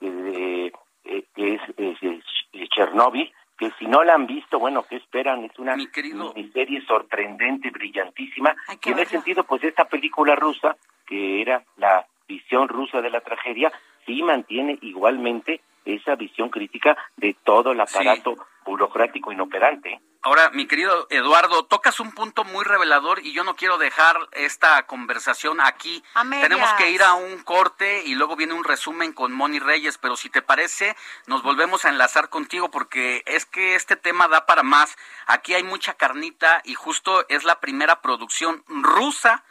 eh, 0.00 0.72
eh, 1.04 1.24
que 1.34 1.54
es, 1.54 1.60
es, 1.76 2.68
Chernobyl, 2.70 3.32
que 3.58 3.70
si 3.78 3.86
no 3.86 4.04
la 4.04 4.14
han 4.14 4.26
visto, 4.26 4.58
bueno, 4.58 4.84
¿qué 4.88 4.96
esperan? 4.96 5.44
Es 5.44 5.58
una 5.58 5.76
miniserie 5.76 6.82
sorprendente, 6.82 7.70
brillantísima, 7.70 8.54
y 8.84 8.90
en 8.90 8.98
ese 8.98 9.12
sentido, 9.12 9.44
pues 9.44 9.64
esta 9.64 9.86
película 9.86 10.34
rusa, 10.36 10.76
que 11.06 11.40
era 11.40 11.62
la 11.76 12.06
visión 12.26 12.68
rusa 12.68 13.00
de 13.00 13.10
la 13.10 13.20
tragedia, 13.20 13.72
sí 14.04 14.22
mantiene 14.22 14.78
igualmente 14.82 15.60
esa 15.84 16.16
visión 16.16 16.50
crítica 16.50 16.96
de 17.16 17.36
todo 17.44 17.72
el 17.72 17.80
aparato 17.80 18.34
burocrático 18.64 19.32
inoperante. 19.32 20.00
Ahora, 20.22 20.50
mi 20.50 20.66
querido 20.66 21.06
Eduardo, 21.10 21.66
tocas 21.66 22.00
un 22.00 22.10
punto 22.10 22.42
muy 22.42 22.64
revelador 22.64 23.20
y 23.24 23.32
yo 23.32 23.44
no 23.44 23.54
quiero 23.54 23.78
dejar 23.78 24.16
esta 24.32 24.84
conversación 24.86 25.60
aquí. 25.60 26.02
Tenemos 26.40 26.68
que 26.72 26.90
ir 26.90 27.04
a 27.04 27.14
un 27.14 27.44
corte 27.44 28.02
y 28.04 28.16
luego 28.16 28.34
viene 28.34 28.54
un 28.54 28.64
resumen 28.64 29.12
con 29.12 29.32
Moni 29.32 29.60
Reyes, 29.60 29.98
pero 29.98 30.16
si 30.16 30.28
te 30.28 30.42
parece, 30.42 30.96
nos 31.28 31.44
volvemos 31.44 31.84
a 31.84 31.90
enlazar 31.90 32.28
contigo 32.28 32.72
porque 32.72 33.22
es 33.26 33.46
que 33.46 33.76
este 33.76 33.94
tema 33.94 34.26
da 34.26 34.46
para 34.46 34.64
más. 34.64 34.96
Aquí 35.28 35.54
hay 35.54 35.62
mucha 35.62 35.94
carnita 35.94 36.60
y 36.64 36.74
justo 36.74 37.24
es 37.28 37.44
la 37.44 37.60
primera 37.60 38.02
producción 38.02 38.64
rusa 38.66 39.44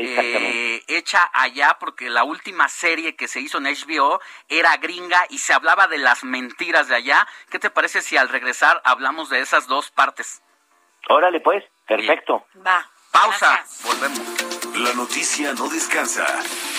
eh, 0.00 0.84
hecha 0.86 1.28
allá, 1.32 1.76
porque 1.80 2.08
la 2.08 2.24
última 2.24 2.68
serie 2.68 3.16
que 3.16 3.28
se 3.28 3.40
hizo 3.40 3.58
en 3.58 3.64
HBO 3.64 4.20
era 4.48 4.76
gringa 4.76 5.26
y 5.28 5.38
se 5.38 5.52
hablaba 5.52 5.88
de 5.88 5.98
las 5.98 6.24
mentiras 6.24 6.88
de 6.88 6.96
allá. 6.96 7.26
¿Qué 7.50 7.58
te 7.58 7.70
parece 7.70 8.00
si 8.02 8.16
al 8.16 8.28
regresar 8.28 8.80
hablamos 8.84 9.28
de 9.28 9.40
esas 9.40 9.66
dos 9.66 9.90
partes? 9.90 10.42
Órale, 11.08 11.40
pues, 11.40 11.64
perfecto. 11.86 12.46
Va. 12.66 12.88
Pausa, 13.10 13.64
volvemos. 13.84 14.20
La 14.76 14.92
noticia 14.94 15.52
no 15.54 15.68
descansa. 15.68 16.26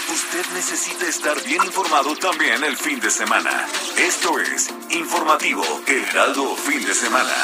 Usted 0.09 0.45
necesita 0.53 1.07
estar 1.07 1.35
bien 1.43 1.63
informado 1.63 2.15
también 2.15 2.63
el 2.63 2.77
fin 2.77 2.99
de 2.99 3.09
semana. 3.09 3.67
Esto 3.97 4.39
es 4.39 4.73
Informativo 4.91 5.63
El 5.87 6.05
Heraldo 6.05 6.55
Fin 6.55 6.85
de 6.85 6.93
Semana. 6.93 7.35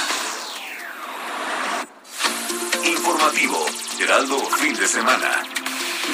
Informativo 2.85 3.65
Heraldo 3.99 4.39
Fin 4.51 4.75
de 4.75 4.87
Semana. 4.87 5.64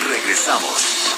Regresamos. 0.07 1.17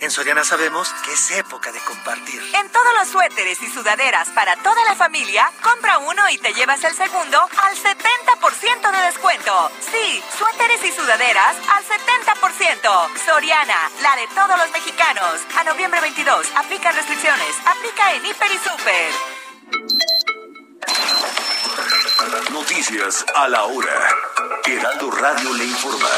En 0.00 0.12
Soriana 0.12 0.44
sabemos 0.44 0.88
que 1.04 1.12
es 1.12 1.30
época 1.32 1.72
de 1.72 1.80
compartir. 1.80 2.40
En 2.54 2.70
todos 2.70 2.94
los 3.00 3.08
suéteres 3.08 3.60
y 3.62 3.68
sudaderas 3.68 4.28
para 4.28 4.56
toda 4.56 4.84
la 4.84 4.94
familia, 4.94 5.50
compra 5.60 5.98
uno 5.98 6.28
y 6.30 6.38
te 6.38 6.54
llevas 6.54 6.84
el 6.84 6.94
segundo 6.94 7.38
al 7.40 7.76
70% 7.76 8.92
de 8.92 9.02
descuento. 9.06 9.70
Sí, 9.90 10.22
suéteres 10.38 10.84
y 10.84 10.92
sudaderas 10.92 11.56
al 11.74 11.84
70%. 11.84 13.24
Soriana, 13.26 13.90
la 14.00 14.16
de 14.16 14.28
todos 14.28 14.56
los 14.56 14.70
mexicanos. 14.70 15.40
A 15.56 15.64
noviembre 15.64 16.00
22, 16.00 16.46
aplica 16.54 16.92
restricciones. 16.92 17.56
Aplica 17.66 18.14
en 18.14 18.24
Hiper 18.24 18.50
y 18.52 18.58
Super. 18.58 19.37
Noticias 22.28 23.24
a 23.34 23.48
la 23.48 23.64
hora. 23.64 24.10
Heraldo 24.66 25.10
Radio 25.10 25.50
le 25.54 25.64
informa. 25.64 26.10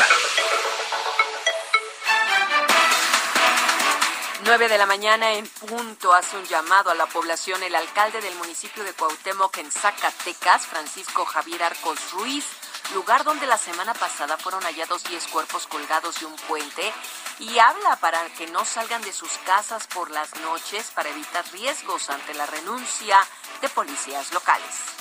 9 4.42 4.68
de 4.68 4.78
la 4.78 4.86
mañana 4.86 5.34
en 5.34 5.46
punto 5.46 6.12
hace 6.12 6.36
un 6.36 6.44
llamado 6.46 6.90
a 6.90 6.96
la 6.96 7.06
población 7.06 7.62
el 7.62 7.76
alcalde 7.76 8.20
del 8.20 8.34
municipio 8.34 8.82
de 8.82 8.92
Cuauhtémoc 8.92 9.56
en 9.58 9.70
Zacatecas, 9.70 10.66
Francisco 10.66 11.24
Javier 11.24 11.62
Arcos 11.62 12.10
Ruiz, 12.10 12.44
lugar 12.92 13.22
donde 13.22 13.46
la 13.46 13.56
semana 13.56 13.94
pasada 13.94 14.36
fueron 14.36 14.64
hallados 14.64 15.04
10 15.04 15.28
cuerpos 15.28 15.68
colgados 15.68 16.18
de 16.18 16.26
un 16.26 16.34
puente 16.48 16.92
y 17.38 17.56
habla 17.60 17.94
para 18.00 18.24
que 18.30 18.48
no 18.48 18.64
salgan 18.64 19.02
de 19.02 19.12
sus 19.12 19.30
casas 19.46 19.86
por 19.86 20.10
las 20.10 20.34
noches 20.40 20.90
para 20.92 21.10
evitar 21.10 21.44
riesgos 21.52 22.10
ante 22.10 22.34
la 22.34 22.46
renuncia 22.46 23.16
de 23.60 23.68
policías 23.68 24.32
locales. 24.32 24.99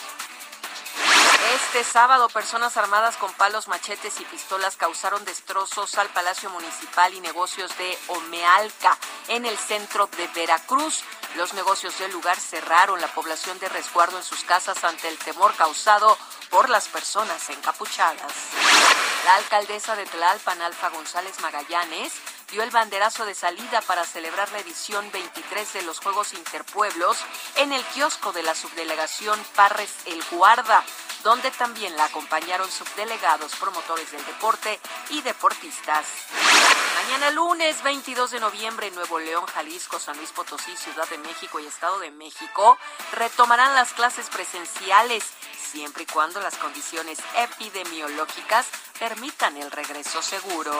Este 1.55 1.83
sábado, 1.83 2.29
personas 2.29 2.77
armadas 2.77 3.15
con 3.17 3.31
palos, 3.33 3.67
machetes 3.67 4.19
y 4.19 4.25
pistolas 4.25 4.75
causaron 4.75 5.23
destrozos 5.25 5.97
al 5.97 6.09
Palacio 6.09 6.49
Municipal 6.49 7.13
y 7.13 7.21
negocios 7.21 7.75
de 7.77 7.97
Omealca, 8.07 8.97
en 9.27 9.45
el 9.45 9.57
centro 9.57 10.07
de 10.17 10.27
Veracruz. 10.27 11.03
Los 11.35 11.53
negocios 11.53 11.97
del 11.99 12.11
lugar 12.11 12.39
cerraron 12.39 12.99
la 13.01 13.07
población 13.13 13.57
de 13.59 13.69
resguardo 13.69 14.17
en 14.17 14.23
sus 14.23 14.43
casas 14.43 14.83
ante 14.83 15.07
el 15.07 15.17
temor 15.17 15.53
causado 15.55 16.17
por 16.49 16.69
las 16.69 16.87
personas 16.87 17.49
encapuchadas. 17.49 18.33
La 19.25 19.35
alcaldesa 19.35 19.95
de 19.95 20.05
Tlalpan, 20.05 20.61
Alfa 20.61 20.89
González 20.89 21.39
Magallanes, 21.41 22.13
dio 22.51 22.63
el 22.63 22.71
banderazo 22.71 23.25
de 23.25 23.35
salida 23.35 23.81
para 23.81 24.05
celebrar 24.05 24.51
la 24.51 24.59
edición 24.59 25.09
23 25.11 25.73
de 25.73 25.81
los 25.83 25.99
Juegos 25.99 26.33
Interpueblos 26.33 27.17
en 27.57 27.73
el 27.73 27.83
kiosco 27.85 28.31
de 28.31 28.43
la 28.43 28.55
subdelegación 28.55 29.39
Parres 29.55 29.93
El 30.05 30.23
Guarda 30.31 30.83
donde 31.23 31.51
también 31.51 31.95
la 31.97 32.05
acompañaron 32.05 32.69
subdelegados, 32.71 33.55
promotores 33.55 34.11
del 34.11 34.25
deporte 34.25 34.79
y 35.09 35.21
deportistas. 35.21 36.05
Mañana 37.03 37.31
lunes 37.31 37.81
22 37.83 38.31
de 38.31 38.39
noviembre 38.39 38.91
Nuevo 38.91 39.19
León, 39.19 39.45
Jalisco, 39.47 39.99
San 39.99 40.17
Luis 40.17 40.31
Potosí, 40.31 40.75
Ciudad 40.77 41.07
de 41.09 41.17
México 41.17 41.59
y 41.59 41.65
Estado 41.65 41.99
de 41.99 42.11
México 42.11 42.77
retomarán 43.13 43.75
las 43.75 43.93
clases 43.93 44.29
presenciales 44.29 45.23
siempre 45.71 46.03
y 46.03 46.05
cuando 46.05 46.39
las 46.41 46.55
condiciones 46.55 47.19
epidemiológicas 47.37 48.65
permitan 48.97 49.55
el 49.57 49.71
regreso 49.71 50.21
seguro. 50.21 50.73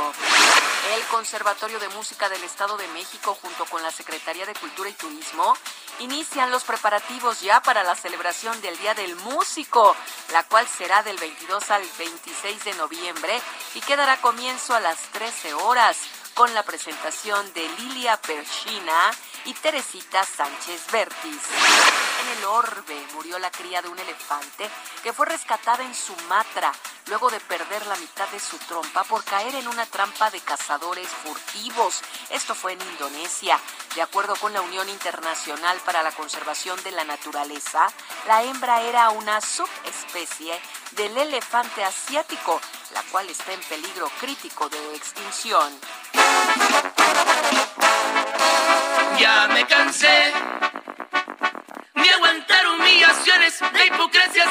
El 0.96 1.04
Conservatorio 1.08 1.59
de 1.68 1.90
Música 1.90 2.30
del 2.30 2.42
Estado 2.46 2.78
de 2.78 2.88
México 2.90 3.38
junto 3.42 3.66
con 3.66 3.84
la 3.84 3.92
Secretaría 3.92 4.46
de 4.46 4.54
Cultura 4.54 4.90
y 4.90 4.94
Turismo 4.94 5.54
inician 6.00 6.52
los 6.52 6.64
preparativos 6.64 7.42
ya 7.42 7.62
para 7.62 7.84
la 7.84 7.96
celebración 7.96 8.62
del 8.62 8.78
Día 8.78 8.94
del 8.94 9.18
Músico, 9.18 9.94
la 10.32 10.44
cual 10.44 10.66
será 10.66 11.04
del 11.04 11.18
22 11.18 11.70
al 11.72 11.84
26 11.98 12.64
de 12.64 12.74
noviembre 12.76 13.42
y 13.76 13.82
que 13.82 13.98
dará 13.98 14.22
comienzo 14.22 14.74
a 14.74 14.80
las 14.80 15.00
13 15.12 15.54
horas 15.56 15.98
con 16.34 16.54
la 16.54 16.64
presentación 16.64 17.52
de 17.52 17.68
Lilia 17.80 18.16
Perchina 18.22 19.12
y 19.46 19.54
Teresita 19.54 20.24
Sánchez 20.24 20.92
Vértiz. 20.92 21.42
En 22.22 22.38
el 22.38 22.46
Orbe 22.46 23.08
murió 23.14 23.40
la 23.40 23.52
cría 23.52 23.82
de 23.82 23.90
un 23.90 23.98
elefante 23.98 24.70
que 25.04 25.14
fue 25.14 25.26
rescatada 25.26 25.84
en 25.84 25.96
Sumatra 25.96 26.72
luego 27.08 27.30
de 27.30 27.40
perder 27.40 27.86
la 27.88 27.96
mitad 27.96 28.28
de 28.30 28.40
su 28.40 28.58
trompa 28.60 29.04
por 29.04 29.24
caer 29.24 29.56
en 29.56 29.68
una 29.68 29.86
trampa 29.86 30.30
de 30.30 30.40
cazadores 30.42 31.08
furtivos. 31.08 32.02
Esto 32.30 32.54
fue 32.54 32.74
en 32.74 32.82
Indonesia. 32.82 33.60
De 33.96 34.02
acuerdo 34.02 34.36
con 34.36 34.54
la 34.54 34.62
Unión 34.62 34.88
Internacional 34.90 35.78
para 35.86 36.04
la 36.04 36.12
Conservación 36.12 36.82
de 36.84 36.92
la 36.92 37.04
Naturaleza, 37.04 37.88
la 38.28 38.44
hembra 38.44 38.82
era 38.84 39.10
una 39.10 39.42
subespecie 39.42 40.60
del 40.92 41.18
elefante 41.18 41.84
asiático, 41.84 42.62
la 42.94 43.04
cual 43.12 43.30
está 43.30 43.54
en 43.54 43.60
peligro 43.62 44.10
crítico 44.20 44.70
de 44.70 44.96
extinción. 44.96 45.74
Ya 49.20 49.48
me 49.48 49.68
cansé 49.68 50.34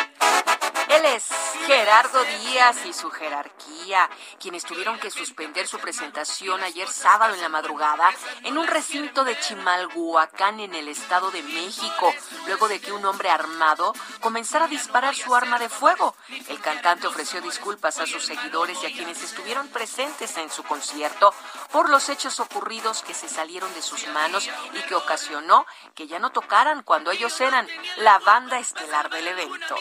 Él 0.88 1.04
es 1.06 1.24
Gerardo 1.66 2.22
Díaz 2.24 2.84
y 2.84 2.92
su 2.92 3.10
jerarquía, 3.10 4.08
quienes 4.38 4.64
tuvieron 4.64 4.98
que 4.98 5.10
suspender 5.10 5.66
su 5.66 5.78
presentación 5.78 6.62
ayer 6.62 6.88
sábado 6.88 7.34
en 7.34 7.40
la 7.40 7.48
madrugada 7.48 8.12
en 8.42 8.58
un 8.58 8.66
recinto 8.66 9.24
de 9.24 9.38
Chimalhuacán 9.40 10.60
en 10.60 10.74
el 10.74 10.88
Estado 10.88 11.30
de 11.30 11.42
México, 11.42 12.12
luego 12.46 12.68
de 12.68 12.80
que 12.80 12.92
un 12.92 13.04
hombre 13.06 13.30
armado 13.30 13.94
comenzara 14.20 14.66
a 14.66 14.68
disparar 14.68 15.14
su 15.14 15.34
arma 15.34 15.58
de 15.58 15.68
fuego. 15.68 16.14
El 16.48 16.60
cantante 16.60 17.06
ofreció 17.06 17.40
disculpas 17.40 17.98
a 17.98 18.06
sus 18.06 18.24
seguidores 18.24 18.78
y 18.82 18.86
a 18.86 18.92
quienes 18.92 19.22
estuvieron 19.22 19.68
presentes 19.68 20.36
en 20.36 20.50
su 20.50 20.62
concierto 20.64 21.32
por 21.72 21.88
los 21.88 22.08
hechos 22.08 22.40
ocurridos 22.40 23.02
que 23.02 23.14
se 23.14 23.28
salieron 23.28 23.72
de 23.74 23.82
sus 23.82 24.06
manos 24.08 24.48
y 24.72 24.82
que 24.82 24.94
ocasionó 24.94 25.66
que 25.94 26.06
ya 26.06 26.18
no 26.18 26.30
tocaran 26.30 26.82
cuando 26.82 27.10
ellos 27.10 27.40
eran 27.40 27.68
la 27.98 28.18
banda 28.20 28.58
estelar 28.58 29.10
del 29.10 29.28
evento. 29.28 29.76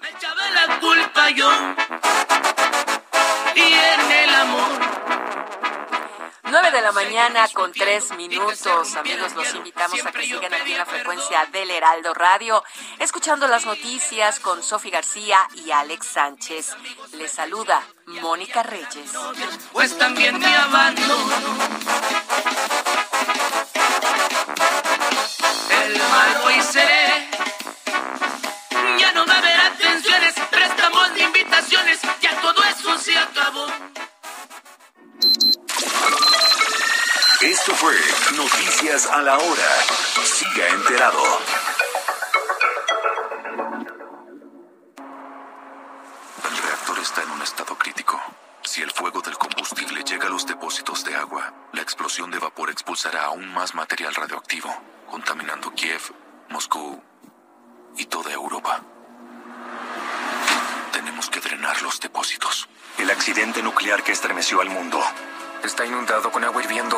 Me 0.00 0.10
echaba 0.10 0.50
la 0.50 0.80
culpa 0.80 1.30
yo 1.30 1.50
y 3.54 3.72
en 3.72 4.10
el 4.10 4.34
amor. 4.34 4.94
9 6.54 6.70
de 6.70 6.80
la 6.82 6.92
mañana 6.92 7.48
con 7.52 7.72
3 7.72 8.12
minutos. 8.16 8.94
Amigos, 8.94 9.34
los 9.34 9.54
invitamos 9.54 10.06
a 10.06 10.12
que 10.12 10.22
sigan 10.22 10.54
aquí 10.54 10.72
en 10.72 10.78
la 10.78 10.86
frecuencia 10.86 11.46
del 11.46 11.70
Heraldo 11.70 12.14
Radio, 12.14 12.62
escuchando 13.00 13.48
las 13.48 13.66
noticias 13.66 14.38
con 14.38 14.62
Sofi 14.62 14.90
García 14.90 15.38
y 15.54 15.72
Alex 15.72 16.06
Sánchez. 16.06 16.76
Les 17.14 17.32
saluda 17.32 17.82
Mónica 18.06 18.62
Reyes. 18.62 19.12
Pues 19.72 19.98
también 19.98 20.38
me 20.38 20.54
abandono. 20.54 21.24
El 25.70 25.98
malo 25.98 26.50
y 26.50 26.62
seré. 26.62 27.28
Ya 28.98 29.12
no 29.12 29.26
va 29.26 29.34
a 29.34 29.38
haber 29.38 29.60
atenciones, 29.60 30.34
préstamos 30.50 31.10
ni 31.12 31.22
invitaciones, 31.22 32.00
ya 32.20 32.40
todo 32.40 32.62
eso 32.64 32.98
se 32.98 33.18
acabó. 33.18 33.66
Esto 37.40 37.74
fue 37.74 37.94
Noticias 38.36 39.06
a 39.06 39.20
la 39.20 39.36
Hora. 39.36 39.70
Siga 40.24 40.68
enterado. 40.68 41.22
El 46.50 46.56
reactor 46.56 46.98
está 47.00 47.22
en 47.22 47.30
un 47.30 47.42
estado 47.42 47.76
crítico. 47.76 48.20
Si 48.74 48.82
el 48.82 48.90
fuego 48.90 49.20
del 49.20 49.38
combustible 49.38 50.02
llega 50.02 50.26
a 50.26 50.30
los 50.30 50.48
depósitos 50.48 51.04
de 51.04 51.14
agua, 51.14 51.54
la 51.72 51.80
explosión 51.80 52.28
de 52.32 52.40
vapor 52.40 52.70
expulsará 52.70 53.26
aún 53.26 53.46
más 53.54 53.72
material 53.72 54.12
radioactivo, 54.12 54.68
contaminando 55.08 55.72
Kiev, 55.74 56.00
Moscú 56.48 57.00
y 57.96 58.06
toda 58.06 58.32
Europa. 58.32 58.80
Tenemos 60.92 61.30
que 61.30 61.38
drenar 61.38 61.82
los 61.82 62.00
depósitos. 62.00 62.68
El 62.98 63.12
accidente 63.12 63.62
nuclear 63.62 64.02
que 64.02 64.10
estremeció 64.10 64.60
al 64.60 64.70
mundo. 64.70 65.00
Está 65.62 65.86
inundado 65.86 66.32
con 66.32 66.42
agua 66.42 66.60
hirviendo. 66.60 66.96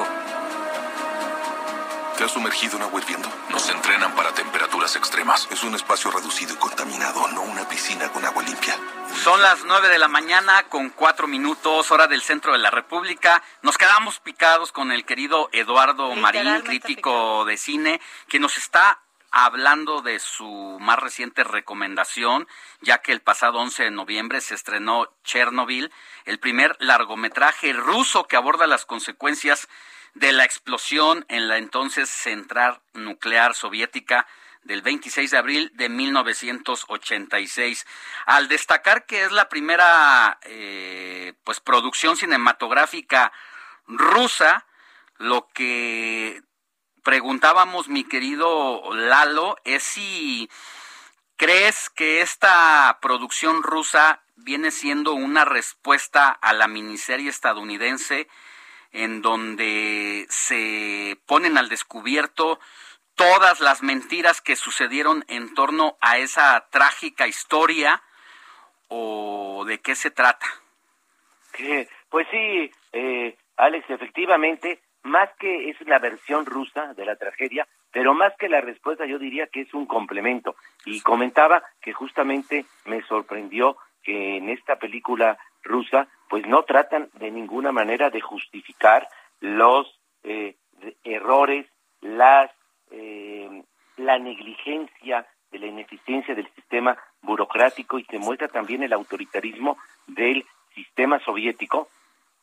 ¿Te 2.16 2.24
has 2.24 2.32
sumergido 2.32 2.78
en 2.78 2.82
agua 2.82 2.98
hirviendo? 2.98 3.28
Nos 3.50 3.68
entrenan 3.68 4.14
para 4.14 4.32
temperaturas 4.32 4.96
extremas. 4.96 5.46
Es 5.50 5.62
un 5.64 5.74
espacio 5.74 6.10
reducido 6.10 6.54
y 6.54 6.56
contaminado, 6.56 7.28
no 7.28 7.42
una 7.42 7.68
piscina 7.68 8.10
con 8.10 8.24
agua 8.24 8.42
limpia. 8.42 8.74
Son 9.22 9.42
las 9.42 9.66
9 9.66 9.90
de 9.90 9.98
la 9.98 10.08
mañana 10.08 10.62
con 10.70 10.88
4 10.88 11.26
minutos, 11.26 11.90
hora 11.90 12.06
del 12.06 12.22
centro 12.22 12.52
de 12.52 12.58
la 12.58 12.70
República. 12.70 13.42
Nos 13.60 13.76
quedamos 13.76 14.18
picados 14.20 14.72
con 14.72 14.92
el 14.92 15.04
querido 15.04 15.50
Eduardo 15.52 16.14
Marín, 16.14 16.62
crítico 16.62 17.44
de 17.44 17.58
cine, 17.58 18.00
que 18.28 18.40
nos 18.40 18.56
está 18.56 19.00
hablando 19.30 20.00
de 20.00 20.18
su 20.18 20.78
más 20.80 20.98
reciente 20.98 21.44
recomendación, 21.44 22.48
ya 22.80 23.02
que 23.02 23.12
el 23.12 23.20
pasado 23.20 23.58
11 23.58 23.84
de 23.84 23.90
noviembre 23.90 24.40
se 24.40 24.54
estrenó 24.54 25.12
Chernobyl, 25.22 25.92
el 26.24 26.38
primer 26.38 26.78
largometraje 26.80 27.74
ruso 27.74 28.24
que 28.24 28.36
aborda 28.36 28.66
las 28.66 28.86
consecuencias 28.86 29.68
de 30.16 30.32
la 30.32 30.44
explosión 30.44 31.24
en 31.28 31.46
la 31.46 31.58
entonces 31.58 32.08
central 32.08 32.80
nuclear 32.94 33.54
soviética 33.54 34.26
del 34.62 34.80
26 34.80 35.30
de 35.30 35.36
abril 35.36 35.70
de 35.74 35.90
1986. 35.90 37.86
Al 38.24 38.48
destacar 38.48 39.04
que 39.04 39.24
es 39.24 39.32
la 39.32 39.50
primera 39.50 40.38
eh, 40.42 41.34
pues 41.44 41.60
producción 41.60 42.16
cinematográfica 42.16 43.30
rusa, 43.86 44.64
lo 45.18 45.48
que 45.48 46.42
preguntábamos, 47.02 47.88
mi 47.88 48.02
querido 48.04 48.94
Lalo, 48.94 49.58
es 49.64 49.82
si 49.82 50.48
crees 51.36 51.90
que 51.90 52.22
esta 52.22 52.98
producción 53.02 53.62
rusa 53.62 54.22
viene 54.34 54.70
siendo 54.70 55.12
una 55.12 55.44
respuesta 55.44 56.30
a 56.30 56.54
la 56.54 56.68
miniserie 56.68 57.28
estadounidense 57.28 58.28
en 58.92 59.22
donde 59.22 60.26
se 60.28 61.18
ponen 61.26 61.58
al 61.58 61.68
descubierto 61.68 62.58
todas 63.14 63.60
las 63.60 63.82
mentiras 63.82 64.40
que 64.40 64.56
sucedieron 64.56 65.24
en 65.28 65.54
torno 65.54 65.96
a 66.00 66.18
esa 66.18 66.68
trágica 66.70 67.26
historia 67.26 68.02
o 68.88 69.64
de 69.66 69.78
qué 69.80 69.94
se 69.94 70.10
trata? 70.10 70.46
Pues 72.10 72.26
sí, 72.30 72.70
eh, 72.92 73.36
Alex, 73.56 73.88
efectivamente, 73.90 74.80
más 75.02 75.30
que 75.38 75.70
es 75.70 75.76
la 75.86 75.98
versión 75.98 76.46
rusa 76.46 76.94
de 76.94 77.04
la 77.04 77.16
tragedia, 77.16 77.66
pero 77.90 78.14
más 78.14 78.34
que 78.38 78.48
la 78.48 78.60
respuesta 78.60 79.06
yo 79.06 79.18
diría 79.18 79.46
que 79.46 79.62
es 79.62 79.74
un 79.74 79.86
complemento. 79.86 80.56
Y 80.84 81.00
comentaba 81.00 81.62
que 81.80 81.92
justamente 81.92 82.66
me 82.84 83.02
sorprendió 83.02 83.76
que 84.02 84.36
en 84.36 84.50
esta 84.50 84.76
película 84.76 85.38
rusa 85.62 86.08
pues 86.28 86.46
no 86.46 86.62
tratan 86.64 87.08
de 87.14 87.30
ninguna 87.30 87.72
manera 87.72 88.10
de 88.10 88.20
justificar 88.20 89.08
los 89.40 89.86
eh, 90.24 90.56
errores, 91.04 91.66
las 92.00 92.50
eh, 92.90 93.62
la 93.96 94.18
negligencia 94.18 95.26
de 95.50 95.58
la 95.58 95.66
ineficiencia 95.66 96.34
del 96.34 96.48
sistema 96.54 96.96
burocrático 97.22 97.98
y 97.98 98.04
se 98.04 98.18
muestra 98.18 98.48
también 98.48 98.82
el 98.82 98.92
autoritarismo 98.92 99.78
del 100.06 100.44
sistema 100.74 101.18
soviético 101.20 101.88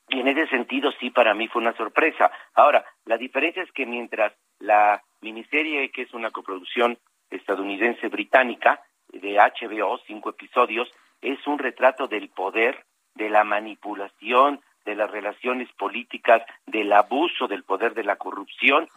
y 0.10 0.20
en 0.20 0.28
ese 0.28 0.48
sentido 0.48 0.92
sí 1.00 1.10
para 1.10 1.34
mí 1.34 1.48
fue 1.48 1.62
una 1.62 1.76
sorpresa. 1.76 2.32
Ahora, 2.54 2.84
la 3.06 3.18
diferencia 3.18 3.64
es 3.64 3.72
que 3.72 3.86
mientras 3.86 4.34
la 4.60 5.02
miniserie, 5.22 5.92
que 5.92 6.04
es 6.04 6.14
una 6.14 6.32
coproducción 6.32 6.98
estadounidense 7.30 8.08
británica 8.10 8.82
de 9.10 9.38
HBO, 9.38 10.00
cinco 10.06 10.32
episodios, 10.32 10.92
es 11.22 11.46
un 11.48 11.58
retrato 11.58 12.08
del 12.08 12.30
poder, 12.30 12.86
de 13.16 13.30
la 13.30 13.44
manipulación, 13.44 14.62
de 14.86 14.96
las 14.96 15.10
relaciones 15.10 15.72
políticas, 15.74 16.44
del 16.66 16.92
abuso 16.92 17.48
del 17.48 17.64
poder, 17.64 17.94
de 17.94 18.04
la 18.04 18.18
corrupción. 18.18 18.88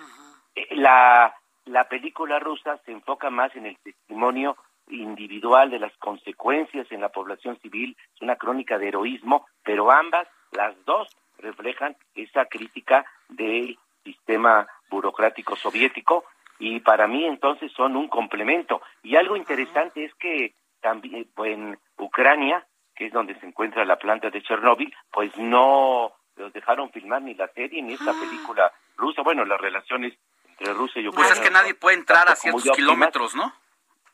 Eh, 0.55 0.69
La, 0.77 1.35
la 1.65 1.85
película 1.89 2.39
rusa 2.39 2.79
se 2.85 2.93
enfoca 2.93 3.31
más 3.31 3.55
en 3.57 3.67
el 3.67 3.77
testimonio 3.79 4.57
individual 4.89 5.71
de 5.71 5.81
las 5.81 5.97
consecuencias 5.99 6.87
en 6.91 7.01
la 7.01 7.09
población 7.09 7.59
civil, 7.61 7.97
es 8.15 8.23
una 8.23 8.37
crónica 8.37 8.79
de 8.79 8.89
heroísmo, 8.89 9.47
pero 9.65 9.91
ambas, 9.91 10.29
las 10.53 10.75
dos, 10.85 11.09
reflejan 11.39 11.97
esa 12.15 12.47
crítica 12.47 13.05
del 13.29 13.79
sistema 14.05 14.67
burocrático 14.89 15.57
soviético 15.57 16.25
y 16.59 16.81
para 16.81 17.07
mí 17.07 17.27
entonces 17.27 17.73
son 17.73 17.97
un 17.97 18.09
complemento. 18.09 18.81
Y 19.03 19.17
algo 19.17 19.37
interesante 19.37 20.05
es 20.05 20.15
que 20.15 20.55
también 20.81 21.27
en 21.39 21.79
Ucrania, 21.99 22.65
que 22.97 23.07
es 23.07 23.13
donde 23.13 23.39
se 23.39 23.47
encuentra 23.47 23.85
la 23.85 23.97
planta 23.97 24.31
de 24.31 24.43
Chernóbil, 24.43 24.93
pues 25.13 25.37
no 25.37 26.13
los 26.37 26.53
dejaron 26.53 26.91
filmar 26.91 27.23
ni 27.23 27.35
la 27.35 27.49
serie 27.49 27.83
ni 27.83 27.95
esta 27.95 28.13
película 28.13 28.73
rusa. 28.97 29.23
Bueno, 29.23 29.45
las 29.45 29.61
relaciones 29.61 30.15
entre 30.49 30.73
Rusia 30.73 31.03
y 31.03 31.09
Ucrania. 31.09 31.29
Pues 31.29 31.39
es 31.39 31.45
que 31.47 31.53
nadie 31.53 31.75
puede 31.75 31.97
entrar 31.97 32.29
a 32.29 32.37
ciertos 32.37 32.71
kilómetros, 32.75 33.35
¿no? 33.35 33.53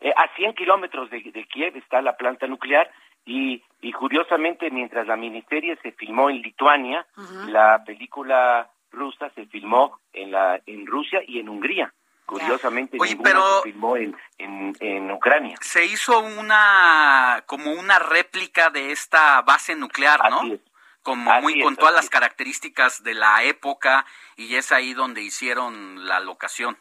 Eh, 0.00 0.12
a 0.16 0.34
100 0.34 0.54
kilómetros 0.54 1.10
de, 1.10 1.20
de 1.20 1.44
Kiev 1.46 1.76
está 1.76 2.02
la 2.02 2.16
planta 2.16 2.48
nuclear 2.48 2.90
y, 3.24 3.62
y 3.80 3.92
curiosamente 3.92 4.70
mientras 4.70 5.06
la 5.06 5.16
miniserie 5.16 5.76
se 5.82 5.92
filmó 5.92 6.28
en 6.28 6.42
Lituania, 6.42 7.06
la 7.46 7.84
película 7.84 8.68
rusa 8.90 9.30
se 9.30 9.46
filmó 9.46 10.00
en 10.12 10.32
la 10.32 10.60
en 10.66 10.86
Rusia 10.86 11.20
y 11.26 11.38
en 11.38 11.48
Hungría. 11.48 11.92
Curiosamente, 12.40 12.96
Oye, 13.00 13.10
ninguna 13.12 13.30
pero- 13.30 13.56
se 13.58 13.62
filmó 13.70 13.96
en, 13.96 14.16
en, 14.38 14.76
en 14.80 15.10
Ucrania. 15.10 15.56
Se 15.60 15.84
hizo 15.84 16.18
una 16.20 17.42
como 17.46 17.72
una 17.72 17.98
réplica 17.98 18.70
de 18.70 18.92
esta 18.92 19.42
base 19.42 19.74
nuclear, 19.76 20.30
¿no? 20.30 20.42
Como 21.02 21.32
Así 21.32 21.42
muy 21.42 21.58
es, 21.58 21.64
con 21.64 21.76
todas 21.76 21.94
las 21.94 22.08
características 22.08 23.02
de 23.02 23.14
la 23.14 23.42
época 23.42 24.06
y 24.36 24.54
es 24.54 24.70
ahí 24.70 24.94
donde 24.94 25.20
hicieron 25.22 26.06
la 26.06 26.20
locación. 26.20 26.78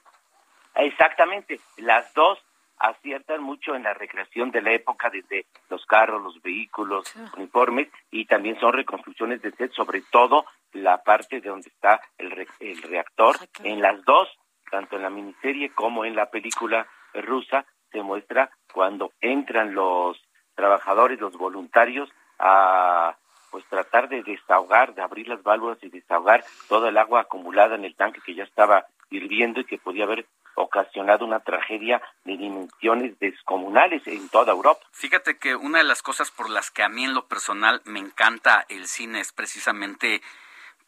Exactamente, 0.75 1.59
las 1.77 2.13
dos 2.13 2.39
aciertan 2.77 3.43
mucho 3.43 3.75
en 3.75 3.83
la 3.83 3.93
recreación 3.93 4.49
de 4.51 4.61
la 4.61 4.71
época 4.73 5.09
desde 5.09 5.45
los 5.69 5.85
carros, 5.85 6.21
los 6.23 6.41
vehículos, 6.41 7.13
uniformes 7.37 7.89
y 8.09 8.25
también 8.25 8.59
son 8.59 8.73
reconstrucciones 8.73 9.41
de 9.41 9.51
set, 9.51 9.71
sobre 9.73 10.01
todo 10.11 10.45
la 10.73 11.03
parte 11.03 11.41
de 11.41 11.49
donde 11.49 11.69
está 11.69 12.01
el, 12.17 12.31
re- 12.31 12.47
el 12.59 12.81
reactor. 12.81 13.37
En 13.63 13.81
las 13.81 14.03
dos, 14.05 14.29
tanto 14.71 14.95
en 14.95 15.03
la 15.03 15.09
miniserie 15.09 15.71
como 15.73 16.05
en 16.05 16.15
la 16.15 16.31
película 16.31 16.87
rusa, 17.13 17.65
se 17.91 18.01
muestra 18.01 18.49
cuando 18.73 19.11
entran 19.21 19.75
los 19.75 20.17
trabajadores, 20.55 21.19
los 21.19 21.37
voluntarios 21.37 22.09
a 22.39 23.15
pues 23.51 23.65
tratar 23.65 24.07
de 24.07 24.23
desahogar, 24.23 24.95
de 24.95 25.01
abrir 25.01 25.27
las 25.27 25.43
válvulas 25.43 25.77
y 25.81 25.89
desahogar 25.89 26.43
toda 26.69 26.89
el 26.89 26.97
agua 26.97 27.21
acumulada 27.21 27.75
en 27.75 27.83
el 27.83 27.95
tanque 27.95 28.21
que 28.25 28.33
ya 28.33 28.43
estaba 28.43 28.85
hirviendo 29.09 29.59
y 29.59 29.65
que 29.65 29.77
podía 29.77 30.05
haber 30.05 30.25
ocasionado 30.55 31.25
una 31.25 31.41
tragedia 31.41 32.01
de 32.23 32.37
dimensiones 32.37 33.17
descomunales 33.19 34.05
en 34.07 34.29
toda 34.29 34.53
Europa. 34.53 34.81
Fíjate 34.91 35.37
que 35.37 35.55
una 35.55 35.79
de 35.79 35.83
las 35.83 36.01
cosas 36.01 36.31
por 36.31 36.49
las 36.49 36.71
que 36.71 36.83
a 36.83 36.89
mí 36.89 37.03
en 37.03 37.13
lo 37.13 37.27
personal 37.27 37.81
me 37.85 37.99
encanta 37.99 38.65
el 38.69 38.87
cine 38.87 39.19
es 39.19 39.33
precisamente 39.33 40.21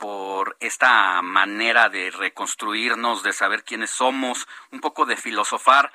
por 0.04 0.58
esta 0.60 1.22
manera 1.22 1.88
de 1.88 2.12
reconstruirnos, 2.12 3.24
de 3.24 3.32
saber 3.32 3.64
quiénes 3.64 3.90
somos, 3.90 4.50
un 4.70 4.82
poco 4.82 5.06
de 5.06 5.16
filosofar, 5.16 5.94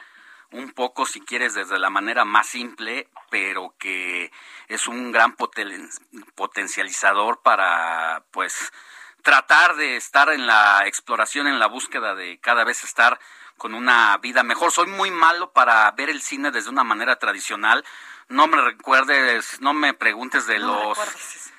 un 0.50 0.70
poco 0.70 1.04
si 1.04 1.20
quieres 1.20 1.52
desde 1.52 1.78
la 1.78 1.90
manera 1.90 2.24
más 2.24 2.46
simple, 2.46 3.10
pero 3.28 3.74
que 3.78 4.32
es 4.68 4.88
un 4.88 5.12
gran 5.12 5.36
poten- 5.36 5.90
potencializador 6.34 7.42
para 7.42 8.22
pues 8.30 8.72
tratar 9.20 9.76
de 9.76 9.96
estar 9.96 10.30
en 10.30 10.46
la 10.46 10.86
exploración, 10.86 11.46
en 11.46 11.58
la 11.58 11.66
búsqueda 11.66 12.14
de 12.14 12.38
cada 12.40 12.64
vez 12.64 12.84
estar 12.84 13.20
con 13.58 13.74
una 13.74 14.16
vida 14.22 14.42
mejor. 14.42 14.72
Soy 14.72 14.86
muy 14.86 15.10
malo 15.10 15.52
para 15.52 15.90
ver 15.90 16.08
el 16.08 16.22
cine 16.22 16.50
desde 16.50 16.70
una 16.70 16.82
manera 16.82 17.18
tradicional. 17.18 17.84
No 18.28 18.46
me 18.46 18.56
recuerdes, 18.62 19.60
no 19.60 19.74
me 19.74 19.92
preguntes 19.92 20.46
de 20.46 20.60
los 20.60 20.96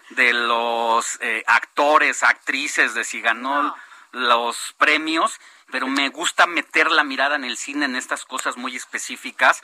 de 0.09 0.33
los 0.33 1.19
eh, 1.21 1.43
actores, 1.47 2.23
actrices, 2.23 2.93
de 2.93 3.03
si 3.03 3.21
ganó 3.21 3.75
los 4.11 4.73
premios, 4.77 5.39
pero 5.71 5.87
me 5.87 6.09
gusta 6.09 6.47
meter 6.47 6.91
la 6.91 7.03
mirada 7.03 7.35
en 7.35 7.43
el 7.43 7.57
cine 7.57 7.85
en 7.85 7.95
estas 7.95 8.25
cosas 8.25 8.57
muy 8.57 8.75
específicas, 8.75 9.61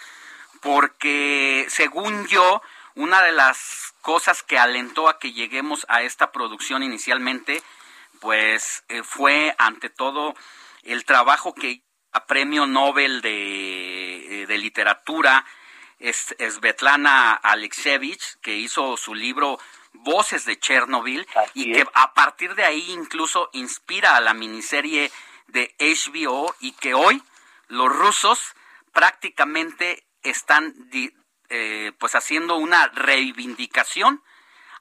porque 0.61 1.65
según 1.69 2.27
yo, 2.27 2.61
una 2.93 3.21
de 3.23 3.31
las 3.31 3.93
cosas 4.01 4.43
que 4.43 4.57
alentó 4.57 5.09
a 5.09 5.19
que 5.19 5.33
lleguemos 5.33 5.85
a 5.89 6.03
esta 6.03 6.31
producción 6.31 6.83
inicialmente, 6.83 7.63
pues 8.19 8.83
eh, 8.87 9.03
fue 9.03 9.55
ante 9.57 9.89
todo 9.89 10.35
el 10.83 11.05
trabajo 11.05 11.53
que 11.53 11.81
a 12.11 12.25
premio 12.25 12.65
Nobel 12.67 13.21
de, 13.21 14.43
eh, 14.43 14.45
de 14.45 14.57
literatura 14.57 15.45
es 15.99 16.35
Svetlana 16.37 17.33
Alexievich, 17.33 18.37
que 18.41 18.55
hizo 18.55 18.95
su 18.97 19.15
libro 19.15 19.59
Voces 20.03 20.45
de 20.45 20.59
Chernobyl 20.59 21.27
y 21.53 21.71
que 21.71 21.85
a 21.93 22.13
partir 22.13 22.55
de 22.55 22.63
ahí 22.63 22.91
incluso 22.91 23.49
inspira 23.53 24.15
a 24.15 24.21
la 24.21 24.33
miniserie 24.33 25.11
de 25.47 25.75
HBO 25.79 26.53
y 26.59 26.73
que 26.73 26.93
hoy 26.93 27.21
los 27.67 27.89
rusos 27.89 28.55
prácticamente 28.93 30.03
están 30.23 30.73
eh, 31.49 31.91
pues 31.99 32.15
haciendo 32.15 32.57
una 32.57 32.87
reivindicación 32.87 34.21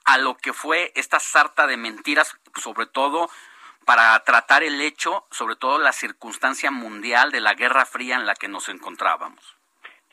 a 0.05 0.17
lo 0.17 0.37
que 0.37 0.53
fue 0.53 0.91
esta 0.95 1.19
sarta 1.19 1.67
de 1.67 1.77
mentiras, 1.77 2.39
sobre 2.55 2.85
todo 2.85 3.29
para 3.85 4.19
tratar 4.23 4.63
el 4.63 4.81
hecho, 4.81 5.25
sobre 5.31 5.55
todo 5.55 5.77
la 5.77 5.91
circunstancia 5.91 6.71
mundial 6.71 7.31
de 7.31 7.41
la 7.41 7.53
Guerra 7.53 7.85
Fría 7.85 8.15
en 8.15 8.25
la 8.25 8.33
que 8.33 8.47
nos 8.47 8.69
encontrábamos. 8.69 9.55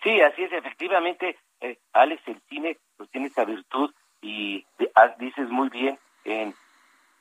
Sí, 0.03 0.21
así 0.21 0.43
es, 0.43 0.53
efectivamente, 0.53 1.39
eh, 1.61 1.79
Alex, 1.93 2.23
el 2.27 2.41
cine 2.49 2.79
pues 2.97 3.11
tiene 3.11 3.29
esa 3.29 3.45
virtud 3.45 3.95
y 4.23 4.65
de- 4.79 4.91
dices 5.19 5.49
muy 5.51 5.69
bien 5.69 5.99
en 6.25 6.55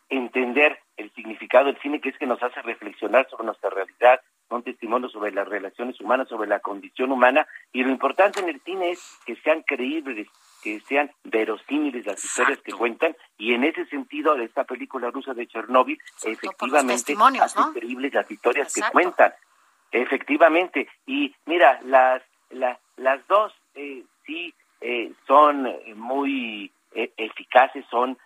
entender 0.09 0.79
el 0.97 1.11
significado 1.13 1.65
del 1.65 1.79
cine, 1.81 1.99
que 2.01 2.09
es 2.09 2.17
que 2.17 2.25
nos 2.27 2.41
hace 2.43 2.61
reflexionar 2.61 3.27
sobre 3.29 3.45
nuestra 3.45 3.69
realidad, 3.69 4.21
son 4.49 4.63
testimonios 4.63 5.13
sobre 5.13 5.31
las 5.31 5.47
relaciones 5.47 5.99
humanas, 6.01 6.27
sobre 6.27 6.49
la 6.49 6.59
condición 6.59 7.11
humana, 7.11 7.47
y 7.71 7.83
lo 7.83 7.89
importante 7.89 8.41
en 8.41 8.49
el 8.49 8.59
cine 8.61 8.91
es 8.91 9.19
que 9.25 9.35
sean 9.37 9.63
creíbles, 9.63 10.27
que 10.61 10.81
sean 10.81 11.09
verosímiles 11.23 12.05
las 12.05 12.23
historias 12.23 12.59
que 12.61 12.73
cuentan, 12.73 13.15
y 13.37 13.53
en 13.53 13.63
ese 13.63 13.85
sentido, 13.85 14.35
esta 14.35 14.65
película 14.65 15.09
rusa 15.09 15.33
de 15.33 15.47
Chernóbil, 15.47 15.97
efectivamente, 16.33 17.13
hace 17.41 17.59
¿no? 17.59 17.73
creíbles 17.73 18.13
las 18.13 18.29
historias 18.29 18.73
que 18.73 18.81
cuentan. 18.91 19.33
Efectivamente, 19.93 20.87
y 21.05 21.33
mira, 21.45 21.79
las 21.83 22.21
la- 22.49 22.79
las 22.97 23.25
dos 23.27 23.53
eh, 23.75 24.03
sí 24.25 24.53
eh, 24.81 25.13
son 25.27 25.67
muy 25.95 26.71
eh, 26.93 27.13
eficaces, 27.17 27.85
son 27.89 28.17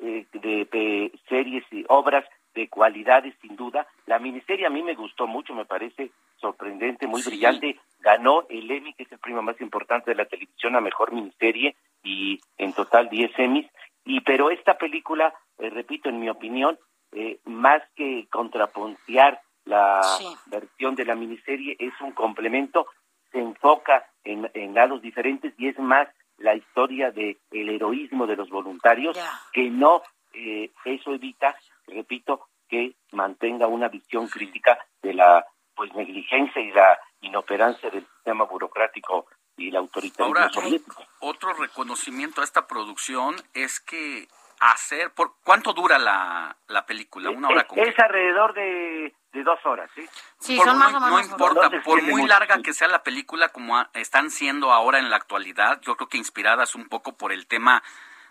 eh, 0.00 0.26
de, 0.32 0.68
de 0.70 1.12
series 1.28 1.64
y 1.70 1.84
obras 1.88 2.24
de 2.54 2.68
cualidades 2.68 3.34
sin 3.40 3.56
duda. 3.56 3.86
La 4.06 4.18
miniserie 4.18 4.66
a 4.66 4.70
mí 4.70 4.82
me 4.82 4.94
gustó 4.94 5.26
mucho, 5.26 5.54
me 5.54 5.64
parece 5.64 6.10
sorprendente, 6.36 7.06
muy 7.06 7.22
brillante. 7.22 7.78
Ganó 8.00 8.46
el 8.48 8.70
Emmy, 8.70 8.94
que 8.94 9.04
es 9.04 9.12
el 9.12 9.18
premio 9.18 9.42
más 9.42 9.60
importante 9.60 10.10
de 10.10 10.16
la 10.16 10.24
televisión 10.24 10.74
a 10.74 10.80
mejor 10.80 11.12
miniserie 11.12 11.76
y 12.02 12.40
en 12.58 12.72
total 12.72 13.08
10 13.08 13.38
Emmys. 13.38 13.66
Y 14.04 14.20
pero 14.20 14.50
esta 14.50 14.78
película, 14.78 15.34
eh, 15.58 15.70
repito, 15.70 16.08
en 16.08 16.18
mi 16.18 16.28
opinión, 16.28 16.78
eh, 17.12 17.38
más 17.44 17.82
que 17.94 18.26
contrapuntear 18.30 19.40
la 19.64 20.00
versión 20.46 20.94
de 20.94 21.04
la 21.04 21.14
miniserie, 21.14 21.76
es 21.78 21.92
un 22.00 22.12
complemento, 22.12 22.86
se 23.30 23.38
enfoca 23.38 24.06
en, 24.24 24.50
en 24.54 24.74
lados 24.74 25.02
diferentes 25.02 25.52
y 25.58 25.68
es 25.68 25.78
más 25.78 26.08
la 26.40 26.54
historia 26.54 27.10
de 27.10 27.38
el 27.50 27.68
heroísmo 27.68 28.26
de 28.26 28.36
los 28.36 28.50
voluntarios 28.50 29.18
que 29.52 29.70
no 29.70 30.02
eh, 30.32 30.70
eso 30.84 31.12
evita 31.14 31.56
repito 31.86 32.48
que 32.68 32.94
mantenga 33.12 33.66
una 33.66 33.88
visión 33.88 34.28
crítica 34.28 34.78
de 35.02 35.14
la 35.14 35.44
pues 35.74 35.92
negligencia 35.94 36.60
y 36.60 36.72
la 36.72 36.98
inoperancia 37.20 37.90
del 37.90 38.06
sistema 38.06 38.44
burocrático 38.44 39.26
y 39.56 39.70
la 39.70 39.80
autoritarismo 39.80 40.26
Ahora, 40.26 40.50
soviético. 40.50 41.04
otro 41.20 41.52
reconocimiento 41.54 42.40
a 42.40 42.44
esta 42.44 42.66
producción 42.66 43.36
es 43.54 43.80
que 43.80 44.26
hacer, 44.60 45.12
por 45.12 45.34
¿cuánto 45.42 45.72
dura 45.72 45.98
la, 45.98 46.56
la 46.68 46.86
película? 46.86 47.30
Una 47.30 47.48
hora 47.48 47.62
es, 47.62 47.66
con 47.66 47.78
es 47.78 47.98
alrededor 47.98 48.54
de, 48.54 49.14
de 49.32 49.42
dos 49.44 49.58
horas 49.64 49.90
sí 49.94 50.56
Por 50.56 50.66
muy- 50.74 50.92
no 50.92 51.00
No 51.00 51.20
importa, 51.20 51.70
se 51.70 51.80
por 51.80 52.02
muy 52.02 52.26
larga 52.26 52.56
sí. 52.56 52.62
que 52.62 52.72
sea 52.74 52.88
la 52.88 53.02
película 53.02 53.48
como 53.50 53.78
a- 53.78 53.88
están 53.94 54.30
siendo 54.30 54.72
ahora 54.72 54.98
en 54.98 55.08
la 55.10 55.16
actualidad, 55.16 55.80
yo 55.82 55.96
creo 55.96 56.08
que 56.08 56.18
inspiradas 56.18 56.74
un 56.74 56.88
poco 56.88 57.16
por 57.16 57.32
el 57.32 57.46
tema 57.46 57.82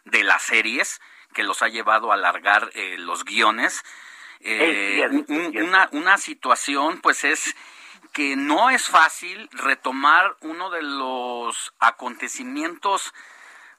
de 0.06 0.24
las 0.24 0.42
series 0.44 1.00
que 1.34 1.44
los 1.44 1.62
ha 1.62 1.68
llevado 1.70 2.12
a 2.12 2.16
alargar 2.16 2.70
eh, 2.74 2.96
los 2.98 3.24
guiones. 3.24 3.84
Eh, 4.42 5.02
Es 5.04 5.10
cierto, 5.12 5.34
un- 5.34 5.56
es 5.58 5.64
una, 5.64 5.90
una 5.92 6.18
situación 6.18 7.00
pues 7.02 7.24
es 7.24 7.56
que 8.14 8.36
no 8.36 8.70
es 8.70 8.88
fácil 8.88 9.48
retomar 9.54 10.36
uno 10.42 10.70
de 10.72 10.82
los 10.82 11.74
acontecimientos 11.80 13.14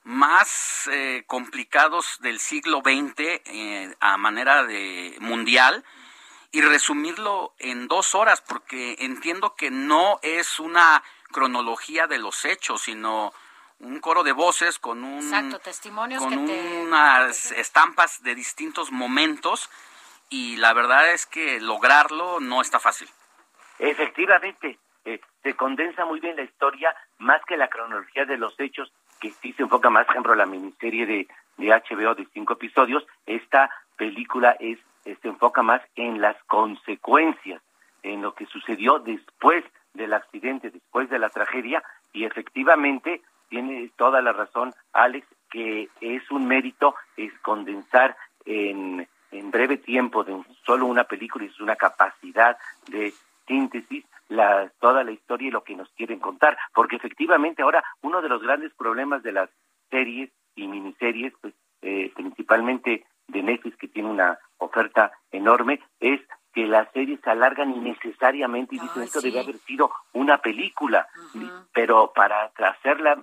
más 0.05 0.89
eh, 0.93 1.25
complicados 1.27 2.19
del 2.21 2.39
siglo 2.41 2.81
XX 2.85 3.43
eh, 3.45 3.95
a 4.01 4.17
manera 4.17 4.65
de 4.65 5.17
mundial 5.21 5.85
y 6.53 6.61
resumirlo 6.63 7.55
en 7.59 7.89
dos 7.89 8.15
horas, 8.15 8.41
porque 8.41 8.97
entiendo 9.01 9.55
que 9.55 9.71
no 9.71 10.19
es 10.23 10.59
una 10.59 11.03
cronología 11.31 12.07
de 12.07 12.19
los 12.19 12.45
hechos, 12.45 12.83
sino 12.83 13.33
un 13.79 14.01
coro 14.01 14.23
de 14.23 14.33
voces 14.33 14.79
con 14.79 15.05
un 15.05 15.19
Exacto, 15.19 15.59
testimonios 15.61 16.23
con 16.23 16.47
que 16.47 16.53
te... 16.53 16.83
unas 16.83 17.53
estampas 17.53 18.23
de 18.23 18.35
distintos 18.35 18.91
momentos 18.91 19.71
y 20.29 20.57
la 20.57 20.73
verdad 20.73 21.13
es 21.13 21.27
que 21.27 21.61
lograrlo 21.61 22.41
no 22.41 22.61
está 22.61 22.79
fácil. 22.79 23.09
Efectivamente, 23.79 24.79
eh, 25.05 25.21
se 25.43 25.55
condensa 25.55 26.05
muy 26.05 26.21
bien 26.21 26.37
la 26.37 26.43
historia, 26.43 26.95
más 27.19 27.43
que 27.47 27.57
la 27.57 27.69
cronología 27.69 28.27
de 28.27 28.37
los 28.37 28.59
hechos, 28.61 28.93
que 29.21 29.31
sí 29.31 29.53
se 29.55 29.63
enfoca 29.63 29.89
más, 29.89 30.07
por 30.07 30.15
ejemplo, 30.15 30.35
la 30.35 30.47
miniserie 30.47 31.07
de, 31.07 31.29
de 31.57 31.69
HBO 31.69 32.15
de 32.15 32.27
cinco 32.33 32.55
episodios. 32.55 33.07
Esta 33.27 33.71
película 33.97 34.57
es 34.61 34.79
se 35.05 35.29
enfoca 35.29 35.63
más 35.63 35.83
en 35.97 36.21
las 36.21 36.37
consecuencias, 36.45 37.63
en 38.03 38.23
lo 38.23 38.35
que 38.35 38.47
sucedió 38.47 38.99
después 38.99 39.65
del 39.95 40.13
accidente, 40.13 40.71
después 40.71 41.11
de 41.11 41.19
la 41.19 41.31
tragedia, 41.31 41.83
y 42.13 42.25
efectivamente 42.25 43.23
tiene 43.49 43.91
toda 43.97 44.23
la 44.23 44.33
razón 44.33 44.73
Alex, 44.93 45.27
que 45.51 45.89
es 46.01 46.31
un 46.31 46.47
mérito 46.47 46.95
es 47.17 47.33
condensar 47.41 48.17
en, 48.45 49.07
en 49.33 49.51
breve 49.51 49.77
tiempo 49.79 50.23
de 50.25 50.41
solo 50.65 50.87
una 50.87 51.05
película, 51.05 51.45
y 51.45 51.49
es 51.49 51.61
una 51.61 51.77
capacidad 51.77 52.57
de 52.89 53.13
síntesis 53.47 54.05
la, 54.29 54.71
toda 54.79 55.03
la 55.03 55.11
historia 55.11 55.49
y 55.49 55.51
lo 55.51 55.65
que 55.65 55.75
nos 55.75 55.91
quieren 55.91 56.21
contar, 56.21 56.57
porque 56.73 56.97
efectivamente 56.97 57.63
ahora 57.63 57.83
uno 58.01 58.23
de 58.23 58.29
los 58.29 58.41
grandes 58.41 58.73
problemas 58.75 59.23
de 59.23 59.33
las 59.33 59.51
series 59.91 60.31
y 60.55 60.69
miniseries, 60.69 61.33
pues 61.41 61.53
eh, 61.83 62.13
principalmente 62.15 63.05
de 63.31 63.43
Netflix 63.43 63.77
que 63.77 63.89
tiene 63.89 64.09
una 64.09 64.39
oferta 64.59 65.13
enorme, 65.33 65.81
es 66.01 66.21
que 66.53 66.67
las 66.67 66.91
series 66.93 67.21
se 67.23 67.31
alargan 67.31 67.71
innecesariamente 67.71 68.75
y 68.75 68.79
dicen 68.81 69.03
esto 69.05 69.21
debe 69.21 69.41
haber 69.41 69.59
sido 69.59 69.91
una 70.13 70.39
película, 70.39 71.07
pero 71.73 72.13
para 72.13 72.51
hacerla 72.59 73.23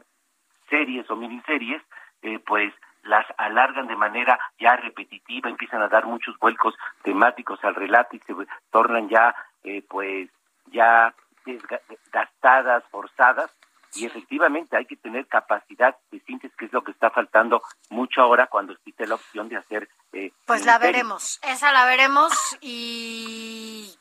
series 0.69 1.09
o 1.11 1.15
miniseries, 1.15 1.81
eh, 2.21 2.39
pues 2.39 2.73
las 3.03 3.25
alargan 3.37 3.87
de 3.87 3.95
manera 3.95 4.39
ya 4.59 4.75
repetitiva, 4.77 5.49
empiezan 5.49 5.81
a 5.81 5.87
dar 5.87 6.05
muchos 6.05 6.37
vuelcos 6.39 6.75
temáticos 7.03 7.63
al 7.63 7.75
relato 7.75 8.15
y 8.15 8.19
se 8.19 8.33
tornan 8.71 9.07
ya, 9.09 9.33
eh, 9.63 9.81
pues, 9.87 10.29
ya 10.67 11.13
desga- 11.45 11.81
gastadas, 12.11 12.83
forzadas, 12.91 13.53
y 13.95 14.05
efectivamente 14.05 14.75
hay 14.77 14.85
que 14.85 14.97
tener 14.97 15.27
capacidad 15.27 15.95
de 16.11 16.19
síntesis, 16.21 16.55
que 16.57 16.65
es 16.65 16.73
lo 16.73 16.83
que 16.83 16.91
está 16.91 17.09
faltando 17.09 17.61
mucho 17.89 18.21
ahora 18.21 18.47
cuando 18.47 18.73
existe 18.73 19.07
la 19.07 19.15
opción 19.15 19.49
de 19.49 19.57
hacer... 19.57 19.89
eh, 20.13 20.31
Pues 20.45 20.65
la 20.65 20.77
veremos, 20.77 21.39
esa 21.43 21.71
la 21.71 21.85
veremos 21.85 22.33
y 22.61 23.97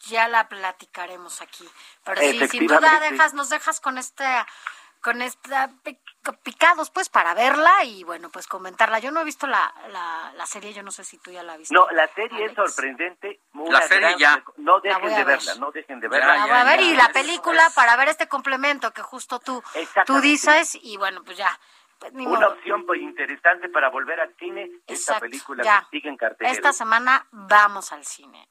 ya 0.00 0.28
la 0.28 0.48
platicaremos 0.48 1.42
aquí. 1.42 1.68
Pero 2.04 2.20
sí, 2.20 2.48
sin 2.48 2.66
duda 2.66 3.00
dejas, 3.00 3.34
nos 3.34 3.48
dejas 3.48 3.80
con 3.80 3.98
esta, 3.98 4.46
con 5.06 5.22
esta 5.22 5.70
pic- 5.84 6.00
picados 6.42 6.90
pues 6.90 7.08
para 7.08 7.32
verla 7.32 7.84
y 7.84 8.02
bueno 8.02 8.28
pues 8.28 8.48
comentarla. 8.48 8.98
Yo 8.98 9.12
no 9.12 9.20
he 9.20 9.24
visto 9.24 9.46
la, 9.46 9.72
la, 9.90 10.32
la 10.34 10.46
serie, 10.46 10.72
yo 10.74 10.82
no 10.82 10.90
sé 10.90 11.04
si 11.04 11.16
tú 11.18 11.30
ya 11.30 11.44
la 11.44 11.56
viste. 11.56 11.72
No, 11.72 11.86
la 11.92 12.08
serie 12.08 12.46
es 12.46 12.54
sorprendente. 12.54 13.40
una 13.52 13.78
La 13.78 13.86
serie 13.86 14.08
gran 14.08 14.18
ya. 14.18 14.44
No 14.56 14.80
dejen 14.80 15.02
de 15.02 15.14
ver. 15.14 15.26
verla, 15.26 15.54
no 15.60 15.70
dejen 15.70 16.00
de 16.00 16.08
Ya, 16.08 16.10
verla. 16.10 16.34
La 16.38 16.42
voy 16.46 16.56
a 16.56 16.64
ver 16.64 16.80
y 16.80 16.96
la 16.96 17.08
película 17.10 17.70
para 17.76 17.94
ver 17.96 18.08
este 18.08 18.26
complemento 18.26 18.90
que 18.92 19.02
justo 19.02 19.38
tú, 19.38 19.62
tú 20.06 20.20
dices 20.20 20.76
y 20.82 20.96
bueno 20.96 21.22
pues 21.22 21.36
ya. 21.36 21.56
Pues, 22.00 22.12
ni 22.12 22.26
Una 22.26 22.40
modo. 22.40 22.54
opción 22.54 22.84
pues, 22.84 23.00
interesante 23.00 23.68
para 23.68 23.88
volver 23.88 24.20
al 24.20 24.34
cine, 24.36 24.68
esta 24.88 25.20
película 25.20 25.62
ya. 25.62 25.80
que 25.88 25.96
sigue 25.98 26.08
en 26.08 26.16
cartelera. 26.16 26.52
Esta 26.52 26.72
semana 26.72 27.26
vamos 27.30 27.92
al 27.92 28.04
cine. 28.04 28.48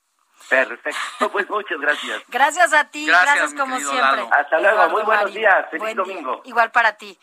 Perfecto, 0.49 1.31
pues 1.31 1.49
muchas 1.49 1.79
gracias. 1.79 2.21
Gracias 2.27 2.73
a 2.73 2.83
ti, 2.85 3.05
Gracias, 3.05 3.25
gracias, 3.35 3.51
mi 3.53 3.59
como 3.59 3.73
querido 3.75 3.91
siempre. 3.91 4.17
Lalo. 4.17 4.29
Hasta 4.33 4.59
luego, 4.59 4.75
Eduardo 4.75 4.91
muy 4.93 5.03
buenos 5.03 5.23
Marín. 5.23 5.37
días, 5.37 5.65
feliz 5.71 5.79
Buen 5.81 5.95
día. 5.95 6.03
domingo. 6.05 6.41
Igual 6.45 6.71
para 6.71 6.93
ti. 6.97 7.19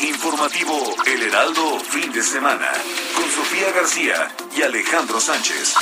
Informativo 0.00 0.94
El 1.06 1.22
Heraldo 1.22 1.78
fin 1.80 2.10
de 2.12 2.22
semana 2.22 2.70
con 3.14 3.30
Sofía 3.30 3.70
García 3.72 4.28
y 4.56 4.62
Alejandro 4.62 5.20
Sánchez. 5.20 5.74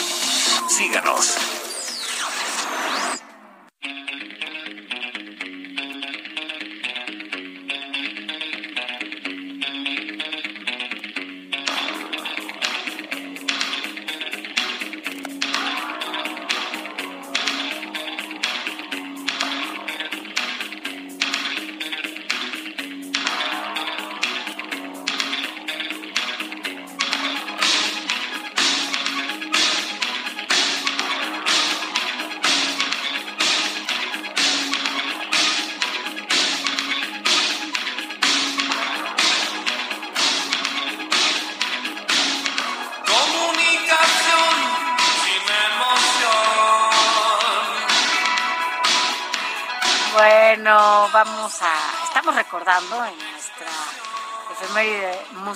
Síganos. 0.68 1.57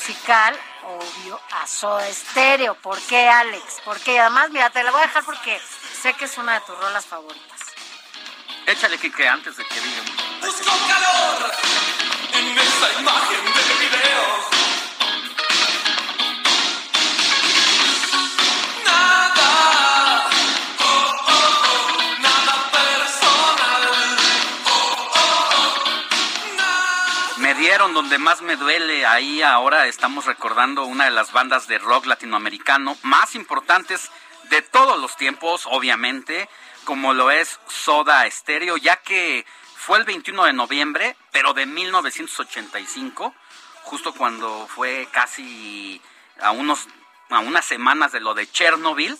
Musical, 0.02 0.58
obvio, 0.84 1.40
a 1.52 1.66
Soda 1.66 2.12
Stereo. 2.12 2.74
¿Por 2.74 3.00
qué, 3.02 3.28
Alex? 3.28 3.80
¿Por 3.84 4.00
qué? 4.00 4.14
Y 4.14 4.16
además, 4.18 4.50
mira, 4.50 4.68
te 4.70 4.82
la 4.82 4.90
voy 4.90 5.00
a 5.00 5.06
dejar 5.06 5.24
porque 5.24 5.60
sé 6.02 6.12
que 6.14 6.24
es 6.24 6.38
una 6.38 6.54
de 6.54 6.60
tus 6.66 6.76
rolas 6.76 7.06
favoritas. 7.06 7.60
Échale, 8.66 8.98
Kike, 8.98 9.28
antes 9.28 9.56
de 9.56 9.64
que 9.64 9.80
digan. 9.80 10.04
Busco 10.40 10.70
calor 10.88 11.52
en 12.34 12.58
esa 12.58 13.00
imagen 13.00 13.31
Me 27.62 27.68
dieron 27.68 27.94
donde 27.94 28.18
más 28.18 28.42
me 28.42 28.56
duele. 28.56 29.06
Ahí 29.06 29.40
ahora 29.40 29.86
estamos 29.86 30.26
recordando 30.26 30.84
una 30.84 31.04
de 31.04 31.12
las 31.12 31.30
bandas 31.30 31.68
de 31.68 31.78
rock 31.78 32.06
latinoamericano 32.06 32.98
más 33.02 33.36
importantes 33.36 34.10
de 34.50 34.62
todos 34.62 35.00
los 35.00 35.16
tiempos, 35.16 35.68
obviamente, 35.70 36.48
como 36.82 37.14
lo 37.14 37.30
es 37.30 37.60
Soda 37.68 38.28
Stereo, 38.28 38.78
ya 38.78 38.96
que 38.96 39.46
fue 39.76 39.98
el 39.98 40.04
21 40.04 40.46
de 40.46 40.52
noviembre, 40.52 41.16
pero 41.30 41.54
de 41.54 41.66
1985, 41.66 43.32
justo 43.84 44.12
cuando 44.12 44.66
fue 44.66 45.06
casi 45.12 46.02
a 46.40 46.50
unos 46.50 46.88
a 47.30 47.38
unas 47.38 47.64
semanas 47.64 48.10
de 48.10 48.18
lo 48.18 48.34
de 48.34 48.50
Chernobyl, 48.50 49.16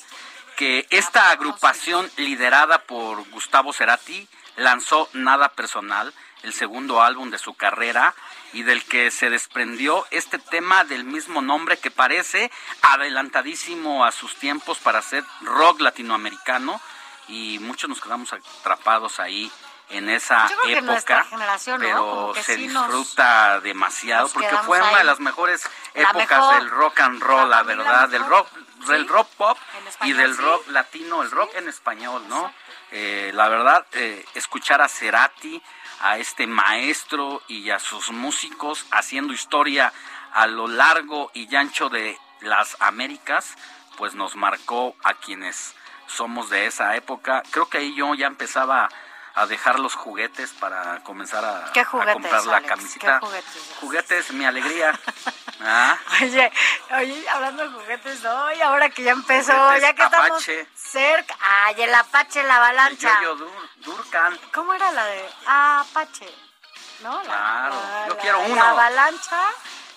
que 0.57 0.89
esta 0.91 1.31
agrupación 1.31 2.11
liderada 2.17 2.81
por 2.81 3.23
Gustavo 3.31 3.73
Cerati 3.73 4.29
lanzó 4.57 5.09
Nada 5.13 5.51
Personal, 5.51 6.13
el 6.43 6.53
segundo 6.53 7.03
álbum 7.03 7.31
de 7.31 7.39
su 7.39 7.55
carrera 7.55 8.15
y 8.53 8.63
del 8.65 8.85
que 8.85 9.11
se 9.11 9.31
desprendió 9.31 10.07
este 10.11 10.39
tema 10.39 10.85
del 10.85 11.05
mismo 11.05 11.41
nombre 11.41 11.79
que 11.79 11.91
parece 11.91 12.51
adelantadísimo 12.83 14.05
a 14.05 14.13
sus 14.13 14.37
tiempos 14.37 14.79
para 14.79 15.03
ser 15.03 15.25
rock 15.43 15.81
latinoamericano 15.81 16.81
y 17.29 17.59
muchos 17.61 17.89
nos 17.89 18.01
quedamos 18.01 18.33
atrapados 18.33 19.21
ahí 19.21 19.51
en 19.91 20.09
esa 20.09 20.49
Yo 20.49 20.57
creo 20.63 20.75
que 20.77 20.83
nuestra 20.83 21.21
época, 21.21 21.79
pero 21.79 21.97
Como 21.99 22.33
que 22.33 22.43
se 22.43 22.57
sí 22.57 22.67
nos- 22.69 22.87
disfruta 22.87 23.61
demasiado 23.61 24.23
nos 24.23 24.33
porque 24.33 24.57
fue 24.65 24.81
una 24.81 24.99
de 24.99 25.05
las 25.05 25.21
mejores 25.21 25.69
La 25.95 26.03
épocas 26.11 26.29
mejor. 26.39 26.55
del 26.57 26.71
rock 26.71 27.01
and 27.01 27.23
roll, 27.23 27.51
la, 27.51 27.63
verdad, 27.63 28.09
del 28.09 28.25
rock, 28.25 28.49
del 28.87 29.07
rock 29.09 29.29
pop 29.37 29.59
y 30.03 30.13
del 30.13 30.35
sí. 30.35 30.41
rock 30.41 30.67
latino, 30.69 31.23
el 31.23 31.31
rock 31.31 31.55
en 31.57 31.69
español, 31.69 32.23
¿no? 32.29 32.53
Eh, 32.91 33.31
la 33.35 33.49
verdad, 33.49 33.87
eh, 33.93 34.25
escuchar 34.35 34.81
a 34.83 34.89
Cerati, 34.89 35.63
a 36.03 36.19
este 36.19 36.47
maestro 36.47 37.43
y 37.49 37.71
a 37.71 37.79
sus 37.79 38.11
músicos 38.11 38.87
haciendo 38.91 39.33
historia 39.33 39.93
a 40.33 40.47
lo 40.47 40.67
largo 40.67 41.31
y 41.35 41.55
ancho 41.55 41.89
de 41.89 42.19
las 42.41 42.77
Américas, 42.81 43.57
pues 43.97 44.15
nos 44.15 44.35
marcó 44.37 44.97
a 45.05 45.15
quienes 45.15 45.75
somos 46.07 46.51
de 46.51 46.67
esa 46.67 46.97
época. 46.97 47.43
Creo 47.51 47.69
que 47.69 47.79
ahí 47.79 47.95
yo 47.95 48.15
ya 48.15 48.27
empezaba 48.27 48.89
dejar 49.47 49.79
los 49.81 49.95
juguetes 49.95 50.51
para 50.53 51.03
comenzar 51.03 51.45
a, 51.45 51.73
¿Qué 51.73 51.81
a 51.81 51.85
comprar 51.87 52.45
la 52.45 52.57
Alex? 52.59 52.69
camiseta. 52.69 53.19
¿Qué 53.21 53.27
juguetes? 53.27 53.63
Juguetes, 53.81 54.33
mi 54.33 54.45
alegría. 54.45 54.99
Ah, 55.65 55.97
Oye, 56.21 56.53
oye, 56.91 57.29
hablando 57.29 57.63
de 57.63 57.69
juguetes, 57.69 58.25
hoy 58.25 58.61
ahora 58.63 58.91
que 58.91 59.05
ya 59.05 59.13
empezó, 59.13 59.53
Juguetes 59.53 59.83
ya 59.83 59.95
que 59.95 60.03
estamos 60.03 60.31
Apache. 60.33 60.67
cerca. 60.75 61.37
Ay, 61.41 61.83
el 61.83 61.95
Apache, 61.95 62.43
la 62.43 62.57
avalancha. 62.57 63.21
Yo-Yo 63.23 63.37
Dur- 63.47 63.71
Durcan. 63.77 64.37
¿Cómo 64.53 64.75
era 64.75 64.91
la 64.91 65.05
de 65.05 65.25
Apache? 65.47 66.35
¿No? 67.03 67.17
La, 67.19 67.23
Claro, 67.23 67.75
la- 67.77 68.07
yo 68.09 68.15
la- 68.15 68.21
quiero 68.21 68.39
la 68.41 68.47
uno. 68.49 68.65
avalancha, 68.65 69.41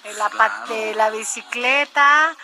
apa- 0.10 0.30
Claro. 0.66 0.66
de 0.68 0.96
la 0.96 1.10
bicicleta, 1.10 2.36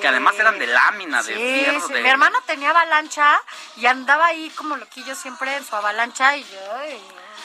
que 0.00 0.08
además 0.08 0.34
eran 0.38 0.58
de 0.58 0.66
lámina, 0.66 1.22
de 1.22 1.34
Sí, 1.34 1.64
fierro. 1.64 1.86
sí, 1.86 1.92
de- 1.92 2.02
mi 2.02 2.08
hermano 2.08 2.38
tenía 2.46 2.70
avalancha 2.70 3.38
y 3.76 3.86
andaba 3.86 4.26
ahí 4.26 4.50
como 4.50 4.76
loquillo 4.76 5.14
siempre 5.14 5.56
en 5.56 5.64
su 5.64 5.74
avalancha 5.76 6.36
y 6.36 6.44
yo, 6.44 6.58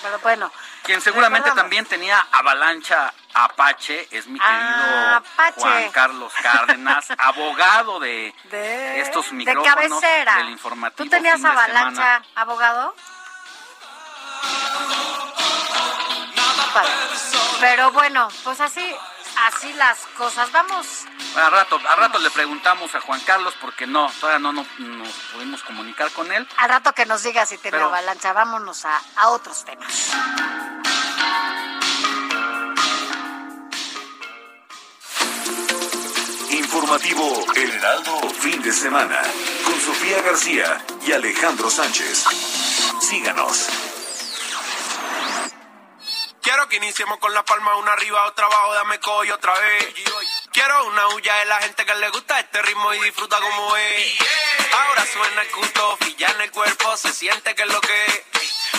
pero 0.02 0.20
bueno. 0.20 0.52
Quien 0.84 1.02
seguramente 1.02 1.52
también 1.52 1.86
tenía 1.86 2.18
avalancha 2.32 3.14
Apache 3.34 4.08
es 4.12 4.26
mi 4.28 4.40
querido 4.40 5.16
Apache. 5.18 5.60
Juan 5.62 5.92
Carlos 5.92 6.34
Cárdenas, 6.42 7.06
abogado 7.20 8.00
de, 8.00 8.34
De, 8.46 9.02
estos 9.02 9.28
de 9.30 9.34
micrófonos 9.36 9.76
cabecera. 10.02 10.36
del 10.38 10.50
informativo. 10.50 11.04
¿Tú 11.04 11.10
tenías 11.10 11.44
avalancha, 11.44 11.92
semana. 11.96 12.26
abogado? 12.36 12.96
Pero 17.60 17.92
bueno, 17.92 18.30
pues 18.44 18.60
así, 18.62 18.96
así 19.48 19.72
las 19.74 20.00
cosas. 20.18 20.52
Vamos. 20.52 20.86
A 21.36 21.50
rato, 21.50 21.80
a 21.88 21.96
rato 21.96 22.20
le 22.20 22.30
preguntamos 22.32 22.94
a 22.96 23.02
Juan 23.02 23.20
Carlos 23.22 23.54
porque 23.62 23.86
no, 23.88 24.12
todavía 24.20 24.40
no, 24.40 24.52
no- 24.54 24.66
nos 24.80 25.14
pudimos 25.34 25.64
comunicar 25.64 26.12
con 26.12 26.32
él. 26.32 26.48
Al 26.58 26.70
rato 26.70 26.94
que 26.94 27.06
nos 27.06 27.24
diga 27.24 27.46
si 27.46 27.58
tiene 27.58 27.78
Pero- 27.78 27.88
avalancha, 27.88 28.34
vámonos 28.34 28.86
a, 28.86 29.00
a 29.16 29.30
otros 29.30 29.64
temas. 29.66 30.12
Informativo 36.52 37.46
El 37.56 37.72
Heraldo 37.72 38.20
Fin 38.40 38.62
de 38.62 38.72
Semana 38.72 39.22
con 39.66 39.80
Sofía 39.80 40.22
García 40.22 40.84
y 41.06 41.12
Alejandro 41.12 41.70
Sánchez. 41.70 42.26
Síganos. 43.02 43.68
Quiero 46.50 46.68
que 46.68 46.78
iniciemos 46.78 47.20
con 47.20 47.32
la 47.32 47.46
palma 47.46 47.76
una 47.76 47.94
arriba, 47.94 48.26
otra 48.26 48.48
abajo, 48.48 48.74
dame 48.74 49.00
coy 49.00 49.30
otra 49.30 49.54
vez. 49.54 49.94
Quiero 50.52 50.84
una 50.86 51.10
huya 51.10 51.36
de 51.36 51.46
la 51.46 51.62
gente 51.62 51.86
que 51.86 51.94
le 51.94 52.10
gusta 52.10 52.40
este 52.40 52.60
ritmo 52.64 52.92
y 52.96 53.00
disfruta 53.02 53.38
como 53.40 53.78
es. 53.78 54.16
Ahora 54.74 55.06
suena 55.06 55.44
el 55.44 55.52
culto, 55.52 56.00
ya 56.18 56.28
en 56.30 56.42
el 56.42 56.50
cuerpo 56.50 56.98
se 56.98 57.14
siente 57.14 57.54
que 57.54 57.62
es 57.62 57.72
lo 57.72 57.80
que 57.80 58.06
es. 58.08 58.24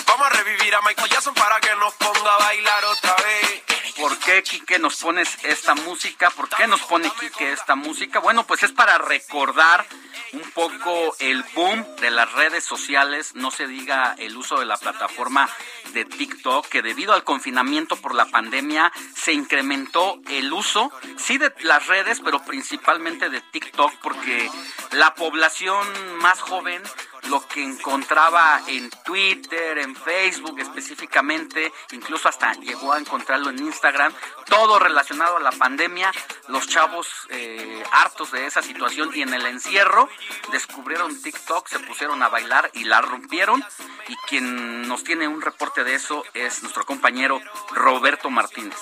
Vamos 0.05 0.27
a 0.27 0.31
revivir 0.31 0.75
a 0.75 0.83
Michael 0.83 1.11
Jackson 1.11 1.35
para 1.35 1.61
que 1.61 1.73
nos 1.77 1.95
ponga 1.95 2.35
a 2.35 2.39
bailar 2.39 2.85
otra 2.87 3.15
vez. 3.15 3.70
¿Por 4.01 4.19
qué, 4.19 4.43
Quique, 4.43 4.79
nos 4.79 4.97
pones 4.97 5.37
esta 5.45 5.75
música? 5.75 6.31
¿Por 6.31 6.49
qué 6.49 6.67
nos 6.67 6.81
pone 6.83 7.11
Quique 7.21 7.53
esta 7.53 7.75
música? 7.75 8.19
Bueno, 8.19 8.47
pues 8.47 8.63
es 8.63 8.73
para 8.73 8.97
recordar 8.97 9.87
un 10.33 10.51
poco 10.53 11.15
el 11.19 11.45
boom 11.55 11.85
de 12.01 12.11
las 12.11 12.33
redes 12.33 12.65
sociales, 12.65 13.35
no 13.35 13.51
se 13.51 13.67
diga 13.67 14.15
el 14.19 14.37
uso 14.37 14.59
de 14.59 14.65
la 14.65 14.79
plataforma 14.79 15.51
de 15.93 16.07
TikTok, 16.07 16.67
que 16.67 16.81
debido 16.81 17.13
al 17.13 17.25
confinamiento 17.25 17.97
por 17.97 18.15
la 18.15 18.27
pandemia 18.27 18.91
se 19.15 19.33
incrementó 19.35 20.21
el 20.31 20.51
uso, 20.53 20.91
sí 21.19 21.37
de 21.37 21.53
las 21.61 21.87
redes, 21.87 22.21
pero 22.25 22.43
principalmente 22.43 23.29
de 23.29 23.41
TikTok, 23.41 23.93
porque 24.03 24.51
la 24.93 25.15
población 25.15 25.87
más 26.19 26.41
joven 26.41 26.83
lo 27.29 27.47
que 27.47 27.63
encontraba 27.63 28.61
en 28.67 28.91
Twitter, 29.05 29.79
en 29.79 29.95
Facebook 29.95 30.59
específicamente, 30.59 31.73
incluso 31.93 32.29
hasta 32.29 32.53
llegó 32.55 32.93
a 32.93 32.99
encontrarlo 32.99 33.51
en 33.51 33.59
Instagram, 33.59 34.13
todo 34.47 34.79
relacionado 34.79 35.37
a 35.37 35.41
la 35.41 35.53
pandemia, 35.53 36.13
los 36.49 36.67
chavos 36.69 37.09
eh, 37.29 37.83
hartos 37.93 38.33
de 38.33 38.47
esa 38.47 38.63
situación 38.63 39.11
y 39.15 39.23
en 39.23 39.35
el 39.35 39.47
encierro 39.47 40.09
descubrieron 40.53 41.21
TikTok, 41.21 41.69
se 41.69 41.81
pusieron 41.81 42.23
a 42.23 42.29
bailar 42.29 42.71
y 42.75 42.85
la 42.85 43.01
rompieron 43.01 43.65
y 44.09 44.17
quien 44.29 44.89
nos 44.89 45.05
tiene 45.05 45.29
un 45.29 45.43
reporte 45.43 45.85
de 45.85 45.95
eso 45.95 46.25
es 46.35 46.63
nuestro 46.63 46.85
compañero 46.85 47.41
Roberto 47.73 48.31
Martínez. 48.31 48.77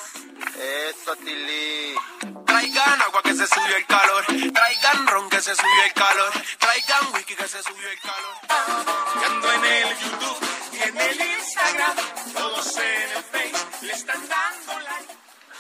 Esto, 0.59 1.15
Tilly. 1.17 1.95
Traigan 2.45 3.03
agua 3.03 3.23
que 3.23 3.35
se 3.35 3.47
subió 3.47 3.77
el 3.77 3.87
calor. 3.87 4.25
Traigan 4.27 5.07
ron 5.07 5.31
que 5.31 5.41
se 5.41 5.55
subió 5.55 5.85
el 5.85 5.93
calor. 5.93 6.33
Traigan 6.59 7.15
whisky 7.15 7.37
que 7.37 7.47
se 7.47 7.63
subió 7.63 7.89
el 7.89 8.01
calor. 8.01 8.35
Ando 9.25 9.53
en 9.53 9.65
el 9.65 9.99
YouTube 9.99 10.49
y 10.73 10.83
en 10.83 10.97
el 10.99 11.21
Instagram. 11.39 11.97
Todos 12.35 12.77
en 12.77 13.11
el 13.17 13.23
Face 13.23 13.87
le 13.87 13.93
están 13.93 14.29
dando 14.29 14.81
like. 14.81 15.08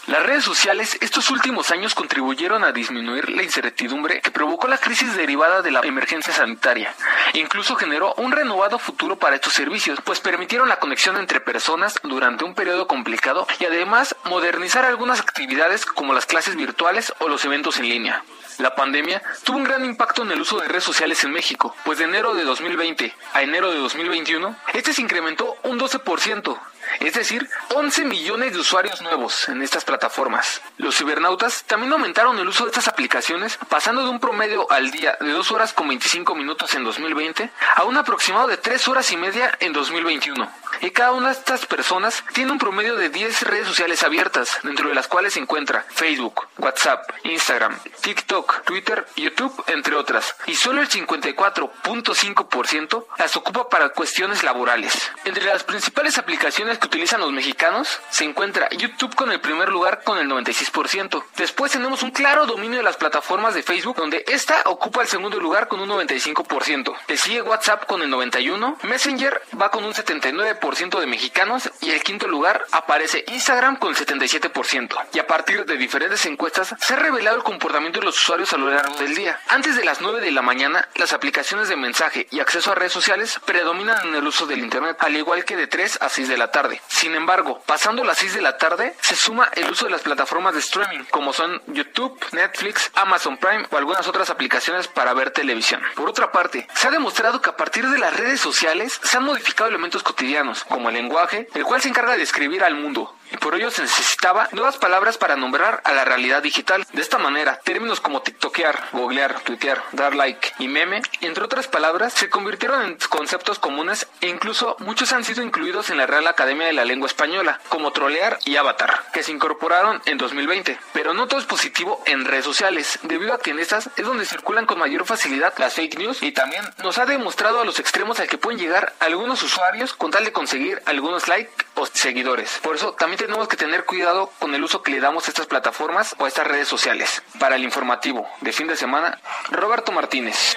Las 0.08 0.22
redes 0.22 0.42
sociales 0.42 0.96
estos 1.02 1.30
últimos 1.30 1.70
años 1.70 1.94
contribuyeron 1.94 2.64
a 2.64 2.72
disminuir 2.72 3.28
la 3.28 3.42
incertidumbre 3.42 4.22
que 4.22 4.30
provocó 4.30 4.66
la 4.66 4.78
crisis 4.78 5.14
derivada 5.14 5.60
de 5.60 5.70
la 5.70 5.80
emergencia 5.80 6.32
sanitaria. 6.32 6.94
Incluso 7.34 7.76
generó 7.76 8.14
un 8.14 8.32
renovado 8.32 8.78
futuro 8.78 9.18
para 9.18 9.36
estos 9.36 9.52
servicios, 9.52 9.98
pues 10.02 10.20
permitieron 10.20 10.70
la 10.70 10.78
conexión 10.78 11.18
entre 11.18 11.40
personas 11.40 12.00
durante 12.02 12.44
un 12.44 12.54
periodo 12.54 12.88
complicado 12.88 13.46
y 13.60 13.66
además 13.66 14.16
modernizar 14.24 14.86
algunas 14.86 15.20
actividades 15.20 15.84
como 15.84 16.14
las 16.14 16.24
clases 16.24 16.56
virtuales 16.56 17.12
o 17.18 17.28
los 17.28 17.44
eventos 17.44 17.76
en 17.76 17.90
línea. 17.90 18.24
La 18.56 18.74
pandemia 18.74 19.22
tuvo 19.44 19.58
un 19.58 19.64
gran 19.64 19.84
impacto 19.84 20.22
en 20.22 20.32
el 20.32 20.40
uso 20.40 20.58
de 20.58 20.68
redes 20.68 20.84
sociales 20.84 21.22
en 21.22 21.32
México, 21.32 21.76
pues 21.84 21.98
de 21.98 22.04
enero 22.04 22.34
de 22.34 22.44
2020 22.44 23.14
a 23.34 23.42
enero 23.42 23.70
de 23.70 23.78
2021, 23.78 24.56
este 24.72 24.94
se 24.94 25.02
incrementó 25.02 25.54
un 25.64 25.78
12%, 25.78 26.58
es 27.00 27.14
decir, 27.14 27.48
11 27.74 28.04
millones 28.04 28.52
de 28.52 28.58
usuarios 28.58 29.02
nuevos 29.02 29.48
en 29.48 29.62
estas 29.62 29.84
plataformas. 29.84 30.60
Los 30.76 30.96
cibernautas 30.96 31.64
también 31.64 31.92
aumentaron 31.92 32.38
el 32.38 32.48
uso 32.48 32.64
de 32.64 32.70
estas 32.70 32.88
aplicaciones, 32.88 33.58
pasando 33.68 34.02
de 34.04 34.10
un 34.10 34.20
promedio 34.20 34.70
al 34.70 34.90
día 34.90 35.16
de 35.20 35.30
2 35.30 35.52
horas 35.52 35.72
con 35.72 35.88
25 35.88 36.34
minutos 36.34 36.74
en 36.74 36.84
2020 36.84 37.50
a 37.76 37.84
un 37.84 37.96
aproximado 37.96 38.48
de 38.48 38.56
3 38.56 38.88
horas 38.88 39.10
y 39.12 39.16
media 39.16 39.56
en 39.60 39.72
2021. 39.72 40.50
Y 40.80 40.90
cada 40.90 41.12
una 41.12 41.28
de 41.28 41.34
estas 41.34 41.66
personas 41.66 42.24
tiene 42.32 42.52
un 42.52 42.58
promedio 42.58 42.96
de 42.96 43.08
10 43.08 43.42
redes 43.42 43.66
sociales 43.66 44.02
abiertas, 44.02 44.58
dentro 44.62 44.88
de 44.88 44.94
las 44.94 45.08
cuales 45.08 45.34
se 45.34 45.40
encuentra 45.40 45.84
Facebook, 45.88 46.46
WhatsApp, 46.58 47.10
Instagram, 47.24 47.78
TikTok, 48.00 48.64
Twitter, 48.64 49.06
YouTube, 49.16 49.64
entre 49.66 49.96
otras. 49.96 50.36
Y 50.46 50.54
solo 50.54 50.80
el 50.80 50.88
54.5% 50.88 53.06
las 53.18 53.36
ocupa 53.36 53.68
para 53.68 53.90
cuestiones 53.90 54.44
laborales. 54.44 55.10
Entre 55.24 55.44
las 55.44 55.64
principales 55.64 56.18
aplicaciones 56.18 56.78
que 56.78 56.86
utilizan 56.86 57.20
los 57.20 57.32
mexicanos 57.32 58.00
se 58.10 58.24
encuentra 58.24 58.68
YouTube 58.70 59.14
con 59.14 59.32
el 59.32 59.40
primer 59.40 59.68
lugar 59.68 60.02
con 60.04 60.18
el 60.18 60.28
96%. 60.28 61.24
Después 61.36 61.72
tenemos 61.72 62.02
un 62.02 62.10
claro 62.10 62.46
dominio 62.46 62.78
de 62.78 62.84
las 62.84 62.96
plataformas 62.96 63.54
de 63.54 63.62
Facebook, 63.62 63.96
donde 63.96 64.24
esta 64.28 64.62
ocupa 64.66 65.02
el 65.02 65.08
segundo 65.08 65.40
lugar 65.40 65.68
con 65.68 65.80
un 65.80 65.88
95%. 65.88 66.94
Le 67.06 67.16
sigue 67.16 67.42
WhatsApp 67.42 67.86
con 67.86 68.02
el 68.02 68.10
91%, 68.10 68.82
Messenger 68.82 69.42
va 69.60 69.70
con 69.70 69.84
un 69.84 69.92
79% 69.92 70.57
de 71.00 71.06
mexicanos 71.06 71.70
y 71.80 71.90
el 71.90 72.02
quinto 72.02 72.28
lugar 72.28 72.64
aparece 72.72 73.24
Instagram 73.28 73.76
con 73.76 73.90
el 73.90 73.96
77%. 73.96 74.96
Y 75.12 75.18
a 75.18 75.26
partir 75.26 75.64
de 75.64 75.76
diferentes 75.76 76.24
encuestas 76.26 76.74
se 76.78 76.94
ha 76.94 76.96
revelado 76.96 77.36
el 77.36 77.42
comportamiento 77.42 78.00
de 78.00 78.06
los 78.06 78.18
usuarios 78.20 78.52
a 78.52 78.58
lo 78.58 78.70
largo 78.70 78.94
del 78.96 79.14
día. 79.14 79.40
Antes 79.48 79.76
de 79.76 79.84
las 79.84 80.00
9 80.00 80.20
de 80.20 80.30
la 80.30 80.42
mañana, 80.42 80.88
las 80.94 81.12
aplicaciones 81.12 81.68
de 81.68 81.76
mensaje 81.76 82.26
y 82.30 82.40
acceso 82.40 82.72
a 82.72 82.74
redes 82.74 82.92
sociales 82.92 83.40
predominan 83.44 84.08
en 84.08 84.14
el 84.14 84.26
uso 84.26 84.46
del 84.46 84.60
Internet, 84.60 84.96
al 85.00 85.16
igual 85.16 85.44
que 85.44 85.56
de 85.56 85.66
3 85.66 85.98
a 86.00 86.08
6 86.08 86.28
de 86.28 86.38
la 86.38 86.50
tarde. 86.50 86.80
Sin 86.88 87.14
embargo, 87.14 87.62
pasando 87.66 88.04
las 88.04 88.18
6 88.18 88.34
de 88.34 88.42
la 88.42 88.56
tarde, 88.56 88.94
se 89.00 89.16
suma 89.16 89.50
el 89.54 89.70
uso 89.70 89.86
de 89.86 89.90
las 89.90 90.02
plataformas 90.02 90.54
de 90.54 90.60
streaming, 90.60 91.04
como 91.10 91.32
son 91.32 91.60
YouTube, 91.66 92.18
Netflix, 92.32 92.90
Amazon 92.94 93.36
Prime 93.36 93.66
o 93.70 93.76
algunas 93.76 94.06
otras 94.06 94.30
aplicaciones 94.30 94.88
para 94.88 95.12
ver 95.14 95.30
televisión. 95.30 95.82
Por 95.94 96.08
otra 96.08 96.32
parte, 96.32 96.68
se 96.74 96.88
ha 96.88 96.90
demostrado 96.90 97.40
que 97.40 97.50
a 97.50 97.56
partir 97.56 97.88
de 97.88 97.98
las 97.98 98.16
redes 98.16 98.40
sociales 98.40 99.00
se 99.02 99.16
han 99.16 99.24
modificado 99.24 99.68
elementos 99.68 100.02
cotidianos, 100.02 100.47
como 100.68 100.88
el 100.88 100.94
lenguaje, 100.94 101.48
el 101.54 101.64
cual 101.64 101.80
se 101.80 101.88
encarga 101.88 102.12
de 102.12 102.18
describir 102.18 102.64
al 102.64 102.74
mundo, 102.74 103.14
y 103.32 103.36
por 103.36 103.54
ello 103.54 103.70
se 103.70 103.82
necesitaba 103.82 104.48
nuevas 104.52 104.76
palabras 104.76 105.18
para 105.18 105.36
nombrar 105.36 105.80
a 105.84 105.92
la 105.92 106.04
realidad 106.04 106.42
digital. 106.42 106.86
De 106.92 107.02
esta 107.02 107.18
manera, 107.18 107.60
términos 107.64 108.00
como 108.00 108.22
tiktokear, 108.22 108.88
googlear, 108.92 109.40
tuitear, 109.40 109.82
dar 109.92 110.14
like 110.14 110.52
y 110.58 110.68
meme, 110.68 111.02
entre 111.20 111.44
otras 111.44 111.68
palabras, 111.68 112.12
se 112.12 112.30
convirtieron 112.30 112.82
en 112.82 112.98
conceptos 113.08 113.58
comunes 113.58 114.06
e 114.20 114.28
incluso 114.28 114.76
muchos 114.80 115.12
han 115.12 115.24
sido 115.24 115.42
incluidos 115.42 115.90
en 115.90 115.98
la 115.98 116.06
Real 116.06 116.26
Academia 116.26 116.66
de 116.66 116.72
la 116.72 116.84
Lengua 116.84 117.08
Española, 117.08 117.60
como 117.68 117.92
trolear 117.92 118.38
y 118.44 118.56
avatar, 118.56 119.04
que 119.12 119.22
se 119.22 119.32
incorporaron 119.32 120.00
en 120.06 120.18
2020. 120.18 120.78
Pero 120.92 121.14
no 121.14 121.26
todo 121.26 121.40
es 121.40 121.46
positivo 121.46 122.02
en 122.06 122.24
redes 122.24 122.44
sociales, 122.44 122.98
debido 123.02 123.34
a 123.34 123.40
que 123.40 123.50
en 123.50 123.58
estas 123.58 123.90
es 123.96 124.04
donde 124.04 124.24
circulan 124.24 124.66
con 124.66 124.78
mayor 124.78 125.04
facilidad 125.04 125.54
las 125.58 125.74
fake 125.74 125.98
news 125.98 126.22
y 126.22 126.32
también 126.32 126.64
nos 126.82 126.98
ha 126.98 127.06
demostrado 127.06 127.60
a 127.60 127.64
los 127.64 127.78
extremos 127.78 128.20
al 128.20 128.28
que 128.28 128.38
pueden 128.38 128.58
llegar 128.58 128.94
algunos 129.00 129.42
usuarios 129.42 129.94
con 129.94 130.10
tal 130.10 130.24
de 130.24 130.32
conseguir 130.32 130.82
algunos 130.86 131.28
likes 131.28 131.64
o 131.74 131.86
seguidores. 131.86 132.58
Por 132.62 132.76
eso 132.76 132.92
también 132.92 133.17
tenemos 133.18 133.48
que 133.48 133.56
tener 133.56 133.84
cuidado 133.84 134.30
con 134.38 134.54
el 134.54 134.62
uso 134.62 134.80
que 134.80 134.92
le 134.92 135.00
damos 135.00 135.26
a 135.26 135.30
estas 135.30 135.46
plataformas 135.46 136.14
o 136.18 136.24
a 136.24 136.28
estas 136.28 136.46
redes 136.46 136.68
sociales. 136.68 137.22
Para 137.38 137.56
el 137.56 137.64
informativo 137.64 138.26
de 138.40 138.52
fin 138.52 138.68
de 138.68 138.76
semana, 138.76 139.20
Roberto 139.50 139.90
Martínez. 139.92 140.56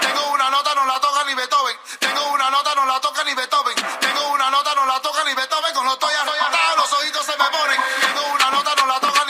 Tengo 0.00 0.32
una 0.32 0.50
nota, 0.50 0.74
no 0.74 0.86
la 0.86 0.98
toca 0.98 1.24
ni 1.24 1.34
Beethoven. 1.34 1.76
Tengo 2.00 2.32
una 2.32 2.50
nota, 2.50 2.74
no 2.74 2.86
la 2.86 3.00
toca 3.00 3.24
ni 3.24 3.34
Beethoven. 3.34 3.74
Tengo 4.00 4.28
una 4.32 4.50
nota, 4.50 4.74
no 4.74 4.86
la 4.86 5.00
toca 5.02 5.22
ni 5.24 5.34
Beethoven. 5.34 5.74
Con 5.74 5.84
los 5.84 5.98
arrebatado, 6.02 6.76
los 6.76 6.92
ojitos 6.94 7.26
se 7.26 7.32
me 7.36 7.44
ponen. 7.44 7.80
Tengo 8.00 8.34
una 8.34 8.50
nota, 8.50 8.74
no 8.74 8.86
la 8.86 9.00
toca 9.00 9.21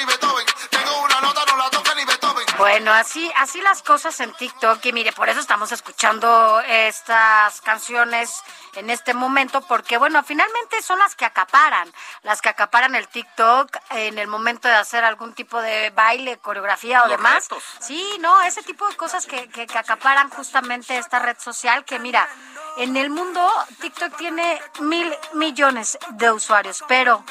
Bueno, 2.63 2.93
así, 2.93 3.29
así 3.39 3.61
las 3.61 3.83
cosas 3.83 4.21
en 4.21 4.33
TikTok 4.35 4.87
y 4.87 4.93
mire, 4.93 5.11
por 5.13 5.29
eso 5.29 5.41
estamos 5.41 5.73
escuchando 5.73 6.61
estas 6.61 7.61
canciones 7.61 8.41
en 8.77 8.89
este 8.89 9.15
momento, 9.15 9.63
porque 9.63 9.99
bueno, 9.99 10.23
finalmente 10.23 10.81
son 10.81 11.01
las 11.01 11.17
que 11.17 11.25
acaparan, 11.25 11.93
las 12.23 12.41
que 12.41 12.51
acaparan 12.51 12.95
el 12.95 13.09
TikTok 13.09 13.77
en 13.91 14.17
el 14.17 14.29
momento 14.29 14.69
de 14.69 14.75
hacer 14.77 15.03
algún 15.03 15.33
tipo 15.35 15.61
de 15.61 15.91
baile, 15.91 16.39
coreografía 16.39 17.03
o 17.03 17.09
Los 17.09 17.17
demás. 17.17 17.49
retos. 17.49 17.65
Sí, 17.81 18.17
no, 18.21 18.41
ese 18.43 18.63
tipo 18.63 18.89
de 18.89 18.95
cosas 18.95 19.27
que, 19.27 19.49
que, 19.49 19.67
que 19.67 19.79
acaparan 19.79 20.31
justamente 20.31 20.97
esta 20.99 21.19
red 21.19 21.37
social 21.41 21.85
que 21.85 21.99
mira, 21.99 22.29
en 22.77 22.97
el 22.97 23.11
mundo 23.11 23.45
TikTok 23.81 24.17
tiene 24.17 24.63
mil 24.79 25.13
millones 25.33 25.99
de 26.11 26.31
usuarios, 26.31 26.85
pero 26.87 27.25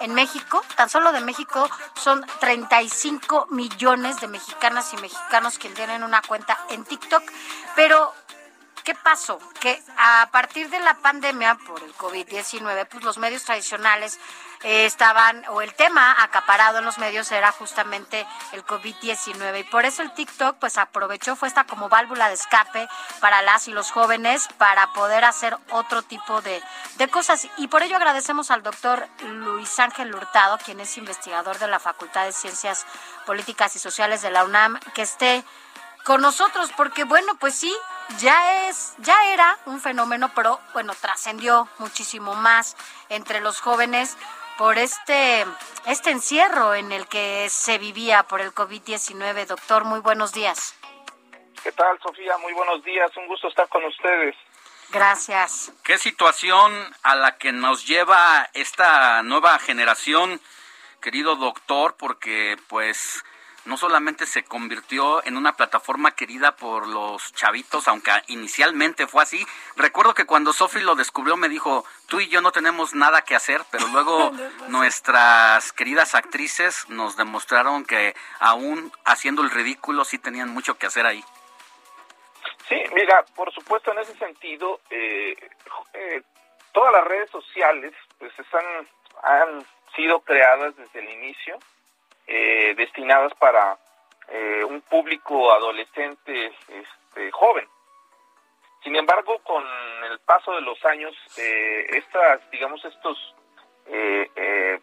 en 0.00 0.14
México, 0.14 0.62
tan 0.76 0.88
solo 0.88 1.12
de 1.12 1.20
México, 1.20 1.68
son 1.94 2.24
35 2.40 3.46
millones 3.50 4.20
de 4.20 4.28
mexicanas 4.28 4.92
y 4.92 4.96
mexicanos 4.96 5.58
que 5.58 5.68
tienen 5.70 6.02
una 6.02 6.22
cuenta 6.22 6.58
en 6.70 6.84
TikTok. 6.84 7.22
Pero, 7.76 8.12
¿qué 8.88 8.94
pasó? 8.94 9.38
Que 9.60 9.82
a 9.98 10.30
partir 10.32 10.70
de 10.70 10.80
la 10.80 10.94
pandemia 10.94 11.58
por 11.66 11.82
el 11.82 11.94
COVID-19, 11.96 12.88
pues 12.88 13.04
los 13.04 13.18
medios 13.18 13.44
tradicionales 13.44 14.18
eh, 14.62 14.86
estaban, 14.86 15.44
o 15.50 15.60
el 15.60 15.74
tema 15.74 16.16
acaparado 16.22 16.78
en 16.78 16.86
los 16.86 16.96
medios 16.96 17.30
era 17.30 17.52
justamente 17.52 18.26
el 18.52 18.64
COVID-19. 18.64 19.60
Y 19.60 19.64
por 19.64 19.84
eso 19.84 20.00
el 20.00 20.14
TikTok, 20.14 20.56
pues 20.56 20.78
aprovechó, 20.78 21.36
fue 21.36 21.48
esta 21.48 21.64
como 21.64 21.90
válvula 21.90 22.28
de 22.28 22.34
escape 22.36 22.88
para 23.20 23.42
las 23.42 23.68
y 23.68 23.72
los 23.72 23.90
jóvenes 23.90 24.48
para 24.56 24.90
poder 24.94 25.26
hacer 25.26 25.54
otro 25.70 26.00
tipo 26.00 26.40
de, 26.40 26.62
de 26.96 27.08
cosas. 27.08 27.46
Y 27.58 27.68
por 27.68 27.82
ello 27.82 27.96
agradecemos 27.96 28.50
al 28.50 28.62
doctor 28.62 29.06
Luis 29.20 29.78
Ángel 29.80 30.14
Hurtado, 30.14 30.56
quien 30.64 30.80
es 30.80 30.96
investigador 30.96 31.58
de 31.58 31.68
la 31.68 31.78
Facultad 31.78 32.24
de 32.24 32.32
Ciencias 32.32 32.86
Políticas 33.26 33.76
y 33.76 33.80
Sociales 33.80 34.22
de 34.22 34.30
la 34.30 34.44
UNAM, 34.44 34.80
que 34.94 35.02
esté 35.02 35.44
con 36.04 36.22
nosotros, 36.22 36.70
porque 36.74 37.04
bueno, 37.04 37.34
pues 37.38 37.54
sí, 37.54 37.76
ya 38.18 38.68
es, 38.68 38.94
ya 38.98 39.16
era 39.32 39.58
un 39.66 39.80
fenómeno, 39.80 40.30
pero 40.34 40.60
bueno, 40.72 40.94
trascendió 41.00 41.68
muchísimo 41.78 42.34
más 42.34 42.76
entre 43.08 43.40
los 43.40 43.60
jóvenes 43.60 44.16
por 44.56 44.78
este, 44.78 45.44
este 45.86 46.10
encierro 46.10 46.74
en 46.74 46.90
el 46.90 47.06
que 47.06 47.48
se 47.48 47.78
vivía 47.78 48.24
por 48.24 48.40
el 48.40 48.52
COVID-19. 48.52 49.46
Doctor, 49.46 49.84
muy 49.84 50.00
buenos 50.00 50.32
días. 50.32 50.74
¿Qué 51.62 51.72
tal, 51.72 51.98
Sofía? 52.00 52.36
Muy 52.38 52.52
buenos 52.52 52.82
días. 52.82 53.16
Un 53.16 53.26
gusto 53.26 53.48
estar 53.48 53.68
con 53.68 53.84
ustedes. 53.84 54.34
Gracias. 54.90 55.72
¿Qué 55.84 55.98
situación 55.98 56.72
a 57.02 57.14
la 57.14 57.36
que 57.36 57.52
nos 57.52 57.86
lleva 57.86 58.48
esta 58.54 59.22
nueva 59.22 59.58
generación, 59.58 60.40
querido 61.00 61.36
doctor? 61.36 61.96
Porque 61.98 62.56
pues 62.68 63.22
no 63.68 63.76
solamente 63.76 64.24
se 64.26 64.44
convirtió 64.44 65.22
en 65.24 65.36
una 65.36 65.52
plataforma 65.52 66.12
querida 66.12 66.56
por 66.56 66.88
los 66.88 67.34
chavitos, 67.34 67.86
aunque 67.86 68.10
inicialmente 68.28 69.06
fue 69.06 69.22
así. 69.22 69.46
Recuerdo 69.76 70.14
que 70.14 70.24
cuando 70.24 70.54
Sofi 70.54 70.80
lo 70.80 70.94
descubrió 70.94 71.36
me 71.36 71.50
dijo, 71.50 71.84
tú 72.06 72.18
y 72.18 72.28
yo 72.28 72.40
no 72.40 72.50
tenemos 72.50 72.94
nada 72.94 73.22
que 73.22 73.36
hacer, 73.36 73.60
pero 73.70 73.86
luego 73.88 74.32
nuestras 74.68 75.72
queridas 75.72 76.14
actrices 76.14 76.88
nos 76.88 77.16
demostraron 77.16 77.84
que 77.84 78.16
aún 78.40 78.90
haciendo 79.04 79.42
el 79.42 79.50
ridículo 79.50 80.06
sí 80.06 80.18
tenían 80.18 80.48
mucho 80.48 80.78
que 80.78 80.86
hacer 80.86 81.04
ahí. 81.04 81.22
Sí, 82.70 82.82
mira, 82.94 83.22
por 83.36 83.52
supuesto, 83.52 83.92
en 83.92 83.98
ese 83.98 84.16
sentido, 84.16 84.80
eh, 84.88 85.36
eh, 85.92 86.22
todas 86.72 86.92
las 86.92 87.04
redes 87.04 87.30
sociales 87.30 87.92
pues 88.18 88.32
están, 88.38 88.64
han 89.22 89.66
sido 89.94 90.20
creadas 90.20 90.74
desde 90.76 91.00
el 91.00 91.10
inicio, 91.10 91.58
eh, 92.28 92.74
destinadas 92.76 93.32
para 93.34 93.76
eh, 94.28 94.62
un 94.64 94.80
público 94.82 95.50
adolescente 95.52 96.52
este, 96.68 97.30
joven. 97.32 97.66
Sin 98.84 98.94
embargo, 98.94 99.38
con 99.40 99.64
el 100.10 100.18
paso 100.20 100.52
de 100.52 100.60
los 100.60 100.82
años, 100.84 101.14
eh, 101.36 101.86
estas, 101.90 102.48
digamos, 102.50 102.84
estos 102.84 103.34
eh, 103.86 104.30
eh, 104.36 104.80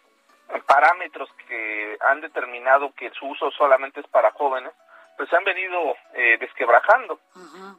parámetros 0.65 1.29
que 1.47 1.97
han 2.01 2.21
determinado 2.21 2.93
que 2.93 3.09
su 3.11 3.27
uso 3.27 3.51
solamente 3.51 4.01
es 4.01 4.07
para 4.07 4.31
jóvenes, 4.31 4.73
pues 5.17 5.29
se 5.29 5.37
han 5.37 5.43
venido 5.45 5.95
eh, 6.13 6.37
desquebrajando. 6.39 7.19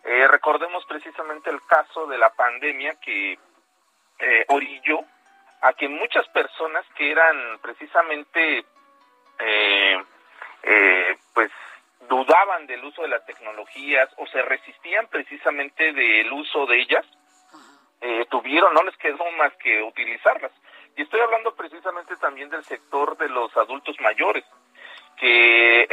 Eh, 0.04 0.26
recordemos 0.28 0.84
precisamente 0.86 1.50
el 1.50 1.60
caso 1.66 2.06
de 2.06 2.16
la 2.16 2.30
pandemia 2.30 2.94
que 3.00 3.38
eh, 4.18 4.44
orilló 4.48 5.00
a 5.60 5.72
que 5.74 5.88
muchas 5.88 6.26
personas 6.28 6.84
que 6.96 7.10
eran 7.10 7.58
precisamente, 7.60 8.64
eh, 9.38 10.02
eh, 10.62 11.16
pues, 11.34 11.50
dudaban 12.08 12.66
del 12.66 12.84
uso 12.84 13.02
de 13.02 13.08
las 13.08 13.24
tecnologías 13.26 14.08
o 14.16 14.26
se 14.26 14.42
resistían 14.42 15.06
precisamente 15.08 15.92
del 15.92 16.32
uso 16.32 16.66
de 16.66 16.80
ellas, 16.80 17.06
eh, 18.00 18.26
tuvieron, 18.30 18.74
no 18.74 18.82
les 18.82 18.96
quedó 18.98 19.30
más 19.32 19.52
que 19.56 19.82
utilizarlas. 19.82 20.52
Y 20.96 21.02
estoy 21.02 21.20
hablando 21.20 21.54
precisamente 21.54 22.16
también 22.16 22.48
del 22.48 22.64
sector 22.64 23.16
de 23.18 23.28
los 23.28 23.54
adultos 23.56 23.96
mayores, 24.00 24.44
que 25.16 25.88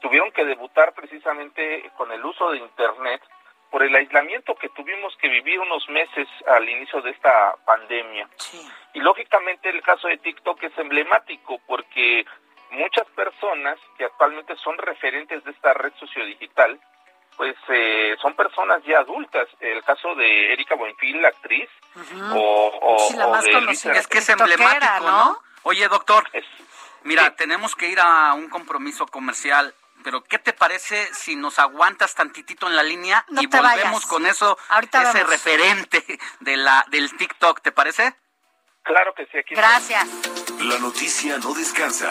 tuvieron 0.00 0.30
que 0.32 0.44
debutar 0.44 0.92
precisamente 0.94 1.90
con 1.96 2.10
el 2.12 2.24
uso 2.24 2.50
de 2.50 2.58
Internet 2.58 3.20
por 3.70 3.82
el 3.82 3.94
aislamiento 3.94 4.54
que 4.56 4.68
tuvimos 4.70 5.16
que 5.16 5.28
vivir 5.28 5.60
unos 5.60 5.88
meses 5.88 6.28
al 6.48 6.68
inicio 6.68 7.00
de 7.02 7.10
esta 7.10 7.54
pandemia. 7.64 8.28
Y 8.92 9.00
lógicamente 9.00 9.70
el 9.70 9.82
caso 9.82 10.08
de 10.08 10.18
TikTok 10.18 10.62
es 10.64 10.76
emblemático 10.78 11.60
porque 11.66 12.26
muchas 12.70 13.06
personas 13.16 13.78
que 13.98 14.04
actualmente 14.04 14.56
son 14.56 14.76
referentes 14.78 15.42
de 15.44 15.50
esta 15.50 15.74
red 15.74 15.92
sociodigital, 15.98 16.80
pues 17.36 17.56
eh, 17.68 18.16
son 18.20 18.34
personas 18.34 18.82
ya 18.84 18.98
adultas. 19.00 19.48
El 19.60 19.82
caso 19.84 20.14
de 20.14 20.52
Erika 20.52 20.74
Buenfil, 20.74 21.22
la 21.22 21.28
actriz, 21.28 21.68
o, 22.34 22.78
o- 22.82 23.08
Sí, 23.08 23.16
la 23.16 23.26
o 23.26 23.30
más 23.30 23.44
de 23.44 23.52
conocida 23.52 23.92
Luisa- 23.92 24.00
Es 24.00 24.06
que 24.06 24.18
es 24.18 24.28
emblemático, 24.28 25.00
¿no? 25.00 25.24
¿no? 25.24 25.42
Oye, 25.62 25.88
doctor, 25.88 26.28
mira, 27.04 27.34
tenemos 27.36 27.74
que 27.74 27.88
ir 27.88 28.00
a 28.00 28.32
un 28.34 28.48
compromiso 28.48 29.06
comercial, 29.06 29.74
pero 30.04 30.22
¿qué 30.24 30.38
te 30.38 30.52
parece 30.52 31.12
si 31.14 31.36
nos 31.36 31.58
aguantas 31.58 32.14
tantitito 32.14 32.66
en 32.66 32.76
la 32.76 32.82
línea 32.82 33.24
No 33.28 33.42
y 33.42 33.46
te 33.48 33.56
volvemos 33.58 33.92
vayas. 33.92 34.06
con 34.06 34.26
eso, 34.26 34.56
Ahorita 34.70 35.02
ese 35.02 35.18
vemos. 35.18 35.30
referente 35.30 36.04
de 36.40 36.56
la 36.56 36.84
del 36.88 37.14
TikTok, 37.16 37.60
¿te 37.60 37.72
parece? 37.72 38.14
Claro 38.82 39.12
que 39.14 39.26
sí, 39.26 39.38
aquí 39.38 39.54
Gracias. 39.54 40.06
La 40.60 40.78
noticia 40.78 41.36
no 41.38 41.52
descansa. 41.54 42.10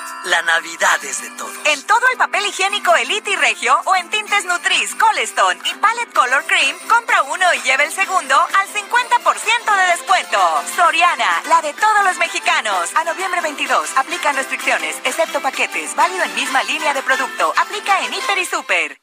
la 0.25 0.41
Navidad 0.43 1.03
es 1.03 1.21
de 1.21 1.29
todos. 1.31 1.55
En 1.65 1.81
todo 1.87 2.01
el 2.11 2.17
papel 2.17 2.45
higiénico 2.45 2.95
Elite 2.95 3.31
y 3.31 3.35
Regio 3.35 3.79
o 3.85 3.95
en 3.95 4.09
tintes 4.09 4.45
Nutris, 4.45 4.95
Colestone 4.95 5.59
y 5.65 5.73
Palette 5.75 6.13
Color 6.13 6.45
Cream, 6.45 6.77
compra 6.87 7.23
uno 7.23 7.53
y 7.53 7.61
lleve 7.61 7.85
el 7.85 7.91
segundo 7.91 8.35
al 8.35 8.67
50% 8.67 9.75
de 9.75 9.87
descuento. 9.91 10.39
Soriana, 10.75 11.41
la 11.47 11.61
de 11.61 11.73
todos 11.73 12.03
los 12.03 12.17
mexicanos. 12.17 12.91
A 12.95 13.03
noviembre 13.03 13.41
22, 13.41 13.97
aplican 13.97 14.35
restricciones, 14.35 14.95
excepto 15.03 15.41
paquetes, 15.41 15.95
válido 15.95 16.23
en 16.23 16.35
misma 16.35 16.63
línea 16.63 16.93
de 16.93 17.01
producto. 17.01 17.53
Aplica 17.57 18.01
en 18.05 18.13
Hiper 18.13 18.37
y 18.37 18.45
Super. 18.45 19.01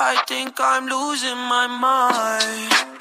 I 0.00 0.16
think 0.26 0.60
I'm 0.60 0.86
losing 0.86 1.36
my 1.36 1.66
mind. 1.66 2.97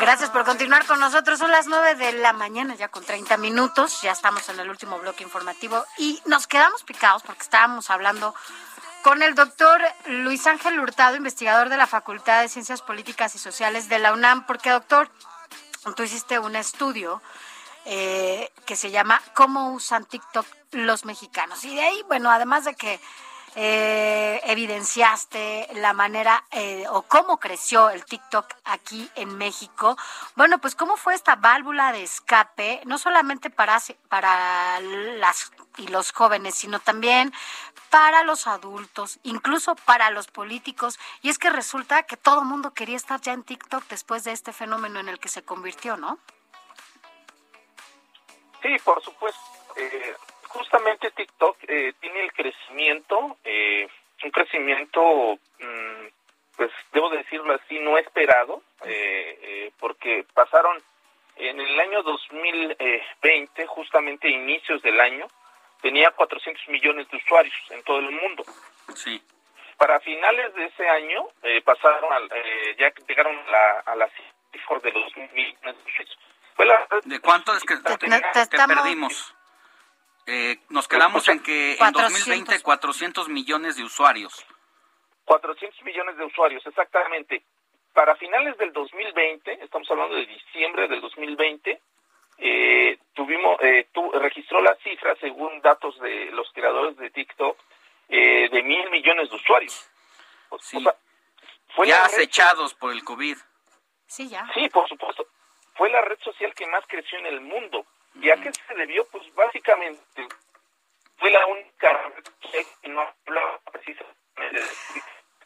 Gracias 0.00 0.30
por 0.30 0.44
continuar 0.44 0.86
con 0.86 0.98
nosotros. 0.98 1.38
Son 1.38 1.50
las 1.50 1.66
9 1.66 1.94
de 1.94 2.12
la 2.12 2.32
mañana, 2.32 2.74
ya 2.74 2.88
con 2.88 3.04
30 3.04 3.36
minutos. 3.36 4.00
Ya 4.00 4.12
estamos 4.12 4.48
en 4.48 4.58
el 4.60 4.70
último 4.70 4.98
bloque 4.98 5.24
informativo 5.24 5.84
y 5.98 6.20
nos 6.24 6.46
quedamos 6.46 6.84
picados 6.84 7.22
porque 7.22 7.42
estábamos 7.42 7.90
hablando 7.90 8.34
con 9.02 9.22
el 9.22 9.34
doctor 9.34 9.82
Luis 10.06 10.46
Ángel 10.46 10.80
Hurtado, 10.80 11.16
investigador 11.16 11.68
de 11.68 11.76
la 11.76 11.86
Facultad 11.86 12.40
de 12.40 12.48
Ciencias 12.48 12.80
Políticas 12.80 13.34
y 13.34 13.38
Sociales 13.38 13.90
de 13.90 13.98
la 13.98 14.14
UNAM. 14.14 14.46
Porque, 14.46 14.70
doctor, 14.70 15.10
tú 15.94 16.02
hiciste 16.02 16.38
un 16.38 16.56
estudio 16.56 17.20
eh, 17.84 18.50
que 18.64 18.76
se 18.76 18.90
llama 18.90 19.20
¿Cómo 19.34 19.72
usan 19.72 20.06
TikTok 20.06 20.46
los 20.72 21.04
mexicanos? 21.04 21.62
Y 21.64 21.74
de 21.74 21.82
ahí, 21.82 22.02
bueno, 22.08 22.30
además 22.30 22.64
de 22.64 22.74
que 22.74 23.00
eh, 23.60 24.40
evidenciaste 24.44 25.66
la 25.74 25.92
manera 25.92 26.44
eh, 26.52 26.84
o 26.90 27.02
cómo 27.02 27.40
creció 27.40 27.90
el 27.90 28.04
TikTok 28.04 28.46
aquí 28.64 29.10
en 29.16 29.36
México. 29.36 29.96
Bueno, 30.36 30.58
pues 30.60 30.76
cómo 30.76 30.96
fue 30.96 31.14
esta 31.14 31.34
válvula 31.34 31.90
de 31.90 32.04
escape, 32.04 32.82
no 32.84 32.98
solamente 32.98 33.50
para, 33.50 33.82
para 34.08 34.78
las 34.78 35.50
y 35.76 35.88
los 35.88 36.12
jóvenes, 36.12 36.54
sino 36.54 36.78
también 36.78 37.32
para 37.90 38.22
los 38.22 38.46
adultos, 38.46 39.18
incluso 39.24 39.74
para 39.74 40.10
los 40.10 40.28
políticos. 40.28 41.00
Y 41.22 41.28
es 41.28 41.38
que 41.38 41.50
resulta 41.50 42.04
que 42.04 42.16
todo 42.16 42.42
el 42.42 42.46
mundo 42.46 42.74
quería 42.74 42.96
estar 42.96 43.20
ya 43.20 43.32
en 43.32 43.42
TikTok 43.42 43.88
después 43.88 44.22
de 44.22 44.30
este 44.30 44.52
fenómeno 44.52 45.00
en 45.00 45.08
el 45.08 45.18
que 45.18 45.28
se 45.28 45.42
convirtió, 45.42 45.96
¿no? 45.96 46.20
Sí, 48.62 48.76
por 48.84 49.02
supuesto. 49.02 49.40
Eh, 49.74 50.14
justamente 50.48 51.10
TikTok 51.10 51.56
eh, 51.68 51.92
tiene 52.00 52.24
el 52.24 52.32
crecimiento, 52.32 53.36
eh, 53.44 53.88
un 54.24 54.30
crecimiento, 54.30 55.38
mm, 55.60 56.06
pues 56.56 56.70
debo 56.92 57.10
decirlo 57.10 57.54
así, 57.54 57.78
no 57.78 57.96
esperado, 57.98 58.62
porque 59.78 60.24
pasaron 60.34 60.82
en 61.36 61.60
el 61.60 61.80
año 61.80 62.02
2020, 62.02 63.66
justamente 63.66 64.28
inicios 64.28 64.82
del 64.82 65.00
año, 65.00 65.28
tenía 65.80 66.10
400 66.10 66.68
millones 66.68 67.08
de 67.10 67.16
usuarios 67.16 67.54
en 67.70 67.82
todo 67.84 68.00
el 68.00 68.10
mundo. 68.10 68.44
Sí. 68.96 69.22
Para 69.76 70.00
finales 70.00 70.52
de 70.54 70.64
ese 70.64 70.88
año 70.88 71.28
pasaron, 71.64 72.10
ya 72.76 72.92
llegaron 73.06 73.38
a 73.86 73.94
la 73.94 74.10
cifra 74.50 74.80
de 74.80 74.90
los 74.90 75.16
millones 75.16 75.62
de 75.62 75.90
usuarios. 75.90 76.18
¿De 77.04 77.20
cuánto 77.20 77.54
es 77.54 77.62
que 77.62 77.76
te, 77.76 78.66
perdimos? 78.66 79.34
Eh, 80.30 80.58
nos 80.68 80.86
quedamos 80.86 81.26
en 81.28 81.42
que 81.42 81.72
en 81.72 81.92
2020 81.92 82.60
400 82.60 83.28
millones 83.30 83.76
de 83.76 83.82
usuarios. 83.82 84.46
400 85.24 85.82
millones 85.84 86.18
de 86.18 86.24
usuarios, 86.24 86.64
exactamente. 86.66 87.42
Para 87.94 88.14
finales 88.16 88.56
del 88.58 88.72
2020, 88.72 89.64
estamos 89.64 89.90
hablando 89.90 90.14
de 90.16 90.26
diciembre 90.26 90.86
del 90.86 91.00
2020, 91.00 91.80
eh, 92.38 92.98
tuvimos, 93.14 93.58
eh, 93.62 93.88
registró 94.20 94.60
la 94.60 94.74
cifra, 94.76 95.16
según 95.16 95.62
datos 95.62 95.98
de 96.00 96.26
los 96.26 96.52
creadores 96.52 96.98
de 96.98 97.08
TikTok, 97.08 97.58
eh, 98.10 98.50
de 98.50 98.62
mil 98.62 98.90
millones 98.90 99.30
de 99.30 99.36
usuarios. 99.36 99.90
Sí. 100.60 100.84
ya 101.86 102.04
acechados 102.04 102.74
por 102.74 102.92
el 102.92 103.02
COVID. 103.02 103.36
Sí, 104.06 104.28
ya. 104.28 104.46
Sí, 104.54 104.68
por 104.68 104.86
supuesto 104.88 105.26
fue 105.78 105.88
la 105.90 106.02
red 106.02 106.18
social 106.18 106.52
que 106.54 106.66
más 106.66 106.84
creció 106.88 107.18
en 107.20 107.26
el 107.26 107.40
mundo. 107.40 107.86
¿Y 108.14 108.30
a 108.30 108.36
qué 108.36 108.50
se 108.52 108.74
debió? 108.74 109.04
Pues 109.06 109.32
básicamente 109.34 110.28
fue 111.16 111.30
la 111.30 111.46
única 111.46 112.12
que 112.82 112.88
no 112.88 113.00
hablaba 113.26 113.60
precisamente 113.72 114.18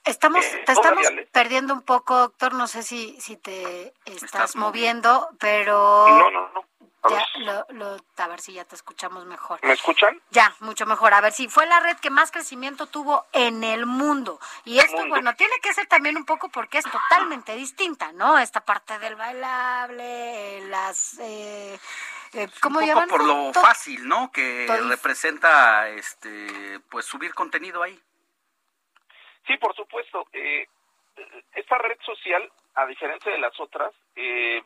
Estamos, 0.05 0.44
eh, 0.44 0.62
te 0.66 0.72
estamos 0.72 1.06
perdiendo 1.30 1.74
un 1.74 1.82
poco, 1.82 2.18
doctor. 2.18 2.55
No 2.55 2.66
sé 2.66 2.82
si, 2.82 3.20
si 3.20 3.36
te 3.36 3.94
estás, 4.05 4.56
moviendo, 4.56 5.28
pero. 5.39 6.09
No, 6.09 6.30
no, 6.30 6.48
no. 6.52 6.64
Ya, 7.09 7.26
lo, 7.40 7.66
lo, 7.70 7.97
a 8.16 8.28
ver 8.28 8.40
si 8.40 8.52
ya 8.52 8.64
te 8.64 8.76
escuchamos 8.76 9.26
mejor. 9.26 9.59
¿Me 9.64 9.72
escuchan? 9.72 10.20
Ya, 10.30 10.55
mucho 10.60 10.86
mejor. 10.86 11.14
A 11.14 11.20
ver 11.20 11.32
si 11.32 11.48
fue 11.48 11.66
la 11.66 11.80
red 11.80 11.97
que 11.97 12.10
más 12.10 12.30
crecimiento 12.30 12.86
tuvo 12.86 13.26
en 13.32 13.64
el 13.64 13.86
mundo. 13.86 14.39
Y 14.64 14.78
esto, 14.78 15.09
bueno, 15.09 15.34
tiene 15.34 15.55
que 15.60 15.74
ser 15.74 15.86
también 15.86 16.16
un 16.16 16.24
poco 16.24 16.48
porque 16.48 16.78
es 16.78 16.84
totalmente 16.84 17.56
distinta, 17.56 18.12
¿no? 18.12 18.39
Esta 18.39 18.64
parte 18.64 19.01
del 19.01 19.16
bailable, 19.16 20.60
las... 20.68 21.18
Eh, 21.20 21.76
eh 22.32 22.48
¿Cómo 22.60 22.80
un 22.80 22.92
poco 22.92 23.06
por 23.09 23.24
lo 23.24 23.52
fácil, 23.52 24.06
¿no? 24.06 24.30
Que 24.32 24.66
representa, 24.88 25.88
este, 25.88 26.80
pues, 26.90 27.06
subir 27.06 27.34
contenido 27.34 27.82
ahí. 27.82 28.00
Sí, 29.46 29.56
por 29.59 29.74
supuesto. 29.74 30.26
Eh, 30.32 30.66
esta 31.54 31.78
red 31.78 31.98
social, 32.04 32.50
a 32.74 32.86
diferencia 32.86 33.32
de 33.32 33.38
las 33.38 33.59
otras, 33.60 33.92
eh, 34.16 34.62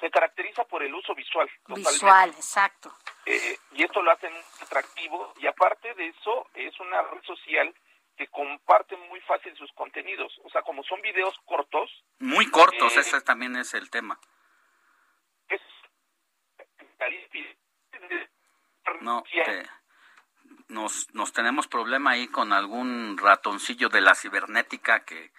se 0.00 0.10
caracteriza 0.10 0.64
por 0.64 0.82
el 0.82 0.94
uso 0.94 1.14
visual. 1.14 1.48
Visual, 1.68 2.30
exacto. 2.30 2.92
Eh, 3.24 3.58
y 3.72 3.82
esto 3.82 4.02
lo 4.02 4.10
hace 4.10 4.28
muy 4.28 4.42
atractivo 4.60 5.32
y 5.38 5.46
aparte 5.46 5.94
de 5.94 6.08
eso 6.08 6.48
es 6.54 6.78
una 6.80 7.02
red 7.02 7.22
social 7.22 7.74
que 8.16 8.28
comparte 8.28 8.96
muy 8.96 9.20
fácil 9.20 9.56
sus 9.56 9.70
contenidos. 9.72 10.38
O 10.44 10.50
sea, 10.50 10.62
como 10.62 10.82
son 10.84 11.00
videos 11.02 11.34
cortos. 11.44 11.90
Muy 12.18 12.50
cortos, 12.50 12.96
eh, 12.96 13.00
ese 13.00 13.20
también 13.20 13.56
es 13.56 13.74
el 13.74 13.90
tema. 13.90 14.18
No, 19.00 19.22
nos, 20.68 21.14
nos 21.14 21.32
tenemos 21.32 21.68
problema 21.68 22.12
ahí 22.12 22.28
con 22.28 22.52
algún 22.52 23.16
ratoncillo 23.18 23.88
de 23.88 24.00
la 24.00 24.14
cibernética 24.14 25.04
que 25.04 25.32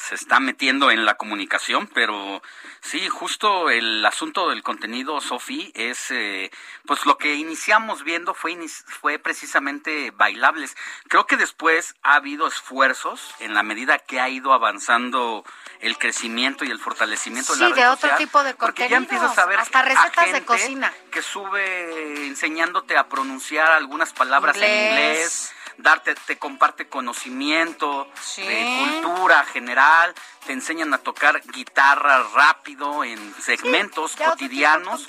se 0.00 0.14
está 0.14 0.40
metiendo 0.40 0.90
en 0.90 1.04
la 1.04 1.16
comunicación, 1.16 1.86
pero 1.92 2.42
sí, 2.80 3.08
justo 3.08 3.68
el 3.68 4.04
asunto 4.04 4.48
del 4.48 4.62
contenido, 4.62 5.20
Sofi, 5.20 5.70
es, 5.74 6.10
eh, 6.10 6.50
pues 6.86 7.04
lo 7.04 7.18
que 7.18 7.34
iniciamos 7.34 8.02
viendo 8.02 8.32
fue, 8.32 8.56
fue 8.68 9.18
precisamente 9.18 10.10
bailables. 10.12 10.76
Creo 11.08 11.26
que 11.26 11.36
después 11.36 11.94
ha 12.02 12.14
habido 12.14 12.46
esfuerzos 12.46 13.34
en 13.40 13.52
la 13.52 13.62
medida 13.62 13.98
que 13.98 14.20
ha 14.20 14.28
ido 14.28 14.52
avanzando 14.52 15.44
el 15.80 15.98
crecimiento 15.98 16.64
y 16.64 16.70
el 16.70 16.78
fortalecimiento 16.78 17.54
de 17.54 17.60
la 17.60 17.68
red 17.68 17.76
de 17.76 17.88
otro 17.88 18.16
tipo 18.16 18.42
de 18.42 18.54
contenido. 18.54 18.90
ya 18.90 18.96
empiezas 18.96 19.36
a 19.38 19.46
ver 19.46 19.60
hasta 19.60 19.82
recetas 19.82 20.32
de 20.32 20.44
cocina 20.44 20.92
que 21.10 21.20
sube 21.20 22.26
enseñándote 22.26 22.96
a 22.96 23.08
pronunciar 23.08 23.70
algunas 23.72 24.12
palabras 24.12 24.56
en 24.56 24.62
inglés 24.62 25.54
darte, 25.78 26.14
te 26.14 26.38
comparte 26.38 26.88
conocimiento 26.88 28.08
de 28.36 28.84
cultura 28.84 29.44
general, 29.44 30.14
te 30.46 30.52
enseñan 30.52 30.92
a 30.94 30.98
tocar 30.98 31.40
guitarra 31.52 32.24
rápido 32.34 33.04
en 33.04 33.34
segmentos 33.40 34.16
cotidianos 34.16 35.08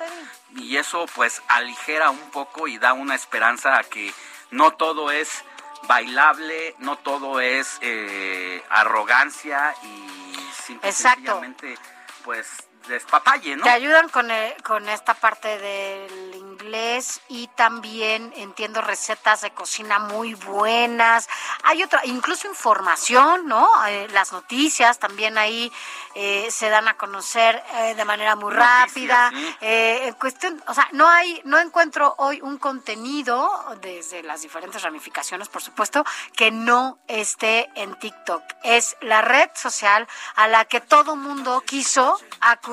y 0.56 0.78
eso 0.78 1.06
pues 1.16 1.42
aligera 1.48 2.10
un 2.10 2.32
poco 2.32 2.68
y 2.68 2.78
da 2.78 2.94
una 2.94 3.16
esperanza 3.16 3.78
a 3.78 3.84
que 3.84 4.14
no 4.52 4.72
todo 4.72 5.12
es 5.12 5.44
bailable, 5.88 6.76
no 6.80 6.98
todo 6.98 7.40
es 7.40 7.78
eh, 7.82 8.64
arrogancia 8.70 9.74
y 9.84 10.36
simplemente 10.64 11.78
pues 12.24 12.48
despapalle, 12.88 13.56
¿no? 13.56 13.64
Te 13.64 13.70
ayudan 13.70 14.10
con, 14.10 14.32
eh, 14.32 14.56
con 14.64 14.88
esta 14.90 15.14
parte 15.14 15.58
del 15.58 16.36
inglés 16.36 17.22
y 17.28 17.48
también 17.56 18.34
entiendo 18.36 18.82
recetas 18.82 19.42
de 19.42 19.52
cocina 19.52 20.00
muy 20.00 20.34
buenas. 20.34 21.28
Hay 21.64 21.84
otra, 21.84 22.02
incluso 22.06 22.48
información, 22.48 23.48
¿no? 23.48 23.68
Eh, 23.88 24.08
las 24.12 24.32
noticias 24.32 25.00
también 25.00 25.38
ahí 25.38 25.72
eh, 26.16 26.48
se 26.52 26.70
dan 26.70 26.88
a 26.88 26.96
conocer 26.96 27.64
de 27.96 28.06
manera 28.06 28.36
muy 28.36 28.54
rápida. 28.54 29.32
en 29.62 30.14
cuestión, 30.16 30.62
o 30.68 30.74
sea, 30.74 30.88
no 30.92 31.08
hay, 31.08 31.42
no 31.46 31.60
encuentro 31.60 32.16
hoy 32.18 32.42
un 32.42 32.58
contenido 32.58 33.50
desde 33.82 34.24
las 34.24 34.42
diferentes 34.42 34.82
ramificaciones, 34.82 35.48
por 35.50 35.62
supuesto, 35.62 36.04
que 36.36 36.52
no 36.52 37.00
esté 37.08 37.70
en 37.76 37.96
TikTok. 37.96 38.44
Es 38.64 38.98
la 39.02 39.22
red 39.22 39.50
social 39.56 40.08
a 40.36 40.48
la 40.48 40.66
que 40.66 40.82
todo 40.82 41.16
mundo 41.16 41.62
quiso 41.66 42.20
acudir 42.42 42.71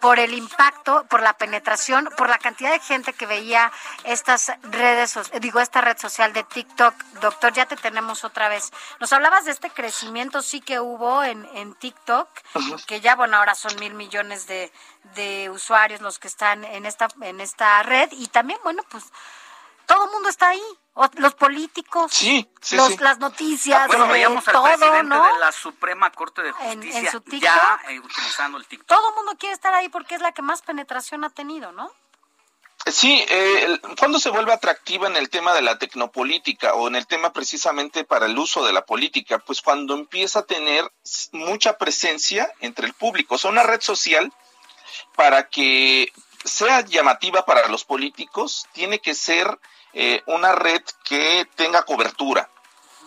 por 0.00 0.18
el 0.18 0.34
impacto, 0.34 1.04
por 1.08 1.22
la 1.22 1.34
penetración, 1.34 2.08
por 2.16 2.28
la 2.28 2.38
cantidad 2.38 2.72
de 2.72 2.80
gente 2.80 3.12
que 3.12 3.26
veía 3.26 3.70
estas 4.04 4.52
redes, 4.62 5.18
digo, 5.40 5.60
esta 5.60 5.80
red 5.80 5.96
social 5.96 6.32
de 6.32 6.42
TikTok. 6.42 6.94
Doctor, 7.20 7.52
ya 7.52 7.66
te 7.66 7.76
tenemos 7.76 8.24
otra 8.24 8.48
vez. 8.48 8.72
Nos 9.00 9.12
hablabas 9.12 9.44
de 9.44 9.52
este 9.52 9.70
crecimiento 9.70 10.42
sí 10.42 10.60
que 10.60 10.80
hubo 10.80 11.22
en, 11.22 11.48
en 11.54 11.74
TikTok, 11.74 12.28
que 12.86 13.00
ya, 13.00 13.14
bueno, 13.14 13.36
ahora 13.36 13.54
son 13.54 13.78
mil 13.78 13.94
millones 13.94 14.46
de, 14.46 14.72
de 15.14 15.50
usuarios 15.50 16.00
los 16.00 16.18
que 16.18 16.28
están 16.28 16.64
en 16.64 16.86
esta, 16.86 17.08
en 17.20 17.40
esta 17.40 17.82
red 17.82 18.10
y 18.12 18.26
también, 18.28 18.58
bueno, 18.64 18.82
pues 18.90 19.04
todo 19.92 20.06
el 20.06 20.10
mundo 20.12 20.28
está 20.28 20.48
ahí. 20.48 20.62
los 21.16 21.34
políticos, 21.34 22.12
sí, 22.12 22.48
las 23.00 23.18
noticias, 23.18 23.86
bueno, 23.88 24.08
veíamos 24.08 24.46
al 24.48 24.62
presidente 24.62 25.14
de 25.14 25.38
la 25.38 25.52
Suprema 25.52 26.10
Corte 26.10 26.42
de 26.42 26.52
Justicia 26.52 27.20
ya 27.40 27.80
eh, 27.88 27.98
utilizando 27.98 28.58
el 28.58 28.66
TikTok. 28.66 28.88
Todo 28.88 29.10
el 29.10 29.14
mundo 29.16 29.32
quiere 29.38 29.54
estar 29.54 29.74
ahí 29.74 29.88
porque 29.88 30.14
es 30.14 30.20
la 30.20 30.32
que 30.32 30.42
más 30.42 30.62
penetración 30.62 31.24
ha 31.24 31.30
tenido, 31.30 31.72
¿no? 31.72 31.90
Sí, 32.86 33.24
eh, 33.28 33.78
cuando 33.98 34.18
se 34.18 34.30
vuelve 34.30 34.52
atractiva 34.52 35.06
en 35.06 35.16
el 35.16 35.30
tema 35.30 35.54
de 35.54 35.62
la 35.62 35.78
tecnopolítica 35.78 36.74
o 36.74 36.88
en 36.88 36.96
el 36.96 37.06
tema 37.06 37.32
precisamente 37.32 38.04
para 38.04 38.26
el 38.26 38.36
uso 38.36 38.64
de 38.64 38.72
la 38.72 38.84
política, 38.84 39.38
pues 39.38 39.62
cuando 39.62 39.94
empieza 39.94 40.40
a 40.40 40.46
tener 40.46 40.90
mucha 41.32 41.78
presencia 41.78 42.50
entre 42.60 42.86
el 42.86 42.94
público, 42.94 43.36
o 43.36 43.38
sea, 43.38 43.50
una 43.50 43.62
red 43.62 43.80
social 43.80 44.32
para 45.14 45.48
que 45.48 46.12
sea 46.44 46.80
llamativa 46.80 47.44
para 47.44 47.68
los 47.68 47.84
políticos, 47.84 48.66
tiene 48.72 48.98
que 48.98 49.14
ser 49.14 49.58
eh, 49.92 50.22
una 50.26 50.52
red 50.52 50.82
que 51.04 51.46
tenga 51.56 51.84
cobertura. 51.84 52.48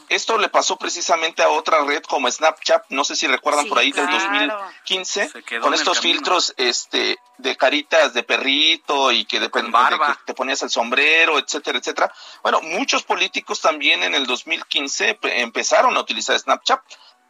Esto 0.08 0.38
le 0.38 0.50
pasó 0.50 0.78
precisamente 0.78 1.42
a 1.42 1.50
otra 1.50 1.84
red 1.84 2.04
como 2.04 2.30
Snapchat, 2.30 2.86
no 2.90 3.04
sé 3.04 3.16
si 3.16 3.26
recuerdan 3.26 3.68
por 3.68 3.80
ahí 3.80 3.92
del 3.92 4.08
2015, 4.08 5.32
con 5.60 5.74
estos 5.74 6.00
filtros 6.00 6.54
este 6.58 7.18
de 7.38 7.58
caritas 7.58 8.14
de 8.14 8.22
perrito 8.22 9.12
y 9.12 9.26
que 9.26 9.40
depende 9.40 9.76
de 9.76 9.98
que 9.98 10.14
te 10.26 10.34
ponías 10.36 10.62
el 10.62 10.70
sombrero, 10.70 11.40
etcétera, 11.40 11.80
etcétera. 11.80 12.14
Bueno, 12.44 12.62
muchos 12.62 13.02
políticos 13.04 13.62
también 13.62 14.04
en 14.04 14.14
el 14.14 14.28
2015 14.28 15.20
empezaron 15.24 15.98
a 15.98 16.02
utilizar 16.02 16.38
Snapchat. 16.38 16.82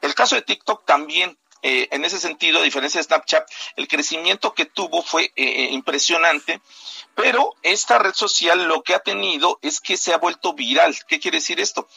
El 0.01 0.13
caso 0.13 0.35
de 0.35 0.41
TikTok 0.41 0.85
también 0.85 1.37
eh, 1.67 1.87
en 1.89 2.05
ese 2.05 2.19
sentido, 2.19 2.59
a 2.59 2.63
diferencia 2.63 2.99
de 2.99 3.05
Snapchat, 3.05 3.49
el 3.75 3.87
crecimiento 3.87 4.53
que 4.53 4.67
tuvo 4.67 5.01
fue 5.01 5.23
eh, 5.23 5.31
eh, 5.35 5.69
impresionante, 5.71 6.61
pero 7.15 7.55
esta 7.63 7.97
red 7.97 8.13
social 8.13 8.67
lo 8.67 8.83
que 8.83 8.93
ha 8.93 8.99
tenido 8.99 9.57
es 9.63 9.81
que 9.81 9.97
se 9.97 10.13
ha 10.13 10.19
vuelto 10.19 10.53
viral. 10.53 10.95
¿Qué 11.07 11.19
quiere 11.19 11.39
decir 11.39 11.59
esto? 11.59 11.87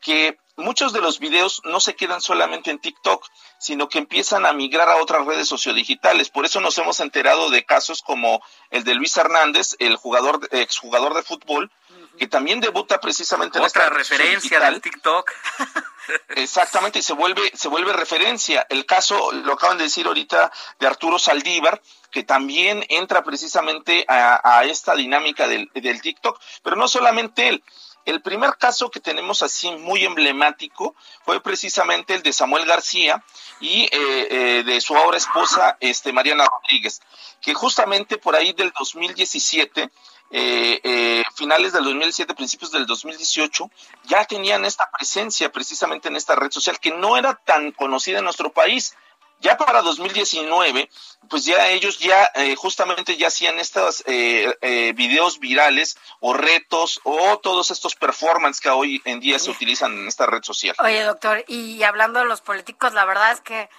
Que 0.00 0.38
muchos 0.56 0.94
de 0.94 1.02
los 1.02 1.18
videos 1.18 1.60
no 1.64 1.78
se 1.78 1.94
quedan 1.94 2.22
solamente 2.22 2.70
en 2.70 2.78
TikTok, 2.78 3.22
sino 3.58 3.90
que 3.90 3.98
empiezan 3.98 4.46
a 4.46 4.54
migrar 4.54 4.88
a 4.88 4.96
otras 4.96 5.26
redes 5.26 5.46
sociodigitales. 5.46 6.30
Por 6.30 6.46
eso 6.46 6.62
nos 6.62 6.78
hemos 6.78 6.98
enterado 7.00 7.50
de 7.50 7.66
casos 7.66 8.00
como 8.00 8.42
el 8.70 8.82
de 8.84 8.94
Luis 8.94 9.14
Hernández, 9.14 9.76
el 9.78 9.96
jugador, 9.96 10.48
exjugador 10.52 11.12
de 11.12 11.22
fútbol, 11.22 11.70
que 12.18 12.28
también 12.28 12.60
debuta 12.60 12.98
precisamente 12.98 13.58
en 13.58 13.64
esta 13.66 13.90
referencia 13.90 14.58
del 14.58 14.80
TikTok. 14.80 15.30
Exactamente, 16.28 16.98
y 17.00 17.02
se 17.02 17.12
vuelve, 17.12 17.50
se 17.54 17.68
vuelve 17.68 17.92
referencia. 17.92 18.66
El 18.68 18.86
caso, 18.86 19.32
lo 19.32 19.54
acaban 19.54 19.78
de 19.78 19.84
decir 19.84 20.06
ahorita, 20.06 20.50
de 20.78 20.86
Arturo 20.86 21.18
Saldívar, 21.18 21.80
que 22.10 22.22
también 22.22 22.84
entra 22.88 23.22
precisamente 23.22 24.04
a, 24.08 24.64
esta 24.64 24.94
dinámica 24.94 25.46
del, 25.46 25.70
del 25.74 26.00
TikTok, 26.00 26.40
pero 26.62 26.76
no 26.76 26.88
solamente 26.88 27.48
él. 27.48 27.62
El 28.08 28.22
primer 28.22 28.56
caso 28.56 28.90
que 28.90 29.00
tenemos 29.00 29.42
así 29.42 29.70
muy 29.70 30.02
emblemático 30.02 30.94
fue 31.26 31.42
precisamente 31.42 32.14
el 32.14 32.22
de 32.22 32.32
Samuel 32.32 32.64
García 32.64 33.22
y 33.60 33.82
eh, 33.82 33.90
eh, 33.92 34.62
de 34.64 34.80
su 34.80 34.96
ahora 34.96 35.18
esposa, 35.18 35.76
este, 35.78 36.14
Mariana 36.14 36.46
Rodríguez, 36.46 37.02
que 37.42 37.52
justamente 37.52 38.16
por 38.16 38.34
ahí 38.34 38.54
del 38.54 38.72
2017 38.78 39.90
eh, 40.30 41.22
finales 41.34 41.72
del 41.72 41.84
2007, 41.84 42.34
principios 42.34 42.72
del 42.72 42.86
2018, 42.86 43.70
ya 44.04 44.24
tenían 44.24 44.64
esta 44.64 44.90
presencia 44.90 45.50
precisamente 45.50 46.08
en 46.08 46.16
esta 46.16 46.34
red 46.34 46.50
social 46.50 46.78
que 46.80 46.90
no 46.90 47.16
era 47.16 47.34
tan 47.34 47.72
conocida 47.72 48.18
en 48.18 48.24
nuestro 48.24 48.52
país. 48.52 48.94
Ya 49.40 49.56
para 49.56 49.82
2019, 49.82 50.90
pues 51.30 51.44
ya 51.44 51.68
ellos 51.68 52.00
ya 52.00 52.28
eh, 52.34 52.56
justamente 52.56 53.16
ya 53.16 53.28
hacían 53.28 53.60
estos 53.60 54.02
eh, 54.06 54.52
eh, 54.60 54.92
videos 54.96 55.38
virales 55.38 55.96
o 56.18 56.34
retos 56.34 57.00
o 57.04 57.38
todos 57.38 57.70
estos 57.70 57.94
performances 57.94 58.60
que 58.60 58.68
hoy 58.68 59.00
en 59.04 59.20
día 59.20 59.38
se 59.38 59.50
utilizan 59.50 59.92
en 59.92 60.08
esta 60.08 60.26
red 60.26 60.42
social. 60.42 60.74
Oye, 60.80 61.04
doctor, 61.04 61.44
y 61.46 61.80
hablando 61.84 62.18
de 62.18 62.24
los 62.24 62.40
políticos, 62.40 62.94
la 62.94 63.04
verdad 63.04 63.30
es 63.30 63.40
que 63.40 63.70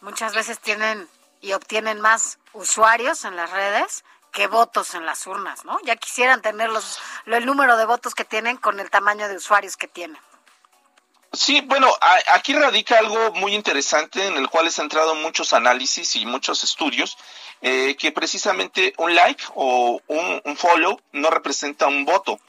muchas 0.00 0.34
veces 0.34 0.58
tienen 0.58 1.06
y 1.42 1.52
obtienen 1.52 2.00
más 2.00 2.38
usuarios 2.54 3.26
en 3.26 3.36
las 3.36 3.50
redes 3.50 4.04
que 4.32 4.46
votos 4.46 4.94
en 4.94 5.06
las 5.06 5.26
urnas, 5.26 5.64
¿no? 5.64 5.78
Ya 5.84 5.96
quisieran 5.96 6.42
tener 6.42 6.70
los, 6.70 6.98
el 7.26 7.46
número 7.46 7.76
de 7.76 7.86
votos 7.86 8.14
que 8.14 8.24
tienen 8.24 8.56
con 8.56 8.80
el 8.80 8.90
tamaño 8.90 9.28
de 9.28 9.36
usuarios 9.36 9.76
que 9.76 9.88
tienen. 9.88 10.20
Sí, 11.32 11.60
bueno, 11.60 11.92
aquí 12.32 12.54
radica 12.54 12.98
algo 12.98 13.32
muy 13.34 13.54
interesante 13.54 14.26
en 14.26 14.36
el 14.38 14.48
cual 14.48 14.66
he 14.66 14.70
centrado 14.70 15.14
muchos 15.14 15.52
análisis 15.52 16.16
y 16.16 16.24
muchos 16.24 16.64
estudios, 16.64 17.18
eh, 17.60 17.96
que 17.98 18.12
precisamente 18.12 18.94
un 18.96 19.14
like 19.14 19.44
o 19.54 20.00
un, 20.06 20.56
follow 20.56 20.98
no 21.12 21.28
representa 21.28 21.86
un 21.86 22.06
voto. 22.06 22.40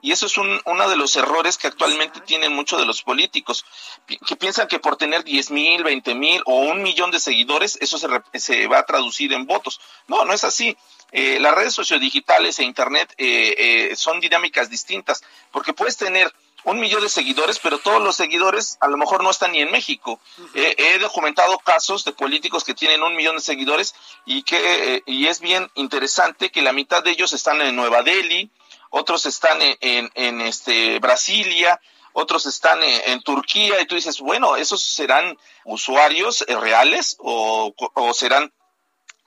Y 0.00 0.12
eso 0.12 0.26
es 0.26 0.38
un, 0.38 0.60
uno 0.66 0.88
de 0.88 0.94
los 0.94 1.16
errores 1.16 1.58
que 1.58 1.66
actualmente 1.66 2.20
tienen 2.20 2.54
muchos 2.54 2.78
de 2.78 2.86
los 2.86 3.02
políticos, 3.02 3.64
que 4.06 4.36
piensan 4.36 4.68
que 4.68 4.78
por 4.78 4.96
tener 4.96 5.24
10 5.24 5.50
mil, 5.50 5.82
20 5.82 6.14
mil 6.14 6.40
o 6.46 6.60
un 6.60 6.84
millón 6.84 7.10
de 7.10 7.18
seguidores, 7.18 7.76
eso 7.80 7.98
se, 7.98 8.08
se 8.38 8.68
va 8.68 8.78
a 8.78 8.86
traducir 8.86 9.32
en 9.32 9.46
votos. 9.46 9.80
No, 10.06 10.24
no 10.24 10.32
es 10.32 10.44
así. 10.44 10.76
Eh, 11.12 11.38
las 11.40 11.54
redes 11.54 11.74
sociodigitales 11.74 12.58
e 12.58 12.64
Internet 12.64 13.14
eh, 13.16 13.92
son 13.96 14.20
dinámicas 14.20 14.68
distintas, 14.68 15.22
porque 15.50 15.72
puedes 15.72 15.96
tener 15.96 16.32
un 16.64 16.80
millón 16.80 17.02
de 17.02 17.08
seguidores, 17.08 17.58
pero 17.60 17.78
todos 17.78 18.02
los 18.02 18.16
seguidores 18.16 18.76
a 18.80 18.88
lo 18.88 18.96
mejor 18.96 19.22
no 19.22 19.30
están 19.30 19.52
ni 19.52 19.60
en 19.60 19.70
México. 19.70 20.20
he 20.54 20.98
documentado 20.98 21.58
casos 21.60 22.04
de 22.04 22.12
políticos 22.12 22.64
que 22.64 22.74
tienen 22.74 23.02
un 23.02 23.14
millón 23.14 23.36
de 23.36 23.42
seguidores 23.42 23.94
y 24.26 24.42
que 24.42 24.58
eh, 24.96 25.02
y 25.06 25.26
es 25.26 25.40
bien 25.40 25.70
interesante 25.74 26.50
que 26.50 26.62
la 26.62 26.72
mitad 26.72 27.02
de 27.02 27.12
ellos 27.12 27.32
están 27.32 27.60
en 27.62 27.76
Nueva 27.76 28.02
Delhi, 28.02 28.50
otros 28.90 29.26
están 29.26 29.58
en, 29.62 30.10
en, 30.14 30.40
este 30.40 30.98
Brasilia, 30.98 31.80
otros 32.12 32.46
están 32.46 32.82
en, 32.82 33.22
Turquía 33.22 33.80
y 33.80 33.86
tú 33.86 33.94
dices, 33.94 34.20
bueno, 34.20 34.56
esos 34.56 34.82
serán 34.82 35.38
usuarios 35.64 36.44
eh, 36.48 36.56
reales 36.56 37.16
o, 37.20 37.74
o 37.94 38.14
serán 38.14 38.52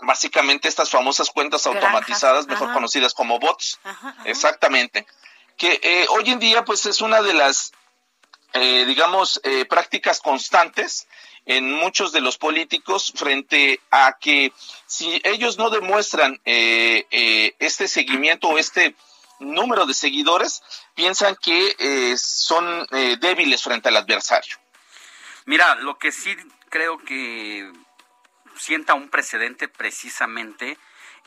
básicamente 0.01 0.67
estas 0.67 0.89
famosas 0.89 1.29
cuentas 1.29 1.65
automatizadas, 1.65 2.47
mejor 2.47 2.73
conocidas 2.73 3.13
como 3.13 3.39
bots. 3.39 3.79
Exactamente 4.25 5.05
que 5.61 5.79
eh, 5.83 6.07
hoy 6.09 6.27
en 6.31 6.39
día 6.39 6.65
pues 6.65 6.87
es 6.87 7.01
una 7.01 7.21
de 7.21 7.35
las, 7.35 7.71
eh, 8.53 8.83
digamos, 8.85 9.39
eh, 9.43 9.65
prácticas 9.65 10.19
constantes 10.19 11.07
en 11.45 11.71
muchos 11.71 12.11
de 12.11 12.19
los 12.19 12.39
políticos 12.39 13.13
frente 13.15 13.79
a 13.91 14.17
que 14.19 14.53
si 14.87 15.21
ellos 15.23 15.59
no 15.59 15.69
demuestran 15.69 16.41
este 16.43 17.87
seguimiento 17.87 18.47
o 18.47 18.57
este 18.57 18.95
número 19.39 19.85
de 19.85 19.93
seguidores, 19.93 20.63
piensan 20.95 21.35
que 21.35 22.15
son 22.17 22.87
débiles 23.19 23.61
frente 23.61 23.89
al 23.89 23.97
adversario. 23.97 24.57
Mira, 25.45 25.75
lo 25.75 25.97
que 25.97 26.11
sí 26.11 26.35
creo 26.69 26.97
que 26.99 27.71
sienta 28.55 28.93
un 28.93 29.09
precedente 29.09 29.67
precisamente 29.67 30.77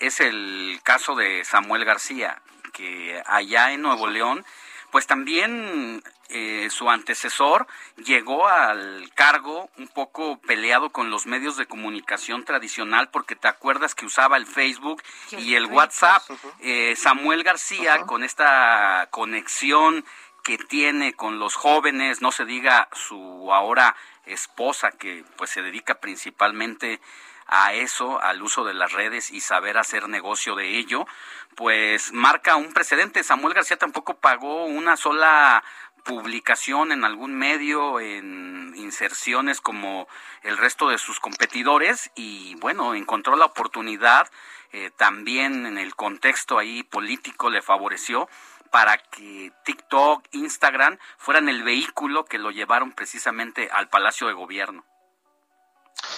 es 0.00 0.20
el 0.20 0.80
caso 0.82 1.14
de 1.14 1.44
Samuel 1.44 1.84
García 1.84 2.42
que 2.74 3.22
allá 3.26 3.72
en 3.72 3.82
Nuevo 3.82 4.08
León, 4.08 4.44
pues 4.90 5.06
también 5.06 6.02
eh, 6.28 6.68
su 6.70 6.90
antecesor 6.90 7.66
llegó 7.96 8.48
al 8.48 9.10
cargo 9.14 9.70
un 9.78 9.88
poco 9.88 10.38
peleado 10.40 10.90
con 10.90 11.10
los 11.10 11.26
medios 11.26 11.56
de 11.56 11.66
comunicación 11.66 12.44
tradicional 12.44 13.08
porque 13.10 13.36
te 13.36 13.48
acuerdas 13.48 13.94
que 13.94 14.06
usaba 14.06 14.36
el 14.36 14.46
Facebook 14.46 15.02
y 15.30 15.54
el 15.54 15.66
WhatsApp. 15.66 16.22
Eh, 16.60 16.94
Samuel 16.96 17.42
García 17.44 18.02
con 18.02 18.24
esta 18.24 19.08
conexión 19.10 20.04
que 20.42 20.58
tiene 20.58 21.14
con 21.14 21.38
los 21.38 21.54
jóvenes, 21.54 22.20
no 22.20 22.30
se 22.30 22.44
diga 22.44 22.88
su 22.92 23.50
ahora 23.52 23.96
esposa 24.26 24.90
que 24.92 25.24
pues 25.36 25.50
se 25.50 25.62
dedica 25.62 25.96
principalmente 25.96 27.00
a 27.46 27.74
eso, 27.74 28.20
al 28.20 28.42
uso 28.42 28.64
de 28.64 28.74
las 28.74 28.92
redes 28.92 29.30
y 29.30 29.40
saber 29.40 29.76
hacer 29.76 30.08
negocio 30.08 30.54
de 30.54 30.78
ello, 30.78 31.06
pues 31.54 32.12
marca 32.12 32.56
un 32.56 32.72
precedente. 32.72 33.22
Samuel 33.22 33.54
García 33.54 33.76
tampoco 33.76 34.14
pagó 34.16 34.64
una 34.64 34.96
sola 34.96 35.62
publicación 36.04 36.92
en 36.92 37.04
algún 37.04 37.34
medio, 37.34 37.98
en 37.98 38.74
inserciones 38.76 39.60
como 39.60 40.06
el 40.42 40.58
resto 40.58 40.88
de 40.88 40.98
sus 40.98 41.18
competidores 41.18 42.10
y 42.14 42.54
bueno, 42.56 42.94
encontró 42.94 43.36
la 43.36 43.46
oportunidad, 43.46 44.30
eh, 44.72 44.90
también 44.96 45.66
en 45.66 45.78
el 45.78 45.94
contexto 45.94 46.58
ahí 46.58 46.82
político 46.82 47.48
le 47.48 47.62
favoreció 47.62 48.28
para 48.74 48.98
que 48.98 49.52
TikTok, 49.64 50.24
Instagram 50.32 50.98
fueran 51.16 51.48
el 51.48 51.62
vehículo 51.62 52.24
que 52.24 52.38
lo 52.38 52.50
llevaron 52.50 52.90
precisamente 52.90 53.68
al 53.72 53.88
Palacio 53.88 54.26
de 54.26 54.32
Gobierno. 54.32 54.84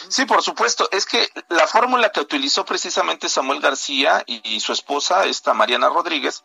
Sí, 0.09 0.25
por 0.25 0.41
supuesto. 0.41 0.89
Es 0.91 1.05
que 1.05 1.29
la 1.51 1.67
fórmula 1.67 2.11
que 2.11 2.21
utilizó 2.21 2.65
precisamente 2.65 3.29
Samuel 3.29 3.61
García 3.61 4.25
y, 4.25 4.59
su 4.61 4.73
esposa, 4.73 5.27
esta 5.27 5.53
Mariana 5.53 5.91
Rodríguez, 5.91 6.45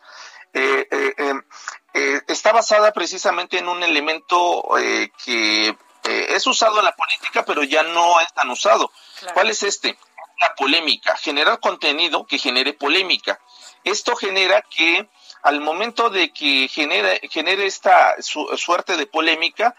eh, 0.52 0.86
eh, 0.90 1.14
em, 1.16 1.42
eh, 1.94 2.20
está 2.28 2.52
basada 2.52 2.92
precisamente 2.92 3.56
en 3.56 3.68
un 3.70 3.82
elemento 3.82 4.68
que 5.24 5.74
es 6.04 6.46
usado 6.46 6.80
en 6.80 6.84
la 6.84 6.94
política, 6.94 7.42
pero 7.46 7.62
ya 7.62 7.84
no 7.84 8.20
es 8.20 8.30
tan 8.34 8.50
usado. 8.50 8.92
¿Cuál 9.32 9.48
es 9.48 9.62
este? 9.62 9.96
La 10.42 10.54
polémica, 10.56 11.16
generar 11.16 11.58
contenido 11.58 12.26
que 12.26 12.36
genere 12.36 12.74
polémica. 12.74 13.40
Esto 13.82 14.14
genera 14.14 14.60
que 14.60 15.08
al 15.42 15.60
momento 15.60 16.10
de 16.10 16.32
que 16.32 16.68
genere, 16.68 17.20
genere 17.30 17.66
esta 17.66 18.16
suerte 18.20 18.96
de 18.96 19.06
polémica, 19.06 19.74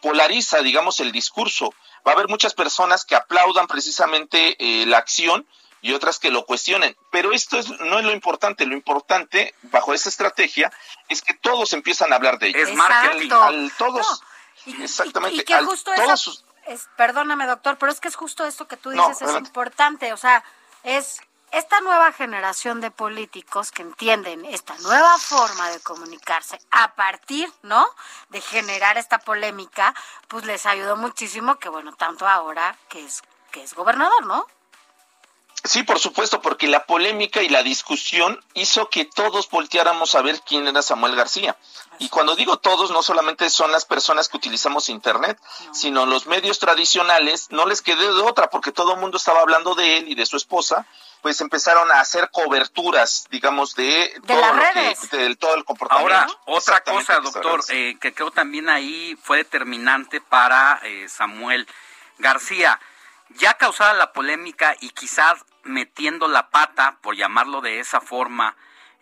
polariza, 0.00 0.62
digamos, 0.62 1.00
el 1.00 1.12
discurso 1.12 1.74
va 2.06 2.12
a 2.12 2.14
haber 2.14 2.28
muchas 2.28 2.54
personas 2.54 3.04
que 3.04 3.16
aplaudan 3.16 3.66
precisamente 3.66 4.56
eh, 4.58 4.86
la 4.86 4.98
acción 4.98 5.46
y 5.80 5.92
otras 5.92 6.18
que 6.18 6.30
lo 6.30 6.44
cuestionen. 6.44 6.96
Pero 7.10 7.32
esto 7.32 7.58
es, 7.58 7.68
no 7.80 7.98
es 7.98 8.04
lo 8.04 8.12
importante. 8.12 8.66
Lo 8.66 8.74
importante, 8.74 9.54
bajo 9.62 9.92
esa 9.94 10.08
estrategia, 10.08 10.72
es 11.08 11.22
que 11.22 11.34
todos 11.34 11.72
empiezan 11.72 12.12
a 12.12 12.16
hablar 12.16 12.38
de 12.38 12.48
ello. 12.48 12.58
Es 12.58 12.74
marketing. 12.74 13.30
Al, 13.32 13.72
todos. 13.76 14.22
exactamente. 14.80 15.42
Y, 15.42 15.44
que 15.44 15.58
justo 15.62 15.92
es, 15.92 16.88
perdóname, 16.96 17.46
doctor, 17.46 17.76
pero 17.78 17.92
es 17.92 18.00
que 18.00 18.08
es 18.08 18.16
justo 18.16 18.46
esto 18.46 18.66
que 18.66 18.78
tú 18.78 18.90
dices, 18.90 19.20
es 19.20 19.34
importante. 19.34 20.12
O 20.14 20.16
sea, 20.16 20.42
es 20.82 21.20
esta 21.54 21.80
nueva 21.80 22.12
generación 22.12 22.80
de 22.80 22.90
políticos 22.90 23.70
que 23.70 23.82
entienden 23.82 24.44
esta 24.44 24.76
nueva 24.78 25.18
forma 25.18 25.70
de 25.70 25.80
comunicarse 25.80 26.58
a 26.70 26.94
partir, 26.94 27.50
¿no? 27.62 27.86
De 28.30 28.40
generar 28.40 28.98
esta 28.98 29.18
polémica, 29.18 29.94
pues 30.28 30.44
les 30.44 30.66
ayudó 30.66 30.96
muchísimo 30.96 31.56
que, 31.56 31.68
bueno, 31.68 31.94
tanto 31.94 32.26
ahora 32.26 32.76
que 32.88 33.04
es, 33.04 33.22
que 33.52 33.62
es 33.62 33.74
gobernador, 33.74 34.26
¿no? 34.26 34.46
Sí, 35.66 35.82
por 35.82 35.98
supuesto, 35.98 36.42
porque 36.42 36.66
la 36.66 36.84
polémica 36.84 37.42
y 37.42 37.48
la 37.48 37.62
discusión 37.62 38.38
hizo 38.52 38.90
que 38.90 39.06
todos 39.06 39.48
volteáramos 39.48 40.14
a 40.14 40.20
ver 40.20 40.42
quién 40.42 40.66
era 40.66 40.82
Samuel 40.82 41.16
García. 41.16 41.56
Y 41.98 42.10
cuando 42.10 42.36
digo 42.36 42.58
todos, 42.58 42.90
no 42.90 43.02
solamente 43.02 43.48
son 43.48 43.72
las 43.72 43.86
personas 43.86 44.28
que 44.28 44.36
utilizamos 44.36 44.90
Internet, 44.90 45.40
sino 45.72 46.04
los 46.04 46.26
medios 46.26 46.58
tradicionales, 46.58 47.46
no 47.50 47.64
les 47.64 47.80
quedó 47.80 48.14
de 48.14 48.22
otra, 48.22 48.50
porque 48.50 48.72
todo 48.72 48.92
el 48.92 49.00
mundo 49.00 49.16
estaba 49.16 49.40
hablando 49.40 49.74
de 49.74 49.96
él 49.96 50.08
y 50.08 50.14
de 50.14 50.26
su 50.26 50.36
esposa, 50.36 50.86
pues 51.24 51.40
empezaron 51.40 51.90
a 51.90 52.00
hacer 52.00 52.28
coberturas, 52.30 53.26
digamos, 53.30 53.74
de, 53.74 54.12
todo, 54.26 54.42
lo 54.42 55.36
todo 55.36 55.54
el 55.54 55.64
comportamiento. 55.64 56.14
Ahora, 56.14 56.26
otra 56.44 56.84
cosa, 56.84 57.18
doctor, 57.20 57.64
eh, 57.70 57.96
que 57.98 58.12
creo 58.12 58.30
también 58.30 58.68
ahí 58.68 59.16
fue 59.22 59.38
determinante 59.38 60.20
para 60.20 60.80
eh, 60.82 61.08
Samuel 61.08 61.66
García. 62.18 62.78
Ya 63.38 63.54
causada 63.54 63.94
la 63.94 64.12
polémica 64.12 64.76
y 64.82 64.90
quizás 64.90 65.46
metiendo 65.62 66.28
la 66.28 66.50
pata, 66.50 66.98
por 67.00 67.16
llamarlo 67.16 67.62
de 67.62 67.80
esa 67.80 68.02
forma, 68.02 68.54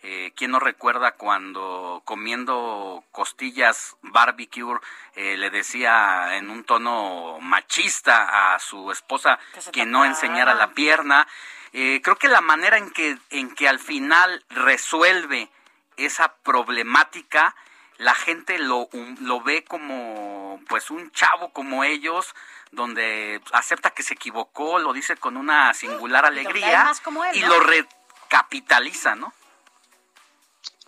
eh, 0.05 0.33
¿Quién 0.35 0.51
no 0.51 0.59
recuerda 0.59 1.13
cuando 1.13 2.01
comiendo 2.03 3.05
costillas 3.11 3.95
barbecue 4.01 4.77
eh, 5.15 5.37
le 5.37 5.49
decía 5.49 6.35
en 6.35 6.49
un 6.49 6.65
tono 6.65 7.37
machista 7.39 8.53
a 8.53 8.59
su 8.59 8.91
esposa 8.91 9.39
que, 9.71 9.85
no 9.85 10.03
enseñara 10.03 10.55
la 10.55 10.73
pierna? 10.73 11.25
Eh, 11.73 12.01
creo 12.03 12.17
que 12.17 12.27
la 12.27 12.41
manera 12.41 12.77
en 12.77 12.91
que, 12.91 13.17
en 13.31 13.53
que 13.55 13.67
al 13.67 13.79
final 13.79 14.43
resuelve 14.49 15.49
esa 15.97 16.35
problemática, 16.43 17.55
la 17.97 18.15
gente 18.15 18.57
lo, 18.59 18.89
lo 19.21 19.41
ve 19.41 19.63
como 19.63 20.61
pues 20.67 20.91
un 20.91 21.11
chavo 21.11 21.51
como 21.51 21.83
ellos, 21.83 22.33
donde 22.71 23.41
acepta 23.51 23.91
que 23.91 24.03
se 24.03 24.15
equivocó, 24.15 24.79
lo 24.79 24.93
dice 24.93 25.15
con 25.15 25.37
una 25.37 25.73
singular 25.73 26.25
alegría 26.25 26.91
y 27.33 27.41
lo 27.41 27.59
recapitaliza, 27.59 29.15
¿no? 29.15 29.33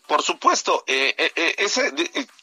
Por 0.08 0.22
supuesto, 0.22 0.84
eh, 0.88 1.16
eh, 1.18 1.32
eh, 1.36 1.56
ese, 1.60 1.92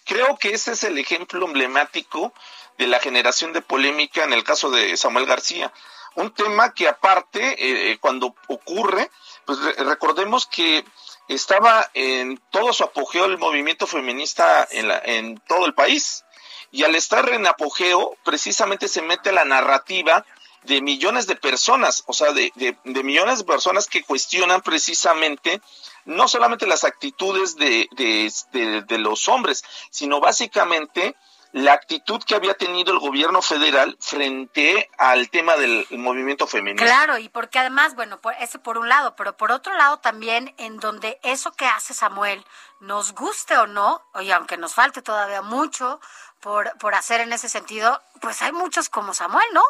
creo 0.04 0.36
que 0.36 0.52
ese 0.52 0.72
es 0.72 0.82
el 0.84 0.98
ejemplo 0.98 1.46
emblemático 1.46 2.32
de 2.78 2.88
la 2.88 2.98
generación 2.98 3.52
de 3.52 3.62
polémica 3.62 4.24
en 4.24 4.32
el 4.32 4.42
caso 4.42 4.70
de 4.70 4.96
Samuel 4.96 5.26
García. 5.26 5.72
Un 6.15 6.32
tema 6.32 6.74
que 6.74 6.89
aparte, 6.89 7.99
cuando 8.00 8.34
ocurre, 8.49 9.10
pues 9.44 9.58
recordemos 9.78 10.47
que 10.47 10.84
estaba 11.28 11.91
en 11.94 12.41
todo 12.50 12.73
su 12.73 12.84
apogeo 12.84 13.24
el 13.24 13.39
movimiento 13.39 13.86
feminista 13.86 14.66
en, 14.70 14.89
la, 14.89 14.99
en 15.05 15.39
todo 15.49 15.66
el 15.66 15.74
país. 15.74 16.24
Y 16.70 16.84
al 16.84 16.94
estar 16.94 17.28
en 17.31 17.47
apogeo, 17.47 18.16
precisamente 18.24 18.89
se 18.89 19.02
mete 19.02 19.32
la 19.32 19.44
narrativa 19.44 20.24
de 20.65 20.81
millones 20.81 21.26
de 21.26 21.36
personas, 21.36 22.05
o 22.07 22.12
sea, 22.12 22.32
de, 22.32 22.52
millones 22.84 23.39
de 23.39 23.44
personas 23.44 23.89
que 23.89 24.02
cuestionan 24.02 24.62
precisamente 24.62 25.60
no 26.05 26.28
solamente 26.28 26.66
las 26.66 26.84
actitudes 26.84 27.57
de, 27.57 27.89
de, 27.92 28.82
de, 28.82 28.99
los 28.99 29.28
hombres, 29.28 29.65
sino 29.91 30.20
básicamente 30.20 31.16
la 31.52 31.74
actitud 31.74 32.22
que 32.24 32.34
había 32.34 32.55
tenido 32.55 32.92
el 32.92 32.98
gobierno 32.98 33.42
federal 33.42 33.97
frente 34.00 34.90
al 34.98 35.28
tema 35.28 35.56
del 35.56 35.86
movimiento 35.90 36.47
femenino. 36.47 36.84
Claro, 36.84 37.18
y 37.18 37.28
porque 37.28 37.58
además, 37.58 37.94
bueno, 37.94 38.20
por, 38.20 38.34
ese 38.34 38.58
por 38.58 38.78
un 38.78 38.89
lado, 38.89 39.14
pero 39.16 39.36
por 39.36 39.52
otro 39.52 39.74
lado 39.76 39.98
también 39.98 40.55
en 40.56 40.78
donde 40.78 41.20
eso 41.22 41.52
que 41.52 41.66
hace 41.66 41.92
Samuel, 41.92 42.44
nos 42.81 43.12
guste 43.14 43.56
o 43.58 43.66
no, 43.66 44.02
oye, 44.14 44.32
aunque 44.32 44.56
nos 44.56 44.74
falte 44.74 45.02
todavía 45.02 45.42
mucho 45.42 46.00
por, 46.40 46.76
por 46.78 46.94
hacer 46.94 47.20
en 47.20 47.32
ese 47.32 47.48
sentido, 47.48 48.02
pues 48.20 48.40
hay 48.42 48.52
muchos 48.52 48.89
como 48.89 49.12
Samuel, 49.12 49.47
¿no? 49.52 49.62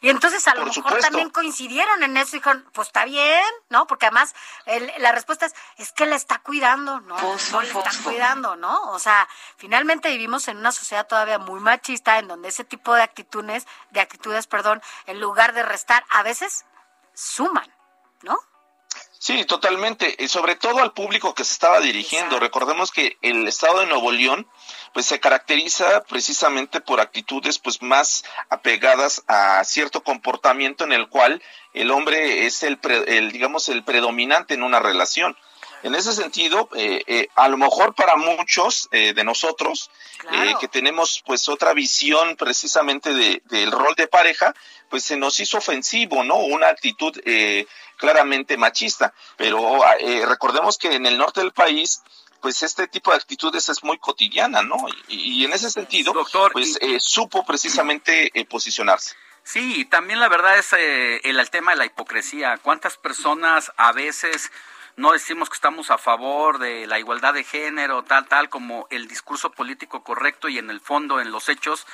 Y 0.00 0.10
entonces 0.10 0.46
a 0.48 0.54
lo 0.54 0.66
mejor 0.66 0.98
también 1.00 1.30
coincidieron 1.30 2.02
en 2.02 2.16
eso 2.16 2.36
y 2.36 2.38
dijeron, 2.38 2.68
pues 2.72 2.88
está 2.88 3.04
bien, 3.04 3.44
¿no? 3.68 3.86
Porque 3.86 4.06
además 4.06 4.34
la 4.98 5.12
respuesta 5.12 5.46
es, 5.46 5.54
es 5.78 5.92
que 5.92 6.06
le 6.06 6.16
está 6.16 6.38
cuidando, 6.38 7.00
¿no? 7.00 7.16
no 7.16 7.62
le 7.62 7.68
está 7.68 7.90
cuidando, 8.02 8.56
¿no? 8.56 8.90
O 8.90 8.98
sea, 8.98 9.28
finalmente 9.56 10.08
vivimos 10.10 10.48
en 10.48 10.58
una 10.58 10.72
sociedad 10.72 11.06
todavía 11.06 11.38
muy 11.38 11.60
machista 11.60 12.18
en 12.18 12.28
donde 12.28 12.48
ese 12.48 12.64
tipo 12.64 12.94
de 12.94 13.02
actitudes, 13.02 13.66
de 13.90 14.00
actitudes, 14.00 14.46
perdón, 14.46 14.82
en 15.06 15.20
lugar 15.20 15.54
de 15.54 15.62
restar, 15.62 16.04
a 16.10 16.22
veces 16.22 16.64
suman, 17.14 17.72
¿no? 18.22 18.38
Sí, 19.18 19.44
totalmente. 19.46 20.14
Y 20.18 20.28
sobre 20.28 20.54
todo 20.54 20.80
al 20.80 20.92
público 20.92 21.34
que 21.34 21.44
se 21.44 21.54
estaba 21.54 21.80
dirigiendo. 21.80 22.38
Recordemos 22.38 22.92
que 22.92 23.16
el 23.22 23.48
estado 23.48 23.80
de 23.80 23.86
Nuevo 23.86 24.12
León 24.12 24.46
pues 24.94 25.06
se 25.06 25.20
caracteriza 25.20 26.04
precisamente 26.04 26.80
por 26.80 27.00
actitudes 27.00 27.58
pues 27.58 27.82
más 27.82 28.24
apegadas 28.48 29.24
a 29.26 29.62
cierto 29.64 30.02
comportamiento 30.02 30.84
en 30.84 30.92
el 30.92 31.08
cual 31.08 31.42
el 31.74 31.90
hombre 31.90 32.46
es 32.46 32.62
el, 32.62 32.78
el 33.08 33.32
digamos 33.32 33.68
el 33.68 33.82
predominante 33.82 34.54
en 34.54 34.62
una 34.62 34.78
relación. 34.78 35.36
En 35.84 35.94
ese 35.94 36.14
sentido, 36.14 36.70
eh, 36.74 37.02
eh, 37.06 37.28
a 37.34 37.46
lo 37.48 37.58
mejor 37.58 37.94
para 37.94 38.16
muchos 38.16 38.88
eh, 38.90 39.12
de 39.12 39.22
nosotros 39.22 39.90
que 40.58 40.68
tenemos 40.68 41.22
pues 41.26 41.50
otra 41.50 41.74
visión 41.74 42.36
precisamente 42.36 43.12
de, 43.12 43.42
del 43.50 43.70
rol 43.70 43.94
de 43.94 44.06
pareja, 44.06 44.54
pues 44.88 45.04
se 45.04 45.18
nos 45.18 45.38
hizo 45.40 45.58
ofensivo, 45.58 46.24
¿no? 46.24 46.36
Una 46.36 46.68
actitud 46.68 47.12
claramente 47.98 48.56
machista. 48.56 49.12
Pero 49.36 49.82
recordemos 50.26 50.78
que 50.78 50.94
en 50.94 51.04
el 51.04 51.18
norte 51.18 51.40
del 51.40 51.52
país 51.52 52.02
pues 52.44 52.62
este 52.62 52.86
tipo 52.88 53.10
de 53.10 53.16
actitudes 53.16 53.70
es 53.70 53.82
muy 53.82 53.96
cotidiana, 53.96 54.62
¿no? 54.62 54.76
Y, 55.08 55.46
en 55.46 55.54
ese 55.54 55.70
sentido, 55.70 56.12
Doctor, 56.12 56.52
pues 56.52 56.76
eh, 56.82 56.98
supo 57.00 57.42
precisamente 57.46 58.30
eh, 58.38 58.44
posicionarse. 58.44 59.16
Sí, 59.42 59.86
también 59.86 60.20
la 60.20 60.28
verdad 60.28 60.58
es 60.58 60.74
eh, 60.74 61.22
el, 61.24 61.48
tema 61.48 61.70
de 61.70 61.78
la 61.78 61.86
hipocresía. 61.86 62.58
¿Cuántas 62.58 62.98
personas 62.98 63.72
a 63.78 63.92
veces 63.92 64.52
no 64.96 65.12
decimos 65.12 65.48
que 65.48 65.54
estamos 65.54 65.90
a 65.90 65.96
favor 65.96 66.58
de 66.58 66.86
la 66.86 66.98
igualdad 66.98 67.32
de 67.32 67.44
género, 67.44 68.02
tal, 68.02 68.28
tal, 68.28 68.50
como 68.50 68.88
el 68.90 69.08
discurso 69.08 69.50
político 69.50 70.04
correcto 70.04 70.50
y 70.50 70.58
en 70.58 70.68
el 70.68 70.82
fondo, 70.82 71.22
en 71.22 71.32
los 71.32 71.48
hechos, 71.48 71.86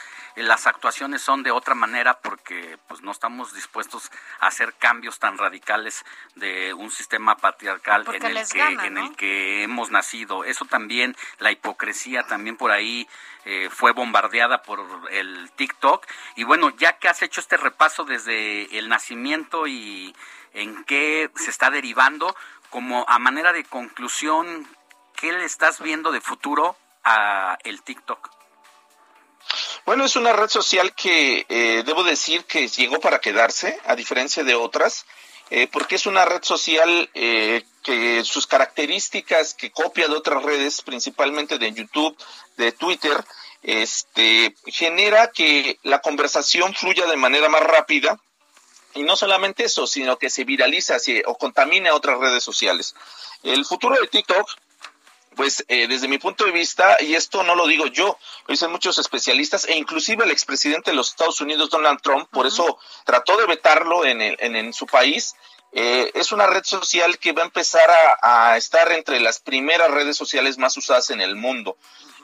las 0.43 0.67
actuaciones 0.67 1.23
son 1.23 1.43
de 1.43 1.51
otra 1.51 1.75
manera 1.75 2.19
porque 2.21 2.79
pues 2.89 3.03
no 3.03 3.11
estamos 3.11 3.55
dispuestos 3.55 4.11
a 4.41 4.47
hacer 4.47 4.75
cambios 4.75 5.19
tan 5.19 5.39
radicales 5.39 6.05
de 6.35 6.75
un 6.75 6.91
sistema 6.91 7.37
patriarcal 7.37 8.05
en 8.15 8.25
el, 8.25 8.49
que, 8.49 8.63
en 8.63 8.99
el 8.99 9.17
que 9.17 9.63
hemos 9.63 9.91
nacido. 9.91 10.45
Eso 10.45 10.65
también, 10.65 11.17
la 11.39 11.51
hipocresía 11.51 12.23
también 12.25 12.57
por 12.57 12.71
ahí 12.71 13.09
eh, 13.45 13.69
fue 13.71 13.93
bombardeada 13.93 14.63
por 14.63 14.81
el 15.11 15.51
TikTok. 15.57 16.07
Y 16.37 16.45
bueno, 16.45 16.71
ya 16.77 16.99
que 16.99 17.09
has 17.09 17.23
hecho 17.23 17.41
este 17.41 17.57
repaso 17.57 18.05
desde 18.05 18.79
el 18.79 18.89
nacimiento 18.89 19.67
y 19.67 20.15
en 20.53 20.85
qué 20.85 21.31
se 21.37 21.51
está 21.51 21.71
derivando, 21.71 22.35
como 22.71 23.05
a 23.09 23.19
manera 23.19 23.53
de 23.53 23.65
conclusión, 23.65 24.67
¿qué 25.17 25.33
le 25.33 25.45
estás 25.45 25.81
viendo 25.81 26.13
de 26.13 26.21
futuro 26.21 26.77
a 27.05 27.59
el 27.65 27.83
TikTok? 27.83 28.40
Bueno, 29.87 30.05
es 30.05 30.17
una 30.17 30.33
red 30.33 30.49
social 30.49 30.95
que 30.95 31.47
eh, 31.49 31.83
debo 31.85 32.05
decir 32.05 32.45
que 32.45 32.69
llegó 32.69 33.01
para 33.01 33.21
quedarse, 33.21 33.79
a 33.87 33.97
diferencia 33.97 34.45
de 34.45 34.55
otras, 34.55 35.07
eh, 35.51 35.67
porque 35.67 35.97
es 35.97 36.07
una 36.07 36.25
red 36.25 36.43
social 36.43 37.11
eh, 37.15 37.65
que 37.83 38.23
sus 38.25 38.47
características 38.47 39.55
que 39.55 39.71
copia 39.71 40.07
de 40.07 40.15
otras 40.15 40.43
redes, 40.43 40.83
principalmente 40.83 41.59
de 41.59 41.73
YouTube, 41.73 42.17
de 42.57 42.73
Twitter, 42.73 43.25
este, 43.63 44.55
genera 44.67 45.31
que 45.33 45.79
la 45.83 46.01
conversación 46.01 46.75
fluya 46.75 47.07
de 47.07 47.17
manera 47.17 47.49
más 47.49 47.63
rápida 47.63 48.19
y 48.95 49.03
no 49.03 49.17
solamente 49.17 49.65
eso, 49.65 49.87
sino 49.87 50.19
que 50.19 50.31
se 50.31 50.45
viraliza 50.45 50.97
o 51.27 51.37
contamina 51.37 51.95
otras 51.95 52.19
redes 52.19 52.43
sociales. 52.43 52.95
El 53.43 53.65
futuro 53.65 53.97
de 54.01 54.09
TikTok, 54.09 54.49
pues 55.37 55.65
eh, 55.69 55.87
desde 55.89 56.09
mi 56.09 56.19
punto 56.19 56.45
de 56.45 56.53
vista, 56.53 56.97
y 57.01 57.15
esto 57.15 57.43
no 57.43 57.55
lo 57.55 57.67
digo 57.67 57.87
yo, 57.87 58.19
lo 58.47 58.53
dicen 58.53 58.71
muchos 58.71 58.99
especialistas, 58.99 59.65
e 59.67 59.77
inclusive 59.77 60.25
el 60.25 60.31
expresidente 60.31 60.91
de 60.91 60.97
los 60.97 61.11
Estados 61.11 61.41
Unidos, 61.41 61.71
Donald 61.71 62.01
Trump, 62.03 62.29
por 62.31 62.47
eso 62.47 62.79
trató 63.05 63.37
de 63.37 63.47
vetarlo 63.47 64.05
en, 64.05 64.21
en, 64.21 64.73
su 64.73 64.87
país, 64.87 65.35
eh, 65.73 66.11
es 66.15 66.33
una 66.33 66.47
red 66.47 66.65
social 66.65 67.19
que 67.19 67.33
va 67.33 67.43
a 67.43 67.47
empezar 67.47 67.89
a, 68.23 68.57
estar 68.57 68.91
entre 68.91 69.21
las 69.21 69.39
primeras 69.39 69.91
redes 69.91 70.17
sociales 70.17 70.59
más 70.59 70.77
usadas 70.77 71.11
en 71.11 71.21
el 71.21 71.37
mundo. 71.37 71.77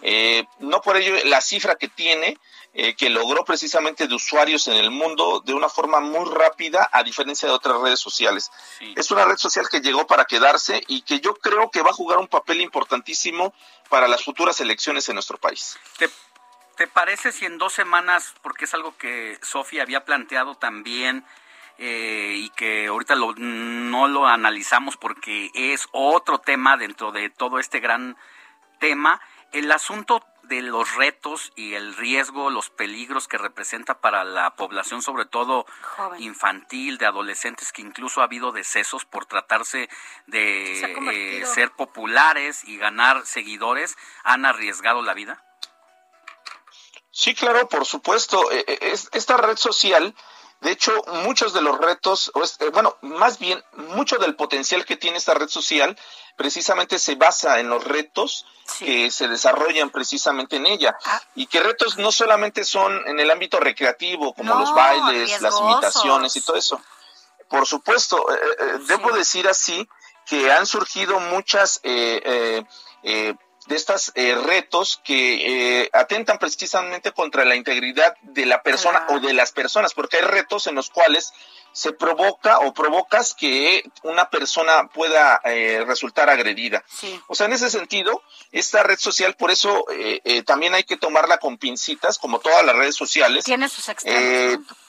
Eh, 0.03 0.45
no 0.59 0.83
por 0.83 0.97
ello 0.97 1.15
la 1.25 1.41
cifra 1.41 1.77
que 1.77 1.89
tiene, 1.89 2.37
eh, 2.79 2.95
que 2.95 3.09
logró 3.09 3.43
precisamente 3.43 4.07
de 4.07 4.15
usuarios 4.15 4.69
en 4.69 4.77
el 4.77 4.91
mundo 4.91 5.41
de 5.43 5.55
una 5.55 5.71
forma 5.71 6.01
muy 6.01 6.31
rápida, 6.31 6.91
a 6.93 7.03
diferencia 7.03 7.49
de 7.49 7.55
otras 7.55 7.81
redes 7.81 7.99
sociales. 7.99 8.51
Es 8.95 9.11
una 9.11 9.25
red 9.25 9.39
social 9.39 9.67
que 9.71 9.81
llegó 9.81 10.07
para 10.07 10.27
quedarse 10.27 10.83
y 10.87 11.01
que 11.01 11.21
yo 11.21 11.37
creo 11.37 11.71
que 11.71 11.81
va 11.81 11.89
a 11.89 11.95
jugar 11.95 12.19
un 12.19 12.29
papel 12.29 12.61
importantísimo 12.61 13.55
para 13.89 14.09
las 14.09 14.23
futuras 14.23 14.61
elecciones 14.61 15.09
en 15.09 15.15
nuestro 15.15 15.39
país. 15.39 15.79
¿Te, 16.77 16.87
parece 16.87 17.33
si 17.33 17.47
en 17.47 17.57
dos 17.57 17.73
semanas, 17.73 18.35
porque 18.43 18.67
es 18.67 18.75
algo 18.75 18.95
que 18.99 19.39
Sofía 19.41 19.81
había 19.81 20.05
planteado 20.05 20.57
también, 20.57 21.25
eh, 21.79 22.35
y 22.37 22.51
que 22.51 22.89
ahorita 22.89 23.15
no 23.15 24.07
lo 24.07 24.27
analizamos 24.27 24.99
porque 24.99 25.51
es 25.55 25.89
otro 25.93 26.41
tema 26.41 26.77
dentro 26.77 27.11
de 27.11 27.31
todo 27.31 27.59
este 27.59 27.81
gran 27.81 28.19
tema, 28.79 29.19
El 29.53 29.71
asunto 29.73 30.25
de 30.43 30.63
los 30.63 30.95
retos 30.95 31.53
y 31.57 31.75
el 31.75 31.97
riesgo, 31.97 32.51
los 32.51 32.71
peligros 32.71 33.27
que 33.27 33.37
representa 33.39 34.01
para 34.01 34.23
la 34.23 34.55
población, 34.55 35.03
sobre 35.03 35.25
todo 35.25 35.67
Joven. 35.97 36.23
infantil, 36.23 36.99
de 36.99 37.07
adolescentes, 37.07 37.73
que 37.73 37.83
incluso 37.83 38.21
ha 38.21 38.25
habido 38.25 38.53
decesos 38.53 39.05
por 39.05 39.27
tratarse 39.27 39.89
de 40.27 40.77
Se 40.81 41.41
eh, 41.41 41.47
ser 41.47 41.73
populares 41.73 42.63
y 42.65 42.77
ganar 42.77 43.27
seguidores, 43.27 43.97
han 44.23 44.45
arriesgado 44.45 45.03
la 45.03 45.15
vida. 45.15 45.43
Sí, 47.11 47.35
claro, 47.35 47.69
por 47.69 47.85
supuesto. 47.87 48.53
Eh, 48.53 48.65
eh, 48.69 48.79
es- 48.83 49.09
esta 49.13 49.37
red 49.39 49.57
social, 49.57 50.15
de 50.67 50.73
hecho, 50.73 50.93
muchos 51.23 51.53
de 51.53 51.61
los 51.61 51.79
retos, 51.79 52.33
eh, 52.59 52.71
bueno, 52.71 52.97
más 53.01 53.39
bien, 53.39 53.63
mucho 53.95 54.19
del 54.19 54.35
potencial 54.35 54.85
que 54.85 54.97
tiene 54.97 55.17
esta 55.17 55.33
red 55.33 55.47
social, 55.47 55.97
precisamente 56.35 56.99
se 56.99 57.15
basa 57.15 57.61
en 57.61 57.69
los 57.69 57.85
retos 57.85 58.45
que 58.81 59.13
se 59.13 59.29
desarrollan 59.29 59.91
precisamente 59.91 60.57
en 60.57 60.67
ella. 60.67 60.97
Ah. 61.05 61.23
Y 61.37 61.47
que 61.47 61.61
retos 61.61 61.99
no 61.99 62.11
solamente 62.11 62.65
son 62.65 63.01
en 63.07 63.21
el 63.21 63.31
ámbito 63.31 63.61
recreativo, 63.61 64.35
como 64.35 64.55
No, 64.55 64.59
los 64.59 64.75
bailes, 64.75 65.41
las 65.41 65.57
imitaciones 65.57 66.35
y 66.35 66.41
todo 66.41 66.57
eso. 66.57 66.81
Por 67.49 67.65
supuesto, 67.65 68.29
eh, 68.29 68.37
eh, 68.59 68.79
debo 68.89 69.13
decir 69.13 69.47
así 69.47 69.89
que 70.27 70.51
han 70.51 70.67
surgido 70.67 71.21
muchas 71.21 71.79
eh, 71.85 72.65
eh, 73.67 73.71
eh, 73.71 73.71
de 73.71 73.77
estos 73.77 74.13
retos 74.15 75.01
que 75.05 75.83
eh, 75.83 75.91
atentan 75.93 76.39
precisamente 76.39 77.13
contra 77.13 77.45
la 77.45 77.57
integridad 77.57 78.17
de 78.23 78.47
la 78.47 78.63
persona 78.63 79.07
o 79.11 79.21
de 79.21 79.33
las 79.33 79.53
personas, 79.53 79.95
porque 79.95 80.19
hay 80.19 80.25
retos 80.25 80.67
en 80.67 80.75
los 80.75 80.91
cuales 80.91 81.33
se 81.77 81.93
provoca 81.93 82.61
o 82.61 82.73
provocas 82.73 83.35
que 83.35 83.85
una 84.03 84.31
persona 84.31 84.89
pueda 84.95 85.43
eh, 85.45 85.85
resultar 85.87 86.31
agredida. 86.31 86.83
Sí. 86.89 87.21
O 87.27 87.35
sea, 87.35 87.47
en 87.47 87.53
ese 87.53 87.69
sentido, 87.69 88.23
esta 88.51 88.83
red 88.83 88.99
social, 88.99 89.35
por 89.35 89.51
eso 89.51 89.85
eh, 89.93 90.23
eh, 90.25 90.43
también 90.43 90.73
hay 90.73 90.85
que 90.85 90.97
tomarla 90.97 91.37
con 91.37 91.59
pincitas, 91.59 92.17
como 92.17 92.39
todas 92.39 92.65
las 92.65 92.77
redes 92.77 92.97
sociales. 92.97 93.45
Tiene 93.45 93.69
sus 93.69 93.91
extremos. 93.91 94.23
Eh, 94.23 94.59
¿no? 94.59 94.86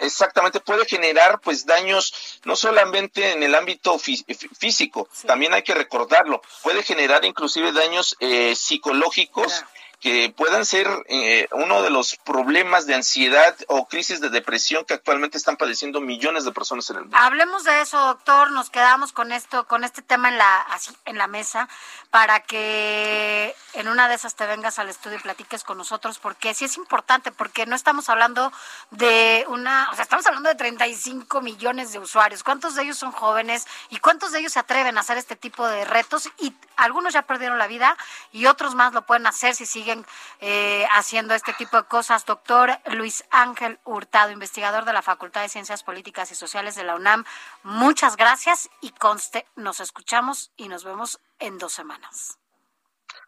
Exactamente, 0.00 0.60
puede 0.60 0.84
generar 0.86 1.40
pues 1.40 1.66
daños 1.66 2.40
no 2.44 2.54
solamente 2.56 3.32
en 3.32 3.42
el 3.42 3.54
ámbito 3.54 3.94
fí- 3.98 4.24
fí- 4.26 4.48
físico, 4.56 5.08
también 5.26 5.52
hay 5.54 5.62
que 5.62 5.74
recordarlo, 5.74 6.40
puede 6.62 6.82
generar 6.82 7.24
inclusive 7.24 7.72
daños 7.72 8.16
eh, 8.20 8.54
psicológicos 8.56 9.64
que 10.00 10.32
puedan 10.36 10.64
ser 10.64 10.86
eh, 11.06 11.48
uno 11.52 11.82
de 11.82 11.90
los 11.90 12.16
problemas 12.16 12.86
de 12.86 12.94
ansiedad 12.94 13.56
o 13.66 13.88
crisis 13.88 14.20
de 14.20 14.30
depresión 14.30 14.84
que 14.84 14.94
actualmente 14.94 15.38
están 15.38 15.56
padeciendo 15.56 16.00
millones 16.00 16.44
de 16.44 16.52
personas 16.52 16.88
en 16.90 16.96
el 16.96 17.02
mundo. 17.02 17.16
Hablemos 17.16 17.64
de 17.64 17.80
eso, 17.80 17.98
doctor. 17.98 18.52
Nos 18.52 18.70
quedamos 18.70 19.12
con 19.12 19.32
esto, 19.32 19.66
con 19.66 19.82
este 19.82 20.02
tema 20.02 20.28
en 20.28 20.38
la 20.38 20.60
así, 20.60 20.92
en 21.04 21.18
la 21.18 21.26
mesa 21.26 21.68
para 22.10 22.40
que 22.40 23.54
en 23.74 23.88
una 23.88 24.08
de 24.08 24.14
esas 24.14 24.34
te 24.34 24.46
vengas 24.46 24.78
al 24.78 24.88
estudio 24.88 25.18
y 25.18 25.20
platiques 25.20 25.64
con 25.64 25.78
nosotros, 25.78 26.18
porque 26.18 26.54
sí 26.54 26.64
es 26.64 26.76
importante, 26.76 27.32
porque 27.32 27.66
no 27.66 27.74
estamos 27.76 28.08
hablando 28.08 28.52
de 28.90 29.44
una, 29.48 29.88
o 29.90 29.94
sea, 29.94 30.04
estamos 30.04 30.26
hablando 30.26 30.48
de 30.48 30.54
35 30.54 31.40
millones 31.42 31.92
de 31.92 31.98
usuarios. 31.98 32.42
¿Cuántos 32.42 32.74
de 32.74 32.84
ellos 32.84 32.98
son 32.98 33.12
jóvenes 33.12 33.66
y 33.90 33.98
cuántos 33.98 34.32
de 34.32 34.40
ellos 34.40 34.52
se 34.52 34.58
atreven 34.58 34.96
a 34.96 35.00
hacer 35.00 35.18
este 35.18 35.36
tipo 35.36 35.66
de 35.66 35.84
retos? 35.84 36.30
Y 36.38 36.54
algunos 36.76 37.12
ya 37.12 37.22
perdieron 37.22 37.58
la 37.58 37.66
vida 37.66 37.96
y 38.32 38.46
otros 38.46 38.74
más 38.74 38.92
lo 38.94 39.02
pueden 39.02 39.26
hacer 39.26 39.54
si 39.54 39.66
siguen 39.66 39.87
eh, 40.40 40.86
haciendo 40.92 41.34
este 41.34 41.52
tipo 41.54 41.76
de 41.76 41.84
cosas. 41.84 42.26
Doctor 42.26 42.78
Luis 42.86 43.24
Ángel 43.30 43.78
Hurtado, 43.84 44.30
investigador 44.30 44.84
de 44.84 44.92
la 44.92 45.02
Facultad 45.02 45.42
de 45.42 45.48
Ciencias 45.48 45.82
Políticas 45.82 46.30
y 46.30 46.34
Sociales 46.34 46.74
de 46.74 46.84
la 46.84 46.96
UNAM, 46.96 47.24
muchas 47.62 48.16
gracias 48.16 48.70
y 48.80 48.90
conste, 48.90 49.46
nos 49.56 49.80
escuchamos 49.80 50.50
y 50.56 50.68
nos 50.68 50.84
vemos 50.84 51.20
en 51.38 51.58
dos 51.58 51.72
semanas. 51.72 52.38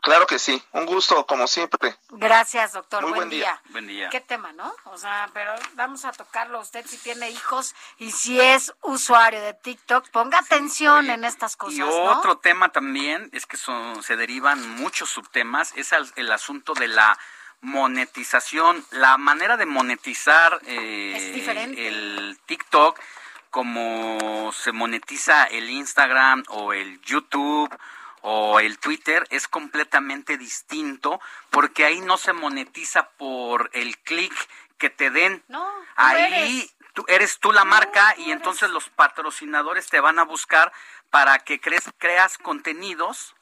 Claro 0.02 0.27
que 0.27 0.39
sí, 0.39 0.62
un 0.73 0.86
gusto 0.86 1.27
como 1.27 1.47
siempre. 1.47 1.97
Gracias, 2.10 2.73
doctor. 2.73 3.02
Muy 3.02 3.10
buen, 3.10 3.20
buen 3.20 3.31
día. 3.31 3.62
Buen 3.70 3.86
día. 3.86 4.09
Qué 4.10 4.20
tema, 4.20 4.52
¿no? 4.52 4.75
O 4.85 4.97
sea, 4.97 5.28
pero 5.35 5.52
vamos 5.75 6.05
a 6.05 6.12
tocarlo 6.12 6.60
usted 6.60 6.86
si 6.86 6.97
tiene 6.97 7.31
hijos 7.31 7.75
y 7.99 8.10
si 8.10 8.41
es 8.41 8.73
usuario 8.81 9.41
de 9.43 9.55
TikTok, 9.55 10.09
ponga 10.10 10.39
atención 10.39 11.10
en 11.10 11.25
estas 11.25 11.57
cosas, 11.57 11.77
Y 11.77 11.81
¿no? 11.81 11.89
otro 11.89 12.39
tema 12.39 12.70
también, 12.70 13.28
es 13.33 13.47
que 13.47 13.57
son, 13.57 14.02
se 14.02 14.17
derivan 14.17 14.77
muchos 14.77 15.10
subtemas, 15.10 15.73
es 15.77 15.93
el, 15.93 16.10
el 16.17 16.33
asunto 16.33 16.73
de 16.75 16.89
la 16.89 17.19
monetización. 17.60 18.85
La 18.91 19.19
manera 19.19 19.57
de 19.57 19.67
monetizar 19.67 20.60
eh, 20.67 21.75
el 21.77 22.39
TikTok, 22.47 22.99
como 23.51 24.52
se 24.52 24.73
monetiza 24.73 25.44
el 25.44 25.69
Instagram 25.70 26.44
o 26.49 26.73
el 26.73 27.01
YouTube 27.02 27.69
o 28.23 28.60
el 28.60 28.78
Twitter, 28.78 29.26
es 29.31 29.49
completamente 29.49 30.36
distinto 30.36 31.20
porque 31.50 31.84
ahí 31.84 32.00
no 32.00 32.18
se 32.18 32.32
monetiza 32.32 33.08
por 33.10 33.70
el 33.73 33.99
clic 33.99 34.32
que 34.78 34.90
te 34.90 35.10
den. 35.10 35.42
No, 35.49 35.65
tú 35.65 35.84
ahí 35.97 36.60
eres. 36.60 36.76
tú 36.92 37.05
eres 37.08 37.39
tú 37.39 37.52
la 37.52 37.65
marca 37.65 38.15
y 38.18 38.31
entonces 38.31 38.70
los 38.70 38.89
patrocinadores 38.89 39.89
te 39.89 40.00
van 40.00 40.18
a 40.18 40.24
buscar 40.24 40.73
para 41.10 41.39
que 41.40 41.60
crees, 41.60 41.84
creas 41.99 42.39
contenidos 42.39 43.34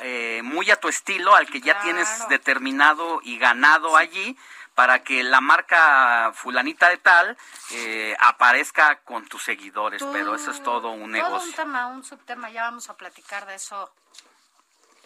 eh, 0.00 0.42
muy 0.44 0.70
a 0.70 0.76
tu 0.76 0.88
estilo, 0.88 1.34
al 1.34 1.48
que 1.48 1.60
ya 1.60 1.80
tienes 1.80 2.08
determinado 2.28 3.20
y 3.24 3.36
ganado 3.36 3.96
allí, 3.96 4.36
para 4.78 5.02
que 5.02 5.24
la 5.24 5.40
marca 5.40 6.30
fulanita 6.32 6.88
de 6.88 6.98
tal 6.98 7.36
eh, 7.72 8.16
aparezca 8.20 9.00
con 9.00 9.26
tus 9.26 9.42
seguidores, 9.42 9.98
Tú- 9.98 10.12
pero 10.12 10.36
eso 10.36 10.52
es 10.52 10.62
todo 10.62 10.90
un 10.90 10.98
Todo 11.00 11.04
un 11.06 11.10
negocio. 11.10 11.52
tema, 11.56 11.88
un 11.88 12.04
subtema, 12.04 12.48
ya 12.48 12.62
vamos 12.62 12.88
a 12.88 12.96
platicar 12.96 13.44
de 13.46 13.56
eso 13.56 13.92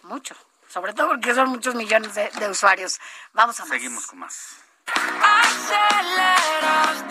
mucho, 0.03 0.35
sobre 0.69 0.93
todo 0.93 1.07
porque 1.07 1.33
son 1.33 1.49
muchos 1.49 1.73
millones 1.73 2.13
de, 2.13 2.29
de 2.29 2.49
usuarios. 2.49 2.99
Vamos 3.33 3.59
a 3.59 3.63
más. 3.63 3.69
Seguimos 3.71 4.05
con 4.05 4.19
más. 4.19 4.57
Aceleras 4.85 7.07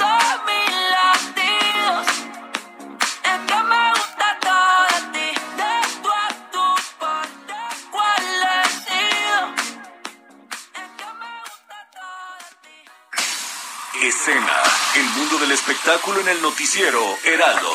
Escena, 14.14 14.62
el 14.94 15.04
mundo 15.16 15.38
del 15.38 15.52
espectáculo 15.52 16.20
en 16.20 16.28
el 16.28 16.42
noticiero 16.42 17.00
Heraldo. 17.24 17.72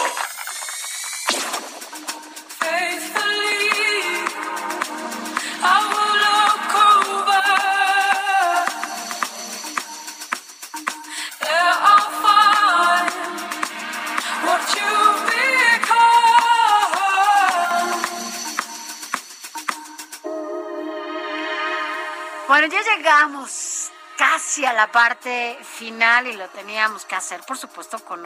Bueno, 22.48 22.68
ya 22.68 22.96
llegamos 22.96 23.67
casi 24.58 24.66
a 24.66 24.74
la 24.74 24.92
parte 24.92 25.56
final 25.62 26.26
y 26.26 26.34
lo 26.34 26.50
teníamos 26.50 27.06
que 27.06 27.14
hacer, 27.14 27.42
por 27.46 27.60
supuesto, 27.60 28.04
con 28.04 28.24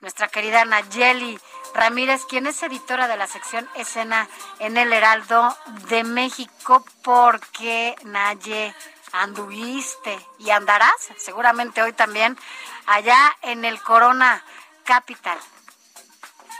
nuestra 0.00 0.26
querida 0.26 0.64
Nayeli 0.64 1.38
Ramírez, 1.72 2.24
quien 2.24 2.48
es 2.48 2.60
editora 2.64 3.06
de 3.06 3.16
la 3.16 3.28
sección 3.28 3.68
Escena 3.76 4.26
en 4.58 4.76
el 4.76 4.92
Heraldo 4.92 5.56
de 5.88 6.02
México, 6.02 6.84
porque 7.04 7.94
Naye 8.02 8.74
anduviste 9.12 10.18
y 10.40 10.50
andarás 10.50 11.10
seguramente 11.16 11.80
hoy 11.80 11.92
también 11.92 12.36
allá 12.86 13.36
en 13.42 13.64
el 13.64 13.80
Corona 13.80 14.42
Capital. 14.82 15.38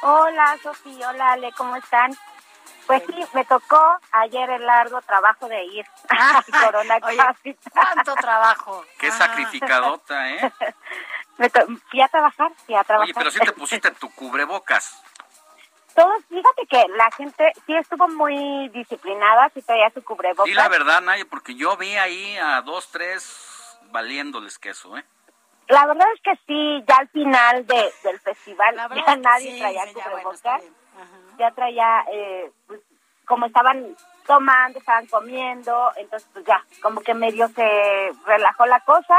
Hola, 0.02 0.56
Sofi, 0.62 0.96
hola, 1.02 1.32
Ale, 1.32 1.50
¿cómo 1.56 1.74
están? 1.74 2.16
Pues 2.88 3.02
sí, 3.06 3.22
me 3.34 3.44
tocó 3.44 3.98
ayer 4.12 4.48
el 4.48 4.64
largo 4.64 5.00
trabajo 5.02 5.46
de 5.46 5.62
ir 5.62 5.86
a 6.08 6.42
Corona 6.64 6.98
Oye, 7.02 7.16
Capital. 7.18 7.72
¿Cuánto 7.72 8.14
trabajo? 8.14 8.84
Qué 8.98 9.12
sacrificadota, 9.12 10.30
¿eh? 10.30 10.52
Me 11.36 11.50
to- 11.50 11.66
fui 11.90 12.00
a 12.00 12.08
trabajar, 12.08 12.50
fui 12.66 12.74
a 12.74 12.82
trabajar. 12.82 13.04
Oye, 13.04 13.14
pero 13.14 13.30
si 13.30 13.38
te 13.40 13.52
pusiste 13.60 13.90
tu 13.92 14.10
cubrebocas. 14.14 15.00
Todos, 15.94 16.24
fíjate 16.30 16.66
que 16.66 16.86
la 16.96 17.10
gente 17.10 17.52
sí 17.66 17.76
estuvo 17.76 18.08
muy 18.08 18.68
disciplinada, 18.70 19.50
sí 19.52 19.60
traía 19.60 19.90
su 19.90 20.02
cubrebocas. 20.02 20.48
Y 20.48 20.54
la 20.54 20.68
verdad, 20.68 21.02
Naye, 21.02 21.26
porque 21.26 21.54
yo 21.54 21.76
vi 21.76 21.94
ahí 21.96 22.36
a 22.38 22.62
dos, 22.62 22.90
tres 22.90 23.78
valiéndoles 23.90 24.58
queso, 24.58 24.96
¿eh? 24.96 25.04
La 25.68 25.86
verdad 25.86 26.06
es 26.14 26.22
que 26.22 26.34
sí, 26.46 26.82
ya 26.88 26.96
al 26.96 27.08
final 27.08 27.66
de, 27.66 27.92
del 28.02 28.18
festival 28.20 28.74
ya 28.74 29.16
nadie 29.16 29.52
sí, 29.52 29.58
traía 29.60 29.84
sí, 29.84 29.94
ya, 30.42 30.60
ya 31.38 31.50
traía, 31.52 32.04
eh, 32.12 32.50
pues, 32.66 32.80
como 33.24 33.46
estaban 33.46 33.96
tomando, 34.26 34.78
estaban 34.78 35.06
comiendo, 35.06 35.90
entonces 35.96 36.28
pues 36.32 36.44
ya, 36.44 36.62
como 36.82 37.00
que 37.00 37.14
medio 37.14 37.48
se 37.48 38.12
relajó 38.26 38.66
la 38.66 38.80
cosa, 38.80 39.16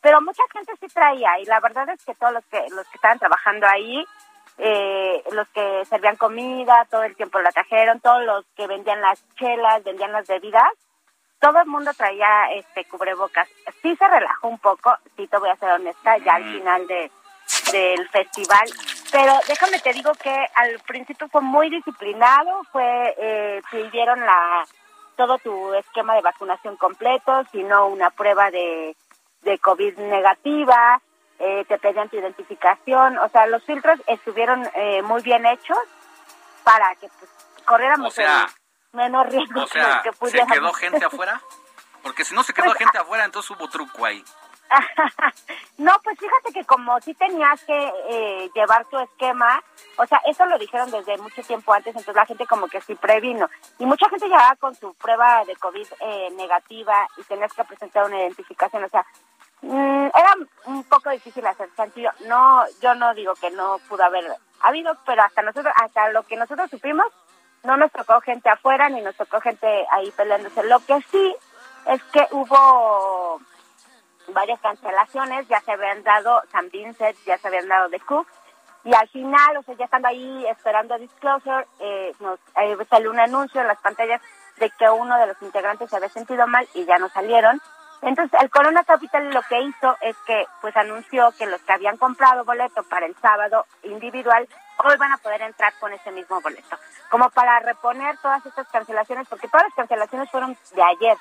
pero 0.00 0.20
mucha 0.20 0.42
gente 0.52 0.72
sí 0.80 0.86
traía 0.88 1.38
y 1.40 1.44
la 1.44 1.60
verdad 1.60 1.88
es 1.90 2.04
que 2.04 2.14
todos 2.14 2.32
los 2.32 2.44
que 2.46 2.60
los 2.70 2.86
que 2.88 2.96
estaban 2.96 3.18
trabajando 3.18 3.66
ahí, 3.66 4.04
eh, 4.58 5.22
los 5.32 5.48
que 5.48 5.84
servían 5.84 6.16
comida, 6.16 6.86
todo 6.90 7.04
el 7.04 7.16
tiempo 7.16 7.40
la 7.40 7.52
trajeron, 7.52 8.00
todos 8.00 8.24
los 8.24 8.44
que 8.56 8.66
vendían 8.66 9.00
las 9.00 9.22
chelas, 9.36 9.84
vendían 9.84 10.12
las 10.12 10.26
bebidas, 10.26 10.72
todo 11.40 11.60
el 11.60 11.66
mundo 11.66 11.92
traía 11.94 12.52
este 12.54 12.84
cubrebocas. 12.84 13.48
Sí 13.82 13.94
se 13.96 14.08
relajó 14.08 14.48
un 14.48 14.58
poco, 14.58 14.96
sí 15.16 15.26
te 15.26 15.38
voy 15.38 15.50
a 15.50 15.56
ser 15.56 15.70
honesta, 15.70 16.18
ya 16.18 16.34
al 16.34 16.44
final 16.44 16.86
de 16.86 17.10
del 17.72 18.08
festival, 18.08 18.68
pero 19.10 19.32
déjame 19.46 19.78
te 19.80 19.92
digo 19.92 20.12
que 20.14 20.46
al 20.54 20.78
principio 20.80 21.28
fue 21.28 21.40
muy 21.40 21.70
disciplinado, 21.70 22.62
fue 22.72 23.14
eh, 23.18 23.62
pidieron 23.70 24.20
la 24.20 24.66
todo 25.16 25.38
tu 25.38 25.74
esquema 25.74 26.14
de 26.14 26.22
vacunación 26.22 26.76
completo, 26.76 27.42
sino 27.50 27.88
una 27.88 28.10
prueba 28.10 28.50
de, 28.50 28.96
de 29.42 29.58
COVID 29.58 29.98
negativa, 29.98 31.00
eh, 31.40 31.64
te 31.66 31.78
pedían 31.78 32.08
tu 32.08 32.16
identificación, 32.16 33.18
o 33.18 33.28
sea, 33.28 33.46
los 33.46 33.64
filtros 33.64 33.98
estuvieron 34.06 34.68
eh, 34.74 35.02
muy 35.02 35.22
bien 35.22 35.44
hechos 35.46 35.78
para 36.62 36.94
que 36.96 37.08
pues, 37.18 37.30
corriéramos 37.64 38.08
O 38.08 38.10
sea, 38.10 38.46
el 38.92 38.96
menor 38.96 39.30
riesgo 39.30 39.62
O 39.62 39.66
sea, 39.66 40.02
que 40.02 40.12
¿se 40.30 40.46
quedó 40.46 40.72
gente 40.72 41.04
afuera? 41.04 41.40
Porque 42.02 42.24
si 42.24 42.34
no 42.34 42.42
se 42.42 42.52
quedó 42.52 42.66
Pues, 42.66 42.78
gente 42.78 42.98
afuera, 42.98 43.24
entonces 43.24 43.50
hubo 43.50 43.68
truco 43.68 44.04
ahí. 44.04 44.24
no, 45.78 45.92
pues 46.02 46.18
fíjate 46.18 46.52
que 46.52 46.64
como 46.64 47.00
sí 47.00 47.14
tenías 47.14 47.62
que 47.64 47.92
eh, 48.08 48.50
llevar 48.54 48.84
tu 48.86 48.98
esquema, 48.98 49.62
o 49.96 50.06
sea, 50.06 50.20
eso 50.26 50.44
lo 50.46 50.58
dijeron 50.58 50.90
desde 50.90 51.18
mucho 51.18 51.42
tiempo 51.42 51.72
antes, 51.72 51.94
entonces 51.94 52.14
la 52.14 52.26
gente 52.26 52.46
como 52.46 52.68
que 52.68 52.80
sí 52.80 52.94
previno. 52.94 53.48
Y 53.78 53.86
mucha 53.86 54.08
gente 54.08 54.26
llegaba 54.26 54.56
con 54.56 54.74
su 54.74 54.94
prueba 54.94 55.44
de 55.44 55.56
COVID 55.56 55.86
eh, 56.00 56.30
negativa 56.32 57.06
y 57.16 57.22
tenías 57.24 57.52
que 57.52 57.64
presentar 57.64 58.04
una 58.04 58.20
identificación, 58.20 58.84
o 58.84 58.88
sea, 58.88 59.04
mm, 59.62 60.06
era 60.06 60.34
un 60.66 60.84
poco 60.84 61.10
difícil 61.10 61.46
hacer 61.46 61.68
sencillo. 61.76 62.10
No, 62.26 62.64
yo 62.80 62.94
no 62.94 63.14
digo 63.14 63.34
que 63.34 63.50
no 63.50 63.78
pudo 63.88 64.04
haber 64.04 64.24
habido, 64.60 64.96
pero 65.06 65.22
hasta 65.22 65.42
nosotros, 65.42 65.72
hasta 65.76 66.10
lo 66.10 66.22
que 66.24 66.36
nosotros 66.36 66.70
supimos, 66.70 67.06
no 67.64 67.76
nos 67.76 67.90
tocó 67.90 68.20
gente 68.20 68.48
afuera 68.48 68.88
ni 68.88 69.00
nos 69.00 69.16
tocó 69.16 69.40
gente 69.40 69.86
ahí 69.90 70.10
peleándose. 70.12 70.62
Lo 70.64 70.78
que 70.80 71.00
sí 71.10 71.34
es 71.86 72.02
que 72.04 72.26
hubo 72.30 73.40
varias 74.32 74.60
cancelaciones, 74.60 75.48
ya 75.48 75.60
se 75.60 75.72
habían 75.72 76.02
dado 76.02 76.42
San 76.52 76.68
Vincent, 76.70 77.16
ya 77.24 77.38
se 77.38 77.48
habían 77.48 77.68
dado 77.68 77.88
The 77.90 78.00
Cook, 78.00 78.26
y 78.84 78.94
al 78.94 79.08
final, 79.08 79.56
o 79.56 79.62
sea, 79.62 79.74
ya 79.74 79.84
estando 79.84 80.08
ahí 80.08 80.46
esperando 80.46 80.98
Disclosure, 80.98 81.66
eh, 81.80 82.12
nos 82.20 82.38
eh, 82.56 82.76
salió 82.88 83.10
un 83.10 83.20
anuncio 83.20 83.60
en 83.60 83.66
las 83.66 83.80
pantallas 83.80 84.20
de 84.56 84.70
que 84.70 84.88
uno 84.88 85.18
de 85.18 85.26
los 85.26 85.42
integrantes 85.42 85.90
se 85.90 85.96
había 85.96 86.08
sentido 86.08 86.46
mal 86.46 86.66
y 86.74 86.84
ya 86.84 86.98
no 86.98 87.08
salieron. 87.08 87.60
Entonces, 88.00 88.40
el 88.40 88.48
Corona 88.48 88.84
Capital 88.84 89.28
lo 89.30 89.42
que 89.42 89.60
hizo 89.60 89.96
es 90.00 90.16
que, 90.18 90.46
pues, 90.60 90.76
anunció 90.76 91.32
que 91.32 91.46
los 91.46 91.60
que 91.62 91.72
habían 91.72 91.96
comprado 91.96 92.44
boleto 92.44 92.82
para 92.84 93.06
el 93.06 93.16
sábado 93.16 93.66
individual, 93.82 94.48
hoy 94.84 94.96
van 94.96 95.12
a 95.12 95.18
poder 95.18 95.42
entrar 95.42 95.72
con 95.80 95.92
ese 95.92 96.12
mismo 96.12 96.40
boleto. 96.40 96.76
Como 97.10 97.28
para 97.30 97.58
reponer 97.60 98.16
todas 98.18 98.44
estas 98.46 98.68
cancelaciones, 98.68 99.26
porque 99.28 99.48
todas 99.48 99.64
las 99.64 99.74
cancelaciones 99.74 100.30
fueron 100.30 100.56
de 100.74 100.82
ayer. 100.82 101.16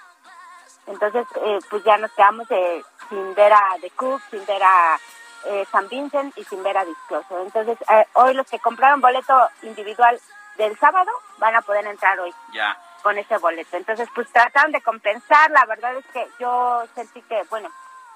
Entonces, 0.87 1.27
eh, 1.43 1.59
pues 1.69 1.83
ya 1.83 1.97
nos 1.97 2.11
quedamos 2.13 2.49
eh, 2.49 2.83
sin 3.09 3.35
ver 3.35 3.53
a 3.53 3.75
The 3.81 3.89
Cook, 3.91 4.21
sin 4.31 4.45
ver 4.45 4.63
a 4.63 4.97
eh, 5.45 5.65
San 5.71 5.87
Vincent 5.89 6.37
y 6.37 6.43
sin 6.45 6.63
ver 6.63 6.77
a 6.77 6.85
Disclosure. 6.85 7.41
Entonces, 7.43 7.77
eh, 7.89 8.05
hoy 8.13 8.33
los 8.33 8.47
que 8.47 8.59
compraron 8.59 9.01
boleto 9.01 9.49
individual 9.63 10.19
del 10.57 10.77
sábado 10.79 11.11
van 11.37 11.55
a 11.55 11.61
poder 11.61 11.85
entrar 11.85 12.19
hoy 12.19 12.33
Ya. 12.53 12.77
con 13.03 13.17
ese 13.17 13.37
boleto. 13.37 13.77
Entonces, 13.77 14.09
pues 14.15 14.31
trataron 14.31 14.71
de 14.71 14.81
compensar. 14.81 15.51
La 15.51 15.65
verdad 15.65 15.95
es 15.95 16.05
que 16.07 16.27
yo 16.39 16.83
sentí 16.95 17.21
que, 17.23 17.43
bueno, 17.49 17.69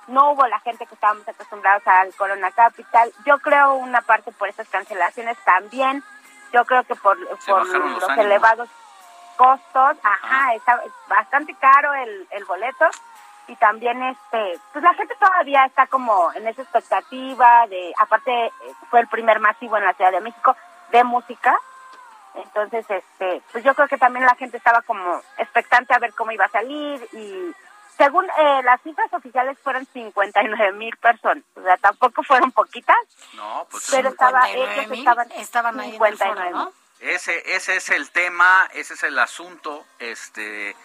no 0.08 0.32
hubo 0.32 0.48
la 0.48 0.60
gente 0.62 0.86
que 0.88 0.96
estábamos 0.96 1.28
acostumbrados 1.28 1.86
al 1.86 2.14
Corona 2.16 2.52
Capital. 2.52 3.14
Yo 3.26 3.38
creo 3.40 3.76
una 3.76 4.02
parte 4.02 4.32
por 4.32 4.50
esas 4.50 4.68
cancelaciones 4.70 5.38
también. 5.46 6.04
Yo 6.52 6.66
creo 6.66 6.84
que 6.84 6.96
por, 6.96 7.18
por 7.46 7.68
los 7.68 8.18
elevados 8.18 8.68
costos, 9.42 9.98
ajá, 10.04 10.54
está 10.54 10.80
bastante 11.08 11.56
caro 11.56 11.92
el, 11.96 12.28
el 12.30 12.46
boleto 12.46 12.86
y 13.48 13.56
también 13.56 14.02
este, 14.04 14.60
pues 14.72 14.84
la 14.84 14.94
gente 14.94 15.16
todavía 15.20 15.66
está 15.66 15.88
como 15.88 16.32
en 16.34 16.48
esa 16.48 16.62
expectativa 16.62 17.66
de, 17.68 17.92
aparte 17.98 18.46
eh, 18.46 18.52
fue 18.92 19.00
el 19.00 19.08
primer 19.08 19.40
masivo 19.40 19.78
en 19.78 19.86
la 19.86 19.94
Ciudad 19.94 20.12
de 20.12 20.22
México 20.22 20.56
de 20.92 21.04
música, 21.04 21.58
entonces 22.36 22.86
este, 22.88 23.42
pues 23.52 23.64
yo 23.64 23.74
creo 23.74 23.88
que 23.88 23.98
también 23.98 24.26
la 24.26 24.36
gente 24.36 24.58
estaba 24.58 24.84
como 24.84 25.22
expectante 25.40 25.96
a 25.96 26.00
ver 26.00 26.14
cómo 26.14 26.32
iba 26.32 26.46
a 26.46 26.50
salir 26.50 27.02
y 27.14 27.52
según 27.98 28.26
eh, 28.26 28.62
las 28.64 28.80
cifras 28.82 29.12
oficiales 29.12 29.58
fueron 29.64 29.88
59 29.88 30.74
mil 30.74 30.96
personas, 30.98 31.44
o 31.56 31.64
sea, 31.64 31.78
tampoco 31.78 32.22
fueron 32.22 32.52
poquitas, 32.52 32.96
No, 33.34 33.66
pues 33.72 33.90
pero 33.90 34.10
estaba, 34.10 34.52
ellos 34.52 34.70
59,000 34.86 35.00
estaban, 35.00 35.32
estaban 35.32 35.80
ahí 35.80 35.96
en 35.96 36.06
el 36.06 36.18
foro, 36.18 36.36
59,000. 36.36 36.52
¿no? 36.52 36.81
Ese, 37.02 37.56
ese 37.56 37.78
es 37.78 37.90
el 37.90 38.12
tema, 38.12 38.70
ese 38.74 38.94
es 38.94 39.02
el 39.02 39.18
asunto, 39.18 39.86
este, 39.98 40.76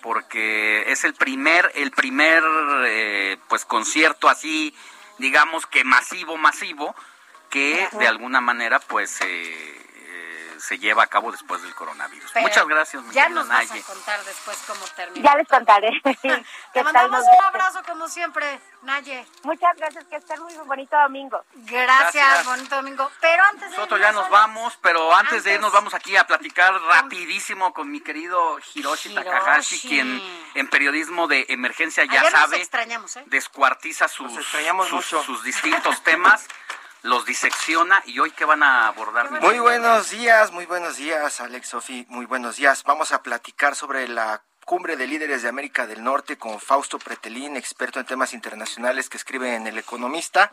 porque 0.00 0.90
es 0.90 1.04
el 1.04 1.12
primer, 1.12 1.70
el 1.74 1.90
primer, 1.90 2.42
eh, 2.86 3.36
pues 3.48 3.66
concierto 3.66 4.30
así, 4.30 4.74
digamos 5.18 5.66
que 5.66 5.84
masivo, 5.84 6.38
masivo, 6.38 6.94
que 7.50 7.84
Ajá. 7.84 7.98
de 7.98 8.06
alguna 8.06 8.40
manera, 8.40 8.80
pues, 8.80 9.20
eh, 9.20 9.26
eh, 9.26 9.87
se 10.58 10.78
lleva 10.78 11.02
a 11.04 11.06
cabo 11.06 11.30
después 11.32 11.62
del 11.62 11.74
coronavirus. 11.74 12.30
Pero 12.32 12.46
Muchas 12.46 12.66
gracias, 12.66 13.02
mi 13.02 13.14
Ya 13.14 13.24
querida 13.24 13.40
nos 13.40 13.48
vas 13.48 13.68
Naye. 13.68 13.80
a 13.80 13.84
contar 13.84 14.24
después 14.24 14.58
cómo 14.66 14.84
termina. 14.96 15.30
Ya 15.30 15.36
les 15.36 15.48
contaré. 15.48 15.90
Te 16.04 16.12
¿Qué 16.22 16.44
tal 16.72 16.84
mandamos 16.84 17.22
un 17.24 17.44
abrazo 17.44 17.82
como 17.86 18.08
siempre, 18.08 18.60
Naye. 18.82 19.26
Muchas 19.42 19.76
gracias, 19.76 20.04
que 20.06 20.16
estén 20.16 20.40
muy 20.42 20.54
bonito 20.66 20.96
domingo. 20.96 21.42
Gracias, 21.54 22.14
Gracias. 22.14 22.46
bonito 22.46 22.76
domingo. 22.76 23.10
Pero 23.20 23.42
antes 23.44 23.70
de 23.70 23.76
Nosotros 23.76 24.00
irnos, 24.00 24.14
ya 24.14 24.20
nos 24.20 24.30
vamos, 24.30 24.78
pero 24.82 25.14
antes, 25.14 25.44
de 25.44 25.50
Antes. 25.50 25.54
irnos 25.54 25.72
vamos 25.72 25.94
aquí 25.94 26.16
a 26.16 26.26
platicar 26.26 26.72
rapidísimo 26.82 27.72
con 27.72 27.90
mi 27.90 28.00
querido 28.00 28.58
Hiroshi, 28.74 29.14
Takahashi, 29.14 29.80
quien 29.80 30.22
en 30.54 30.68
periodismo 30.68 31.26
de 31.28 31.46
emergencia 31.48 32.04
ya 32.04 32.20
Ayer 32.20 32.32
nos 32.32 32.40
sabe, 32.40 32.56
extrañamos, 32.58 33.16
¿eh? 33.16 33.22
descuartiza 33.26 34.08
sus, 34.08 34.36
extrañamos 34.36 34.86
sus, 34.88 34.96
mucho. 35.12 35.22
sus 35.24 35.42
distintos 35.42 36.02
temas, 36.02 36.46
los 37.08 37.24
disecciona 37.24 38.02
y 38.06 38.18
hoy 38.18 38.30
qué 38.30 38.44
van 38.44 38.62
a 38.62 38.86
abordar. 38.86 39.30
Muy 39.40 39.58
buenos 39.58 40.10
días, 40.10 40.52
muy 40.52 40.66
buenos 40.66 40.96
días, 40.98 41.40
Alex 41.40 41.68
Sofi, 41.68 42.06
muy 42.08 42.26
buenos 42.26 42.56
días. 42.56 42.84
Vamos 42.84 43.12
a 43.12 43.22
platicar 43.22 43.74
sobre 43.74 44.06
la 44.08 44.42
cumbre 44.66 44.98
de 44.98 45.06
líderes 45.06 45.40
de 45.40 45.48
América 45.48 45.86
del 45.86 46.04
Norte 46.04 46.36
con 46.36 46.60
Fausto 46.60 46.98
Pretelín, 46.98 47.56
experto 47.56 47.98
en 47.98 48.04
temas 48.04 48.34
internacionales 48.34 49.08
que 49.08 49.16
escribe 49.16 49.54
en 49.54 49.66
El 49.66 49.78
Economista. 49.78 50.52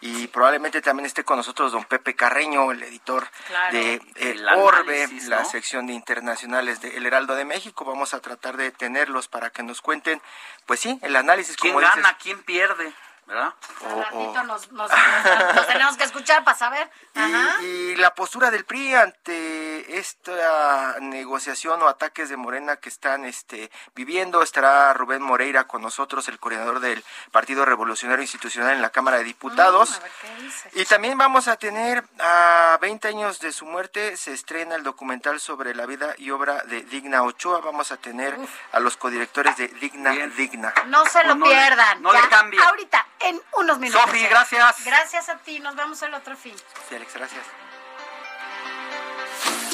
Y 0.00 0.26
probablemente 0.26 0.82
también 0.82 1.06
esté 1.06 1.22
con 1.22 1.36
nosotros 1.36 1.70
don 1.70 1.84
Pepe 1.84 2.16
Carreño, 2.16 2.72
el 2.72 2.82
editor 2.82 3.28
Claro. 3.46 3.78
de 3.78 3.94
eh, 3.94 4.02
El 4.16 4.48
Orbe, 4.48 5.04
análisis, 5.04 5.28
la 5.28 5.44
sección 5.44 5.86
de 5.86 5.92
internacionales 5.92 6.80
de 6.80 6.96
El 6.96 7.06
Heraldo 7.06 7.36
de 7.36 7.44
México. 7.44 7.84
Vamos 7.84 8.12
a 8.12 8.18
tratar 8.18 8.56
de 8.56 8.72
tenerlos 8.72 9.28
para 9.28 9.50
que 9.50 9.62
nos 9.62 9.80
cuenten, 9.80 10.20
pues 10.66 10.80
sí, 10.80 10.98
el 11.02 11.14
análisis. 11.14 11.56
¿Quién 11.56 11.74
como 11.74 11.86
dices, 11.86 12.02
gana? 12.02 12.18
¿Quién 12.18 12.42
pierde? 12.42 12.92
¿Verdad? 13.26 13.54
o- 13.80 13.86
Al 13.86 13.92
o- 13.94 14.02
ratito 14.02 14.42
nos, 14.44 14.72
nos- 14.72 14.90
nos- 14.90 15.54
nos 15.54 15.66
tenemos 15.68 15.96
que 15.96 16.04
escuchar 16.04 16.44
para 16.44 16.58
saber. 16.58 16.90
Ajá. 17.14 17.62
Y, 17.62 17.64
y 17.64 17.96
la 17.96 18.14
postura 18.14 18.50
del 18.50 18.64
PRI 18.64 18.94
ante 18.94 19.98
esta 19.98 20.96
negociación 21.00 21.80
o 21.82 21.88
ataques 21.88 22.28
de 22.28 22.36
Morena 22.36 22.76
que 22.76 22.88
están 22.88 23.24
este, 23.24 23.70
viviendo, 23.94 24.42
estará 24.42 24.92
Rubén 24.94 25.22
Moreira 25.22 25.64
con 25.68 25.82
nosotros, 25.82 26.28
el 26.28 26.38
coordinador 26.38 26.80
del 26.80 27.02
Partido 27.30 27.64
Revolucionario 27.64 28.22
Institucional 28.22 28.72
en 28.74 28.82
la 28.82 28.90
Cámara 28.90 29.18
de 29.18 29.24
Diputados. 29.24 29.90
Mm, 29.90 29.94
a 29.94 29.98
ver 30.00 30.12
qué 30.20 30.42
dice. 30.42 30.70
Y 30.74 30.84
también 30.84 31.16
vamos 31.16 31.48
a 31.48 31.56
tener 31.56 32.04
a 32.18 32.78
20 32.80 33.08
años 33.08 33.38
de 33.40 33.52
su 33.52 33.66
muerte, 33.66 34.16
se 34.16 34.32
estrena 34.32 34.74
el 34.74 34.82
documental 34.82 35.40
sobre 35.40 35.74
la 35.74 35.86
vida 35.86 36.14
y 36.18 36.30
obra 36.30 36.62
de 36.64 36.82
Digna 36.82 37.22
Ochoa. 37.22 37.60
Vamos 37.60 37.92
a 37.92 37.96
tener 37.96 38.36
a 38.72 38.80
los 38.80 38.96
codirectores 38.96 39.56
de 39.56 39.68
Digna 39.68 40.10
Bien. 40.10 40.34
Digna. 40.36 40.74
No 40.86 41.04
se 41.06 41.22
lo 41.24 41.38
Pues 41.38 41.50
le- 41.50 41.56
pierdan. 41.56 42.02
no 42.02 42.12
le 42.12 42.18
ya, 42.20 42.28
cambie. 42.28 42.60
Ahorita, 42.62 43.06
en 43.28 43.40
unos 43.58 43.78
minutos. 43.78 44.02
Sofi, 44.02 44.26
gracias. 44.26 44.84
Gracias 44.84 45.28
a 45.28 45.38
ti. 45.38 45.60
Nos 45.60 45.76
vemos 45.76 46.00
el 46.02 46.14
otro 46.14 46.36
fin. 46.36 46.54
Sí, 46.88 46.94
Alex, 46.94 47.14
gracias. 47.14 47.44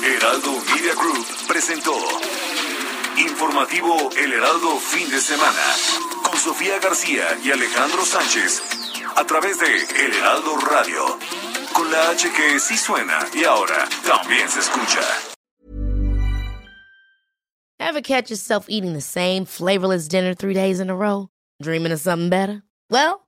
Heraldo 0.02 0.52
Media 0.74 0.94
Group 0.94 1.26
presentó 1.48 1.92
Informativo 3.16 4.10
El 4.16 4.32
Heraldo 4.32 4.78
Fin 4.78 5.10
de 5.10 5.20
Semana 5.20 5.74
con 6.22 6.38
Sofía 6.38 6.78
García 6.78 7.36
y 7.42 7.50
Alejandro 7.50 8.04
Sánchez 8.04 8.62
a 9.16 9.24
través 9.24 9.58
de 9.58 9.76
El 10.04 10.14
Heraldo 10.14 10.56
Radio 10.58 11.18
con 11.72 11.90
la 11.90 12.10
H 12.10 12.30
que 12.32 12.60
sí 12.60 12.76
suena 12.76 13.26
y 13.34 13.44
ahora 13.44 13.88
también 14.06 14.48
se 14.48 14.60
escucha. 14.60 15.00
Ever 17.80 18.02
catch 18.02 18.30
yourself 18.30 18.66
eating 18.68 18.92
the 18.92 19.00
same 19.00 19.44
flavorless 19.44 20.08
dinner 20.08 20.34
three 20.34 20.54
days 20.54 20.78
in 20.78 20.90
a 20.90 20.94
row? 20.94 21.28
Dreaming 21.60 21.92
of 21.92 22.00
something 22.00 22.28
better? 22.28 22.62
Well, 22.90 23.27